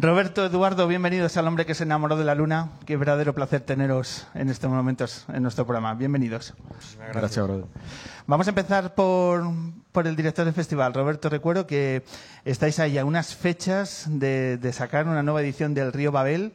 Roberto, 0.00 0.46
Eduardo, 0.46 0.86
bienvenidos 0.86 1.36
al 1.38 1.48
hombre 1.48 1.66
que 1.66 1.74
se 1.74 1.82
enamoró 1.82 2.16
de 2.16 2.24
la 2.24 2.36
luna. 2.36 2.68
Qué 2.86 2.96
verdadero 2.96 3.34
placer 3.34 3.62
teneros 3.62 4.28
en 4.32 4.48
estos 4.48 4.70
momentos 4.70 5.24
en 5.26 5.42
nuestro 5.42 5.66
programa. 5.66 5.92
Bienvenidos. 5.94 6.54
Gracias. 7.12 7.48
Vamos 8.28 8.46
a 8.46 8.50
empezar 8.50 8.94
por, 8.94 9.42
por 9.90 10.06
el 10.06 10.14
director 10.14 10.44
del 10.44 10.54
festival, 10.54 10.94
Roberto 10.94 11.28
Recuero, 11.28 11.66
que 11.66 12.04
estáis 12.44 12.78
ahí 12.78 12.96
a 12.96 13.04
unas 13.04 13.34
fechas 13.34 14.06
de, 14.08 14.56
de 14.56 14.72
sacar 14.72 15.08
una 15.08 15.24
nueva 15.24 15.42
edición 15.42 15.74
del 15.74 15.92
Río 15.92 16.12
Babel, 16.12 16.52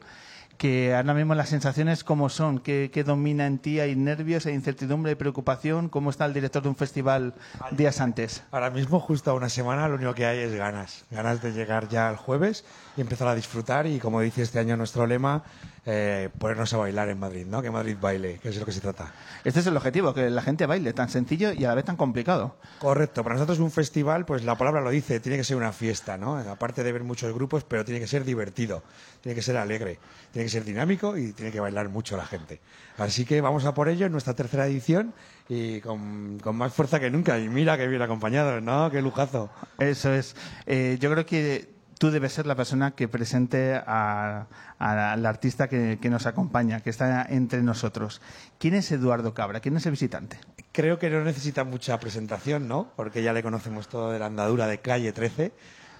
que 0.56 0.94
ahora 0.94 1.12
mismo 1.12 1.34
las 1.34 1.50
sensaciones 1.50 2.02
cómo 2.02 2.30
son, 2.30 2.60
qué, 2.60 2.90
qué 2.94 3.04
domina 3.04 3.46
en 3.46 3.58
ti, 3.58 3.78
hay 3.78 3.94
nervios, 3.94 4.46
hay 4.46 4.54
incertidumbre, 4.54 5.10
hay 5.10 5.16
preocupación, 5.16 5.90
cómo 5.90 6.08
está 6.08 6.24
el 6.24 6.32
director 6.32 6.62
de 6.62 6.70
un 6.70 6.76
festival 6.76 7.34
días 7.72 8.00
antes. 8.00 8.42
Ahora 8.52 8.70
mismo, 8.70 9.00
justo 9.00 9.30
a 9.32 9.34
una 9.34 9.50
semana, 9.50 9.86
lo 9.86 9.96
único 9.96 10.14
que 10.14 10.24
hay 10.24 10.38
es 10.38 10.54
ganas. 10.54 11.04
Ganas 11.10 11.42
de 11.42 11.52
llegar 11.52 11.90
ya 11.90 12.08
el 12.08 12.16
jueves 12.16 12.64
y 12.96 13.00
empezar 13.00 13.28
a 13.28 13.34
disfrutar 13.34 13.86
y, 13.86 13.98
como 13.98 14.20
dice 14.20 14.42
este 14.42 14.58
año 14.58 14.76
nuestro 14.76 15.06
lema, 15.06 15.42
eh, 15.86 16.30
ponernos 16.38 16.72
a 16.72 16.78
bailar 16.78 17.08
en 17.10 17.18
Madrid, 17.18 17.46
¿no? 17.46 17.60
Que 17.60 17.70
Madrid 17.70 17.96
baile, 18.00 18.38
que 18.38 18.48
es 18.48 18.54
de 18.54 18.60
lo 18.60 18.66
que 18.66 18.72
se 18.72 18.80
trata. 18.80 19.12
Este 19.44 19.60
es 19.60 19.66
el 19.66 19.76
objetivo, 19.76 20.14
que 20.14 20.30
la 20.30 20.40
gente 20.40 20.64
baile, 20.64 20.92
tan 20.92 21.10
sencillo 21.10 21.52
y 21.52 21.64
a 21.64 21.68
la 21.68 21.74
vez 21.74 21.84
tan 21.84 21.96
complicado. 21.96 22.56
Correcto. 22.78 23.22
Para 23.22 23.34
nosotros 23.34 23.58
un 23.58 23.70
festival, 23.70 24.24
pues 24.24 24.44
la 24.44 24.56
palabra 24.56 24.80
lo 24.80 24.90
dice, 24.90 25.20
tiene 25.20 25.36
que 25.36 25.44
ser 25.44 25.56
una 25.56 25.72
fiesta, 25.72 26.16
¿no? 26.16 26.38
Aparte 26.38 26.82
de 26.82 26.92
ver 26.92 27.04
muchos 27.04 27.34
grupos, 27.34 27.64
pero 27.64 27.84
tiene 27.84 28.00
que 28.00 28.06
ser 28.06 28.24
divertido, 28.24 28.82
tiene 29.20 29.34
que 29.34 29.42
ser 29.42 29.56
alegre, 29.56 29.98
tiene 30.32 30.46
que 30.46 30.50
ser 30.50 30.64
dinámico 30.64 31.18
y 31.18 31.32
tiene 31.32 31.52
que 31.52 31.60
bailar 31.60 31.88
mucho 31.88 32.16
la 32.16 32.24
gente. 32.24 32.60
Así 32.96 33.24
que 33.24 33.40
vamos 33.40 33.64
a 33.64 33.74
por 33.74 33.88
ello 33.88 34.06
en 34.06 34.12
nuestra 34.12 34.34
tercera 34.34 34.66
edición 34.66 35.12
y 35.48 35.80
con, 35.80 36.38
con 36.38 36.56
más 36.56 36.72
fuerza 36.72 36.98
que 36.98 37.10
nunca. 37.10 37.38
Y 37.38 37.48
mira 37.48 37.76
que 37.76 37.86
bien 37.88 38.00
acompañado, 38.00 38.60
¿no? 38.60 38.90
Qué 38.90 39.02
lujazo. 39.02 39.50
Eso 39.78 40.14
es. 40.14 40.34
Eh, 40.66 40.96
yo 41.00 41.10
creo 41.10 41.26
que 41.26 41.73
tú 42.04 42.10
debes 42.10 42.34
ser 42.34 42.44
la 42.44 42.54
persona 42.54 42.90
que 42.90 43.08
presente 43.08 43.76
a- 43.76 44.46
a- 44.78 45.12
al 45.14 45.24
artista 45.24 45.68
que, 45.68 45.98
que 46.02 46.10
nos 46.10 46.26
acompaña, 46.26 46.80
que 46.80 46.90
está 46.90 47.24
entre 47.30 47.62
nosotros. 47.62 48.20
¿Quién 48.58 48.74
es 48.74 48.92
Eduardo 48.92 49.32
Cabra? 49.32 49.60
¿Quién 49.60 49.78
es 49.78 49.86
el 49.86 49.92
visitante? 49.92 50.38
Creo 50.72 50.98
que 50.98 51.08
no 51.08 51.24
necesita 51.24 51.64
mucha 51.64 51.98
presentación, 51.98 52.68
¿no? 52.68 52.88
Porque 52.94 53.22
ya 53.22 53.32
le 53.32 53.42
conocemos 53.42 53.88
todo 53.88 54.12
de 54.12 54.18
la 54.18 54.26
andadura 54.26 54.66
de 54.66 54.80
Calle 54.82 55.14
13, 55.14 55.52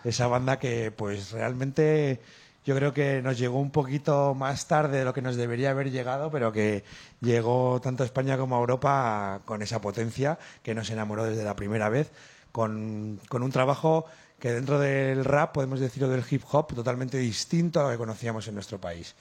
esa 0.05 0.27
banda 0.27 0.59
que 0.59 0.91
pues 0.91 1.33
realmente 1.33 2.21
yo 2.67 2.77
creo 2.77 2.93
que 2.93 3.23
nos 3.23 3.39
llegó 3.39 3.59
un 3.59 3.71
poquito 3.71 4.35
más 4.35 4.69
tarde 4.69 4.99
de 4.99 5.05
lo 5.07 5.15
que 5.15 5.23
nos 5.23 5.37
debería 5.37 5.71
haber 5.71 5.91
llegado, 5.91 6.31
pero 6.31 6.53
que 6.53 6.85
llegó 7.23 7.81
tanto 7.81 8.03
a 8.03 8.07
España 8.07 8.37
como 8.37 8.57
a 8.57 8.61
Europa 8.61 9.41
con 9.47 9.63
esa 9.63 9.81
potencia 9.81 10.39
que 10.63 10.75
nos 10.75 10.91
enamoró 10.91 11.25
desde 11.25 11.45
la 11.45 11.57
primera 11.57 11.89
vez, 11.89 12.11
con, 12.53 13.19
con 13.31 13.43
un 13.43 13.51
trabajo 13.51 14.05
que 14.39 14.53
dentro 14.53 14.79
del 14.79 15.25
rap, 15.25 15.53
podemos 15.55 15.81
decir, 15.81 16.05
o 16.05 16.09
del 16.09 16.25
hip 16.29 16.43
hop, 16.51 16.75
totalmente 16.75 17.19
distinto 17.19 17.81
a 17.81 17.85
lo 17.85 17.91
que 17.91 17.97
conocíamos 17.97 18.47
en 18.49 18.55
nuestro 18.55 18.81
país 18.81 19.15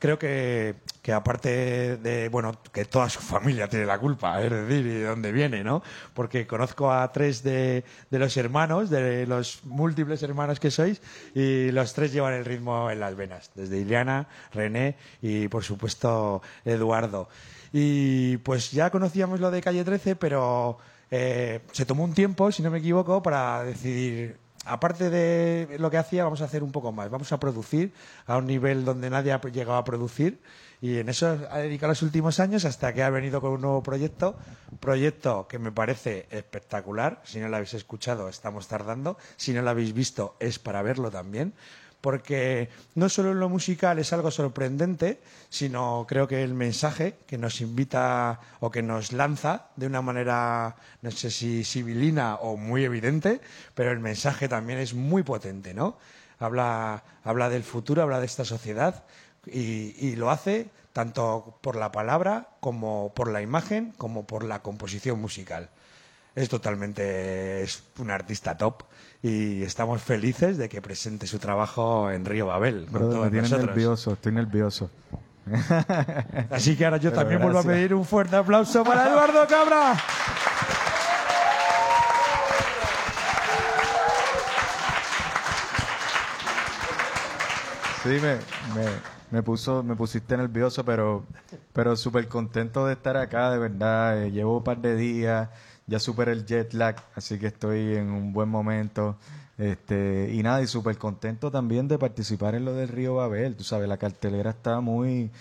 creo 0.00 0.18
que, 0.18 0.76
que 1.02 1.12
aparte 1.12 1.98
de, 1.98 2.28
bueno, 2.28 2.58
que 2.72 2.86
toda 2.86 3.08
su 3.08 3.20
familia 3.34 3.68
tiene 3.68 3.86
la 3.86 3.98
culpa, 3.98 4.42
es 4.42 4.50
decir, 4.50 4.86
y 4.86 4.94
de 4.94 5.04
dónde 5.04 5.30
viene, 5.30 5.62
¿no? 5.62 5.82
Porque 6.14 6.48
conozco 6.48 6.90
a 6.90 7.12
tres 7.12 7.44
de, 7.44 7.84
de 8.10 8.18
los 8.18 8.36
hermanos, 8.36 8.90
de 8.90 9.26
los 9.26 9.60
múltiples 9.64 10.22
hermanos 10.24 10.58
que 10.58 10.72
sois, 10.72 11.00
y 11.34 11.70
los 11.70 11.92
tres 11.92 12.12
llevan 12.12 12.34
el 12.34 12.44
ritmo 12.44 12.90
en 12.90 12.98
las 12.98 13.14
venas, 13.14 13.52
desde 13.54 13.78
Ileana, 13.78 14.26
René 14.52 14.96
y, 15.22 15.46
por 15.46 15.62
supuesto, 15.62 16.42
Eduardo. 16.64 17.28
Y 17.72 18.38
pues 18.38 18.72
ya 18.72 18.90
conocíamos 18.90 19.38
lo 19.38 19.52
de 19.52 19.60
Calle 19.60 19.84
13, 19.84 20.16
pero 20.16 20.78
eh, 21.10 21.60
se 21.70 21.84
tomó 21.84 22.02
un 22.02 22.14
tiempo, 22.14 22.50
si 22.50 22.62
no 22.62 22.70
me 22.70 22.78
equivoco, 22.78 23.22
para 23.22 23.62
decidir 23.62 24.38
aparte 24.64 25.10
de 25.10 25.78
lo 25.78 25.90
que 25.90 25.96
hacía, 25.96 26.24
vamos 26.24 26.42
a 26.42 26.44
hacer 26.44 26.62
un 26.62 26.72
poco 26.72 26.92
más. 26.92 27.10
Vamos 27.10 27.32
a 27.32 27.40
producir 27.40 27.92
a 28.26 28.36
un 28.36 28.46
nivel 28.46 28.84
donde 28.84 29.10
nadie 29.10 29.32
ha 29.32 29.40
llegado 29.40 29.78
a 29.78 29.84
producir 29.84 30.40
y 30.82 30.98
en 30.98 31.08
eso 31.08 31.38
ha 31.50 31.58
dedicado 31.58 31.90
los 31.90 32.02
últimos 32.02 32.40
años 32.40 32.64
hasta 32.64 32.94
que 32.94 33.02
ha 33.02 33.10
venido 33.10 33.40
con 33.40 33.52
un 33.52 33.60
nuevo 33.60 33.82
proyecto. 33.82 34.36
Proyecto 34.80 35.46
que 35.48 35.58
me 35.58 35.72
parece 35.72 36.26
espectacular. 36.30 37.20
Si 37.24 37.38
no 37.38 37.48
lo 37.48 37.56
habéis 37.56 37.74
escuchado, 37.74 38.28
estamos 38.28 38.68
tardando. 38.68 39.18
Si 39.36 39.52
no 39.52 39.62
lo 39.62 39.70
habéis 39.70 39.92
visto, 39.92 40.36
es 40.40 40.58
para 40.58 40.82
verlo 40.82 41.10
también. 41.10 41.52
Porque 42.00 42.70
no 42.94 43.08
solo 43.08 43.34
lo 43.34 43.48
musical 43.48 43.98
es 43.98 44.12
algo 44.12 44.30
sorprendente, 44.30 45.20
sino 45.50 46.06
creo 46.08 46.26
que 46.26 46.42
el 46.42 46.54
mensaje 46.54 47.16
que 47.26 47.36
nos 47.36 47.60
invita 47.60 48.40
o 48.60 48.70
que 48.70 48.82
nos 48.82 49.12
lanza 49.12 49.66
de 49.76 49.86
una 49.86 50.00
manera, 50.00 50.76
no 51.02 51.10
sé 51.10 51.30
si 51.30 51.64
civilina 51.64 52.36
o 52.36 52.56
muy 52.56 52.84
evidente, 52.84 53.40
pero 53.74 53.90
el 53.90 54.00
mensaje 54.00 54.48
también 54.48 54.78
es 54.78 54.94
muy 54.94 55.22
potente, 55.22 55.74
¿no? 55.74 55.98
Habla, 56.38 57.02
habla 57.22 57.50
del 57.50 57.64
futuro, 57.64 58.02
habla 58.02 58.18
de 58.18 58.26
esta 58.26 58.44
sociedad 58.44 59.04
Y, 59.46 59.94
y 59.98 60.16
lo 60.16 60.30
hace 60.30 60.68
tanto 60.92 61.58
por 61.62 61.76
la 61.76 61.92
palabra 61.92 62.48
como 62.60 63.12
por 63.14 63.30
la 63.30 63.40
imagen 63.42 63.92
como 63.96 64.26
por 64.26 64.44
la 64.44 64.60
composición 64.62 65.20
musical. 65.20 65.70
Es 66.34 66.48
totalmente 66.48 67.62
es 67.62 67.82
un 67.98 68.10
artista 68.10 68.56
top 68.56 68.84
y 69.22 69.62
estamos 69.62 70.02
felices 70.02 70.56
de 70.58 70.68
que 70.68 70.80
presente 70.80 71.26
su 71.26 71.38
trabajo 71.38 72.10
en 72.10 72.24
Río 72.24 72.46
Babel 72.46 72.86
con 72.92 72.92
Brother, 72.92 73.10
todos 73.10 73.24
me 73.24 73.30
tiene 73.30 73.42
nosotros. 73.42 73.66
nervioso, 73.68 74.12
estoy 74.14 74.32
nervioso. 74.32 74.90
Así 76.50 76.76
que 76.76 76.84
ahora 76.84 76.96
yo 76.98 77.10
Pero 77.10 77.20
también 77.22 77.40
vuelvo 77.40 77.58
a 77.58 77.62
gracias. 77.62 77.74
pedir 77.74 77.94
un 77.94 78.04
fuerte 78.04 78.36
aplauso 78.36 78.84
para 78.84 79.08
Eduardo 79.08 79.46
Cabra. 79.48 79.96
Sí, 88.02 88.08
me, 88.08 88.36
me, 88.74 88.90
me 89.30 89.42
puso, 89.42 89.82
me 89.82 89.94
pusiste 89.94 90.34
nervioso, 90.36 90.84
pero, 90.84 91.24
pero 91.74 91.96
súper 91.96 92.28
contento 92.28 92.86
de 92.86 92.94
estar 92.94 93.16
acá, 93.16 93.50
de 93.50 93.58
verdad. 93.58 94.22
Eh, 94.22 94.30
llevo 94.30 94.58
un 94.58 94.64
par 94.64 94.78
de 94.78 94.96
días, 94.96 95.50
ya 95.90 95.98
superé 95.98 96.30
el 96.30 96.46
jet 96.46 96.72
lag, 96.72 96.94
así 97.16 97.36
que 97.36 97.48
estoy 97.48 97.96
en 97.96 98.12
un 98.12 98.32
buen 98.32 98.48
momento. 98.48 99.16
Este, 99.58 100.30
y 100.32 100.40
nada, 100.40 100.62
y 100.62 100.68
súper 100.68 100.96
contento 100.96 101.50
también 101.50 101.88
de 101.88 101.98
participar 101.98 102.54
en 102.54 102.64
lo 102.64 102.72
del 102.74 102.88
Río 102.88 103.16
Babel. 103.16 103.56
Tú 103.56 103.64
sabes, 103.64 103.88
la 103.88 103.96
cartelera 103.96 104.50
está 104.50 104.80
muy, 104.80 105.32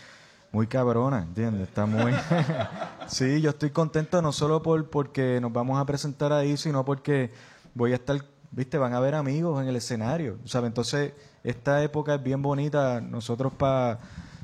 muy 0.51 0.65
cabrona, 0.65 1.21
¿entiendes? 1.21 1.67
Está 1.67 1.85
muy... 1.85 2.13
sí, 3.07 3.41
yo 3.41 3.51
estoy 3.51 3.69
contento 3.69 4.23
no 4.23 4.31
solo 4.31 4.63
por 4.63 4.89
porque 4.89 5.39
nos 5.39 5.53
vamos 5.53 5.79
a 5.79 5.85
presentar 5.85 6.33
ahí, 6.33 6.57
sino 6.57 6.83
porque 6.83 7.29
voy 7.75 7.91
a 7.91 7.95
estar, 7.95 8.19
viste, 8.49 8.79
van 8.79 8.95
a 8.95 8.99
ver 8.99 9.13
amigos 9.13 9.61
en 9.61 9.69
el 9.69 9.75
escenario, 9.75 10.39
¿sabes? 10.45 10.69
Entonces, 10.69 11.13
esta 11.43 11.83
época 11.83 12.15
es 12.15 12.23
bien 12.23 12.41
bonita, 12.41 13.01
nosotros 13.01 13.53
para, 13.53 13.99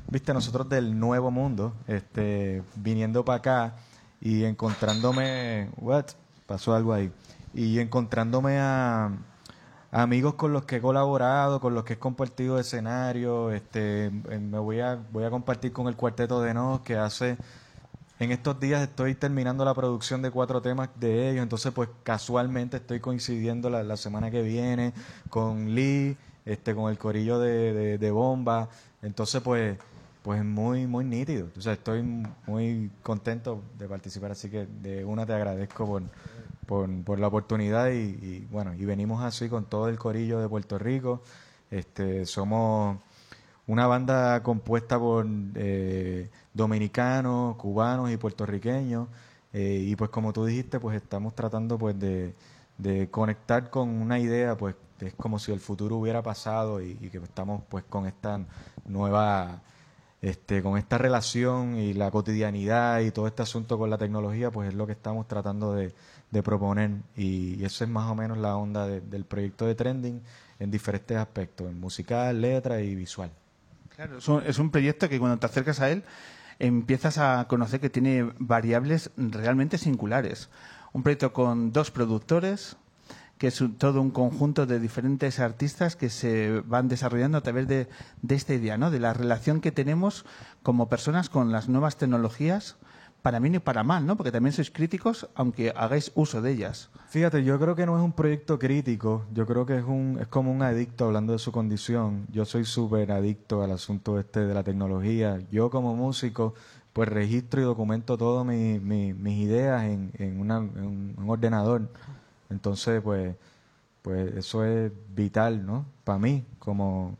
viste, 0.08 0.32
nosotros 0.32 0.68
del 0.68 0.96
nuevo 0.96 1.32
mundo, 1.32 1.74
este, 1.88 2.62
viniendo 2.76 3.24
para 3.24 3.38
acá 3.38 3.74
y 4.20 4.44
encontrándome, 4.44 5.70
what, 5.78 6.06
pasó 6.46 6.74
algo 6.74 6.92
ahí, 6.92 7.10
y 7.54 7.78
encontrándome 7.78 8.58
a 8.58 9.10
amigos 9.90 10.34
con 10.34 10.52
los 10.52 10.64
que 10.64 10.76
he 10.76 10.80
colaborado, 10.80 11.60
con 11.60 11.74
los 11.74 11.84
que 11.84 11.94
he 11.94 11.98
compartido 11.98 12.58
escenario, 12.58 13.50
este, 13.52 14.10
me 14.10 14.58
voy 14.58 14.80
a, 14.80 14.98
voy 15.12 15.24
a 15.24 15.30
compartir 15.30 15.72
con 15.72 15.88
el 15.88 15.96
cuarteto 15.96 16.42
de 16.42 16.54
Nos 16.54 16.80
que 16.80 16.96
hace, 16.96 17.36
en 18.18 18.32
estos 18.32 18.58
días 18.58 18.82
estoy 18.82 19.14
terminando 19.14 19.64
la 19.64 19.74
producción 19.74 20.22
de 20.22 20.30
cuatro 20.30 20.62
temas 20.62 20.88
de 20.98 21.30
ellos, 21.30 21.42
entonces 21.42 21.72
pues 21.72 21.88
casualmente 22.02 22.78
estoy 22.78 23.00
coincidiendo 23.00 23.70
la, 23.70 23.82
la 23.82 23.96
semana 23.96 24.30
que 24.30 24.42
viene 24.42 24.92
con 25.28 25.74
Lee, 25.74 26.16
este, 26.44 26.74
con 26.74 26.90
el 26.90 26.98
corillo 26.98 27.38
de, 27.38 27.72
de, 27.72 27.98
de 27.98 28.10
Bomba, 28.10 28.68
entonces 29.02 29.42
pues 29.42 29.78
pues 30.26 30.44
muy 30.44 30.88
muy 30.88 31.04
nítido, 31.04 31.50
o 31.56 31.70
estoy 31.70 32.02
muy 32.48 32.90
contento 33.04 33.62
de 33.78 33.86
participar, 33.86 34.32
así 34.32 34.50
que 34.50 34.66
de 34.66 35.04
una 35.04 35.24
te 35.24 35.32
agradezco 35.32 35.86
por, 35.86 36.02
por, 37.04 37.20
la 37.20 37.28
oportunidad 37.28 37.92
y, 37.92 38.44
bueno, 38.50 38.74
y 38.74 38.84
venimos 38.84 39.22
así 39.22 39.48
con 39.48 39.66
todo 39.66 39.88
el 39.88 39.96
corillo 40.00 40.40
de 40.40 40.48
Puerto 40.48 40.78
Rico. 40.78 41.22
Este, 41.70 42.26
somos 42.26 42.98
una 43.68 43.86
banda 43.86 44.42
compuesta 44.42 44.98
por 44.98 45.28
eh, 45.54 46.28
dominicanos, 46.52 47.54
cubanos 47.54 48.10
y 48.10 48.16
puertorriqueños. 48.16 49.06
eh, 49.52 49.78
y 49.80 49.94
pues 49.94 50.10
como 50.10 50.32
tú 50.32 50.44
dijiste, 50.44 50.80
pues 50.80 50.96
estamos 50.96 51.36
tratando 51.36 51.78
pues 51.78 51.96
de, 52.00 52.34
de 52.78 53.08
conectar 53.10 53.70
con 53.70 53.90
una 53.90 54.18
idea, 54.18 54.56
pues 54.56 54.74
es 55.00 55.14
como 55.14 55.38
si 55.38 55.52
el 55.52 55.60
futuro 55.60 55.98
hubiera 55.98 56.20
pasado 56.20 56.82
y, 56.82 56.98
y 57.00 57.10
que 57.10 57.18
estamos 57.18 57.62
pues 57.68 57.84
con 57.84 58.06
esta 58.06 58.40
nueva 58.86 59.62
este, 60.26 60.60
con 60.60 60.76
esta 60.76 60.98
relación 60.98 61.78
y 61.78 61.94
la 61.94 62.10
cotidianidad 62.10 62.98
y 63.00 63.12
todo 63.12 63.28
este 63.28 63.42
asunto 63.42 63.78
con 63.78 63.90
la 63.90 63.96
tecnología, 63.96 64.50
pues 64.50 64.68
es 64.70 64.74
lo 64.74 64.84
que 64.84 64.92
estamos 64.92 65.28
tratando 65.28 65.72
de, 65.72 65.94
proponer 66.42 66.90
y, 67.16 67.54
y 67.54 67.64
eso 67.64 67.84
es 67.84 67.90
más 67.90 68.10
o 68.10 68.14
menos 68.16 68.36
la 68.36 68.56
onda 68.56 68.86
de- 68.86 69.00
del 69.00 69.24
proyecto 69.24 69.66
de 69.66 69.74
Trending 69.76 70.20
en 70.58 70.70
diferentes 70.70 71.16
aspectos, 71.16 71.68
en 71.68 71.78
musical, 71.78 72.40
letra 72.40 72.80
y 72.80 72.94
visual. 72.96 73.30
Claro, 73.94 74.18
es 74.18 74.58
un 74.58 74.70
proyecto 74.70 75.08
que 75.08 75.18
cuando 75.20 75.38
te 75.38 75.46
acercas 75.46 75.80
a 75.80 75.90
él 75.90 76.02
empiezas 76.58 77.18
a 77.18 77.46
conocer 77.48 77.80
que 77.80 77.88
tiene 77.88 78.28
variables 78.38 79.10
realmente 79.16 79.78
singulares. 79.78 80.48
Un 80.92 81.02
proyecto 81.04 81.32
con 81.32 81.72
dos 81.72 81.90
productores, 81.90 82.76
que 83.38 83.48
es 83.48 83.60
un- 83.60 83.74
todo 83.76 84.00
un 84.00 84.10
conjunto 84.10 84.64
de 84.66 84.80
diferentes 84.80 85.40
artistas 85.40 85.94
que 85.96 86.08
se 86.08 86.62
van 86.66 86.88
desarrollando 86.88 87.36
a 87.38 87.42
través 87.42 87.68
de, 87.68 87.88
de 88.22 88.34
esta 88.34 88.54
idea, 88.54 88.78
¿no? 88.78 88.90
de 88.90 88.98
la 89.00 89.12
relación 89.12 89.60
que 89.60 89.72
tenemos 89.72 90.24
como 90.62 90.88
personas 90.88 91.28
con 91.28 91.52
las 91.52 91.68
nuevas 91.68 91.96
tecnologías, 91.96 92.76
para 93.22 93.40
bien 93.40 93.56
y 93.56 93.58
para 93.58 93.82
mal, 93.82 94.06
¿no? 94.06 94.16
porque 94.16 94.30
también 94.30 94.52
sois 94.52 94.70
críticos, 94.70 95.28
aunque 95.34 95.72
hagáis 95.74 96.12
uso 96.14 96.40
de 96.42 96.52
ellas. 96.52 96.90
Fíjate, 97.08 97.42
yo 97.42 97.58
creo 97.58 97.74
que 97.74 97.84
no 97.84 97.98
es 97.98 98.04
un 98.04 98.12
proyecto 98.12 98.56
crítico, 98.58 99.24
yo 99.34 99.46
creo 99.46 99.66
que 99.66 99.78
es 99.78 99.84
un 99.84 100.18
es 100.20 100.28
como 100.28 100.52
un 100.52 100.62
adicto 100.62 101.06
hablando 101.06 101.32
de 101.32 101.40
su 101.40 101.50
condición. 101.50 102.26
Yo 102.32 102.44
soy 102.44 102.64
súper 102.64 103.10
adicto 103.10 103.62
al 103.62 103.72
asunto 103.72 104.18
este 104.20 104.46
de 104.46 104.54
la 104.54 104.62
tecnología. 104.62 105.40
Yo 105.50 105.70
como 105.70 105.96
músico, 105.96 106.54
pues 106.92 107.08
registro 107.08 107.60
y 107.60 107.64
documento 107.64 108.16
todas 108.16 108.46
mi- 108.46 108.78
mi- 108.78 109.12
mis 109.12 109.38
ideas 109.40 109.82
en, 109.84 110.12
en, 110.18 110.38
una- 110.40 110.58
en 110.58 111.14
un 111.18 111.24
ordenador. 111.28 111.90
Entonces, 112.50 113.00
pues, 113.02 113.34
pues 114.02 114.34
eso 114.36 114.64
es 114.64 114.92
vital, 115.14 115.64
¿no? 115.66 115.86
Para 116.04 116.18
mí, 116.18 116.44
como, 116.58 117.16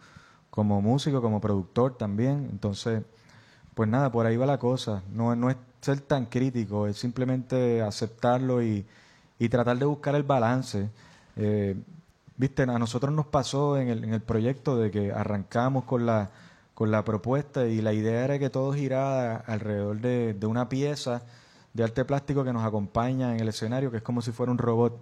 como 0.51 0.81
músico, 0.83 1.23
como 1.23 1.41
productor 1.41 1.97
también. 1.97 2.49
Entonces, 2.51 3.03
pues 3.75 3.89
nada, 3.89 4.11
por 4.13 4.27
ahí 4.27 4.37
va 4.37 4.47
la 4.47 4.59
cosa. 4.59 5.03
No, 5.13 5.35
no 5.37 5.51
es 5.51 5.57
ser 5.81 6.01
tan 6.01 6.27
crítico, 6.27 6.87
es 6.87 6.97
simplemente 6.99 7.83
aceptarlo 7.83 8.63
y, 8.63 8.87
y 9.39 9.49
tratar 9.49 9.79
de 9.79 9.87
buscar 9.87 10.15
el 10.15 10.23
balance. 10.25 10.91
Eh, 11.37 11.77
Viste, 12.39 12.63
a 12.65 12.79
nosotros 12.79 13.13
nos 13.15 13.27
pasó 13.27 13.79
en 13.79 13.89
el, 13.89 14.05
en 14.05 14.13
el 14.13 14.21
proyecto 14.21 14.77
de 14.77 14.91
que 14.91 15.11
arrancamos 15.11 15.85
con 15.85 16.05
la, 16.05 16.31
con 16.75 16.91
la 16.91 17.03
propuesta 17.03 17.67
y 17.67 17.81
la 17.81 17.95
idea 17.95 18.25
era 18.25 18.39
que 18.39 18.51
todo 18.51 18.75
girara 18.75 19.37
alrededor 19.37 20.01
de, 20.01 20.35
de 20.35 20.47
una 20.47 20.69
pieza 20.69 21.23
de 21.73 21.85
arte 21.85 22.05
plástico 22.05 22.45
que 22.45 22.53
nos 22.53 22.65
acompaña 22.65 23.33
en 23.35 23.41
el 23.41 23.49
escenario, 23.49 23.91
que 23.91 23.99
es 23.99 24.03
como 24.03 24.21
si 24.21 24.33
fuera 24.33 24.53
un 24.53 24.59
robot. 24.59 24.99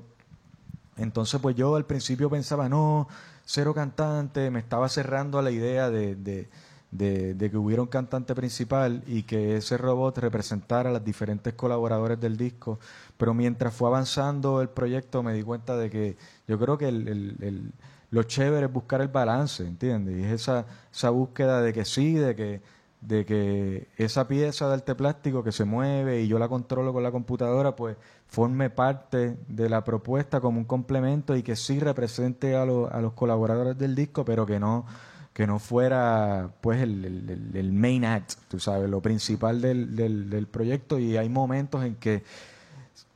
Entonces, 0.97 1.41
pues 1.41 1.57
yo 1.57 1.75
al 1.77 1.87
principio 1.87 2.31
pensaba, 2.31 2.69
no, 2.69 3.09
cero 3.45 3.75
cantante, 3.75 4.51
me 4.51 4.61
estaba 4.61 4.89
cerrando 4.89 5.39
a 5.39 5.43
la 5.43 5.51
idea 5.51 5.91
de, 5.91 6.15
de, 6.17 6.49
de- 6.91 7.35
de 7.35 7.51
que 7.51 7.57
hubiera 7.57 7.83
un 7.83 7.89
cantante 7.89 8.35
principal 8.35 9.03
y 9.07 9.25
que 9.25 9.57
ese 9.57 9.77
robot 9.79 10.19
representara 10.19 10.91
a 10.91 10.93
los 10.93 11.05
diferentes 11.05 11.55
colaboradores 11.55 12.21
del 12.21 12.37
disco. 12.37 12.79
Pero 13.17 13.35
mientras 13.35 13.75
fue 13.75 13.89
avanzando 13.89 14.61
el 14.63 14.69
proyecto 14.69 15.23
me 15.23 15.35
di 15.35 15.43
cuenta 15.43 15.77
de 15.77 15.91
que 15.91 16.17
yo 16.47 16.59
creo 16.59 16.79
que 16.79 16.89
el, 16.89 17.09
el- 17.09 17.37
el- 17.41 17.73
lo 18.11 18.23
chévere 18.23 18.67
es 18.67 18.73
buscar 18.73 19.01
el 19.01 19.09
balance, 19.09 19.67
¿entiendes? 19.67 20.17
Y 20.19 20.25
es 20.25 20.33
esa, 20.43 20.67
esa 20.93 21.11
búsqueda 21.11 21.61
de 21.63 21.73
que 21.73 21.85
sí, 21.85 22.15
de 22.15 22.37
que, 22.37 22.63
de 23.01 23.25
que 23.27 23.89
esa 23.97 24.29
pieza 24.29 24.69
de 24.69 24.75
arte 24.75 24.95
plástico 24.95 25.43
que 25.43 25.51
se 25.53 25.65
mueve 25.65 26.23
y 26.23 26.29
yo 26.29 26.39
la 26.39 26.49
controlo 26.49 26.93
con 26.93 27.03
la 27.03 27.11
computadora, 27.11 27.75
pues 27.77 27.97
forme 28.35 28.69
parte 28.69 29.39
de 29.47 29.69
la 29.69 29.85
propuesta 29.85 30.41
como 30.41 30.59
un 30.59 30.65
complemento 30.65 31.37
y 31.37 31.45
que 31.45 31.55
sí 31.55 31.79
represente 31.79 32.57
a, 32.57 32.65
los- 32.65 32.91
a 32.91 33.01
los 33.01 33.13
colaboradores 33.13 33.79
del 33.79 33.95
disco, 33.95 34.25
pero 34.25 34.45
que 34.45 34.59
no 34.59 34.85
que 35.33 35.49
no 35.49 35.59
fuera 35.59 36.51
pues 36.61 36.81
el, 36.81 37.71
main 37.73 38.05
act, 38.05 38.35
tú 38.49 38.61
sabes, 38.61 38.89
lo 38.89 39.01
principal 39.01 39.61
del, 39.61 40.49
proyecto 40.51 41.01
y 41.01 41.17
hay 41.17 41.29
momentos 41.29 41.85
en 41.85 41.97
que 41.97 42.23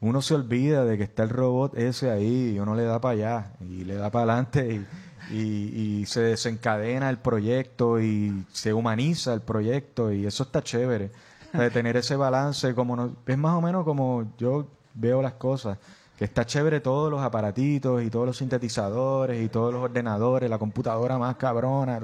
uno 0.01 0.21
se 0.21 0.35
olvida 0.35 0.85
de 0.85 0.99
que 0.99 1.05
está 1.05 1.23
el 1.23 1.29
robot 1.29 1.79
ese 1.79 2.11
ahí 2.11 2.55
y 2.55 2.59
uno 2.59 2.75
le 2.75 2.83
da 2.83 3.01
para 3.01 3.13
allá 3.13 3.53
y 3.61 3.85
le 3.85 3.95
da 3.95 4.11
para 4.11 4.33
adelante 4.33 4.85
y, 5.31 6.05
se 6.07 6.21
desencadena 6.21 7.09
el 7.09 7.19
proyecto 7.19 8.01
y 8.01 8.45
se 8.53 8.73
humaniza 8.73 9.33
el 9.33 9.43
proyecto 9.43 10.13
y 10.13 10.27
eso 10.27 10.43
está 10.43 10.63
chévere. 10.63 11.11
De 11.53 11.71
tener 11.71 11.97
ese 11.97 12.15
balance, 12.17 12.75
como 12.75 13.17
es 13.27 13.39
más 13.39 13.55
o 13.55 13.61
menos 13.63 13.85
como 13.85 14.33
yo 14.37 14.67
veo 14.99 15.23
las 15.23 15.35
cosas, 15.35 15.79
que 16.17 16.25
está 16.25 16.45
chévere 16.45 16.81
todos 16.81 17.11
los 17.11 17.23
aparatitos 17.23 18.03
y 18.03 18.11
todos 18.11 18.27
los 18.27 18.37
sintetizadores 18.37 19.41
y 19.43 19.49
todos 19.49 19.73
los 19.73 19.83
ordenadores, 19.83 20.51
la 20.51 20.59
computadora 20.59 21.17
más 21.17 21.37
cabrona, 21.37 22.01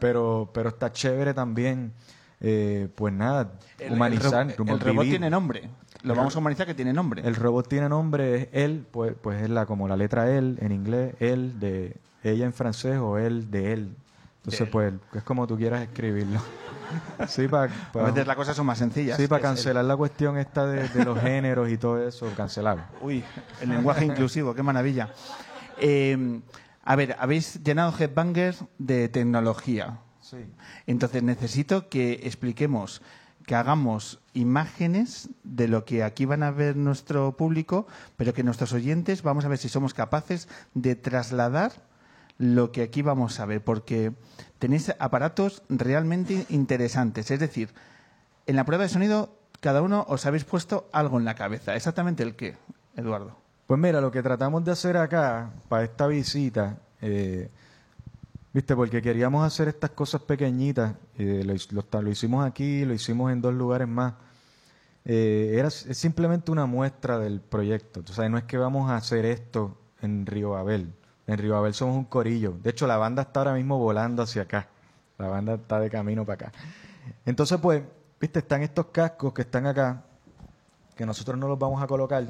pero, 0.00 0.48
pero 0.52 0.68
está 0.68 0.92
chévere 0.92 1.34
también, 1.34 1.92
eh, 2.40 2.88
pues 2.94 3.12
nada, 3.12 3.52
El- 3.78 3.92
humanizar. 3.94 4.46
El, 4.50 4.68
el 4.68 4.80
robot 4.80 5.04
tiene 5.04 5.28
nombre. 5.28 5.68
Lo 6.04 6.14
vamos 6.14 6.34
a 6.34 6.38
humanizar 6.38 6.66
que 6.66 6.74
tiene 6.74 6.92
nombre. 6.92 7.22
El 7.26 7.34
robot 7.36 7.68
tiene 7.68 7.88
nombre, 7.88 8.34
es 8.36 8.48
él, 8.52 8.84
pues, 8.90 9.14
pues 9.20 9.42
es 9.42 9.50
la, 9.50 9.66
como 9.66 9.86
la 9.88 9.96
letra 9.96 10.30
él 10.30 10.58
en 10.60 10.72
inglés, 10.72 11.14
él 11.20 11.58
de 11.60 11.96
ella 12.24 12.44
en 12.44 12.52
francés 12.52 12.98
o 12.98 13.18
él 13.18 13.50
de 13.50 13.72
él. 13.72 13.96
Entonces, 14.44 14.68
pues, 14.70 14.92
es 15.14 15.22
como 15.22 15.46
tú 15.46 15.56
quieras 15.56 15.82
escribirlo. 15.82 16.40
Sí, 17.26 17.48
para 17.48 17.72
a 17.94 18.02
veces 18.02 18.26
las 18.26 18.36
cosas 18.36 18.54
son 18.54 18.66
más 18.66 18.76
sencillas. 18.76 19.16
sí, 19.16 19.26
para 19.26 19.38
el- 19.38 19.42
cancelar 19.44 19.82
la 19.86 19.96
cuestión 19.96 20.36
esta 20.36 20.66
de, 20.66 20.88
de 20.90 21.04
los 21.06 21.18
géneros 21.22 21.70
y 21.70 21.78
todo 21.78 22.06
eso, 22.06 22.30
cancelar. 22.36 22.88
Uy, 23.00 23.24
el 23.62 23.70
lenguaje 23.70 24.04
inclusivo, 24.04 24.54
qué 24.54 24.62
maravilla. 24.62 25.08
Eh, 25.78 26.40
a 26.84 26.96
ver, 26.96 27.16
habéis 27.18 27.62
llenado 27.62 27.94
Headbangers 27.98 28.64
de 28.76 29.08
tecnología. 29.08 30.00
Sí. 30.20 30.36
Entonces 30.86 31.22
necesito 31.22 31.88
que 31.88 32.20
expliquemos, 32.24 33.00
que 33.46 33.54
hagamos 33.54 34.20
imágenes 34.34 35.30
de 35.44 35.68
lo 35.68 35.86
que 35.86 36.04
aquí 36.04 36.26
van 36.26 36.42
a 36.42 36.50
ver 36.50 36.76
nuestro 36.76 37.38
público, 37.38 37.86
pero 38.18 38.34
que 38.34 38.42
nuestros 38.42 38.74
oyentes 38.74 39.22
vamos 39.22 39.46
a 39.46 39.48
ver 39.48 39.56
si 39.58 39.70
somos 39.70 39.94
capaces 39.94 40.46
de 40.74 40.94
trasladar 40.94 41.72
lo 42.42 42.72
que 42.72 42.82
aquí 42.82 43.02
vamos 43.02 43.38
a 43.38 43.46
ver, 43.46 43.62
porque 43.62 44.12
tenéis 44.58 44.92
aparatos 44.98 45.62
realmente 45.68 46.44
interesantes. 46.48 47.30
Es 47.30 47.38
decir, 47.38 47.70
en 48.46 48.56
la 48.56 48.64
prueba 48.64 48.82
de 48.82 48.88
sonido 48.88 49.36
cada 49.60 49.80
uno 49.80 50.04
os 50.08 50.26
habéis 50.26 50.42
puesto 50.44 50.88
algo 50.92 51.18
en 51.20 51.24
la 51.24 51.36
cabeza. 51.36 51.76
¿Exactamente 51.76 52.24
el 52.24 52.34
qué, 52.34 52.56
Eduardo? 52.96 53.36
Pues 53.68 53.78
mira, 53.78 54.00
lo 54.00 54.10
que 54.10 54.22
tratamos 54.24 54.64
de 54.64 54.72
hacer 54.72 54.96
acá, 54.96 55.52
para 55.68 55.84
esta 55.84 56.08
visita, 56.08 56.78
eh, 57.00 57.48
viste, 58.52 58.74
porque 58.74 59.00
queríamos 59.00 59.46
hacer 59.46 59.68
estas 59.68 59.90
cosas 59.90 60.22
pequeñitas, 60.22 60.94
lo, 61.16 62.00
lo- 62.00 62.10
hicimos 62.10 62.44
aquí, 62.44 62.84
lo 62.84 62.92
hicimos 62.92 63.30
en 63.30 63.40
dos 63.40 63.54
lugares 63.54 63.86
más. 63.86 64.14
Eh, 65.04 65.54
era 65.56 65.68
es 65.68 65.86
simplemente 65.96 66.50
una 66.50 66.66
muestra 66.66 67.20
del 67.20 67.40
proyecto. 67.40 68.02
O 68.08 68.12
sea, 68.12 68.28
no 68.28 68.36
es 68.36 68.44
que 68.44 68.56
vamos 68.58 68.90
a 68.90 68.96
hacer 68.96 69.24
esto 69.26 69.78
en 70.00 70.26
Río 70.26 70.50
Babel. 70.50 70.92
En 71.32 71.38
Río 71.38 71.72
somos 71.72 71.96
un 71.96 72.04
corillo. 72.04 72.54
De 72.62 72.70
hecho, 72.70 72.86
la 72.86 72.96
banda 72.96 73.22
está 73.22 73.40
ahora 73.40 73.54
mismo 73.54 73.78
volando 73.78 74.22
hacia 74.22 74.42
acá. 74.42 74.68
La 75.18 75.28
banda 75.28 75.54
está 75.54 75.80
de 75.80 75.90
camino 75.90 76.24
para 76.24 76.46
acá. 76.46 76.58
Entonces, 77.24 77.58
pues, 77.60 77.82
viste, 78.20 78.40
están 78.40 78.62
estos 78.62 78.86
cascos 78.86 79.32
que 79.32 79.42
están 79.42 79.66
acá, 79.66 80.02
que 80.94 81.06
nosotros 81.06 81.38
no 81.38 81.48
los 81.48 81.58
vamos 81.58 81.82
a 81.82 81.86
colocar 81.86 82.24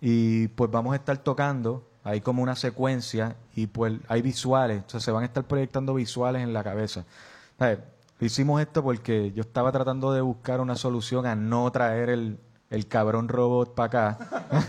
y 0.00 0.48
pues 0.48 0.70
vamos 0.70 0.92
a 0.92 0.96
estar 0.96 1.16
tocando, 1.18 1.88
hay 2.04 2.20
como 2.20 2.42
una 2.42 2.54
secuencia 2.54 3.36
y 3.54 3.66
pues 3.66 3.94
hay 4.08 4.22
visuales, 4.22 4.82
o 4.86 4.90
sea, 4.90 5.00
se 5.00 5.10
van 5.10 5.22
a 5.22 5.26
estar 5.26 5.44
proyectando 5.44 5.94
visuales 5.94 6.42
en 6.42 6.52
la 6.52 6.62
cabeza. 6.62 7.04
Hicimos 8.20 8.60
esto 8.60 8.82
porque 8.82 9.32
yo 9.32 9.42
estaba 9.42 9.72
tratando 9.72 10.12
de 10.12 10.20
buscar 10.20 10.60
una 10.60 10.76
solución 10.76 11.26
a 11.26 11.34
no 11.34 11.70
traer 11.70 12.08
el, 12.10 12.38
el 12.68 12.88
cabrón 12.88 13.28
robot 13.28 13.74
para 13.74 14.10
acá. 14.10 14.18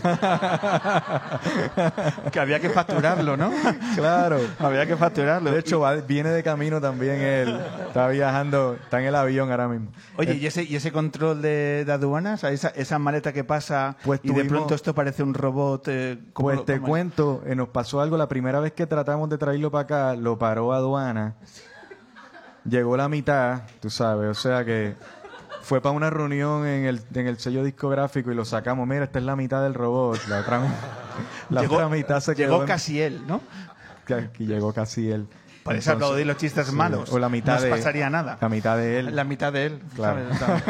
Que 2.32 2.40
había 2.40 2.60
que 2.60 2.70
facturarlo, 2.70 3.36
¿no? 3.36 3.50
claro. 3.96 4.38
había 4.58 4.86
que 4.86 4.96
facturarlo. 4.96 5.50
De 5.50 5.58
hecho, 5.60 5.80
va- 5.80 5.96
viene 5.96 6.30
de 6.30 6.42
camino 6.42 6.80
también 6.80 7.20
él. 7.20 7.60
Está 7.86 8.08
viajando, 8.08 8.76
está 8.80 9.00
en 9.00 9.06
el 9.06 9.14
avión 9.14 9.50
ahora 9.50 9.68
mismo. 9.68 9.90
Oye, 10.16 10.34
¿y 10.34 10.46
ese, 10.46 10.62
y 10.62 10.76
ese 10.76 10.92
control 10.92 11.42
de, 11.42 11.84
de 11.84 11.92
aduanas? 11.92 12.44
esa, 12.44 12.68
esa 12.68 12.98
maleta 12.98 13.32
que 13.32 13.44
pasa 13.44 13.96
Pues 14.04 14.20
y 14.22 14.32
de 14.32 14.44
pronto 14.44 14.74
esto 14.74 14.94
parece 14.94 15.22
un 15.22 15.34
robot. 15.34 15.88
eh, 15.88 16.18
¿cómo 16.32 16.48
Pues 16.48 16.64
te 16.64 16.80
cuento, 16.80 17.42
eh, 17.46 17.54
nos 17.54 17.68
pasó 17.68 18.00
algo 18.00 18.16
la 18.16 18.28
primera 18.28 18.60
vez 18.60 18.72
que 18.72 18.86
tratamos 18.86 19.28
de 19.28 19.38
traerlo 19.38 19.70
para 19.70 19.82
acá, 19.82 20.16
lo 20.16 20.38
paró 20.38 20.72
aduana. 20.72 21.34
Llegó 22.68 22.96
la 22.96 23.08
mitad, 23.08 23.62
tú 23.80 23.88
sabes, 23.88 24.28
o 24.30 24.34
sea 24.34 24.64
que 24.64 24.94
fue 25.68 25.82
para 25.82 25.94
una 25.94 26.08
reunión 26.08 26.66
en 26.66 26.86
el, 26.86 27.02
en 27.14 27.26
el 27.26 27.38
sello 27.38 27.62
discográfico 27.62 28.32
y 28.32 28.34
lo 28.34 28.46
sacamos. 28.46 28.88
Mira, 28.88 29.04
esta 29.04 29.18
es 29.18 29.24
la 29.26 29.36
mitad 29.36 29.62
del 29.62 29.74
robot. 29.74 30.18
La 30.26 30.40
otra, 30.40 30.60
mi- 30.60 30.68
la 31.50 31.60
llegó, 31.60 31.74
otra 31.74 31.88
mitad 31.90 32.20
se 32.20 32.34
quedó. 32.34 32.52
llegó 32.52 32.62
en- 32.62 32.68
casi 32.68 33.02
él, 33.02 33.22
¿no? 33.26 33.42
que- 34.06 34.30
llegó 34.38 34.72
casi 34.72 35.10
él. 35.10 35.26
Por 35.62 35.76
eso 35.76 35.92
aplaudir 35.92 36.26
los 36.26 36.38
chistes 36.38 36.68
sí, 36.68 36.74
malos. 36.74 37.12
O 37.12 37.18
la 37.18 37.28
mitad 37.28 37.52
no 37.52 37.56
os 37.58 37.64
de 37.64 37.68
pasaría 37.70 38.08
nada. 38.08 38.38
La 38.40 38.48
mitad 38.48 38.78
de 38.78 39.00
él. 39.00 39.14
La 39.14 39.24
mitad 39.24 39.52
de 39.52 39.66
él. 39.66 39.82
Claro. 39.94 40.20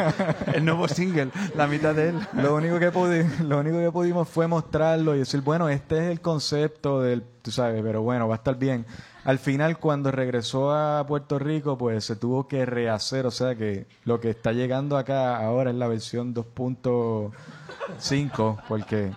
el 0.53 0.65
nuevo 0.65 0.89
single, 0.89 1.29
la 1.55 1.67
mitad 1.67 1.95
de 1.95 2.09
él. 2.09 2.19
Lo 2.33 2.55
único 2.55 2.77
que 2.79 2.91
pudi- 2.91 3.25
lo 3.39 3.59
único 3.59 3.77
que 3.79 3.89
pudimos 3.93 4.27
fue 4.27 4.47
mostrarlo 4.47 5.15
y 5.15 5.19
decir, 5.19 5.39
bueno, 5.39 5.69
este 5.69 5.99
es 5.99 6.11
el 6.11 6.19
concepto 6.19 6.99
del, 7.01 7.23
tú 7.41 7.49
sabes, 7.49 7.81
pero 7.81 8.01
bueno, 8.01 8.27
va 8.27 8.35
a 8.35 8.37
estar 8.39 8.57
bien. 8.57 8.85
Al 9.25 9.37
final, 9.37 9.79
cuando 9.79 10.11
regresó 10.11 10.73
a 10.73 11.05
Puerto 11.05 11.39
Rico, 11.39 11.77
pues 11.77 12.05
se 12.05 12.15
tuvo 12.15 12.47
que 12.47 12.65
rehacer, 12.65 13.25
o 13.25 13.31
sea 13.31 13.55
que 13.55 13.85
lo 14.05 14.19
que 14.19 14.29
está 14.29 14.53
llegando 14.53 14.97
acá 14.97 15.37
ahora 15.37 15.71
es 15.71 15.75
la 15.75 15.87
versión 15.87 16.33
2.5, 16.33 18.61
porque 18.67 19.11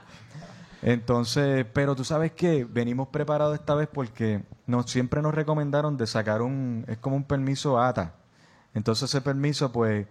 entonces, 0.83 1.65
pero 1.73 1.95
tú 1.95 2.05
sabes 2.05 2.33
que 2.33 2.65
venimos 2.65 3.09
preparados 3.09 3.55
esta 3.55 3.77
vez 3.77 3.89
porque 3.91 4.43
nos 4.67 4.91
siempre 4.91 5.23
nos 5.23 5.33
recomendaron 5.33 5.97
de 5.97 6.09
sacar 6.09 6.43
un, 6.43 6.85
es 6.89 6.99
como 6.99 7.15
un 7.15 7.25
permiso 7.25 7.81
ATA. 7.81 8.15
Entonces 8.75 9.09
ese 9.09 9.21
permiso, 9.21 9.71
pues, 9.71 10.09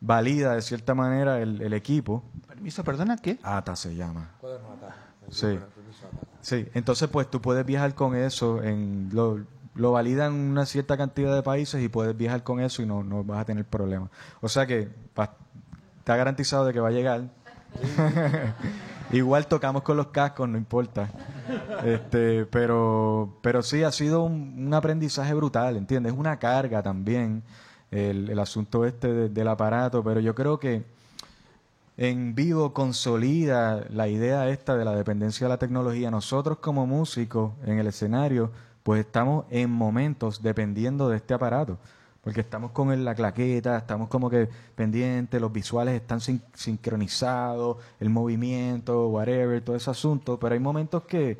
valida 0.00 0.54
de 0.54 0.62
cierta 0.62 0.94
manera 0.94 1.40
el, 1.40 1.60
el 1.60 1.74
equipo. 1.74 2.24
Permiso, 2.48 2.82
perdona, 2.82 3.18
¿qué? 3.18 3.38
ATA 3.42 3.76
se 3.76 3.94
llama. 3.94 4.30
Sí. 5.28 5.58
Sí, 6.44 6.66
entonces 6.74 7.08
pues 7.08 7.30
tú 7.30 7.40
puedes 7.40 7.64
viajar 7.64 7.94
con 7.94 8.14
eso, 8.14 8.62
en 8.62 9.08
lo, 9.14 9.40
lo 9.76 9.92
validan 9.92 10.34
una 10.34 10.66
cierta 10.66 10.94
cantidad 10.98 11.34
de 11.34 11.42
países 11.42 11.82
y 11.82 11.88
puedes 11.88 12.14
viajar 12.14 12.42
con 12.42 12.60
eso 12.60 12.82
y 12.82 12.86
no, 12.86 13.02
no 13.02 13.24
vas 13.24 13.38
a 13.40 13.44
tener 13.46 13.64
problemas. 13.64 14.10
O 14.42 14.48
sea 14.50 14.66
que 14.66 14.90
va- 15.18 15.36
está 16.00 16.16
garantizado 16.16 16.66
de 16.66 16.74
que 16.74 16.80
va 16.80 16.88
a 16.88 16.92
llegar. 16.92 17.30
Igual 19.12 19.46
tocamos 19.46 19.82
con 19.82 19.96
los 19.96 20.08
cascos, 20.08 20.46
no 20.46 20.58
importa. 20.58 21.08
Este, 21.82 22.44
pero, 22.46 23.38
pero 23.40 23.62
sí 23.62 23.82
ha 23.82 23.90
sido 23.90 24.24
un, 24.24 24.72
aprendizaje 24.74 25.32
brutal, 25.32 25.78
¿entiendes? 25.78 26.12
Es 26.12 26.18
una 26.18 26.38
carga 26.38 26.82
también 26.82 27.42
el, 27.90 28.28
el 28.28 28.38
asunto 28.38 28.84
este 28.84 29.10
de- 29.14 29.28
del 29.30 29.48
aparato, 29.48 30.04
pero 30.04 30.20
yo 30.20 30.34
creo 30.34 30.58
que 30.60 30.84
en 31.96 32.34
vivo 32.34 32.72
consolida 32.72 33.86
la 33.90 34.08
idea 34.08 34.48
esta 34.48 34.76
de 34.76 34.84
la 34.84 34.94
dependencia 34.96 35.46
de 35.46 35.48
la 35.50 35.58
tecnología. 35.58 36.10
Nosotros 36.10 36.58
como 36.58 36.86
músicos 36.86 37.52
en 37.64 37.78
el 37.78 37.86
escenario, 37.86 38.50
pues 38.82 39.00
estamos 39.00 39.44
en 39.50 39.70
momentos 39.70 40.42
dependiendo 40.42 41.08
de 41.08 41.16
este 41.16 41.34
aparato. 41.34 41.78
Porque 42.20 42.40
estamos 42.40 42.70
con 42.72 43.04
la 43.04 43.14
claqueta, 43.14 43.76
estamos 43.76 44.08
como 44.08 44.30
que 44.30 44.48
pendientes, 44.74 45.40
los 45.40 45.52
visuales 45.52 45.94
están 45.94 46.20
sin- 46.20 46.42
sincronizados, 46.54 47.76
el 48.00 48.08
movimiento, 48.10 49.08
whatever, 49.08 49.60
todo 49.62 49.76
ese 49.76 49.90
asunto. 49.90 50.38
Pero 50.38 50.54
hay 50.54 50.60
momentos 50.60 51.04
que, 51.04 51.36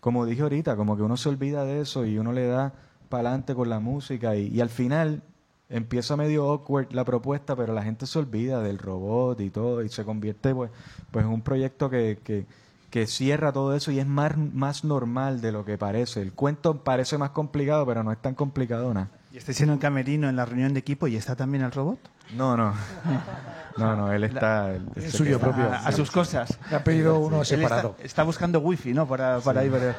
como 0.00 0.26
dije 0.26 0.42
ahorita, 0.42 0.76
como 0.76 0.96
que 0.96 1.02
uno 1.02 1.16
se 1.16 1.28
olvida 1.28 1.64
de 1.64 1.80
eso 1.80 2.04
y 2.04 2.18
uno 2.18 2.32
le 2.32 2.46
da 2.48 2.74
para 3.08 3.28
adelante 3.28 3.54
con 3.54 3.70
la 3.70 3.78
música 3.78 4.34
y 4.34 4.60
al 4.60 4.68
final 4.68 5.22
empieza 5.68 6.16
medio 6.16 6.44
awkward 6.44 6.92
la 6.92 7.04
propuesta, 7.04 7.56
pero 7.56 7.72
la 7.74 7.82
gente 7.82 8.06
se 8.06 8.18
olvida 8.18 8.60
del 8.60 8.78
robot 8.78 9.40
y 9.40 9.50
todo 9.50 9.82
y 9.82 9.88
se 9.88 10.04
convierte 10.04 10.54
pues, 10.54 10.70
pues 11.10 11.24
en 11.24 11.32
un 11.32 11.42
proyecto 11.42 11.90
que, 11.90 12.18
que, 12.22 12.46
que 12.90 13.06
cierra 13.06 13.52
todo 13.52 13.74
eso 13.74 13.90
y 13.90 13.98
es 13.98 14.06
más, 14.06 14.36
más 14.36 14.84
normal 14.84 15.40
de 15.40 15.52
lo 15.52 15.64
que 15.64 15.78
parece. 15.78 16.22
El 16.22 16.32
cuento 16.32 16.82
parece 16.84 17.18
más 17.18 17.30
complicado, 17.30 17.84
pero 17.86 18.02
no 18.02 18.12
es 18.12 18.18
tan 18.18 18.34
complicado 18.34 18.92
nada. 18.94 19.10
¿Y 19.36 19.38
estáis 19.38 19.60
en 19.60 19.68
el 19.68 19.78
camerino 19.78 20.30
en 20.30 20.36
la 20.36 20.46
reunión 20.46 20.72
de 20.72 20.80
equipo 20.80 21.06
y 21.08 21.14
está 21.16 21.36
también 21.36 21.62
el 21.62 21.70
robot? 21.70 21.98
No, 22.34 22.56
no. 22.56 22.72
No, 23.76 23.94
no, 23.94 24.10
él 24.10 24.24
está... 24.24 24.72
él- 24.74 24.88
Es 24.94 25.12
suyo 25.12 25.38
propio. 25.38 25.64
A, 25.70 25.76
a 25.76 25.92
sus 25.92 26.10
cosas. 26.10 26.58
Me 26.70 26.76
ha 26.78 26.82
pedido 26.82 27.18
uno 27.18 27.36
Él 27.36 27.42
está, 27.42 27.56
separado. 27.56 27.96
está 27.98 28.22
buscando 28.22 28.58
wifi, 28.60 28.94
¿no? 28.94 29.06
Para, 29.06 29.38
para 29.40 29.62
ir 29.64 29.70
ver. 29.70 29.94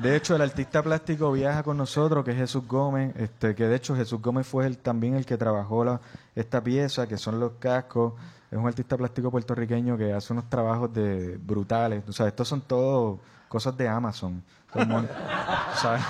De 0.00 0.14
hecho, 0.14 0.36
el 0.36 0.42
artista 0.42 0.84
plástico 0.84 1.32
viaja 1.32 1.64
con 1.64 1.76
nosotros, 1.76 2.24
que 2.24 2.30
es 2.30 2.36
Jesús 2.36 2.62
Gómez, 2.68 3.12
este, 3.16 3.56
que 3.56 3.66
de 3.66 3.74
hecho 3.74 3.96
Jesús 3.96 4.22
Gómez 4.22 4.46
fue 4.46 4.66
el, 4.66 4.78
también 4.78 5.16
el 5.16 5.26
que 5.26 5.36
trabajó 5.36 5.84
la, 5.84 6.00
esta 6.36 6.62
pieza, 6.62 7.08
que 7.08 7.16
son 7.18 7.40
los 7.40 7.54
cascos. 7.58 8.12
Es 8.52 8.56
un 8.56 8.68
artista 8.68 8.96
plástico 8.96 9.32
puertorriqueño 9.32 9.98
que 9.98 10.12
hace 10.12 10.32
unos 10.32 10.48
trabajos 10.48 10.94
de 10.94 11.38
brutales. 11.38 12.04
O 12.08 12.12
sea, 12.12 12.28
estos 12.28 12.46
son 12.46 12.60
todos 12.60 13.18
cosas 13.48 13.76
de 13.76 13.88
Amazon. 13.88 14.44
¿sabes? 15.74 16.02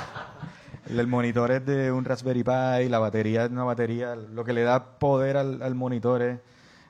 El 0.88 1.06
monitor 1.06 1.50
es 1.50 1.66
de 1.66 1.92
un 1.92 2.04
Raspberry 2.04 2.42
Pi, 2.42 2.88
la 2.88 2.98
batería 2.98 3.44
es 3.44 3.50
una 3.50 3.64
batería, 3.64 4.16
lo 4.16 4.44
que 4.44 4.52
le 4.52 4.62
da 4.62 4.98
poder 4.98 5.36
al, 5.36 5.62
al 5.62 5.74
monitor 5.74 6.22
es, 6.22 6.38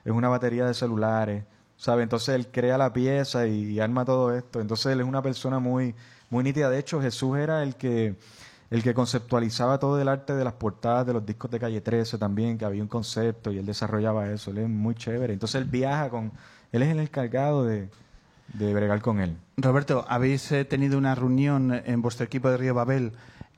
es 0.05 0.11
una 0.11 0.29
batería 0.29 0.65
de 0.65 0.73
celulares, 0.73 1.43
¿sabe? 1.77 2.03
Entonces 2.03 2.35
él 2.35 2.47
crea 2.47 2.77
la 2.77 2.93
pieza 2.93 3.47
y, 3.47 3.79
arma 3.79 4.05
todo 4.05 4.35
esto. 4.35 4.61
Entonces 4.61 4.93
él 4.93 5.01
es 5.01 5.05
una 5.05 5.21
persona 5.21 5.59
muy, 5.59 5.95
muy 6.29 6.43
nítida. 6.43 6.69
De 6.69 6.79
hecho, 6.79 7.01
Jesús 7.01 7.37
era 7.37 7.63
el 7.63 7.75
que, 7.75 8.15
el 8.69 8.83
que 8.83 8.93
conceptualizaba 8.93 9.79
todo 9.79 9.99
el 10.01 10.07
arte 10.07 10.33
de 10.33 10.43
las 10.43 10.53
portadas 10.53 11.05
de 11.05 11.13
los 11.13 11.25
discos 11.25 11.51
de 11.51 11.59
Calle 11.59 11.81
13 11.81 12.17
también, 12.17 12.57
que 12.57 12.65
había 12.65 12.81
un 12.81 12.89
concepto 12.89 13.51
y 13.51 13.57
él 13.57 13.65
desarrollaba 13.65 14.29
eso. 14.29 14.51
Él 14.51 14.59
es 14.59 14.69
muy 14.69 14.95
chévere. 14.95 15.33
Entonces 15.33 15.61
él 15.61 15.67
viaja 15.67 16.09
con, 16.09 16.31
él 16.71 16.81
es 16.83 16.89
el 16.89 16.99
encargado 16.99 17.65
de, 17.65 17.89
de 18.53 18.73
bregar 18.73 19.01
con 19.01 19.19
él. 19.19 19.37
Roberto, 19.57 20.05
¿habéis 20.07 20.51
eh, 20.51 20.65
tenido 20.65 20.97
una 20.97 21.15
reunión 21.15 21.81
en 21.85 22.01
vuestro 22.01 22.25
equipo 22.25 22.49
de 22.49 22.57
Río 22.57 22.73
Babel 22.73 23.11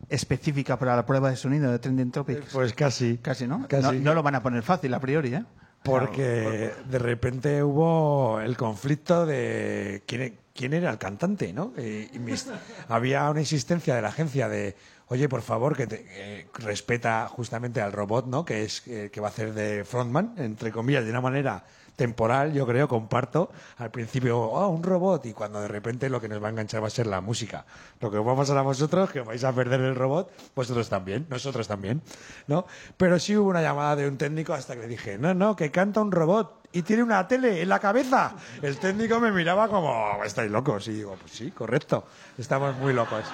específica 0.10 0.78
para 0.78 0.96
la 0.96 1.06
prueba 1.06 1.30
de 1.30 1.36
sonido 1.36 1.72
de 1.72 1.80
Trending 1.80 2.12
Topics? 2.12 2.48
Pues 2.54 2.74
casi. 2.74 3.18
Casi, 3.18 3.48
¿no? 3.48 3.68
Casi. 3.68 3.84
No, 3.84 3.92
no 3.94 4.14
lo 4.14 4.24
van 4.24 4.36
a 4.36 4.44
poner 4.44 4.64
fácil 4.64 4.94
a 4.94 5.00
priori, 5.00 5.34
¿eh? 5.36 5.44
Porque 5.84 6.72
de 6.90 7.00
repente 7.00 7.64
hubo 7.64 8.40
el 8.40 8.56
conflicto 8.56 9.26
de 9.26 10.04
quién, 10.06 10.38
quién 10.54 10.74
era 10.74 10.92
el 10.92 10.98
cantante, 11.00 11.54
¿no? 11.54 11.74
Y, 11.78 12.10
y 12.14 12.20
mis- 12.20 12.48
había 12.88 13.28
una 13.30 13.40
insistencia 13.40 13.96
de 13.96 14.02
la 14.04 14.10
agencia 14.10 14.48
de, 14.48 14.76
oye, 15.08 15.28
por 15.28 15.42
favor, 15.42 15.76
que 15.76 15.88
te- 15.88 16.06
eh, 16.08 16.48
respeta 16.54 17.28
justamente 17.28 17.82
al 17.82 17.94
robot, 17.94 18.28
¿no? 18.28 18.46
Que 18.46 18.64
es 18.64 18.84
eh, 18.88 19.10
que 19.12 19.20
va 19.22 19.30
a 19.30 19.32
hacer 19.32 19.54
de 19.56 19.84
frontman, 19.84 20.36
entre 20.38 20.72
comillas, 20.72 21.04
de 21.04 21.10
una 21.10 21.22
manera 21.22 21.64
temporal, 22.02 22.52
yo 22.52 22.66
creo, 22.66 22.88
comparto. 22.88 23.52
Al 23.78 23.92
principio, 23.92 24.40
oh, 24.40 24.70
un 24.70 24.82
robot, 24.82 25.24
y 25.28 25.34
cuando 25.34 25.62
de 25.62 25.68
repente 25.68 26.10
lo 26.10 26.20
que 26.20 26.28
nos 26.28 26.42
va 26.42 26.48
a 26.48 26.50
enganchar 26.50 26.82
va 26.82 26.88
a 26.88 26.90
ser 26.90 27.06
la 27.06 27.22
música. 27.22 27.64
Lo 28.00 28.10
que 28.10 28.18
os 28.18 28.28
va 28.28 28.34
a 28.34 28.36
pasar 28.36 28.58
a 28.58 28.64
vosotros, 28.64 29.12
que 29.12 29.22
vais 29.22 29.44
a 29.44 29.54
perder 29.54 29.82
el 29.82 29.94
robot, 29.94 30.32
vosotros 30.56 30.90
también, 30.90 31.28
nosotros 31.30 31.68
también, 31.68 32.02
¿no? 32.48 32.66
Pero 32.98 33.20
sí 33.20 33.38
hubo 33.38 33.52
una 33.52 33.62
llamada 33.62 33.96
de 33.98 34.08
un 34.08 34.18
técnico 34.18 34.52
hasta 34.54 34.74
que 34.74 34.82
le 34.82 34.88
dije, 34.88 35.20
no, 35.20 35.36
no, 35.36 35.56
que 35.56 35.70
canta 35.70 36.02
un 36.02 36.12
robot 36.12 36.62
y 36.74 36.82
tiene 36.84 37.04
una 37.04 37.28
tele 37.28 37.62
en 37.62 37.70
la 37.70 37.80
cabeza. 37.80 38.34
El 38.62 38.78
técnico 38.78 39.20
me 39.20 39.32
miraba 39.32 39.68
como, 39.68 40.24
estáis 40.24 40.50
locos. 40.50 40.88
Y 40.88 40.94
digo, 40.94 41.16
pues 41.20 41.32
sí, 41.34 41.52
correcto, 41.52 42.06
estamos 42.38 42.76
muy 42.78 42.94
locos. 42.94 43.26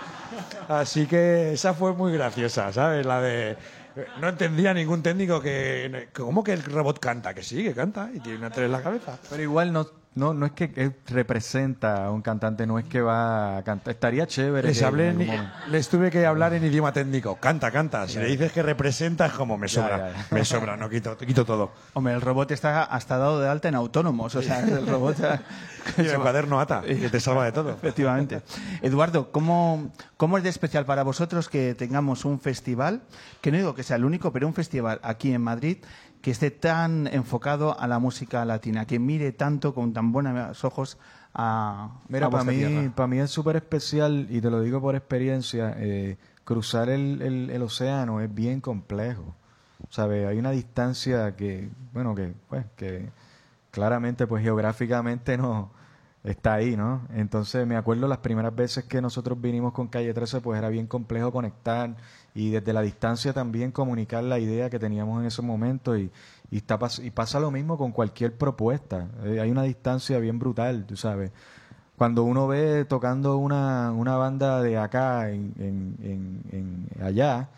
Así 0.68 1.06
que 1.08 1.54
esa 1.54 1.74
fue 1.74 1.94
muy 1.94 2.12
graciosa, 2.14 2.74
¿sabes? 2.74 3.06
La 3.06 3.22
de... 3.22 3.58
No 4.22 4.30
entendía 4.30 4.74
ningún 4.74 5.02
técnico 5.04 5.42
que... 5.42 6.10
¿Cómo 6.14 6.44
que 6.44 6.54
el 6.54 6.64
robot 6.64 7.00
canta? 7.00 7.34
Que 7.34 7.44
sí, 7.44 7.64
que 7.64 7.74
canta 7.74 8.10
y 8.14 8.20
tiene 8.20 8.40
una 8.40 8.52
tele 8.52 8.68
en 8.68 8.72
la 8.72 8.84
cabeza. 8.84 9.20
Pero 9.30 9.42
igual 9.42 9.74
no, 9.74 9.88
no, 10.16 10.34
no 10.34 10.48
es 10.48 10.52
que 10.54 10.72
él 10.76 10.96
representa 11.08 12.06
a 12.06 12.12
un 12.12 12.22
cantante, 12.24 12.66
no 12.66 12.80
es 12.80 12.86
que 12.86 13.02
va 13.02 13.58
a 13.58 13.64
cantar. 13.64 13.94
Estaría 13.94 14.26
chévere. 14.26 14.70
Les, 14.70 14.80
que 14.80 14.86
hablé 14.86 15.10
en 15.10 15.28
les 15.70 15.90
tuve 15.90 16.10
que 16.10 16.26
hablar 16.26 16.54
en 16.54 16.64
idioma 16.66 16.92
técnico. 16.92 17.36
Canta, 17.36 17.70
canta. 17.70 18.08
Si 18.08 18.18
le 18.18 18.26
dices 18.26 18.52
que 18.52 18.64
representa, 18.64 19.28
es 19.28 19.34
como 19.34 19.58
me 19.60 19.68
sobra. 19.68 19.98
ya, 20.12 20.18
ya. 20.18 20.26
Me 20.32 20.44
sobra, 20.44 20.76
no 20.76 20.90
quito, 20.90 21.16
quito 21.18 21.46
todo. 21.46 21.72
Hombre, 21.94 22.14
el 22.14 22.22
robot 22.22 22.50
está 22.52 22.84
hasta 22.84 23.18
dado 23.18 23.40
de 23.40 23.48
alta 23.48 23.68
en 23.70 23.76
autónomos, 23.76 24.34
o 24.34 24.42
sea, 24.42 24.60
el 24.62 24.88
robot 24.88 25.18
ya- 25.18 25.42
Y 25.98 26.02
el 26.02 26.20
cuaderno 26.20 26.60
ata, 26.60 26.82
que 26.82 27.10
te 27.10 27.20
salva 27.20 27.46
de 27.46 27.52
todo. 27.54 27.70
Efectivamente. 27.72 28.42
Eduardo, 28.82 29.32
¿cómo, 29.32 29.94
¿cómo 30.18 30.38
es 30.38 30.44
de 30.44 30.50
especial 30.50 30.86
para 30.86 31.04
vosotros 31.04 31.48
que 31.48 31.76
tengamos 31.76 32.26
un 32.26 32.42
festival, 32.42 33.02
que 33.40 33.52
no 33.52 33.58
digo 33.58 33.74
que 33.74 33.84
sea 33.84 33.96
el 33.96 34.04
único, 34.04 34.34
pero 34.34 34.48
un 34.48 34.54
festival 34.54 35.00
aquí 35.04 35.32
en 35.34 35.42
Madrid 35.42 35.78
que 36.28 36.32
esté 36.32 36.52
tan 36.52 37.08
enfocado 37.08 37.80
a 37.80 37.88
la 37.88 38.00
música 38.00 38.44
latina, 38.44 38.86
que 38.86 39.00
mire 39.00 39.32
tanto 39.32 39.74
con 39.74 39.94
tan 39.94 40.12
buenos 40.12 40.66
ojos 40.66 40.98
a, 41.34 41.92
Mira, 42.10 42.30
para 42.30 42.44
mí, 42.44 42.90
para 42.90 43.08
mí 43.08 43.18
es 43.20 43.32
súper 43.32 43.56
especial, 43.56 44.28
y 44.30 44.42
te 44.42 44.50
lo 44.52 44.60
digo 44.60 44.82
por 44.82 44.94
experiencia, 44.98 45.74
eh, 45.78 46.18
cruzar 46.44 46.90
el, 46.90 47.22
el- 47.22 47.50
el 47.50 47.62
océano 47.62 48.20
es 48.20 48.36
bien 48.36 48.60
complejo. 48.60 49.36
¿Sabes? 49.90 50.28
Hay 50.28 50.38
una 50.38 50.52
distancia 50.52 51.34
que, 51.38 51.70
bueno, 51.94 52.14
que, 52.14 52.34
pues, 52.50 52.66
que 52.76 53.08
claramente, 53.72 54.28
pues 54.28 54.44
geográficamente 54.44 55.38
no 55.38 55.72
está 56.30 56.56
ahí, 56.56 56.76
¿no? 56.78 57.02
Entonces 57.14 57.66
me 57.68 57.76
acuerdo 57.78 58.08
las 58.08 58.20
primeras 58.20 58.56
veces 58.56 58.84
que 58.86 59.02
nosotros 59.02 59.40
vinimos 59.42 59.74
con 59.74 59.88
Calle 59.88 60.14
13, 60.14 60.42
pues 60.42 60.58
era 60.60 60.70
bien 60.70 60.88
complejo 60.88 61.32
conectar 61.32 61.96
y 62.36 62.52
desde 62.52 62.74
la 62.74 62.82
distancia 62.82 63.34
también 63.34 63.72
comunicar 63.72 64.24
la 64.24 64.40
idea 64.40 64.70
que 64.70 64.80
teníamos 64.80 65.22
en 65.22 65.28
ese 65.28 65.42
momento 65.42 65.98
y, 65.98 66.12
y, 66.52 66.58
está, 66.58 66.78
y 67.04 67.12
pasa 67.12 67.40
lo 67.40 67.52
mismo 67.52 67.78
con 67.78 67.92
cualquier 67.92 68.36
propuesta. 68.38 69.08
Eh, 69.24 69.40
hay 69.40 69.50
una 69.52 69.64
distancia 69.64 70.20
bien 70.20 70.38
brutal, 70.40 70.86
tú 70.86 70.98
sabes. 70.98 71.32
Cuando 71.98 72.24
uno 72.24 72.48
ve 72.48 72.86
tocando 72.86 73.38
una, 73.38 73.92
una 73.92 74.18
banda 74.18 74.62
de 74.62 74.78
acá 74.78 75.32
en, 75.32 75.54
en, 75.60 75.98
en- 76.04 76.88
en 76.98 77.04
allá, 77.04 77.50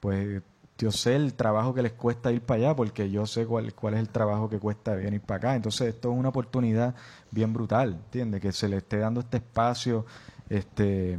pues 0.00 0.42
yo 0.78 0.92
sé 0.92 1.16
el 1.16 1.34
trabajo 1.34 1.74
que 1.74 1.82
les 1.82 1.92
cuesta 1.92 2.30
ir 2.30 2.40
para 2.40 2.58
allá 2.58 2.76
porque 2.76 3.10
yo 3.10 3.26
sé 3.26 3.44
cuál, 3.44 3.74
cuál 3.74 3.94
es 3.94 4.00
el 4.00 4.08
trabajo 4.08 4.48
que 4.48 4.60
cuesta 4.60 4.94
venir 4.94 5.20
para 5.20 5.38
acá. 5.38 5.56
Entonces 5.56 5.88
esto 5.88 6.12
es 6.12 6.18
una 6.18 6.28
oportunidad 6.28 6.94
bien 7.32 7.52
brutal, 7.52 7.94
¿entiendes? 7.94 8.40
Que 8.40 8.52
se 8.52 8.68
le 8.68 8.76
esté 8.76 8.98
dando 8.98 9.20
este 9.20 9.38
espacio 9.38 10.06
este 10.48 11.18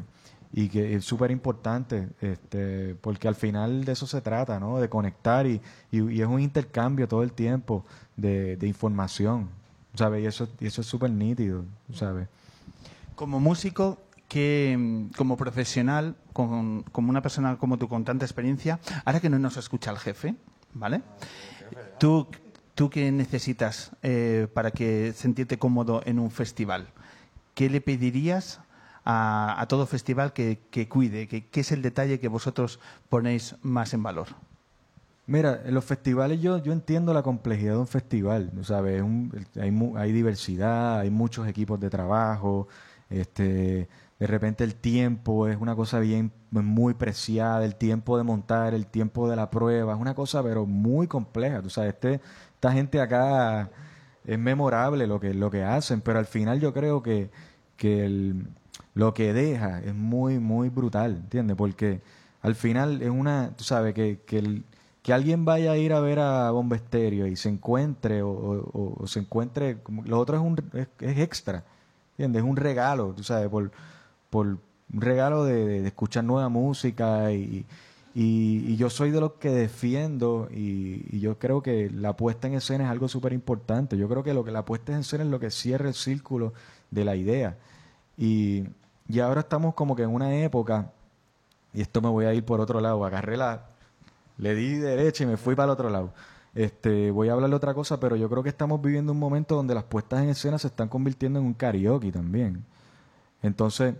y 0.51 0.69
que 0.69 0.95
es 0.95 1.05
súper 1.05 1.29
importante 1.29 2.09
este 2.21 2.95
porque 3.01 3.27
al 3.27 3.35
final 3.35 3.83
de 3.83 3.91
eso 3.91 4.07
se 4.07 4.21
trata, 4.21 4.59
¿no? 4.61 4.79
De 4.79 4.87
conectar 4.87 5.45
y, 5.45 5.61
y, 5.91 6.09
y 6.09 6.21
es 6.21 6.27
un 6.27 6.39
intercambio 6.39 7.07
todo 7.07 7.21
el 7.21 7.33
tiempo 7.33 7.85
de, 8.15 8.55
de 8.55 8.65
información, 8.65 9.49
¿sabes? 9.93 10.23
Y 10.23 10.25
eso, 10.25 10.47
y 10.61 10.67
eso 10.67 10.79
es 10.81 10.87
súper 10.87 11.11
nítido, 11.11 11.65
¿sabes? 11.93 12.29
Como 13.15 13.41
músico, 13.41 13.97
que 14.29 14.77
mm, 14.79 15.09
como 15.17 15.35
profesional, 15.35 16.15
con, 16.31 16.83
como 16.83 17.09
una 17.09 17.21
persona 17.21 17.57
como 17.57 17.77
tú 17.77 17.89
con 17.89 18.05
tanta 18.05 18.23
experiencia, 18.25 18.79
ahora 19.03 19.19
que 19.19 19.29
no 19.29 19.37
nos 19.39 19.57
escucha 19.57 19.91
el 19.91 19.97
jefe, 19.97 20.35
¿vale? 20.73 21.01
¿Tú, 21.97 22.27
tú 22.75 22.89
qué 22.89 23.11
necesitas 23.11 23.91
eh, 24.03 24.47
para 24.53 24.71
que 24.71 25.11
sentirte 25.13 25.59
cómodo 25.59 26.01
en 26.05 26.19
un 26.19 26.31
festival? 26.31 26.87
¿Qué 27.55 27.69
le 27.69 27.81
pedirías 27.81 28.61
a, 29.03 29.59
a 29.59 29.67
todo 29.67 29.85
festival 29.85 30.31
que, 30.31 30.59
que 30.71 30.87
cuide? 30.87 31.27
¿Qué, 31.27 31.47
¿Qué 31.47 31.59
es 31.61 31.71
el 31.73 31.81
detalle 31.81 32.19
que 32.19 32.27
vosotros 32.29 32.79
ponéis 33.09 33.55
más 33.63 33.93
en 33.93 34.03
valor? 34.03 34.27
Mira, 35.27 35.61
en 35.63 35.73
los 35.75 35.85
festivales 35.85 36.41
yo, 36.41 36.57
yo 36.57 36.71
entiendo 36.71 37.13
la 37.13 37.21
complejidad 37.21 37.73
de 37.73 37.79
un 37.79 37.87
festival, 37.87 38.51
¿sabes? 38.63 38.95
Es 38.97 39.01
un- 39.03 39.31
hay, 39.61 40.01
hay 40.01 40.11
diversidad, 40.11 40.99
hay 40.99 41.09
muchos 41.11 41.47
equipos 41.47 41.79
de 41.79 41.89
trabajo, 41.89 42.67
este, 43.11 43.87
de 44.19 44.27
repente 44.27 44.63
el 44.63 44.75
tiempo 44.75 45.47
es 45.47 45.57
una 45.59 45.75
cosa 45.75 45.99
bien 45.99 46.31
muy 46.51 46.93
preciada, 46.93 47.63
el 47.65 47.75
tiempo 47.75 48.17
de 48.17 48.23
montar, 48.23 48.73
el 48.73 48.85
tiempo 48.87 49.29
de 49.29 49.35
la 49.35 49.49
prueba, 49.49 49.93
es 49.93 49.99
una 49.99 50.13
cosa 50.15 50.43
pero 50.43 50.65
muy 50.65 51.07
compleja, 51.07 51.61
tú 51.61 51.69
sabes, 51.69 51.93
este, 51.93 52.21
esta 52.55 52.71
gente 52.73 52.99
acá 53.01 53.69
es 54.25 54.37
memorable 54.39 55.07
lo 55.07 55.19
que, 55.19 55.33
lo 55.33 55.49
que 55.49 55.63
hacen, 55.63 56.01
pero 56.01 56.19
al 56.19 56.25
final 56.25 56.59
yo 56.59 56.73
creo 56.73 57.01
que, 57.01 57.29
que 57.77 58.05
el- 58.05 58.47
lo 58.93 59.13
que 59.13 59.33
deja 59.33 59.79
es 59.79 59.93
muy, 59.95 60.39
muy 60.39 60.69
brutal, 60.69 61.13
¿entiendes? 61.23 61.55
Porque 61.55 62.01
al 62.41 62.55
final 62.55 63.01
es 63.01 63.09
una, 63.09 63.51
tú 63.55 63.63
sabes, 63.63 63.93
que, 63.93 64.19
que, 64.25 64.39
el- 64.39 64.63
que 65.03 65.13
alguien 65.13 65.45
vaya 65.45 65.71
a 65.71 65.77
ir 65.77 65.93
a 65.93 65.99
ver 66.01 66.19
a 66.19 66.51
Bomba 66.51 66.75
Estéreo 66.75 67.25
y 67.27 67.35
se 67.35 67.49
encuentre 67.49 68.21
o, 68.21 68.29
o- 68.31 68.95
o 69.03 69.07
se 69.07 69.19
encuentre, 69.21 69.77
lo 70.05 70.19
otro 70.19 70.35
es, 70.37 70.43
un, 70.43 70.57
es 70.99 71.17
extra, 71.19 71.63
¿entiendes? 72.11 72.43
Es 72.43 72.49
un 72.49 72.57
regalo, 72.57 73.13
tú 73.15 73.23
sabes, 73.23 73.47
por, 73.49 73.71
por 74.29 74.45
un 74.47 75.01
regalo 75.01 75.45
de, 75.45 75.85
escuchar 75.87 76.23
nueva 76.23 76.49
música 76.49 77.31
y, 77.31 77.65
y, 78.15 78.75
yo 78.75 78.89
soy 78.89 79.11
de 79.11 79.19
los 79.19 79.33
que 79.33 79.49
defiendo 79.49 80.49
y, 80.51 81.05
y 81.15 81.19
yo 81.19 81.37
creo 81.37 81.61
que 81.61 81.89
la 81.89 82.15
puesta 82.15 82.47
en 82.47 82.55
escena 82.55 82.85
es 82.85 82.89
algo 82.89 83.07
súper 83.07 83.33
importante. 83.33 83.97
Yo 83.97 84.09
creo 84.09 84.23
que 84.23 84.33
lo 84.33 84.43
que 84.43 84.51
la 84.51 84.65
puesta 84.65 84.93
en 84.93 84.99
escena 84.99 85.23
es 85.23 85.29
lo 85.29 85.39
que 85.39 85.51
cierra 85.51 85.87
el 85.87 85.93
círculo 85.93 86.53
de 86.91 87.05
la 87.05 87.15
idea. 87.15 87.57
Y, 88.17 88.63
y 89.07 89.19
ahora 89.19 89.41
estamos 89.41 89.73
como 89.73 89.95
que 89.95 90.03
en 90.03 90.09
una 90.09 90.35
época, 90.35 90.91
y 91.73 91.81
esto 91.81 92.01
me 92.01 92.09
voy 92.09 92.25
a 92.25 92.33
ir 92.33 92.45
por 92.45 92.61
otro 92.61 92.79
lado, 92.79 93.03
agarré 93.05 93.37
la, 93.37 93.69
le 94.37 94.55
di 94.55 94.75
derecha 94.75 95.23
y 95.23 95.27
me 95.27 95.37
fui 95.37 95.55
para 95.55 95.65
el 95.65 95.71
otro 95.71 95.89
lado. 95.89 96.13
Este, 96.55 97.11
voy 97.11 97.29
a 97.29 97.33
hablar 97.33 97.49
de 97.49 97.55
otra 97.55 97.73
cosa, 97.73 97.99
pero 97.99 98.15
yo 98.15 98.29
creo 98.29 98.43
que 98.43 98.49
estamos 98.49 98.81
viviendo 98.81 99.11
un 99.11 99.19
momento 99.19 99.55
donde 99.55 99.75
las 99.75 99.83
puestas 99.83 100.23
en 100.23 100.29
escena 100.29 100.57
se 100.57 100.67
están 100.67 100.89
convirtiendo 100.89 101.39
en 101.39 101.45
un 101.45 101.53
karaoke 101.53 102.11
también. 102.11 102.65
Entonces, 103.41 103.95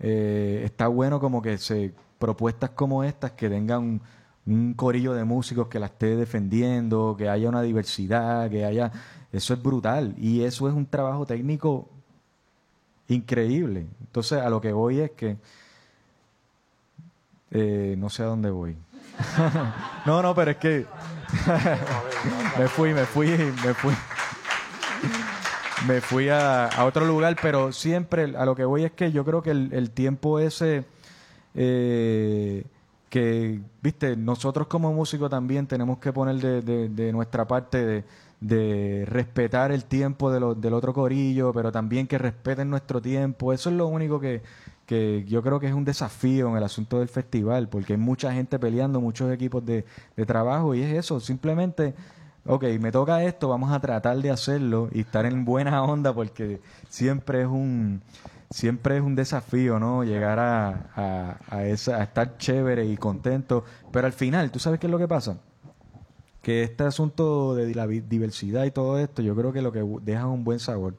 eh, 0.00 0.62
está 0.64 0.88
bueno 0.88 1.20
como 1.20 1.42
que 1.42 1.58
se 1.58 1.92
propuestas 2.18 2.70
como 2.70 3.04
estas 3.04 3.32
que 3.32 3.48
tengan 3.48 4.00
un, 4.46 4.74
corillo 4.74 5.14
de 5.14 5.24
músicos 5.24 5.68
que 5.68 5.78
la 5.78 5.86
esté 5.86 6.16
defendiendo, 6.16 7.14
que 7.16 7.28
haya 7.28 7.48
una 7.48 7.62
diversidad, 7.62 8.50
que 8.50 8.64
haya... 8.64 8.90
Eso 9.32 9.54
es 9.54 9.62
brutal 9.62 10.14
y 10.18 10.42
eso 10.42 10.68
es 10.68 10.74
un 10.74 10.86
trabajo 10.86 11.24
técnico 11.24 11.88
increíble. 13.06 13.86
Entonces, 14.00 14.40
a 14.40 14.50
lo 14.50 14.60
que 14.60 14.72
voy 14.72 15.00
es 15.00 15.12
que... 15.12 15.36
eh, 17.52 17.94
no 17.96 18.10
sé 18.10 18.24
a 18.24 18.26
dónde 18.26 18.50
voy. 18.50 18.76
no, 20.06 20.20
no, 20.20 20.34
pero 20.34 20.50
es 20.50 20.56
que... 20.56 20.86
me 22.58 22.66
fui, 22.66 22.92
me 22.92 23.04
fui, 23.04 23.28
me 23.28 23.74
fui. 23.74 23.94
Me 25.86 26.00
fui 26.00 26.28
a, 26.28 26.66
a 26.66 26.84
otro 26.84 27.06
lugar, 27.06 27.36
pero 27.40 27.72
siempre 27.72 28.34
a 28.36 28.44
lo 28.44 28.54
que 28.54 28.64
voy 28.64 28.84
es 28.84 28.92
que 28.92 29.12
yo 29.12 29.24
creo 29.24 29.42
que 29.42 29.50
el, 29.50 29.90
tiempo 29.90 30.38
ese 30.38 30.84
eh, 31.54 32.64
que, 33.08 33.60
viste, 33.82 34.16
nosotros 34.16 34.66
como 34.66 34.92
músicos 34.92 35.30
también 35.30 35.66
tenemos 35.66 35.98
que 35.98 36.12
poner 36.12 36.36
de, 36.36 37.12
nuestra 37.12 37.46
parte 37.46 38.04
de, 38.40 39.04
respetar 39.06 39.72
el 39.72 39.84
tiempo 39.84 40.30
del 40.30 40.72
otro 40.74 40.92
corillo, 40.92 41.52
pero 41.52 41.72
también 41.72 42.06
que 42.06 42.18
respeten 42.18 42.70
nuestro 42.70 43.00
tiempo. 43.00 43.52
Eso 43.52 43.70
es 43.70 43.76
lo 43.76 43.86
único 43.86 44.20
que, 44.20 44.42
que 44.86 45.24
yo 45.26 45.42
creo 45.42 45.60
que 45.60 45.66
es 45.66 45.74
un 45.74 45.84
desafío 45.84 46.48
en 46.48 46.56
el 46.56 46.62
asunto 46.62 46.98
del 46.98 47.08
festival, 47.08 47.68
porque 47.68 47.94
hay 47.94 47.98
mucha 47.98 48.32
gente 48.32 48.58
peleando, 48.58 49.00
muchos 49.00 49.32
equipos 49.32 49.64
de, 49.64 49.84
de 50.16 50.26
trabajo, 50.26 50.74
y 50.74 50.82
es 50.82 50.92
eso, 50.94 51.20
simplemente 51.20 51.94
ok, 52.46 52.64
me 52.80 52.92
toca 52.92 53.24
esto, 53.24 53.48
vamos 53.48 53.72
a 53.72 53.80
tratar 53.80 54.18
de 54.18 54.30
hacerlo 54.30 54.88
y 54.92 55.00
estar 55.00 55.26
en 55.26 55.44
buena 55.44 55.82
onda 55.82 56.12
porque 56.14 56.60
siempre 56.88 57.42
es 57.42 57.48
un 57.48 58.02
siempre 58.50 58.96
es 58.96 59.02
un 59.02 59.14
desafío, 59.14 59.78
¿no? 59.78 60.02
Llegar 60.04 60.38
a, 60.40 60.90
a, 60.96 61.38
a 61.48 61.64
esa, 61.66 61.98
a 61.98 62.02
estar 62.04 62.36
chévere 62.38 62.84
y 62.86 62.96
contento, 62.96 63.64
pero 63.92 64.06
al 64.06 64.12
final, 64.12 64.50
¿tú 64.50 64.58
sabes 64.58 64.80
qué 64.80 64.86
es 64.86 64.90
lo 64.90 64.98
que 64.98 65.08
pasa? 65.08 65.38
Que 66.42 66.62
este 66.62 66.84
asunto 66.84 67.54
de 67.54 67.74
la 67.74 67.86
diversidad 67.86 68.64
y 68.64 68.70
todo 68.70 68.98
esto, 68.98 69.22
yo 69.22 69.36
creo 69.36 69.52
que 69.52 69.62
lo 69.62 69.72
que 69.72 69.84
deja 70.02 70.20
es 70.20 70.26
un 70.26 70.42
buen 70.44 70.58
sabor. 70.58 70.96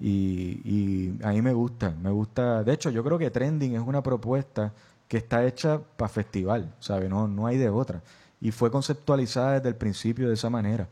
Y, 0.00 0.60
y 0.64 1.18
a 1.22 1.30
mí 1.30 1.40
me 1.42 1.52
gusta, 1.52 1.94
me 2.02 2.10
gusta. 2.10 2.64
De 2.64 2.72
hecho, 2.72 2.90
yo 2.90 3.04
creo 3.04 3.18
que 3.18 3.30
Trending 3.30 3.76
es 3.76 3.80
una 3.80 4.02
propuesta 4.02 4.72
que 5.06 5.18
está 5.18 5.44
hecha 5.44 5.80
para 5.96 6.08
festival, 6.08 6.74
¿sabes? 6.80 7.08
No, 7.08 7.28
no 7.28 7.46
hay 7.46 7.58
de 7.58 7.68
otra. 7.70 8.02
Y 8.42 8.50
fue 8.50 8.72
conceptualizada 8.72 9.52
desde 9.52 9.68
el 9.68 9.76
principio 9.76 10.26
de 10.26 10.34
esa 10.34 10.50
manera. 10.50 10.88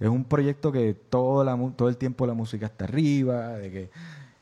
es 0.00 0.08
un 0.08 0.24
proyecto 0.24 0.72
que 0.72 0.94
todo, 0.94 1.44
la, 1.44 1.56
todo 1.76 1.88
el 1.88 1.96
tiempo 1.96 2.26
la 2.26 2.34
música 2.34 2.66
está 2.66 2.86
arriba, 2.86 3.50
de 3.50 3.70
que 3.70 3.90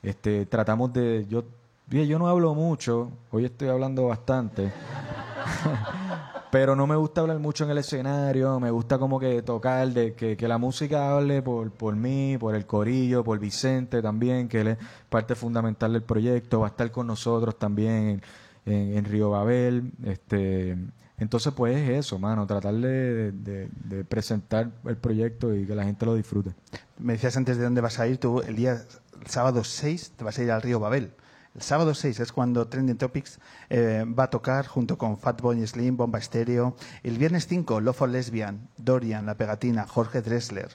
este, 0.03 0.47
tratamos 0.47 0.91
de... 0.95 1.27
Yo, 1.29 1.45
yo 1.91 2.19
no 2.19 2.29
hablo 2.29 2.55
mucho, 2.55 3.13
hoy 3.31 3.45
estoy 3.45 3.69
hablando 3.69 4.07
bastante. 4.07 4.73
Pero 6.51 6.75
no 6.75 6.87
me 6.87 6.97
gusta 6.97 7.21
hablar 7.21 7.39
mucho 7.41 7.65
en 7.65 7.73
el 7.73 7.79
escenario, 7.79 8.59
me 8.59 8.71
gusta 8.71 8.99
como 8.99 9.21
que 9.21 9.43
tocar, 9.43 9.89
de 9.89 10.15
que, 10.15 10.35
que 10.35 10.49
la 10.49 10.57
música 10.57 11.15
hable 11.15 11.43
por, 11.43 11.71
por 11.71 11.95
mí, 11.95 12.39
por 12.41 12.55
el 12.55 12.65
corillo, 12.65 13.23
por 13.23 13.39
Vicente 13.39 14.01
también, 14.01 14.49
que 14.49 14.63
él 14.63 14.69
es 14.69 14.79
parte 15.11 15.35
fundamental 15.35 15.93
del 15.93 16.03
proyecto, 16.03 16.61
va 16.61 16.69
a 16.69 16.71
estar 16.71 16.91
con 16.91 17.07
nosotros 17.07 17.59
también 17.59 18.23
en, 18.65 18.73
en, 18.73 18.97
en 18.97 19.05
Río 19.05 19.29
Babel. 19.29 19.93
Este, 20.05 20.77
entonces, 21.21 21.53
pues 21.55 21.77
es 21.77 21.91
eso, 22.07 22.19
mano, 22.19 22.47
tratar 22.47 22.75
de, 22.75 23.69
presentar 24.09 24.71
el 24.87 24.97
proyecto 24.97 25.55
y 25.55 25.67
que 25.67 25.75
la 25.75 25.85
gente 25.85 26.07
lo 26.07 26.15
disfrute. 26.15 26.51
Me 26.99 27.13
decías 27.13 27.37
antes 27.37 27.57
de 27.59 27.65
dónde 27.65 27.81
vas 27.81 27.99
a 28.01 28.07
ir, 28.07 28.19
tú 28.19 28.41
el 28.41 28.57
día 28.57 28.73
el 29.21 29.27
sábado 29.27 29.63
6 29.63 30.15
te 30.17 30.25
vas 30.25 30.39
a 30.39 30.43
ir 30.43 30.51
al 30.51 30.63
río 30.63 30.81
Babel. 30.81 31.13
El 31.55 31.63
sábado 31.63 31.95
6 31.95 32.21
es 32.21 32.33
cuando 32.33 32.69
Trending 32.69 32.97
Topics 32.97 33.39
eh, 33.71 34.05
va 34.07 34.25
a 34.25 34.31
tocar 34.31 34.67
junto 34.67 34.97
con 34.97 35.19
Fatboy 35.19 35.67
Slim, 35.67 35.97
Bomba 35.97 36.19
Estéreo. 36.19 36.77
El 37.03 37.19
viernes 37.19 37.47
5, 37.49 37.81
Love 37.81 37.97
for 37.97 38.09
Lesbian, 38.09 38.69
Dorian, 38.79 39.27
La 39.27 39.35
Pegatina, 39.35 39.87
Jorge 39.87 40.23
Dressler 40.23 40.69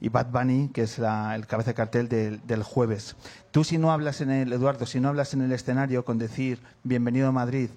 y 0.00 0.08
Bad 0.08 0.32
Bunny, 0.32 0.70
que 0.74 0.82
es 0.82 0.98
la- 0.98 1.36
el 1.36 1.46
cabeza 1.46 1.70
de 1.70 1.74
cartel 1.74 2.08
del, 2.08 2.44
del 2.46 2.64
jueves. 2.64 3.14
Tú 3.52 3.62
si 3.62 3.78
no 3.78 3.92
hablas 3.92 4.20
en 4.20 4.30
el, 4.32 4.52
Eduardo, 4.52 4.84
si 4.86 4.98
no 4.98 5.08
hablas 5.08 5.34
en 5.34 5.42
el 5.42 5.52
escenario 5.52 6.04
con 6.04 6.18
decir 6.18 6.60
bienvenido 6.82 7.28
a 7.28 7.32
Madrid, 7.32 7.70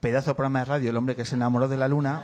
pedazo 0.00 0.30
de 0.30 0.34
programa 0.34 0.60
de 0.60 0.64
radio, 0.66 0.90
el 0.90 0.96
hombre 0.96 1.16
que 1.16 1.24
se 1.24 1.34
enamoró 1.34 1.68
de 1.68 1.76
la 1.76 1.88
luna, 1.88 2.22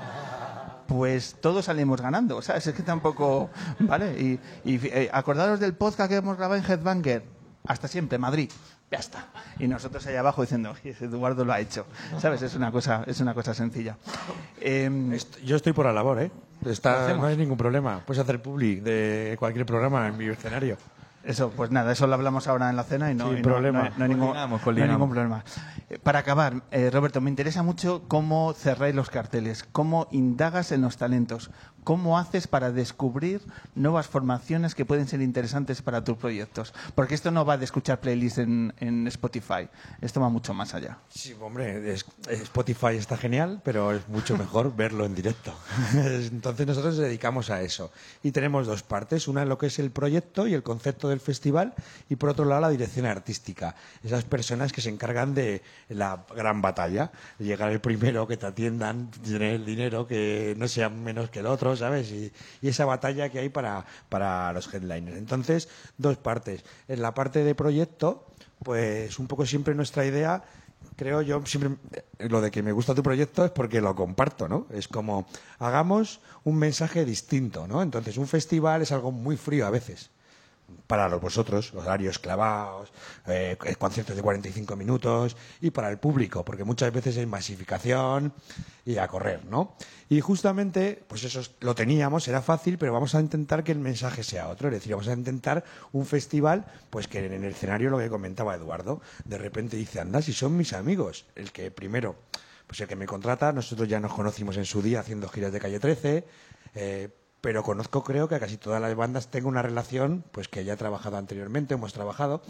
pues 0.87 1.37
todos 1.41 1.65
salimos 1.67 2.01
ganando, 2.01 2.43
¿sabes? 2.43 2.67
Es 2.67 2.75
que 2.75 2.83
tampoco, 2.83 3.51
¿vale? 3.81 4.13
Y, 4.21 4.41
y, 4.65 4.81
eh, 4.87 5.09
acordaros 5.13 5.59
del 5.61 5.75
podcast 5.75 6.11
que 6.11 6.17
hemos 6.17 6.37
grabado 6.37 6.61
en 6.63 6.71
Headbanger, 6.71 7.25
hasta 7.67 7.89
siempre, 7.89 8.19
Madrid, 8.19 8.51
ya 8.91 8.99
está. 8.99 9.27
Y 9.59 9.69
nosotros 9.69 10.07
allá 10.07 10.21
abajo 10.21 10.43
diciendo, 10.43 10.73
"Oye, 10.73 10.91
ese 10.91 11.07
Eduardo 11.07 11.45
lo 11.45 11.53
ha 11.53 11.61
hecho, 11.61 11.87
¿sabes? 12.19 12.43
Es 12.43 12.55
una 12.55 12.71
cosa, 12.71 13.05
es 13.07 13.21
una 13.21 13.33
cosa 13.35 13.55
sencilla. 13.55 13.97
Em, 14.61 15.17
Yo 15.45 15.57
estoy 15.57 15.73
por 15.73 15.87
la 15.87 15.93
labor, 15.93 16.21
¿eh? 16.21 16.31
No 17.17 17.27
hay 17.27 17.37
ningún 17.37 17.57
problema. 17.57 18.01
Puedes 18.07 18.21
hacer 18.23 18.41
publi 18.43 18.77
de 18.77 19.37
cualquier 19.39 19.65
programa 19.67 20.07
en 20.09 20.17
mi 20.17 20.27
escenario. 20.27 20.77
Eso, 21.25 21.51
pues 21.51 21.71
nada, 21.71 21.93
eso 21.93 22.07
lo 22.09 22.15
hablamos 22.15 22.49
ahora 22.49 22.69
en 22.69 22.75
la 22.77 22.83
cena 22.83 23.11
y 23.11 23.15
no, 23.15 23.33
y 23.33 23.37
no- 23.37 23.43
problema. 23.43 23.79
no 23.81 23.85
hay- 23.85 23.93
no 23.97 24.05
hay 24.05 24.09
ningún, 24.11 24.37
hay 24.37 24.89
ningún 24.95 25.11
problema. 25.11 25.45
Eh, 25.89 25.99
Para 26.03 26.19
acabar, 26.19 26.63
eh, 26.73 26.91
Roberto, 26.91 27.21
me 27.21 27.31
interesa 27.31 27.63
mucho 27.63 28.03
cómo 28.09 28.53
cerráis 28.55 28.95
los 28.95 29.09
carteles, 29.09 29.65
cómo 29.71 30.09
indagas 30.11 30.73
en 30.73 30.81
los 30.83 30.97
talentos, 30.97 31.51
cómo 31.85 32.19
haces 32.19 32.47
para 32.47 32.71
descubrir 32.73 33.41
nuevas 33.75 34.07
formaciones 34.07 34.75
que 34.75 34.85
pueden 34.85 35.09
ser 35.09 35.21
interesantes 35.21 35.83
para 35.83 36.05
tus 36.05 36.17
proyectos. 36.17 36.73
Porque 36.95 37.15
esto 37.15 37.31
no 37.31 37.45
va 37.45 37.57
de 37.59 37.65
escuchar 37.65 38.01
playlists 38.01 38.39
en, 38.39 38.73
en 38.79 39.07
Spotify, 39.09 39.69
esto 40.01 40.21
va 40.21 40.29
mucho 40.29 40.55
más 40.55 40.75
allá. 40.75 40.99
Sí, 41.09 41.35
hombre, 41.41 41.93
es- 41.93 42.05
Spotify 42.29 42.97
está 42.97 43.17
genial, 43.17 43.61
pero 43.65 43.93
es 43.93 44.09
mucho 44.09 44.37
mejor 44.37 44.75
verlo 44.77 45.05
en 45.05 45.15
directo. 45.15 45.55
Entonces 45.95 46.67
nosotros 46.67 46.95
nos 46.97 47.05
dedicamos 47.05 47.51
a 47.51 47.63
eso. 47.63 47.91
Y 48.23 48.33
tenemos 48.33 48.67
dos 48.67 48.83
partes, 48.83 49.29
una 49.29 49.43
en 49.43 49.49
lo 49.49 49.59
que 49.59 49.67
es 49.67 49.79
el 49.79 49.91
proyecto 49.91 50.47
y 50.47 50.55
el 50.55 50.63
concepto 50.63 51.09
del 51.09 51.21
festival, 51.21 51.75
y 52.09 52.17
por 52.17 52.29
otro 52.31 52.45
lado 52.45 52.61
la 52.63 52.71
dirección 52.71 53.07
artística. 53.07 53.75
Esas 54.03 54.25
personas 54.25 54.73
que 54.73 54.81
se 54.81 54.89
encargan 54.91 55.35
de 55.35 55.63
la 55.89 56.25
gran 56.35 56.63
batalla, 56.63 57.11
llegar 57.39 57.71
el 57.73 57.81
primero, 57.81 58.27
que 58.27 58.37
te 58.37 58.47
atiendan, 58.47 59.11
tener 59.11 59.55
el 59.55 59.65
dinero, 59.65 60.07
que 60.07 60.55
no 60.59 60.69
sea 60.69 60.89
menos 60.89 61.31
que 61.31 61.41
el 61.41 61.47
otro, 61.47 61.72
¿sabes? 61.77 62.11
Y, 62.11 62.33
y 62.61 62.69
esa 62.69 62.85
batalla 62.85 63.29
que 63.29 63.39
hay 63.39 63.49
para, 63.49 63.85
para 64.09 64.53
los 64.53 64.73
headliners. 64.73 65.19
Entonces, 65.19 65.69
dos 65.99 66.17
partes. 66.17 66.65
En 66.89 67.03
la 67.03 67.15
parte 67.15 67.45
de 67.45 67.55
proyecto, 67.55 68.27
pues 68.63 69.19
un 69.19 69.27
poco 69.27 69.47
siempre 69.47 69.75
nuestra 69.75 70.05
idea 70.05 70.43
creo 70.97 71.23
yo 71.23 71.45
siempre 71.47 71.77
eh, 71.93 72.29
lo 72.29 72.41
de 72.41 72.51
que 72.51 72.63
me 72.63 72.73
gusta 72.73 72.95
tu 72.95 73.03
proyecto 73.03 73.45
es 73.45 73.51
porque 73.51 73.81
lo 73.81 73.95
comparto, 73.95 74.49
¿no? 74.49 74.67
Es 74.71 74.89
como 74.89 75.27
hagamos 75.59 76.21
un 76.45 76.57
mensaje 76.57 77.05
distinto, 77.05 77.67
¿no? 77.67 77.83
Entonces 77.83 78.17
un 78.17 78.27
festival 78.27 78.83
es 78.83 78.93
algo 78.93 79.13
muy 79.13 79.37
frío 79.37 79.67
a 79.67 79.71
veces 79.71 80.11
para 80.87 81.09
vosotros, 81.09 81.73
horarios 81.75 82.19
clavados, 82.19 82.93
eh, 83.27 83.57
conciertos 83.79 84.17
de 84.17 84.23
45 84.23 84.77
minutos 84.77 85.37
y 85.61 85.71
para 85.71 85.89
el 85.91 85.99
público, 85.99 86.45
porque 86.45 86.65
muchas 86.65 86.93
veces 86.93 87.17
hay 87.19 87.27
masificación 87.27 88.33
y 88.85 88.97
a 88.99 89.09
correr, 89.09 89.45
¿no? 89.47 89.75
Y 90.09 90.21
justamente, 90.21 91.03
pues 91.09 91.25
eso 91.25 91.41
es- 91.41 91.53
lo 91.61 91.75
teníamos, 91.75 92.27
era 92.29 92.43
fácil, 92.43 92.79
pero 92.79 92.93
vamos 92.93 93.15
a 93.15 93.21
intentar 93.21 93.65
que 93.65 93.73
el 93.73 93.79
mensaje 93.79 94.23
sea 94.23 94.49
otro, 94.49 94.69
es 94.69 94.75
decir, 94.75 94.93
vamos 94.93 95.09
a 95.09 95.13
intentar 95.13 95.65
un 95.93 96.05
festival, 96.05 96.67
pues 96.91 97.09
que 97.09 97.25
en 97.25 97.33
el 97.33 97.45
escenario 97.45 97.91
lo 97.91 97.99
que 97.99 98.09
comentaba 98.09 98.55
Eduardo, 98.55 99.01
de 99.25 99.39
repente 99.39 99.77
dice, 99.77 100.01
anda, 100.01 100.21
si 100.21 100.33
son 100.33 100.57
mis 100.57 100.73
amigos, 100.73 101.27
el 101.37 101.53
que 101.53 101.71
primero, 101.71 102.17
pues 102.67 102.81
el 102.81 102.89
que 102.89 102.97
me 102.97 103.07
contrata, 103.07 103.53
nosotros 103.53 103.89
ya 103.89 104.01
nos 104.01 104.13
conocimos 104.13 104.57
en 104.57 104.65
su 104.65 104.83
día 104.83 105.01
haciendo 105.01 105.29
giras 105.29 105.53
de 105.53 105.61
calle 105.61 105.79
13, 105.81 106.25
eh, 106.75 107.09
pero 107.43 107.63
conozco 107.63 108.05
creo 108.05 108.29
que 108.29 108.37
a 108.37 108.41
casi 108.41 108.57
todas 108.57 108.81
las 108.81 108.95
bandas 108.95 109.27
tengo 109.27 109.49
una 109.49 109.61
relación 109.61 110.25
pues 110.31 110.49
que 110.49 110.65
ya 110.65 110.77
trabajado 110.77 111.19
anteriormente, 111.19 111.75
hemos 111.75 111.93
trabajado 111.93 112.41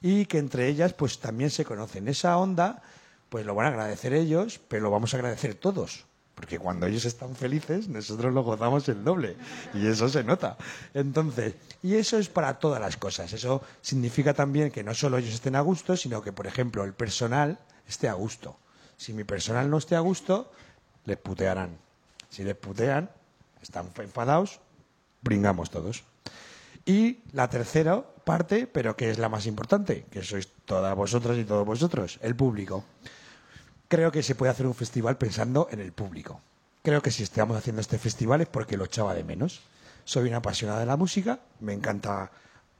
y 0.00 0.26
que 0.26 0.38
entre 0.38 0.68
ellas 0.68 0.92
pues 0.92 1.18
también 1.18 1.50
se 1.50 1.64
conocen. 1.64 2.06
Esa 2.06 2.36
onda 2.36 2.82
pues 3.30 3.46
lo 3.46 3.54
van 3.54 3.66
a 3.66 3.68
agradecer 3.70 4.12
ellos, 4.12 4.60
pero 4.68 4.82
lo 4.82 4.90
vamos 4.90 5.14
a 5.14 5.16
agradecer 5.16 5.54
todos. 5.54 6.04
Porque 6.34 6.58
cuando 6.58 6.86
ellos 6.86 7.06
están 7.06 7.34
felices, 7.34 7.88
nosotros 7.88 8.32
lo 8.32 8.42
gozamos 8.42 8.88
el 8.88 9.04
doble. 9.04 9.36
Y 9.74 9.86
eso 9.86 10.08
se 10.08 10.22
nota. 10.22 10.56
Entonces, 10.92 11.54
y 11.82 11.94
eso 11.96 12.18
es 12.18 12.28
para 12.28 12.58
todas 12.58 12.80
las 12.80 12.96
cosas. 12.96 13.32
Eso 13.32 13.62
significa 13.80 14.34
también 14.34 14.70
que 14.70 14.82
no 14.82 14.94
solo 14.94 15.18
ellos 15.18 15.34
estén 15.34 15.56
a 15.56 15.60
gusto, 15.60 15.96
sino 15.96 16.22
que, 16.22 16.32
por 16.32 16.46
ejemplo, 16.46 16.84
el 16.84 16.94
personal 16.94 17.58
esté 17.86 18.08
a 18.08 18.14
gusto. 18.14 18.56
Si 18.96 19.12
mi 19.12 19.24
personal 19.24 19.70
no 19.70 19.78
esté 19.78 19.94
a 19.94 20.00
gusto, 20.00 20.50
les 21.04 21.18
putearán. 21.18 21.78
Si 22.28 22.44
les 22.44 22.56
putean, 22.56 23.10
están 23.62 23.90
enfadados, 23.96 24.60
bringamos 25.22 25.70
todos. 25.70 26.04
Y 26.84 27.20
la 27.32 27.48
tercera 27.48 28.02
parte, 28.24 28.66
pero 28.66 28.96
que 28.96 29.10
es 29.10 29.18
la 29.18 29.28
más 29.28 29.46
importante, 29.46 30.06
que 30.10 30.22
sois 30.22 30.48
todas 30.64 30.94
vosotras 30.96 31.38
y 31.38 31.44
todos 31.44 31.64
vosotros, 31.66 32.18
el 32.22 32.34
público. 32.34 32.84
Creo 33.88 34.10
que 34.10 34.22
se 34.22 34.34
puede 34.34 34.50
hacer 34.50 34.66
un 34.66 34.74
festival 34.74 35.16
pensando 35.18 35.68
en 35.70 35.80
el 35.80 35.92
público. 35.92 36.40
Creo 36.82 37.00
que 37.00 37.10
si 37.10 37.22
estamos 37.22 37.56
haciendo 37.56 37.80
este 37.80 37.98
festival 37.98 38.40
es 38.40 38.48
porque 38.48 38.76
lo 38.76 38.84
echaba 38.84 39.14
de 39.14 39.22
menos. 39.22 39.60
Soy 40.04 40.28
una 40.28 40.38
apasionada 40.38 40.80
de 40.80 40.86
la 40.86 40.96
música, 40.96 41.38
me 41.60 41.72
encanta 41.72 42.32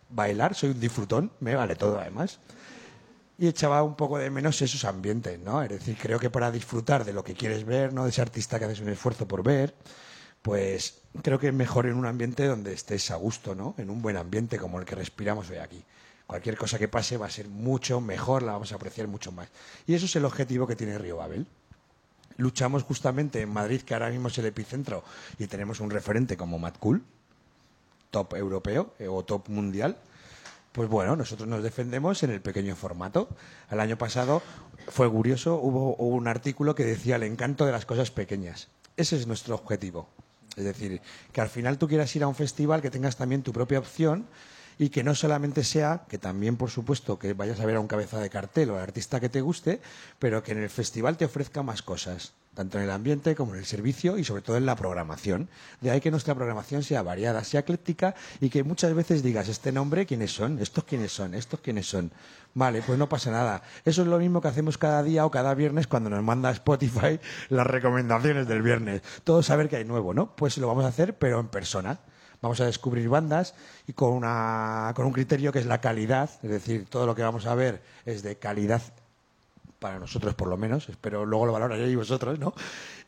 bailar, 0.09 0.54
soy 0.54 0.70
un 0.70 0.80
disfrutón, 0.80 1.30
me 1.40 1.54
vale 1.54 1.76
todo 1.76 2.00
además. 2.00 2.40
Y 3.38 3.46
echaba 3.46 3.82
un 3.82 3.94
poco 3.94 4.18
de 4.18 4.30
menos 4.30 4.60
esos 4.62 4.84
ambientes, 4.84 5.38
¿no? 5.38 5.62
Es 5.62 5.70
decir, 5.70 5.96
creo 6.00 6.18
que 6.18 6.30
para 6.30 6.50
disfrutar 6.50 7.04
de 7.04 7.12
lo 7.12 7.22
que 7.22 7.34
quieres 7.34 7.64
ver, 7.64 7.92
¿no? 7.92 8.04
De 8.04 8.10
ese 8.10 8.22
artista 8.22 8.59
que 8.59 8.64
haces 8.64 8.80
un 8.80 8.88
esfuerzo 8.88 9.26
por 9.28 9.42
ver, 9.42 9.74
pues 10.43 11.02
creo 11.23 11.39
que 11.39 11.48
es 11.48 11.55
mejor 11.55 11.86
en 11.86 11.94
un 11.94 12.06
ambiente 12.06 12.47
donde 12.47 12.73
estés 12.73 13.10
a 13.10 13.16
gusto, 13.16 13.55
¿no? 13.55 13.74
En 13.78 13.90
un 13.90 14.02
buen 14.02 14.16
ambiente 14.16 14.59
como 14.59 14.78
el 14.78 14.85
que 14.85 14.97
respiramos 14.97 15.48
hoy 15.51 15.59
aquí. 15.59 15.82
Cualquier 16.27 16.56
cosa 16.56 16.78
que 16.78 16.89
pase 16.89 17.16
va 17.16 17.27
a 17.27 17.31
ser 17.31 17.48
mucho 17.48 18.01
mejor, 18.01 18.43
la 18.43 18.52
vamos 18.52 18.73
a 18.73 18.77
apreciar 18.77 19.06
mucho 19.06 19.32
más. 19.32 19.48
Y 19.86 19.94
eso 19.94 20.06
es 20.06 20.16
el 20.16 20.24
objetivo 20.24 20.66
que 20.66 20.77
tiene 20.77 20.98
Río 20.98 21.19
Babel. 21.19 21.47
Luchamos 22.39 22.82
justamente 22.82 23.40
en 23.40 23.51
Madrid, 23.51 23.82
que 23.82 23.94
ahora 23.94 24.10
mismo 24.10 24.28
es 24.28 24.39
el 24.39 24.47
epicentro, 24.47 25.05
y 25.39 25.47
tenemos 25.47 25.81
un 25.81 25.90
referente 25.90 26.36
como 26.36 26.59
Matt 26.59 26.78
Cool, 26.78 27.02
top 28.10 28.35
europeo 28.35 28.94
eh, 28.98 29.09
o 29.09 29.23
top 29.24 29.48
mundial. 29.48 29.98
Pues 30.73 30.89
bueno, 30.89 31.16
nosotros 31.16 31.47
nos 31.48 31.62
defendemos 31.62 32.23
en 32.23 32.31
el 32.31 32.40
pequeño 32.40 32.74
formato. 32.74 33.28
El 33.70 33.78
año 33.78 33.98
pasado 33.98 34.43
fue 34.89 35.10
curioso, 35.10 35.56
hubo, 35.56 35.94
hubo 35.98 36.16
un 36.16 36.27
artículo 36.27 36.74
que 36.74 36.85
decía 36.85 37.16
el 37.16 37.24
encanto 37.24 37.66
de 37.66 37.73
las 37.73 37.85
cosas 37.85 38.10
pequeñas. 38.10 38.69
Ese 38.97 39.16
es 39.16 39.27
nuestro 39.27 39.55
objetivo. 39.55 40.09
Es 40.57 40.65
decir, 40.65 41.01
que 41.33 41.41
al 41.41 41.49
final 41.49 41.79
tú 41.79 41.89
quieras 41.89 42.15
ir 42.15 42.23
a 42.23 42.29
un 42.29 42.35
festival, 42.35 42.83
que 42.83 42.91
tengas 42.91 43.16
también 43.16 43.43
tu 43.43 43.53
propia 43.53 43.79
opción 43.79 44.27
y 44.79 44.89
que 44.89 45.05
no 45.05 45.15
solamente 45.15 45.65
sea, 45.65 46.05
que 46.09 46.19
también 46.19 46.57
por 46.57 46.70
supuesto 46.70 47.19
que 47.19 47.35
vayas 47.35 47.61
a 47.61 47.66
ver 47.66 47.77
a 47.77 47.81
un 47.81 47.87
cabeza 47.87 48.19
de 48.19 48.31
cartel 48.31 48.70
o 48.70 48.77
al 48.77 48.83
artista 48.83 49.20
que 49.20 49.29
te 49.29 49.41
guste, 49.41 49.81
pero 50.19 50.43
que 50.43 50.53
en 50.53 50.62
el 50.62 50.70
festival 50.70 51.16
te 51.16 51.24
ofrezca 51.24 51.62
más 51.62 51.83
cosas, 51.83 52.33
tanto 52.55 52.79
en 52.79 52.85
el 52.85 52.91
ambiente 52.91 53.35
como 53.35 53.55
en 53.55 53.61
el 53.61 53.66
servicio 53.66 54.19
y 54.19 54.24
sobre 54.24 54.43
todo 54.43 54.57
en 54.57 54.66
la 54.66 54.77
programación. 54.77 55.49
De 55.81 55.91
ahí 55.91 56.01
que 56.01 56.11
nuestra 56.11 56.35
programación 56.35 56.83
sea 56.83 57.03
variada, 57.03 57.45
sea 57.45 57.61
ecléctica 57.61 58.15
y 58.41 58.51
que 58.51 58.65
muchas 58.65 58.95
veces 58.95 59.23
digas, 59.23 59.49
este 59.49 59.73
nombre, 59.73 60.07
¿quiénes 60.07 60.33
son? 60.33 60.59
¿Estos 60.59 60.85
quiénes 60.85 61.12
son? 61.12 61.35
¿Estos 61.35 61.61
quiénes 61.61 61.87
son? 61.87 62.11
Vale, 62.55 62.83
pues 62.83 62.99
no 62.99 63.09
pasa 63.09 63.31
nada. 63.31 63.62
Eso 63.85 64.03
es 64.03 64.09
lo 64.09 64.19
mismo 64.19 64.41
que 64.41 64.49
hacemos 64.49 64.77
cada 64.77 65.03
día 65.03 65.24
o 65.24 65.31
cada 65.31 65.55
viernes 65.55 65.87
cuando 65.87 66.11
nos 66.11 66.23
manda 66.23 66.51
Spotify 66.51 67.19
las 67.49 67.66
recomendaciones 67.66 68.47
del 68.47 68.62
viernes. 68.62 69.03
Todo 69.24 69.43
saber 69.43 69.69
que 69.69 69.77
hay 69.77 69.85
nuevo, 69.85 70.12
¿no? 70.12 70.37
Pues 70.37 70.59
lo 70.59 70.66
vamos 70.66 70.85
a 70.85 70.89
hacer, 70.89 71.16
pero 71.16 71.41
en 71.41 71.49
persona. 71.49 72.01
Vamos 72.43 72.61
a 72.61 72.66
descubrir 72.66 73.09
bandas 73.09 73.55
y 73.87 73.93
con, 73.93 74.12
una, 74.12 74.93
con 74.97 75.07
un 75.07 75.12
criterio 75.12 75.53
que 75.53 75.61
es 75.61 75.66
la 75.66 75.81
calidad, 75.81 76.29
es 76.43 76.51
decir, 76.51 76.87
todo 76.91 77.07
lo 77.07 77.15
que 77.15 77.23
vamos 77.23 77.47
a 77.47 77.55
ver 77.55 77.83
es 78.05 78.24
de 78.24 78.37
calidad 78.37 78.83
para 79.82 79.98
nosotros 79.98 80.34
por 80.34 80.48
lo 80.48 80.56
menos, 80.56 80.88
espero 80.88 81.26
luego 81.26 81.44
lo 81.46 81.52
valoraréis 81.52 81.94
vosotros, 81.96 82.38
¿no? 82.38 82.54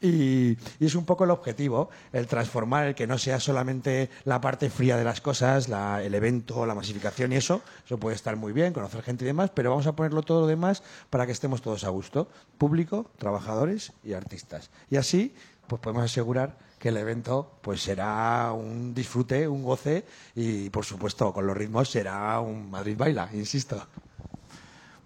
Y, 0.03 0.59
es 0.81 0.95
un 0.97 1.07
poco 1.07 1.25
el 1.25 1.31
objetivo, 1.31 1.89
el 2.13 2.27
transformar, 2.27 2.89
el 2.89 2.95
que 2.95 3.07
no 3.07 3.17
sea 3.17 3.39
solamente 3.41 4.11
la 4.25 4.41
parte 4.41 4.69
fría 4.69 4.97
de 4.99 5.05
las 5.05 5.21
cosas, 5.23 5.69
la- 5.69 6.03
el 6.03 6.15
evento, 6.15 6.67
la 6.67 6.75
masificación 6.75 7.33
y 7.33 7.37
eso, 7.37 7.63
eso 7.87 7.97
puede 7.99 8.17
estar 8.17 8.37
muy 8.37 8.53
bien, 8.53 8.73
conocer 8.75 9.03
gente 9.03 9.25
y 9.25 9.29
demás, 9.29 9.51
pero 9.55 9.71
vamos 9.71 9.87
a 9.87 9.95
ponerlo 9.97 10.23
todo 10.23 10.43
lo 10.43 10.47
demás 10.47 10.83
para 11.11 11.25
que 11.27 11.33
estemos 11.33 11.63
todos 11.63 11.85
a 11.85 11.89
gusto, 11.91 12.29
público, 12.59 13.11
trabajadores 13.19 13.93
y 14.03 14.13
artistas. 14.13 14.71
Y 14.91 14.97
así, 14.97 15.35
pues 15.69 15.81
podemos 15.81 16.05
asegurar 16.05 16.59
que 16.79 16.89
el 16.91 16.97
evento 16.99 17.53
pues 17.63 17.81
será 17.81 18.53
un 18.53 18.93
disfrute, 18.95 19.49
un 19.49 19.63
goce 19.63 20.05
y 20.35 20.69
por 20.71 20.85
supuesto 20.85 21.33
con 21.33 21.47
los 21.47 21.57
ritmos 21.57 21.89
será 21.89 22.39
un 22.41 22.69
Madrid 22.71 22.97
baila, 22.99 23.31
insisto. 23.33 23.87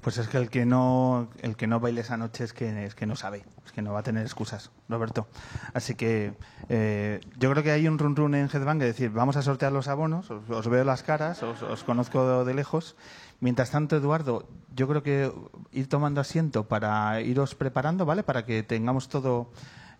Pues 0.00 0.16
es 0.18 0.28
que 0.28 0.38
el 0.38 0.48
que 0.48 0.64
no 0.64 1.28
el 1.42 1.56
que 1.56 1.66
no 1.66 1.80
baile 1.80 2.02
esa 2.02 2.16
noche 2.16 2.44
es 2.44 2.52
que 2.52 2.84
es 2.84 2.94
que 2.94 3.06
no 3.06 3.16
sabe, 3.16 3.44
es 3.66 3.72
que 3.72 3.82
no 3.82 3.92
va 3.92 4.00
a 4.00 4.02
tener 4.02 4.22
excusas, 4.22 4.70
Roberto. 4.88 5.26
Así 5.74 5.96
que 5.96 6.34
eh, 6.68 7.20
yo 7.36 7.50
creo 7.50 7.64
que 7.64 7.72
hay 7.72 7.88
un 7.88 7.98
run 7.98 8.14
run 8.14 8.34
en 8.34 8.48
Headbang, 8.48 8.80
es 8.82 8.88
decir, 8.88 9.10
vamos 9.10 9.36
a 9.36 9.42
sortear 9.42 9.72
los 9.72 9.88
abonos, 9.88 10.30
os, 10.30 10.48
os 10.48 10.68
veo 10.68 10.84
las 10.84 11.02
caras, 11.02 11.42
os, 11.42 11.84
conozco 11.84 12.44
de 12.44 12.54
lejos. 12.54 12.96
Mientras 13.40 13.70
tanto, 13.70 13.96
Eduardo, 13.96 14.48
yo 14.74 14.88
creo 14.88 15.02
que 15.02 15.32
ir 15.72 15.88
tomando 15.88 16.20
asiento 16.20 16.68
para 16.68 17.20
iros 17.20 17.54
preparando, 17.54 18.06
¿vale? 18.06 18.22
Para 18.22 18.44
que 18.44 18.62
tengamos 18.62 19.08
todo 19.08 19.50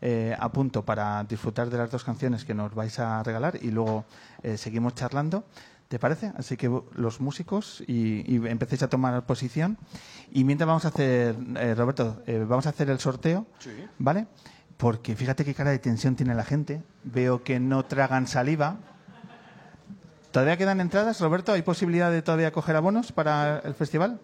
eh, 0.01 0.37
a 0.39 0.53
punto 0.53 0.85
para 0.85 1.25
disfrutar 1.25 1.71
de 1.71 1.79
las 1.79 1.91
dos 1.91 2.05
canciones 2.05 2.45
que 2.45 2.55
nos 2.55 2.73
vais 2.73 2.99
a 3.01 3.21
regalar 3.25 3.59
y 3.61 3.73
luego 3.73 4.05
eh, 4.45 4.57
seguimos 4.57 4.95
charlando. 4.95 5.45
¿Te 5.89 5.99
parece? 5.99 6.33
Así 6.37 6.59
que 6.59 6.71
los 6.93 7.21
músicos 7.21 7.83
y, 7.87 8.31
y 8.31 8.47
empecéis 8.47 8.83
a 8.83 8.89
tomar 8.89 9.25
posición. 9.25 9.79
Y 10.31 10.45
mientras 10.45 10.67
vamos 10.67 10.85
a 10.85 10.89
hacer, 10.89 11.35
eh, 11.57 11.75
Roberto, 11.75 12.23
eh, 12.27 12.45
vamos 12.47 12.67
a 12.67 12.71
hacer 12.71 12.91
el 12.91 12.99
sorteo, 13.01 13.47
¿vale? 13.99 14.27
Porque 14.77 15.17
fíjate 15.17 15.47
qué 15.47 15.55
cara 15.55 15.71
de 15.71 15.79
tensión 15.79 16.15
tiene 16.15 16.35
la 16.35 16.45
gente. 16.45 16.83
Veo 17.05 17.43
que 17.43 17.59
no 17.59 17.87
tragan 17.87 18.27
saliva. 18.27 18.77
¿Todavía 20.31 20.59
quedan 20.59 20.81
entradas, 20.83 21.21
Roberto? 21.21 21.53
¿Hay 21.53 21.63
posibilidad 21.63 22.11
de 22.11 22.21
todavía 22.21 22.53
coger 22.53 22.77
abonos 22.77 23.11
para 23.11 23.61
el 23.61 23.75
festival? 23.75 24.21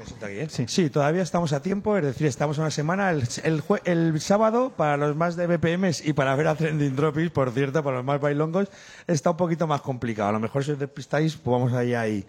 ¿Me 0.00 0.06
siento 0.06 0.24
aquí, 0.24 0.34
eh? 0.36 0.48
Sí. 0.66 0.88
Todavía 0.88 1.22
estamos 1.22 1.52
a 1.52 1.60
tiempo, 1.60 1.94
es 1.98 2.02
decir, 2.04 2.26
estamos 2.26 2.56
una 2.56 2.70
semana. 2.70 3.10
El, 3.10 3.62
jue- 3.62 3.82
el 3.84 4.18
sábado, 4.20 4.72
para 4.74 4.96
los 4.96 5.14
más 5.14 5.36
de 5.36 5.46
BPMs 5.46 6.06
y 6.06 6.14
para 6.14 6.34
ver 6.36 6.48
a 6.48 6.54
Trending 6.54 6.96
Tropics, 6.96 7.30
por 7.30 7.50
cierto, 7.52 7.82
para 7.84 7.96
los 7.98 8.04
más 8.06 8.18
bailongos, 8.18 8.68
está 9.06 9.32
un 9.32 9.36
poquito 9.36 9.66
más 9.66 9.82
complicado. 9.82 10.30
A 10.30 10.32
lo 10.32 10.40
mejor 10.40 10.64
si 10.64 10.70
os 10.72 10.78
despistáis, 10.78 11.36
pues 11.36 11.52
vamos 11.52 11.74
ahí, 11.74 11.92
ahí. 11.94 12.24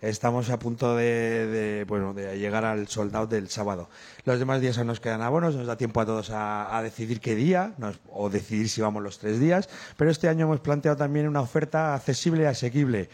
Estamos 0.00 0.50
a 0.50 0.58
punto 0.58 0.96
de, 0.96 1.46
de, 1.46 1.84
bueno, 1.84 2.12
de 2.12 2.36
llegar 2.36 2.64
al 2.64 2.88
sold 2.88 3.14
out 3.14 3.30
del 3.30 3.48
sábado. 3.48 3.88
Los 4.24 4.40
demás 4.40 4.60
días 4.60 4.76
nos 4.84 4.98
quedan 4.98 5.22
abonos, 5.22 5.54
nos 5.54 5.68
da 5.68 5.76
tiempo 5.76 6.00
a 6.00 6.06
todos 6.06 6.30
a, 6.30 6.76
a 6.76 6.82
decidir 6.82 7.20
qué 7.20 7.36
día 7.36 7.74
nos- 7.78 8.00
o 8.10 8.28
decidir 8.30 8.68
si 8.68 8.80
vamos 8.80 9.00
los 9.00 9.20
tres 9.20 9.38
días. 9.38 9.68
Pero 9.96 10.10
este 10.10 10.28
año 10.28 10.46
hemos 10.46 10.58
planteado 10.58 10.96
también 10.96 11.28
una 11.28 11.40
oferta 11.40 11.94
accesible 11.94 12.42
y 12.42 12.46
asequible. 12.46 13.10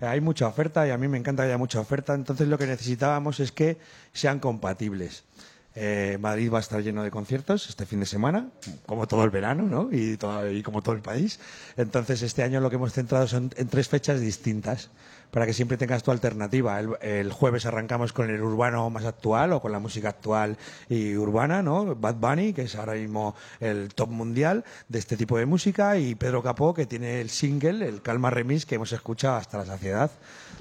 Hay 0.00 0.20
mucha 0.20 0.46
oferta 0.46 0.86
y 0.86 0.90
a 0.90 0.98
mí 0.98 1.08
me 1.08 1.18
encanta 1.18 1.42
que 1.42 1.48
haya 1.48 1.58
mucha 1.58 1.80
oferta, 1.80 2.14
entonces 2.14 2.48
lo 2.48 2.56
que 2.56 2.66
necesitábamos 2.66 3.40
es 3.40 3.52
que 3.52 3.78
sean 4.12 4.38
compatibles. 4.38 5.24
Eh, 5.74 6.18
Madrid 6.20 6.52
va 6.52 6.58
a 6.58 6.60
estar 6.60 6.82
lleno 6.82 7.02
de 7.04 7.10
conciertos 7.10 7.68
este 7.68 7.86
fin 7.86 8.00
de 8.00 8.06
semana, 8.06 8.48
como 8.86 9.06
todo 9.06 9.22
el 9.22 9.30
verano, 9.30 9.62
¿no? 9.62 9.88
Y, 9.92 10.18
y 10.52 10.62
como 10.62 10.82
todo 10.82 10.94
el 10.94 11.02
país. 11.02 11.38
Entonces, 11.76 12.22
este 12.22 12.42
año 12.42 12.60
lo 12.60 12.68
que 12.68 12.76
hemos 12.76 12.92
centrado 12.92 13.28
son 13.28 13.52
en 13.56 13.68
tres 13.68 13.88
fechas 13.88 14.20
distintas, 14.20 14.90
para 15.30 15.46
que 15.46 15.52
siempre 15.52 15.76
tengas 15.76 16.02
tu 16.02 16.10
alternativa. 16.10 16.80
El, 16.80 17.32
jueves 17.32 17.66
arrancamos 17.66 18.12
con 18.12 18.30
el 18.30 18.42
urbano 18.42 18.88
más 18.90 19.04
actual 19.04 19.52
o 19.52 19.60
con 19.60 19.72
la 19.72 19.78
música 19.78 20.08
actual 20.10 20.56
y 20.88 21.16
urbana, 21.16 21.62
¿no? 21.62 21.94
Bad 21.94 22.16
Bunny, 22.16 22.52
que 22.52 22.62
es 22.62 22.76
ahora 22.76 22.94
mismo 22.94 23.34
el 23.60 23.94
top 23.94 24.10
mundial 24.10 24.64
de 24.88 24.98
este 24.98 25.16
tipo 25.16 25.38
de 25.38 25.46
música, 25.46 25.98
y 25.98 26.14
Pedro 26.14 26.42
Capó, 26.42 26.74
que 26.74 26.86
tiene 26.86 27.20
el 27.20 27.30
single, 27.30 27.86
el 27.86 28.02
Calma 28.02 28.30
Remix, 28.30 28.66
que 28.66 28.76
hemos 28.76 28.92
escuchado 28.92 29.36
hasta 29.36 29.58
la 29.58 29.66
saciedad 29.66 30.10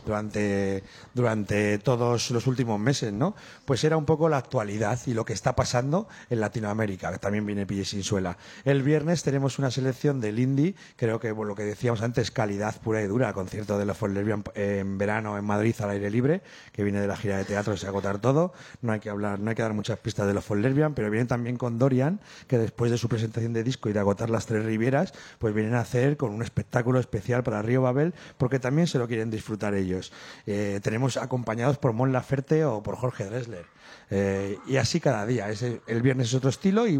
durante, 0.07 0.83
durante 1.13 1.77
todos 1.79 2.31
los 2.31 2.47
últimos 2.47 2.79
meses, 2.79 3.11
¿no? 3.11 3.35
Pues 3.65 3.83
era 3.83 3.97
un 3.97 4.05
poco 4.05 4.29
la 4.29 4.37
actualidad 4.37 4.99
y 5.05 5.13
lo 5.13 5.25
que 5.25 5.33
está 5.33 5.55
pasando 5.55 6.07
en 6.29 6.39
Latinoamérica, 6.39 7.11
que 7.11 7.19
también 7.19 7.45
viene 7.45 7.65
Pille 7.65 7.85
Sin 7.85 8.03
Suela. 8.03 8.37
El 8.63 8.83
viernes 8.83 9.23
tenemos 9.23 9.59
una 9.59 9.69
selección 9.69 10.21
del 10.21 10.39
indie, 10.39 10.75
creo 10.95 11.19
que 11.19 11.33
lo 11.33 11.55
que 11.55 11.63
decíamos 11.63 12.01
antes, 12.01 12.31
calidad 12.31 12.79
pura 12.81 13.01
y 13.01 13.07
dura, 13.07 13.33
concierto 13.33 13.77
de 13.77 13.85
los 13.85 13.97
For 13.97 14.09
Lesbian 14.09 14.43
en 14.55 14.97
verano 14.97 15.37
en 15.37 15.45
Madrid 15.45 15.75
al 15.79 15.91
aire 15.91 16.09
libre, 16.09 16.41
que 16.71 16.83
viene 16.83 17.01
de 17.01 17.07
la 17.07 17.17
gira 17.17 17.37
de 17.37 17.45
teatro, 17.45 17.75
se 17.75 17.87
agotar 17.87 18.19
todo, 18.19 18.53
no 18.81 18.93
hay 18.93 18.99
que 18.99 19.09
hablar, 19.09 19.39
no 19.39 19.49
hay 19.49 19.55
que 19.55 19.61
dar 19.61 19.73
muchas 19.73 19.99
pistas 19.99 20.25
de 20.25 20.33
los 20.33 20.43
For 20.43 20.57
Lesbian, 20.57 20.93
pero 20.93 21.09
vienen 21.09 21.27
también 21.27 21.57
con 21.57 21.77
Dorian, 21.77 22.19
que 22.47 22.57
después 22.57 22.91
de 22.91 22.97
su 22.97 23.09
presentación 23.09 23.53
de 23.53 23.63
disco 23.63 23.89
y 23.89 23.93
de 23.93 23.99
agotar 23.99 24.29
las 24.29 24.45
tres 24.45 24.63
rivieras, 24.65 25.13
pues 25.39 25.53
vienen 25.53 25.75
a 25.75 25.81
hacer 25.81 26.15
con 26.17 26.31
un 26.31 26.41
espectáculo 26.41 26.99
especial 26.99 27.43
para 27.43 27.61
Río 27.61 27.81
Babel, 27.81 28.13
porque 28.37 28.59
también 28.59 28.87
se 28.87 28.99
lo 28.99 29.07
quieren 29.07 29.29
disfrutar 29.29 29.73
ellos. 29.73 29.96
Eh, 30.45 30.79
tenemos 30.83 31.17
acompañados 31.17 31.77
por 31.77 31.93
Mon 31.93 32.11
Laferte 32.11 32.65
o 32.65 32.81
por 32.83 32.95
Jorge 32.95 33.25
Dressler. 33.25 33.65
Eh, 34.09 34.57
y 34.67 34.77
así 34.77 34.99
cada 34.99 35.25
día. 35.25 35.49
Ese- 35.49 35.81
el 35.87 36.01
viernes 36.01 36.27
es 36.27 36.33
otro 36.35 36.49
estilo 36.49 36.87
y, 36.87 36.97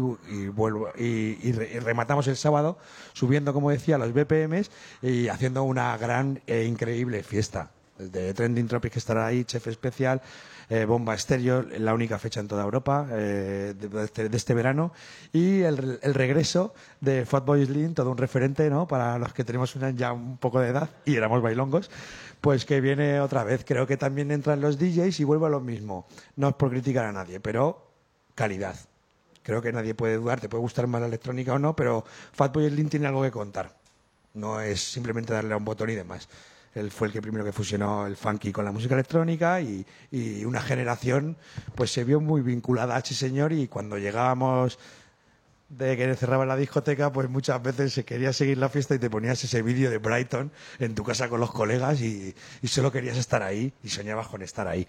vuelvo 0.48 0.88
y, 0.98 1.38
y 1.42 1.52
re- 1.52 1.70
y 1.74 1.78
rematamos 1.78 2.26
el 2.28 2.36
sábado 2.36 2.78
subiendo, 3.14 3.52
como 3.52 3.70
decía, 3.70 3.98
los 3.98 4.12
BPMs 4.12 4.70
y 5.02 5.28
haciendo 5.28 5.62
una 5.62 5.96
gran 5.96 6.40
e 6.46 6.64
increíble 6.64 7.22
fiesta. 7.22 7.70
De 7.98 8.32
Trending 8.32 8.68
Tropic 8.68 8.96
estará 8.96 9.26
ahí, 9.26 9.44
chef 9.44 9.66
especial, 9.66 10.22
eh, 10.70 10.84
Bomba 10.84 11.14
Estéreo, 11.14 11.62
la 11.78 11.94
única 11.94 12.16
fecha 12.20 12.38
en 12.38 12.46
toda 12.46 12.62
Europa 12.62 13.08
eh, 13.10 13.74
de, 13.76 13.88
de 13.88 14.04
este, 14.04 14.28
de 14.28 14.36
este 14.36 14.54
verano, 14.54 14.92
y 15.32 15.62
el, 15.62 15.98
el 16.00 16.14
regreso 16.14 16.74
de 17.00 17.26
Fatboy 17.26 17.66
Slim, 17.66 17.94
todo 17.94 18.12
un 18.12 18.18
referente 18.18 18.70
¿no? 18.70 18.86
para 18.86 19.18
los 19.18 19.32
que 19.32 19.42
tenemos 19.42 19.74
una- 19.74 19.90
ya 19.90 20.12
un 20.12 20.36
poco 20.36 20.60
de 20.60 20.68
edad 20.68 20.88
y 21.06 21.16
éramos 21.16 21.42
bailongos, 21.42 21.90
pues 22.40 22.64
que 22.64 22.80
viene 22.80 23.20
otra 23.20 23.44
vez. 23.44 23.64
Creo 23.64 23.86
que 23.86 23.96
también 23.96 24.30
entran 24.30 24.60
los 24.60 24.78
DJs 24.78 25.20
y 25.20 25.24
vuelvo 25.24 25.46
a 25.46 25.50
lo 25.50 25.60
mismo. 25.60 26.06
No 26.36 26.48
es 26.48 26.54
por 26.54 26.70
criticar 26.70 27.04
a 27.04 27.12
nadie, 27.12 27.40
pero 27.40 27.92
calidad. 28.34 28.76
Creo 29.42 29.62
que 29.62 29.72
nadie 29.72 29.94
puede 29.94 30.16
dudar, 30.16 30.40
te 30.40 30.48
puede 30.48 30.60
gustar 30.60 30.86
más 30.86 31.00
la 31.00 31.06
electrónica 31.06 31.54
o 31.54 31.58
no, 31.58 31.74
pero 31.74 32.04
Fatboy 32.32 32.68
Slim 32.68 32.88
tiene 32.88 33.06
algo 33.06 33.22
que 33.22 33.30
contar. 33.30 33.74
No 34.34 34.60
es 34.60 34.92
simplemente 34.92 35.32
darle 35.32 35.54
a 35.54 35.56
un 35.56 35.64
botón 35.64 35.90
y 35.90 35.94
demás. 35.94 36.28
Él 36.74 36.90
fue 36.90 37.08
el 37.08 37.12
que 37.12 37.22
primero 37.22 37.44
que 37.44 37.52
fusionó 37.52 38.06
el 38.06 38.16
funky 38.16 38.52
con 38.52 38.64
la 38.64 38.72
música 38.72 38.94
electrónica 38.94 39.60
y, 39.60 39.84
y 40.10 40.44
una 40.44 40.60
generación 40.60 41.36
pues 41.74 41.90
se 41.90 42.04
vio 42.04 42.20
muy 42.20 42.42
vinculada 42.42 42.96
a 42.96 42.98
ese 42.98 43.14
señor 43.14 43.52
y 43.52 43.68
cuando 43.68 43.96
llegábamos 43.98 44.78
de 45.68 45.96
que 45.98 46.14
cerraba 46.16 46.46
la 46.46 46.56
discoteca, 46.56 47.12
pues 47.12 47.28
muchas 47.28 47.62
veces 47.62 47.92
se 47.92 48.04
quería 48.04 48.32
seguir 48.32 48.56
la 48.56 48.70
fiesta 48.70 48.94
y 48.94 48.98
te 48.98 49.10
ponías 49.10 49.42
ese 49.44 49.60
vídeo 49.60 49.90
de 49.90 49.98
Brighton 49.98 50.50
en 50.78 50.94
tu 50.94 51.04
casa 51.04 51.28
con 51.28 51.40
los 51.40 51.52
colegas 51.52 52.00
y, 52.00 52.34
y 52.62 52.68
solo 52.68 52.90
querías 52.90 53.18
estar 53.18 53.42
ahí 53.42 53.72
y 53.82 53.90
soñabas 53.90 54.28
con 54.28 54.40
estar 54.40 54.66
ahí. 54.66 54.86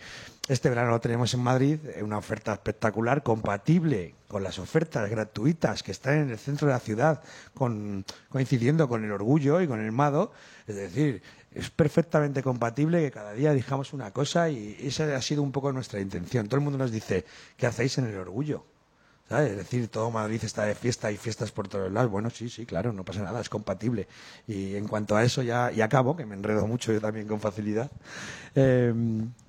Este 0.48 0.70
verano 0.70 0.92
lo 0.92 1.02
tenemos 1.02 1.34
en 1.34 1.42
Madrid, 1.42 1.80
eh, 1.96 2.02
una 2.02 2.18
oferta 2.18 2.54
espectacular, 2.54 3.24
compatible 3.24 4.16
con 4.30 4.42
las 4.42 4.58
ofertas 4.58 5.10
gratuitas 5.10 5.84
que 5.84 5.92
están 5.92 6.18
en 6.20 6.30
el 6.30 6.38
centro 6.40 6.68
de 6.68 6.74
la 6.74 6.80
ciudad, 6.80 7.22
con- 7.54 8.06
coincidiendo 8.30 8.88
con 8.88 9.04
el 9.04 9.12
orgullo 9.12 9.60
y 9.62 9.68
con 9.68 9.82
el 9.82 9.92
mado. 9.92 10.32
Es 10.66 10.76
decir, 10.76 11.22
es 11.54 11.70
perfectamente 11.72 12.42
compatible 12.42 13.02
que 13.02 13.12
cada 13.12 13.34
día 13.34 13.52
dijamos 13.54 13.92
una 13.92 14.12
cosa 14.12 14.50
y 14.50 14.78
esa 14.82 15.14
ha 15.14 15.22
sido 15.22 15.44
un 15.44 15.52
poco 15.52 15.74
nuestra 15.74 16.00
intención. 16.00 16.48
Todo 16.48 16.56
el 16.58 16.64
mundo 16.64 16.78
nos 16.80 16.92
dice, 16.92 17.26
¿qué 17.58 17.68
hacéis 17.68 17.98
en 17.98 18.06
el 18.06 18.16
orgullo? 18.18 18.64
Es 19.30 19.58
decir, 19.58 19.90
todo 19.90 20.10
Madrid 20.10 20.42
está 20.44 20.64
de 20.64 20.74
fiesta 20.74 21.12
y 21.12 21.18
fiestas 21.18 21.52
por 21.52 21.68
todos 21.68 21.92
lados. 21.92 22.10
Bueno, 22.10 22.32
sí, 22.32 22.50
sí, 22.50 22.66
claro, 22.66 22.92
no 22.92 23.06
pasa 23.06 23.22
nada, 23.22 23.40
es 23.40 23.50
compatible. 23.50 24.08
Y 24.48 24.76
en 24.76 24.88
cuanto 24.88 25.16
a 25.16 25.24
eso 25.24 25.44
ya 25.44 25.72
y 25.72 25.82
acabo, 25.82 26.18
que 26.18 26.26
me 26.26 26.34
enredo 26.34 26.66
mucho 26.66 26.92
yo 26.92 27.00
también 27.00 27.28
con 27.28 27.40
facilidad, 27.40 27.92
eh, 28.56 28.92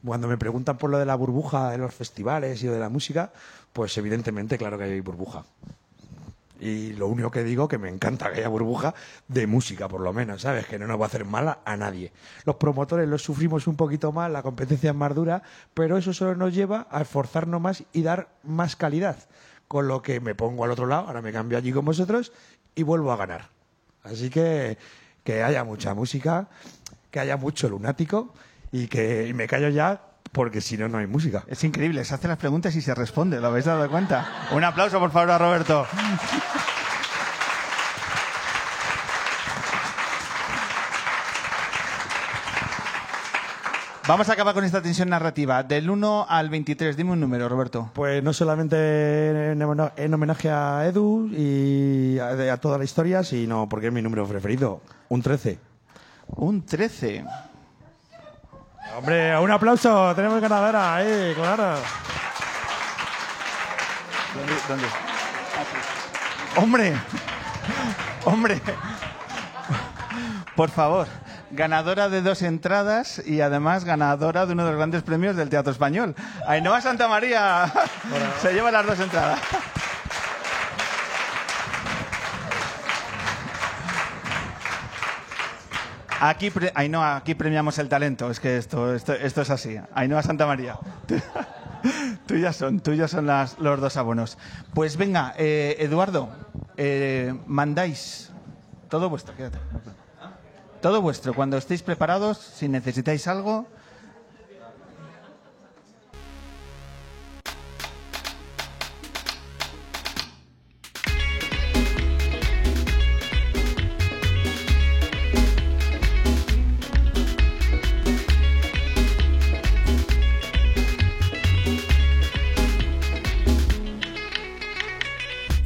cuando 0.05 0.29
me 0.29 0.37
preguntan 0.37 0.77
por 0.77 0.91
lo 0.91 0.99
de 0.99 1.07
la 1.07 1.15
burbuja 1.15 1.71
de 1.71 1.79
los 1.79 1.95
festivales 1.95 2.63
y 2.63 2.67
de 2.67 2.79
la 2.79 2.91
música, 2.91 3.33
pues 3.73 3.97
evidentemente, 3.97 4.59
claro 4.59 4.77
que 4.77 4.85
hay 4.85 5.01
burbuja. 5.01 5.45
Y 6.61 6.93
lo 6.93 7.07
único 7.07 7.31
que 7.31 7.43
digo 7.43 7.67
que 7.67 7.79
me 7.79 7.89
encanta 7.89 8.31
que 8.31 8.41
haya 8.41 8.49
burbuja 8.49 8.95
de 9.29 9.47
música, 9.47 9.89
por 9.89 10.03
lo 10.03 10.13
menos, 10.13 10.43
¿sabes? 10.43 10.67
Que 10.67 10.79
no 10.79 10.87
nos 10.87 11.01
va 11.01 11.05
a 11.05 11.09
hacer 11.09 11.25
mal 11.25 11.57
a 11.65 11.77
nadie. 11.79 12.13
Los 12.45 12.57
promotores 12.57 13.09
los 13.09 13.23
sufrimos 13.23 13.67
un 13.67 13.77
poquito 13.77 14.13
más, 14.13 14.31
la 14.31 14.43
competencia 14.43 14.91
es 14.91 14.97
más 14.97 15.15
dura, 15.15 15.43
pero 15.73 15.97
eso 15.97 16.13
solo 16.13 16.37
nos 16.37 16.55
lleva 16.55 16.87
a 16.91 17.01
esforzarnos 17.01 17.63
más 17.63 17.83
y 17.95 18.03
dar 18.03 18.29
más 18.43 18.77
calidad. 18.77 19.17
Con 19.71 19.87
lo 19.87 20.03
que 20.03 20.19
me 20.19 20.35
pongo 20.35 20.65
al 20.65 20.73
otro 20.73 20.87
lado, 20.87 21.07
ahora 21.07 21.23
me 21.23 21.31
cambio 21.31 21.57
allí 21.57 21.71
con 21.71 21.85
vosotros 21.85 22.33
y 22.75 22.83
vuelvo 22.83 23.13
a 23.13 23.17
ganar. 23.17 23.51
Así 24.03 24.29
que 24.29 24.79
que 25.23 25.45
haya 25.45 25.63
mucha 25.63 25.95
música, 25.95 26.49
que 27.13 27.21
haya 27.21 27.37
mucho 27.37 27.69
lunático 27.69 28.35
y 28.73 28.89
que 28.89 29.33
me 29.33 29.47
callo 29.47 29.69
ya 29.69 30.01
porque 30.33 30.61
si 30.61 30.77
no, 30.77 30.89
no 30.89 30.99
hay 30.99 31.07
música. 31.07 31.45
Es 31.47 31.63
increíble, 31.63 32.05
se 32.05 32.17
hacen 32.17 32.31
las 32.31 32.39
preguntas 32.39 32.75
y 32.75 32.83
se 32.83 32.93
responde, 32.97 33.41
¿lo 33.41 33.47
habéis 33.47 33.67
dado 33.67 33.89
cuenta? 33.89 34.49
Un 34.51 34.65
aplauso, 34.65 34.99
por 34.99 35.13
favor, 35.13 35.31
a 35.31 35.39
Roberto. 35.39 35.87
Vamos 44.09 44.29
a 44.29 44.33
acabar 44.33 44.55
con 44.55 44.65
esta 44.65 44.83
tensión 44.83 45.09
narrativa. 45.09 45.63
Del 45.63 45.89
1 45.89 46.27
al 46.29 46.49
23, 46.51 46.97
dime 46.97 47.13
un 47.13 47.21
número, 47.21 47.49
Roberto. 47.49 47.91
Pues 47.95 48.23
no 48.25 48.33
solamente 48.33 49.53
en, 49.53 49.61
homen- 49.61 49.93
en 49.97 50.15
homenaje 50.15 50.51
a 50.51 50.85
Edu 50.87 51.29
y 51.33 52.19
a, 52.19 52.53
a 52.53 52.57
toda 52.57 52.79
la 52.79 52.85
historia, 52.85 53.23
sino 53.23 53.69
porque 53.69 53.87
es 53.89 53.93
mi 53.93 54.03
número 54.03 54.27
preferido, 54.27 54.81
un 55.09 55.23
13. 55.23 55.59
Un 56.29 56.65
13. 56.67 57.25
Hombre, 58.97 59.39
un 59.39 59.51
aplauso, 59.51 60.13
tenemos 60.17 60.41
ganadora, 60.41 60.97
ahí, 60.97 61.33
claro. 61.37 61.75
¿Dónde? 64.35 64.53
dónde? 64.69 64.87
Hombre, 66.57 66.95
hombre, 68.25 68.61
por 70.57 70.69
favor, 70.71 71.07
ganadora 71.51 72.09
de 72.09 72.23
dos 72.23 72.43
entradas 72.43 73.21
y 73.25 73.41
además 73.41 73.85
ganadora 73.85 74.47
de 74.47 74.53
uno 74.53 74.65
de 74.65 74.71
los 74.71 74.79
grandes 74.79 75.03
premios 75.03 75.37
del 75.37 75.49
Teatro 75.49 75.73
Español. 75.73 76.15
Ainhoa 76.47 76.81
Santa 76.81 77.09
María 77.09 77.73
se 78.41 78.53
lleva 78.53 78.71
las 78.71 78.87
dos 78.87 79.01
entradas. 79.01 79.41
Aquí, 86.21 86.51
pre- 86.51 86.73
Ainhoa, 86.75 87.17
aquí 87.17 87.35
premiamos 87.35 87.79
el 87.79 87.89
talento, 87.89 88.31
es 88.31 88.41
que 88.41 88.59
esto, 88.59 88.95
esto, 88.95 89.15
esto 89.15 89.41
es 89.41 89.51
así. 89.51 89.81
Ainhoa 89.95 90.23
Santa 90.23 90.45
María. 90.47 90.79
Tuyas 92.27 92.57
son, 92.57 92.81
tuyas 92.81 93.11
son 93.11 93.27
las, 93.27 93.59
los 93.59 93.81
dos 93.81 93.97
abonos. 93.97 94.37
Pues 94.75 94.99
venga, 94.99 95.33
eh, 95.39 95.77
Eduardo, 95.79 96.29
eh, 96.77 97.35
mandáis 97.47 98.31
todo 98.91 99.09
vuestro, 99.09 99.35
quédate. 99.35 99.59
Todo 100.81 101.03
vuestro, 101.03 101.35
cuando 101.35 101.59
estéis 101.59 101.83
preparados, 101.83 102.39
si 102.39 102.67
necesitáis 102.67 103.27
algo. 103.27 103.67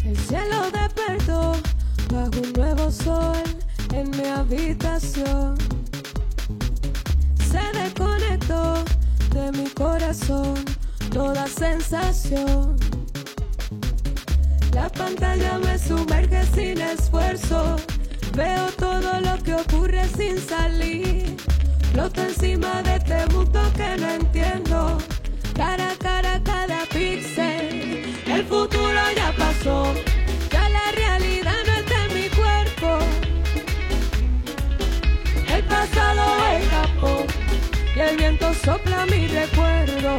El 0.04 0.16
cielo 0.16 0.70
despertó 0.72 1.52
bajo 2.10 2.40
un 2.42 2.52
nuevo 2.52 2.90
sol 2.90 3.53
en 3.94 4.10
mi 4.10 4.26
habitación. 4.26 5.56
Se 7.50 7.62
desconectó 7.78 8.84
de 9.32 9.52
mi 9.52 9.68
corazón 9.70 10.54
toda 11.12 11.46
sensación. 11.46 12.76
La 14.72 14.88
pantalla 14.88 15.58
me 15.58 15.78
sumerge 15.78 16.44
sin 16.54 16.80
esfuerzo. 16.80 17.76
Veo 18.34 18.66
todo 18.76 19.20
lo 19.20 19.40
que 19.44 19.54
ocurre 19.54 20.04
sin 20.16 20.38
salir. 20.38 21.36
Floto 21.92 22.20
encima 22.22 22.82
de 22.82 22.96
este 22.96 23.26
mundo 23.32 23.60
que 23.76 23.96
no 24.00 24.10
entiendo. 24.10 24.98
Cara 25.54 25.92
a 25.92 25.96
cara 25.96 26.40
cada 26.42 26.84
píxel. 26.86 28.02
El 28.26 28.44
futuro 28.46 29.00
ya 29.16 29.32
pasó. 29.38 29.94
Y 37.96 38.00
el 38.00 38.16
viento 38.16 38.52
sopla 38.52 39.06
mi 39.06 39.28
recuerdo. 39.28 40.18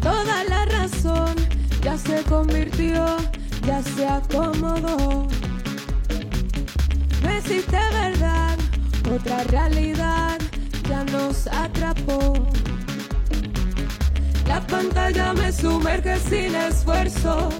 Toda 0.00 0.44
la 0.44 0.64
razón 0.64 1.36
ya 1.80 1.96
se 1.96 2.22
convirtió, 2.24 3.18
ya 3.64 3.80
se 3.84 4.04
acomodó. 4.04 5.28
No 7.22 7.30
existe 7.30 7.78
verdad, 7.92 8.58
otra 9.14 9.44
realidad 9.44 10.38
ya 10.88 11.04
nos 11.04 11.46
atrapó. 11.46 12.34
La 14.48 14.60
pantalla 14.66 15.32
me 15.34 15.52
sumerge 15.52 16.18
sin 16.18 16.52
esfuerzo. 16.56 17.50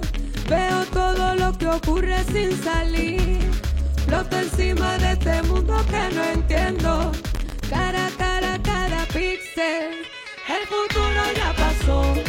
Veo 0.49 0.83
todo 0.91 1.35
lo 1.35 1.57
que 1.57 1.67
ocurre 1.67 2.17
sin 2.25 2.51
salir. 2.61 3.66
Floto 4.07 4.37
encima 4.37 4.97
de 4.99 5.11
este 5.11 5.41
mundo 5.43 5.75
que 5.89 6.15
no 6.15 6.23
entiendo. 6.23 7.11
Cara 7.69 8.09
cara, 8.17 8.57
cada 8.63 9.05
píxel. 9.07 10.05
El 10.47 10.65
futuro 10.67 11.21
ya 11.35 11.53
pasó. 11.53 12.26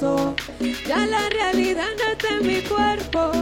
Ya 0.00 1.06
la 1.06 1.28
realidad 1.28 1.88
no 1.98 2.12
está 2.12 2.28
en 2.40 2.46
mi 2.46 2.62
cuerpo. 2.62 3.32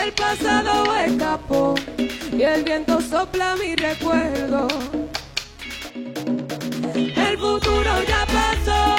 El 0.00 0.12
pasado 0.12 0.94
escapó 0.96 1.74
y 1.98 2.42
el 2.42 2.62
viento 2.62 3.00
sopla 3.00 3.56
mi 3.56 3.74
recuerdo. 3.74 4.68
El 6.94 7.38
futuro 7.38 7.92
ya 8.06 8.24
pasó, 8.26 8.96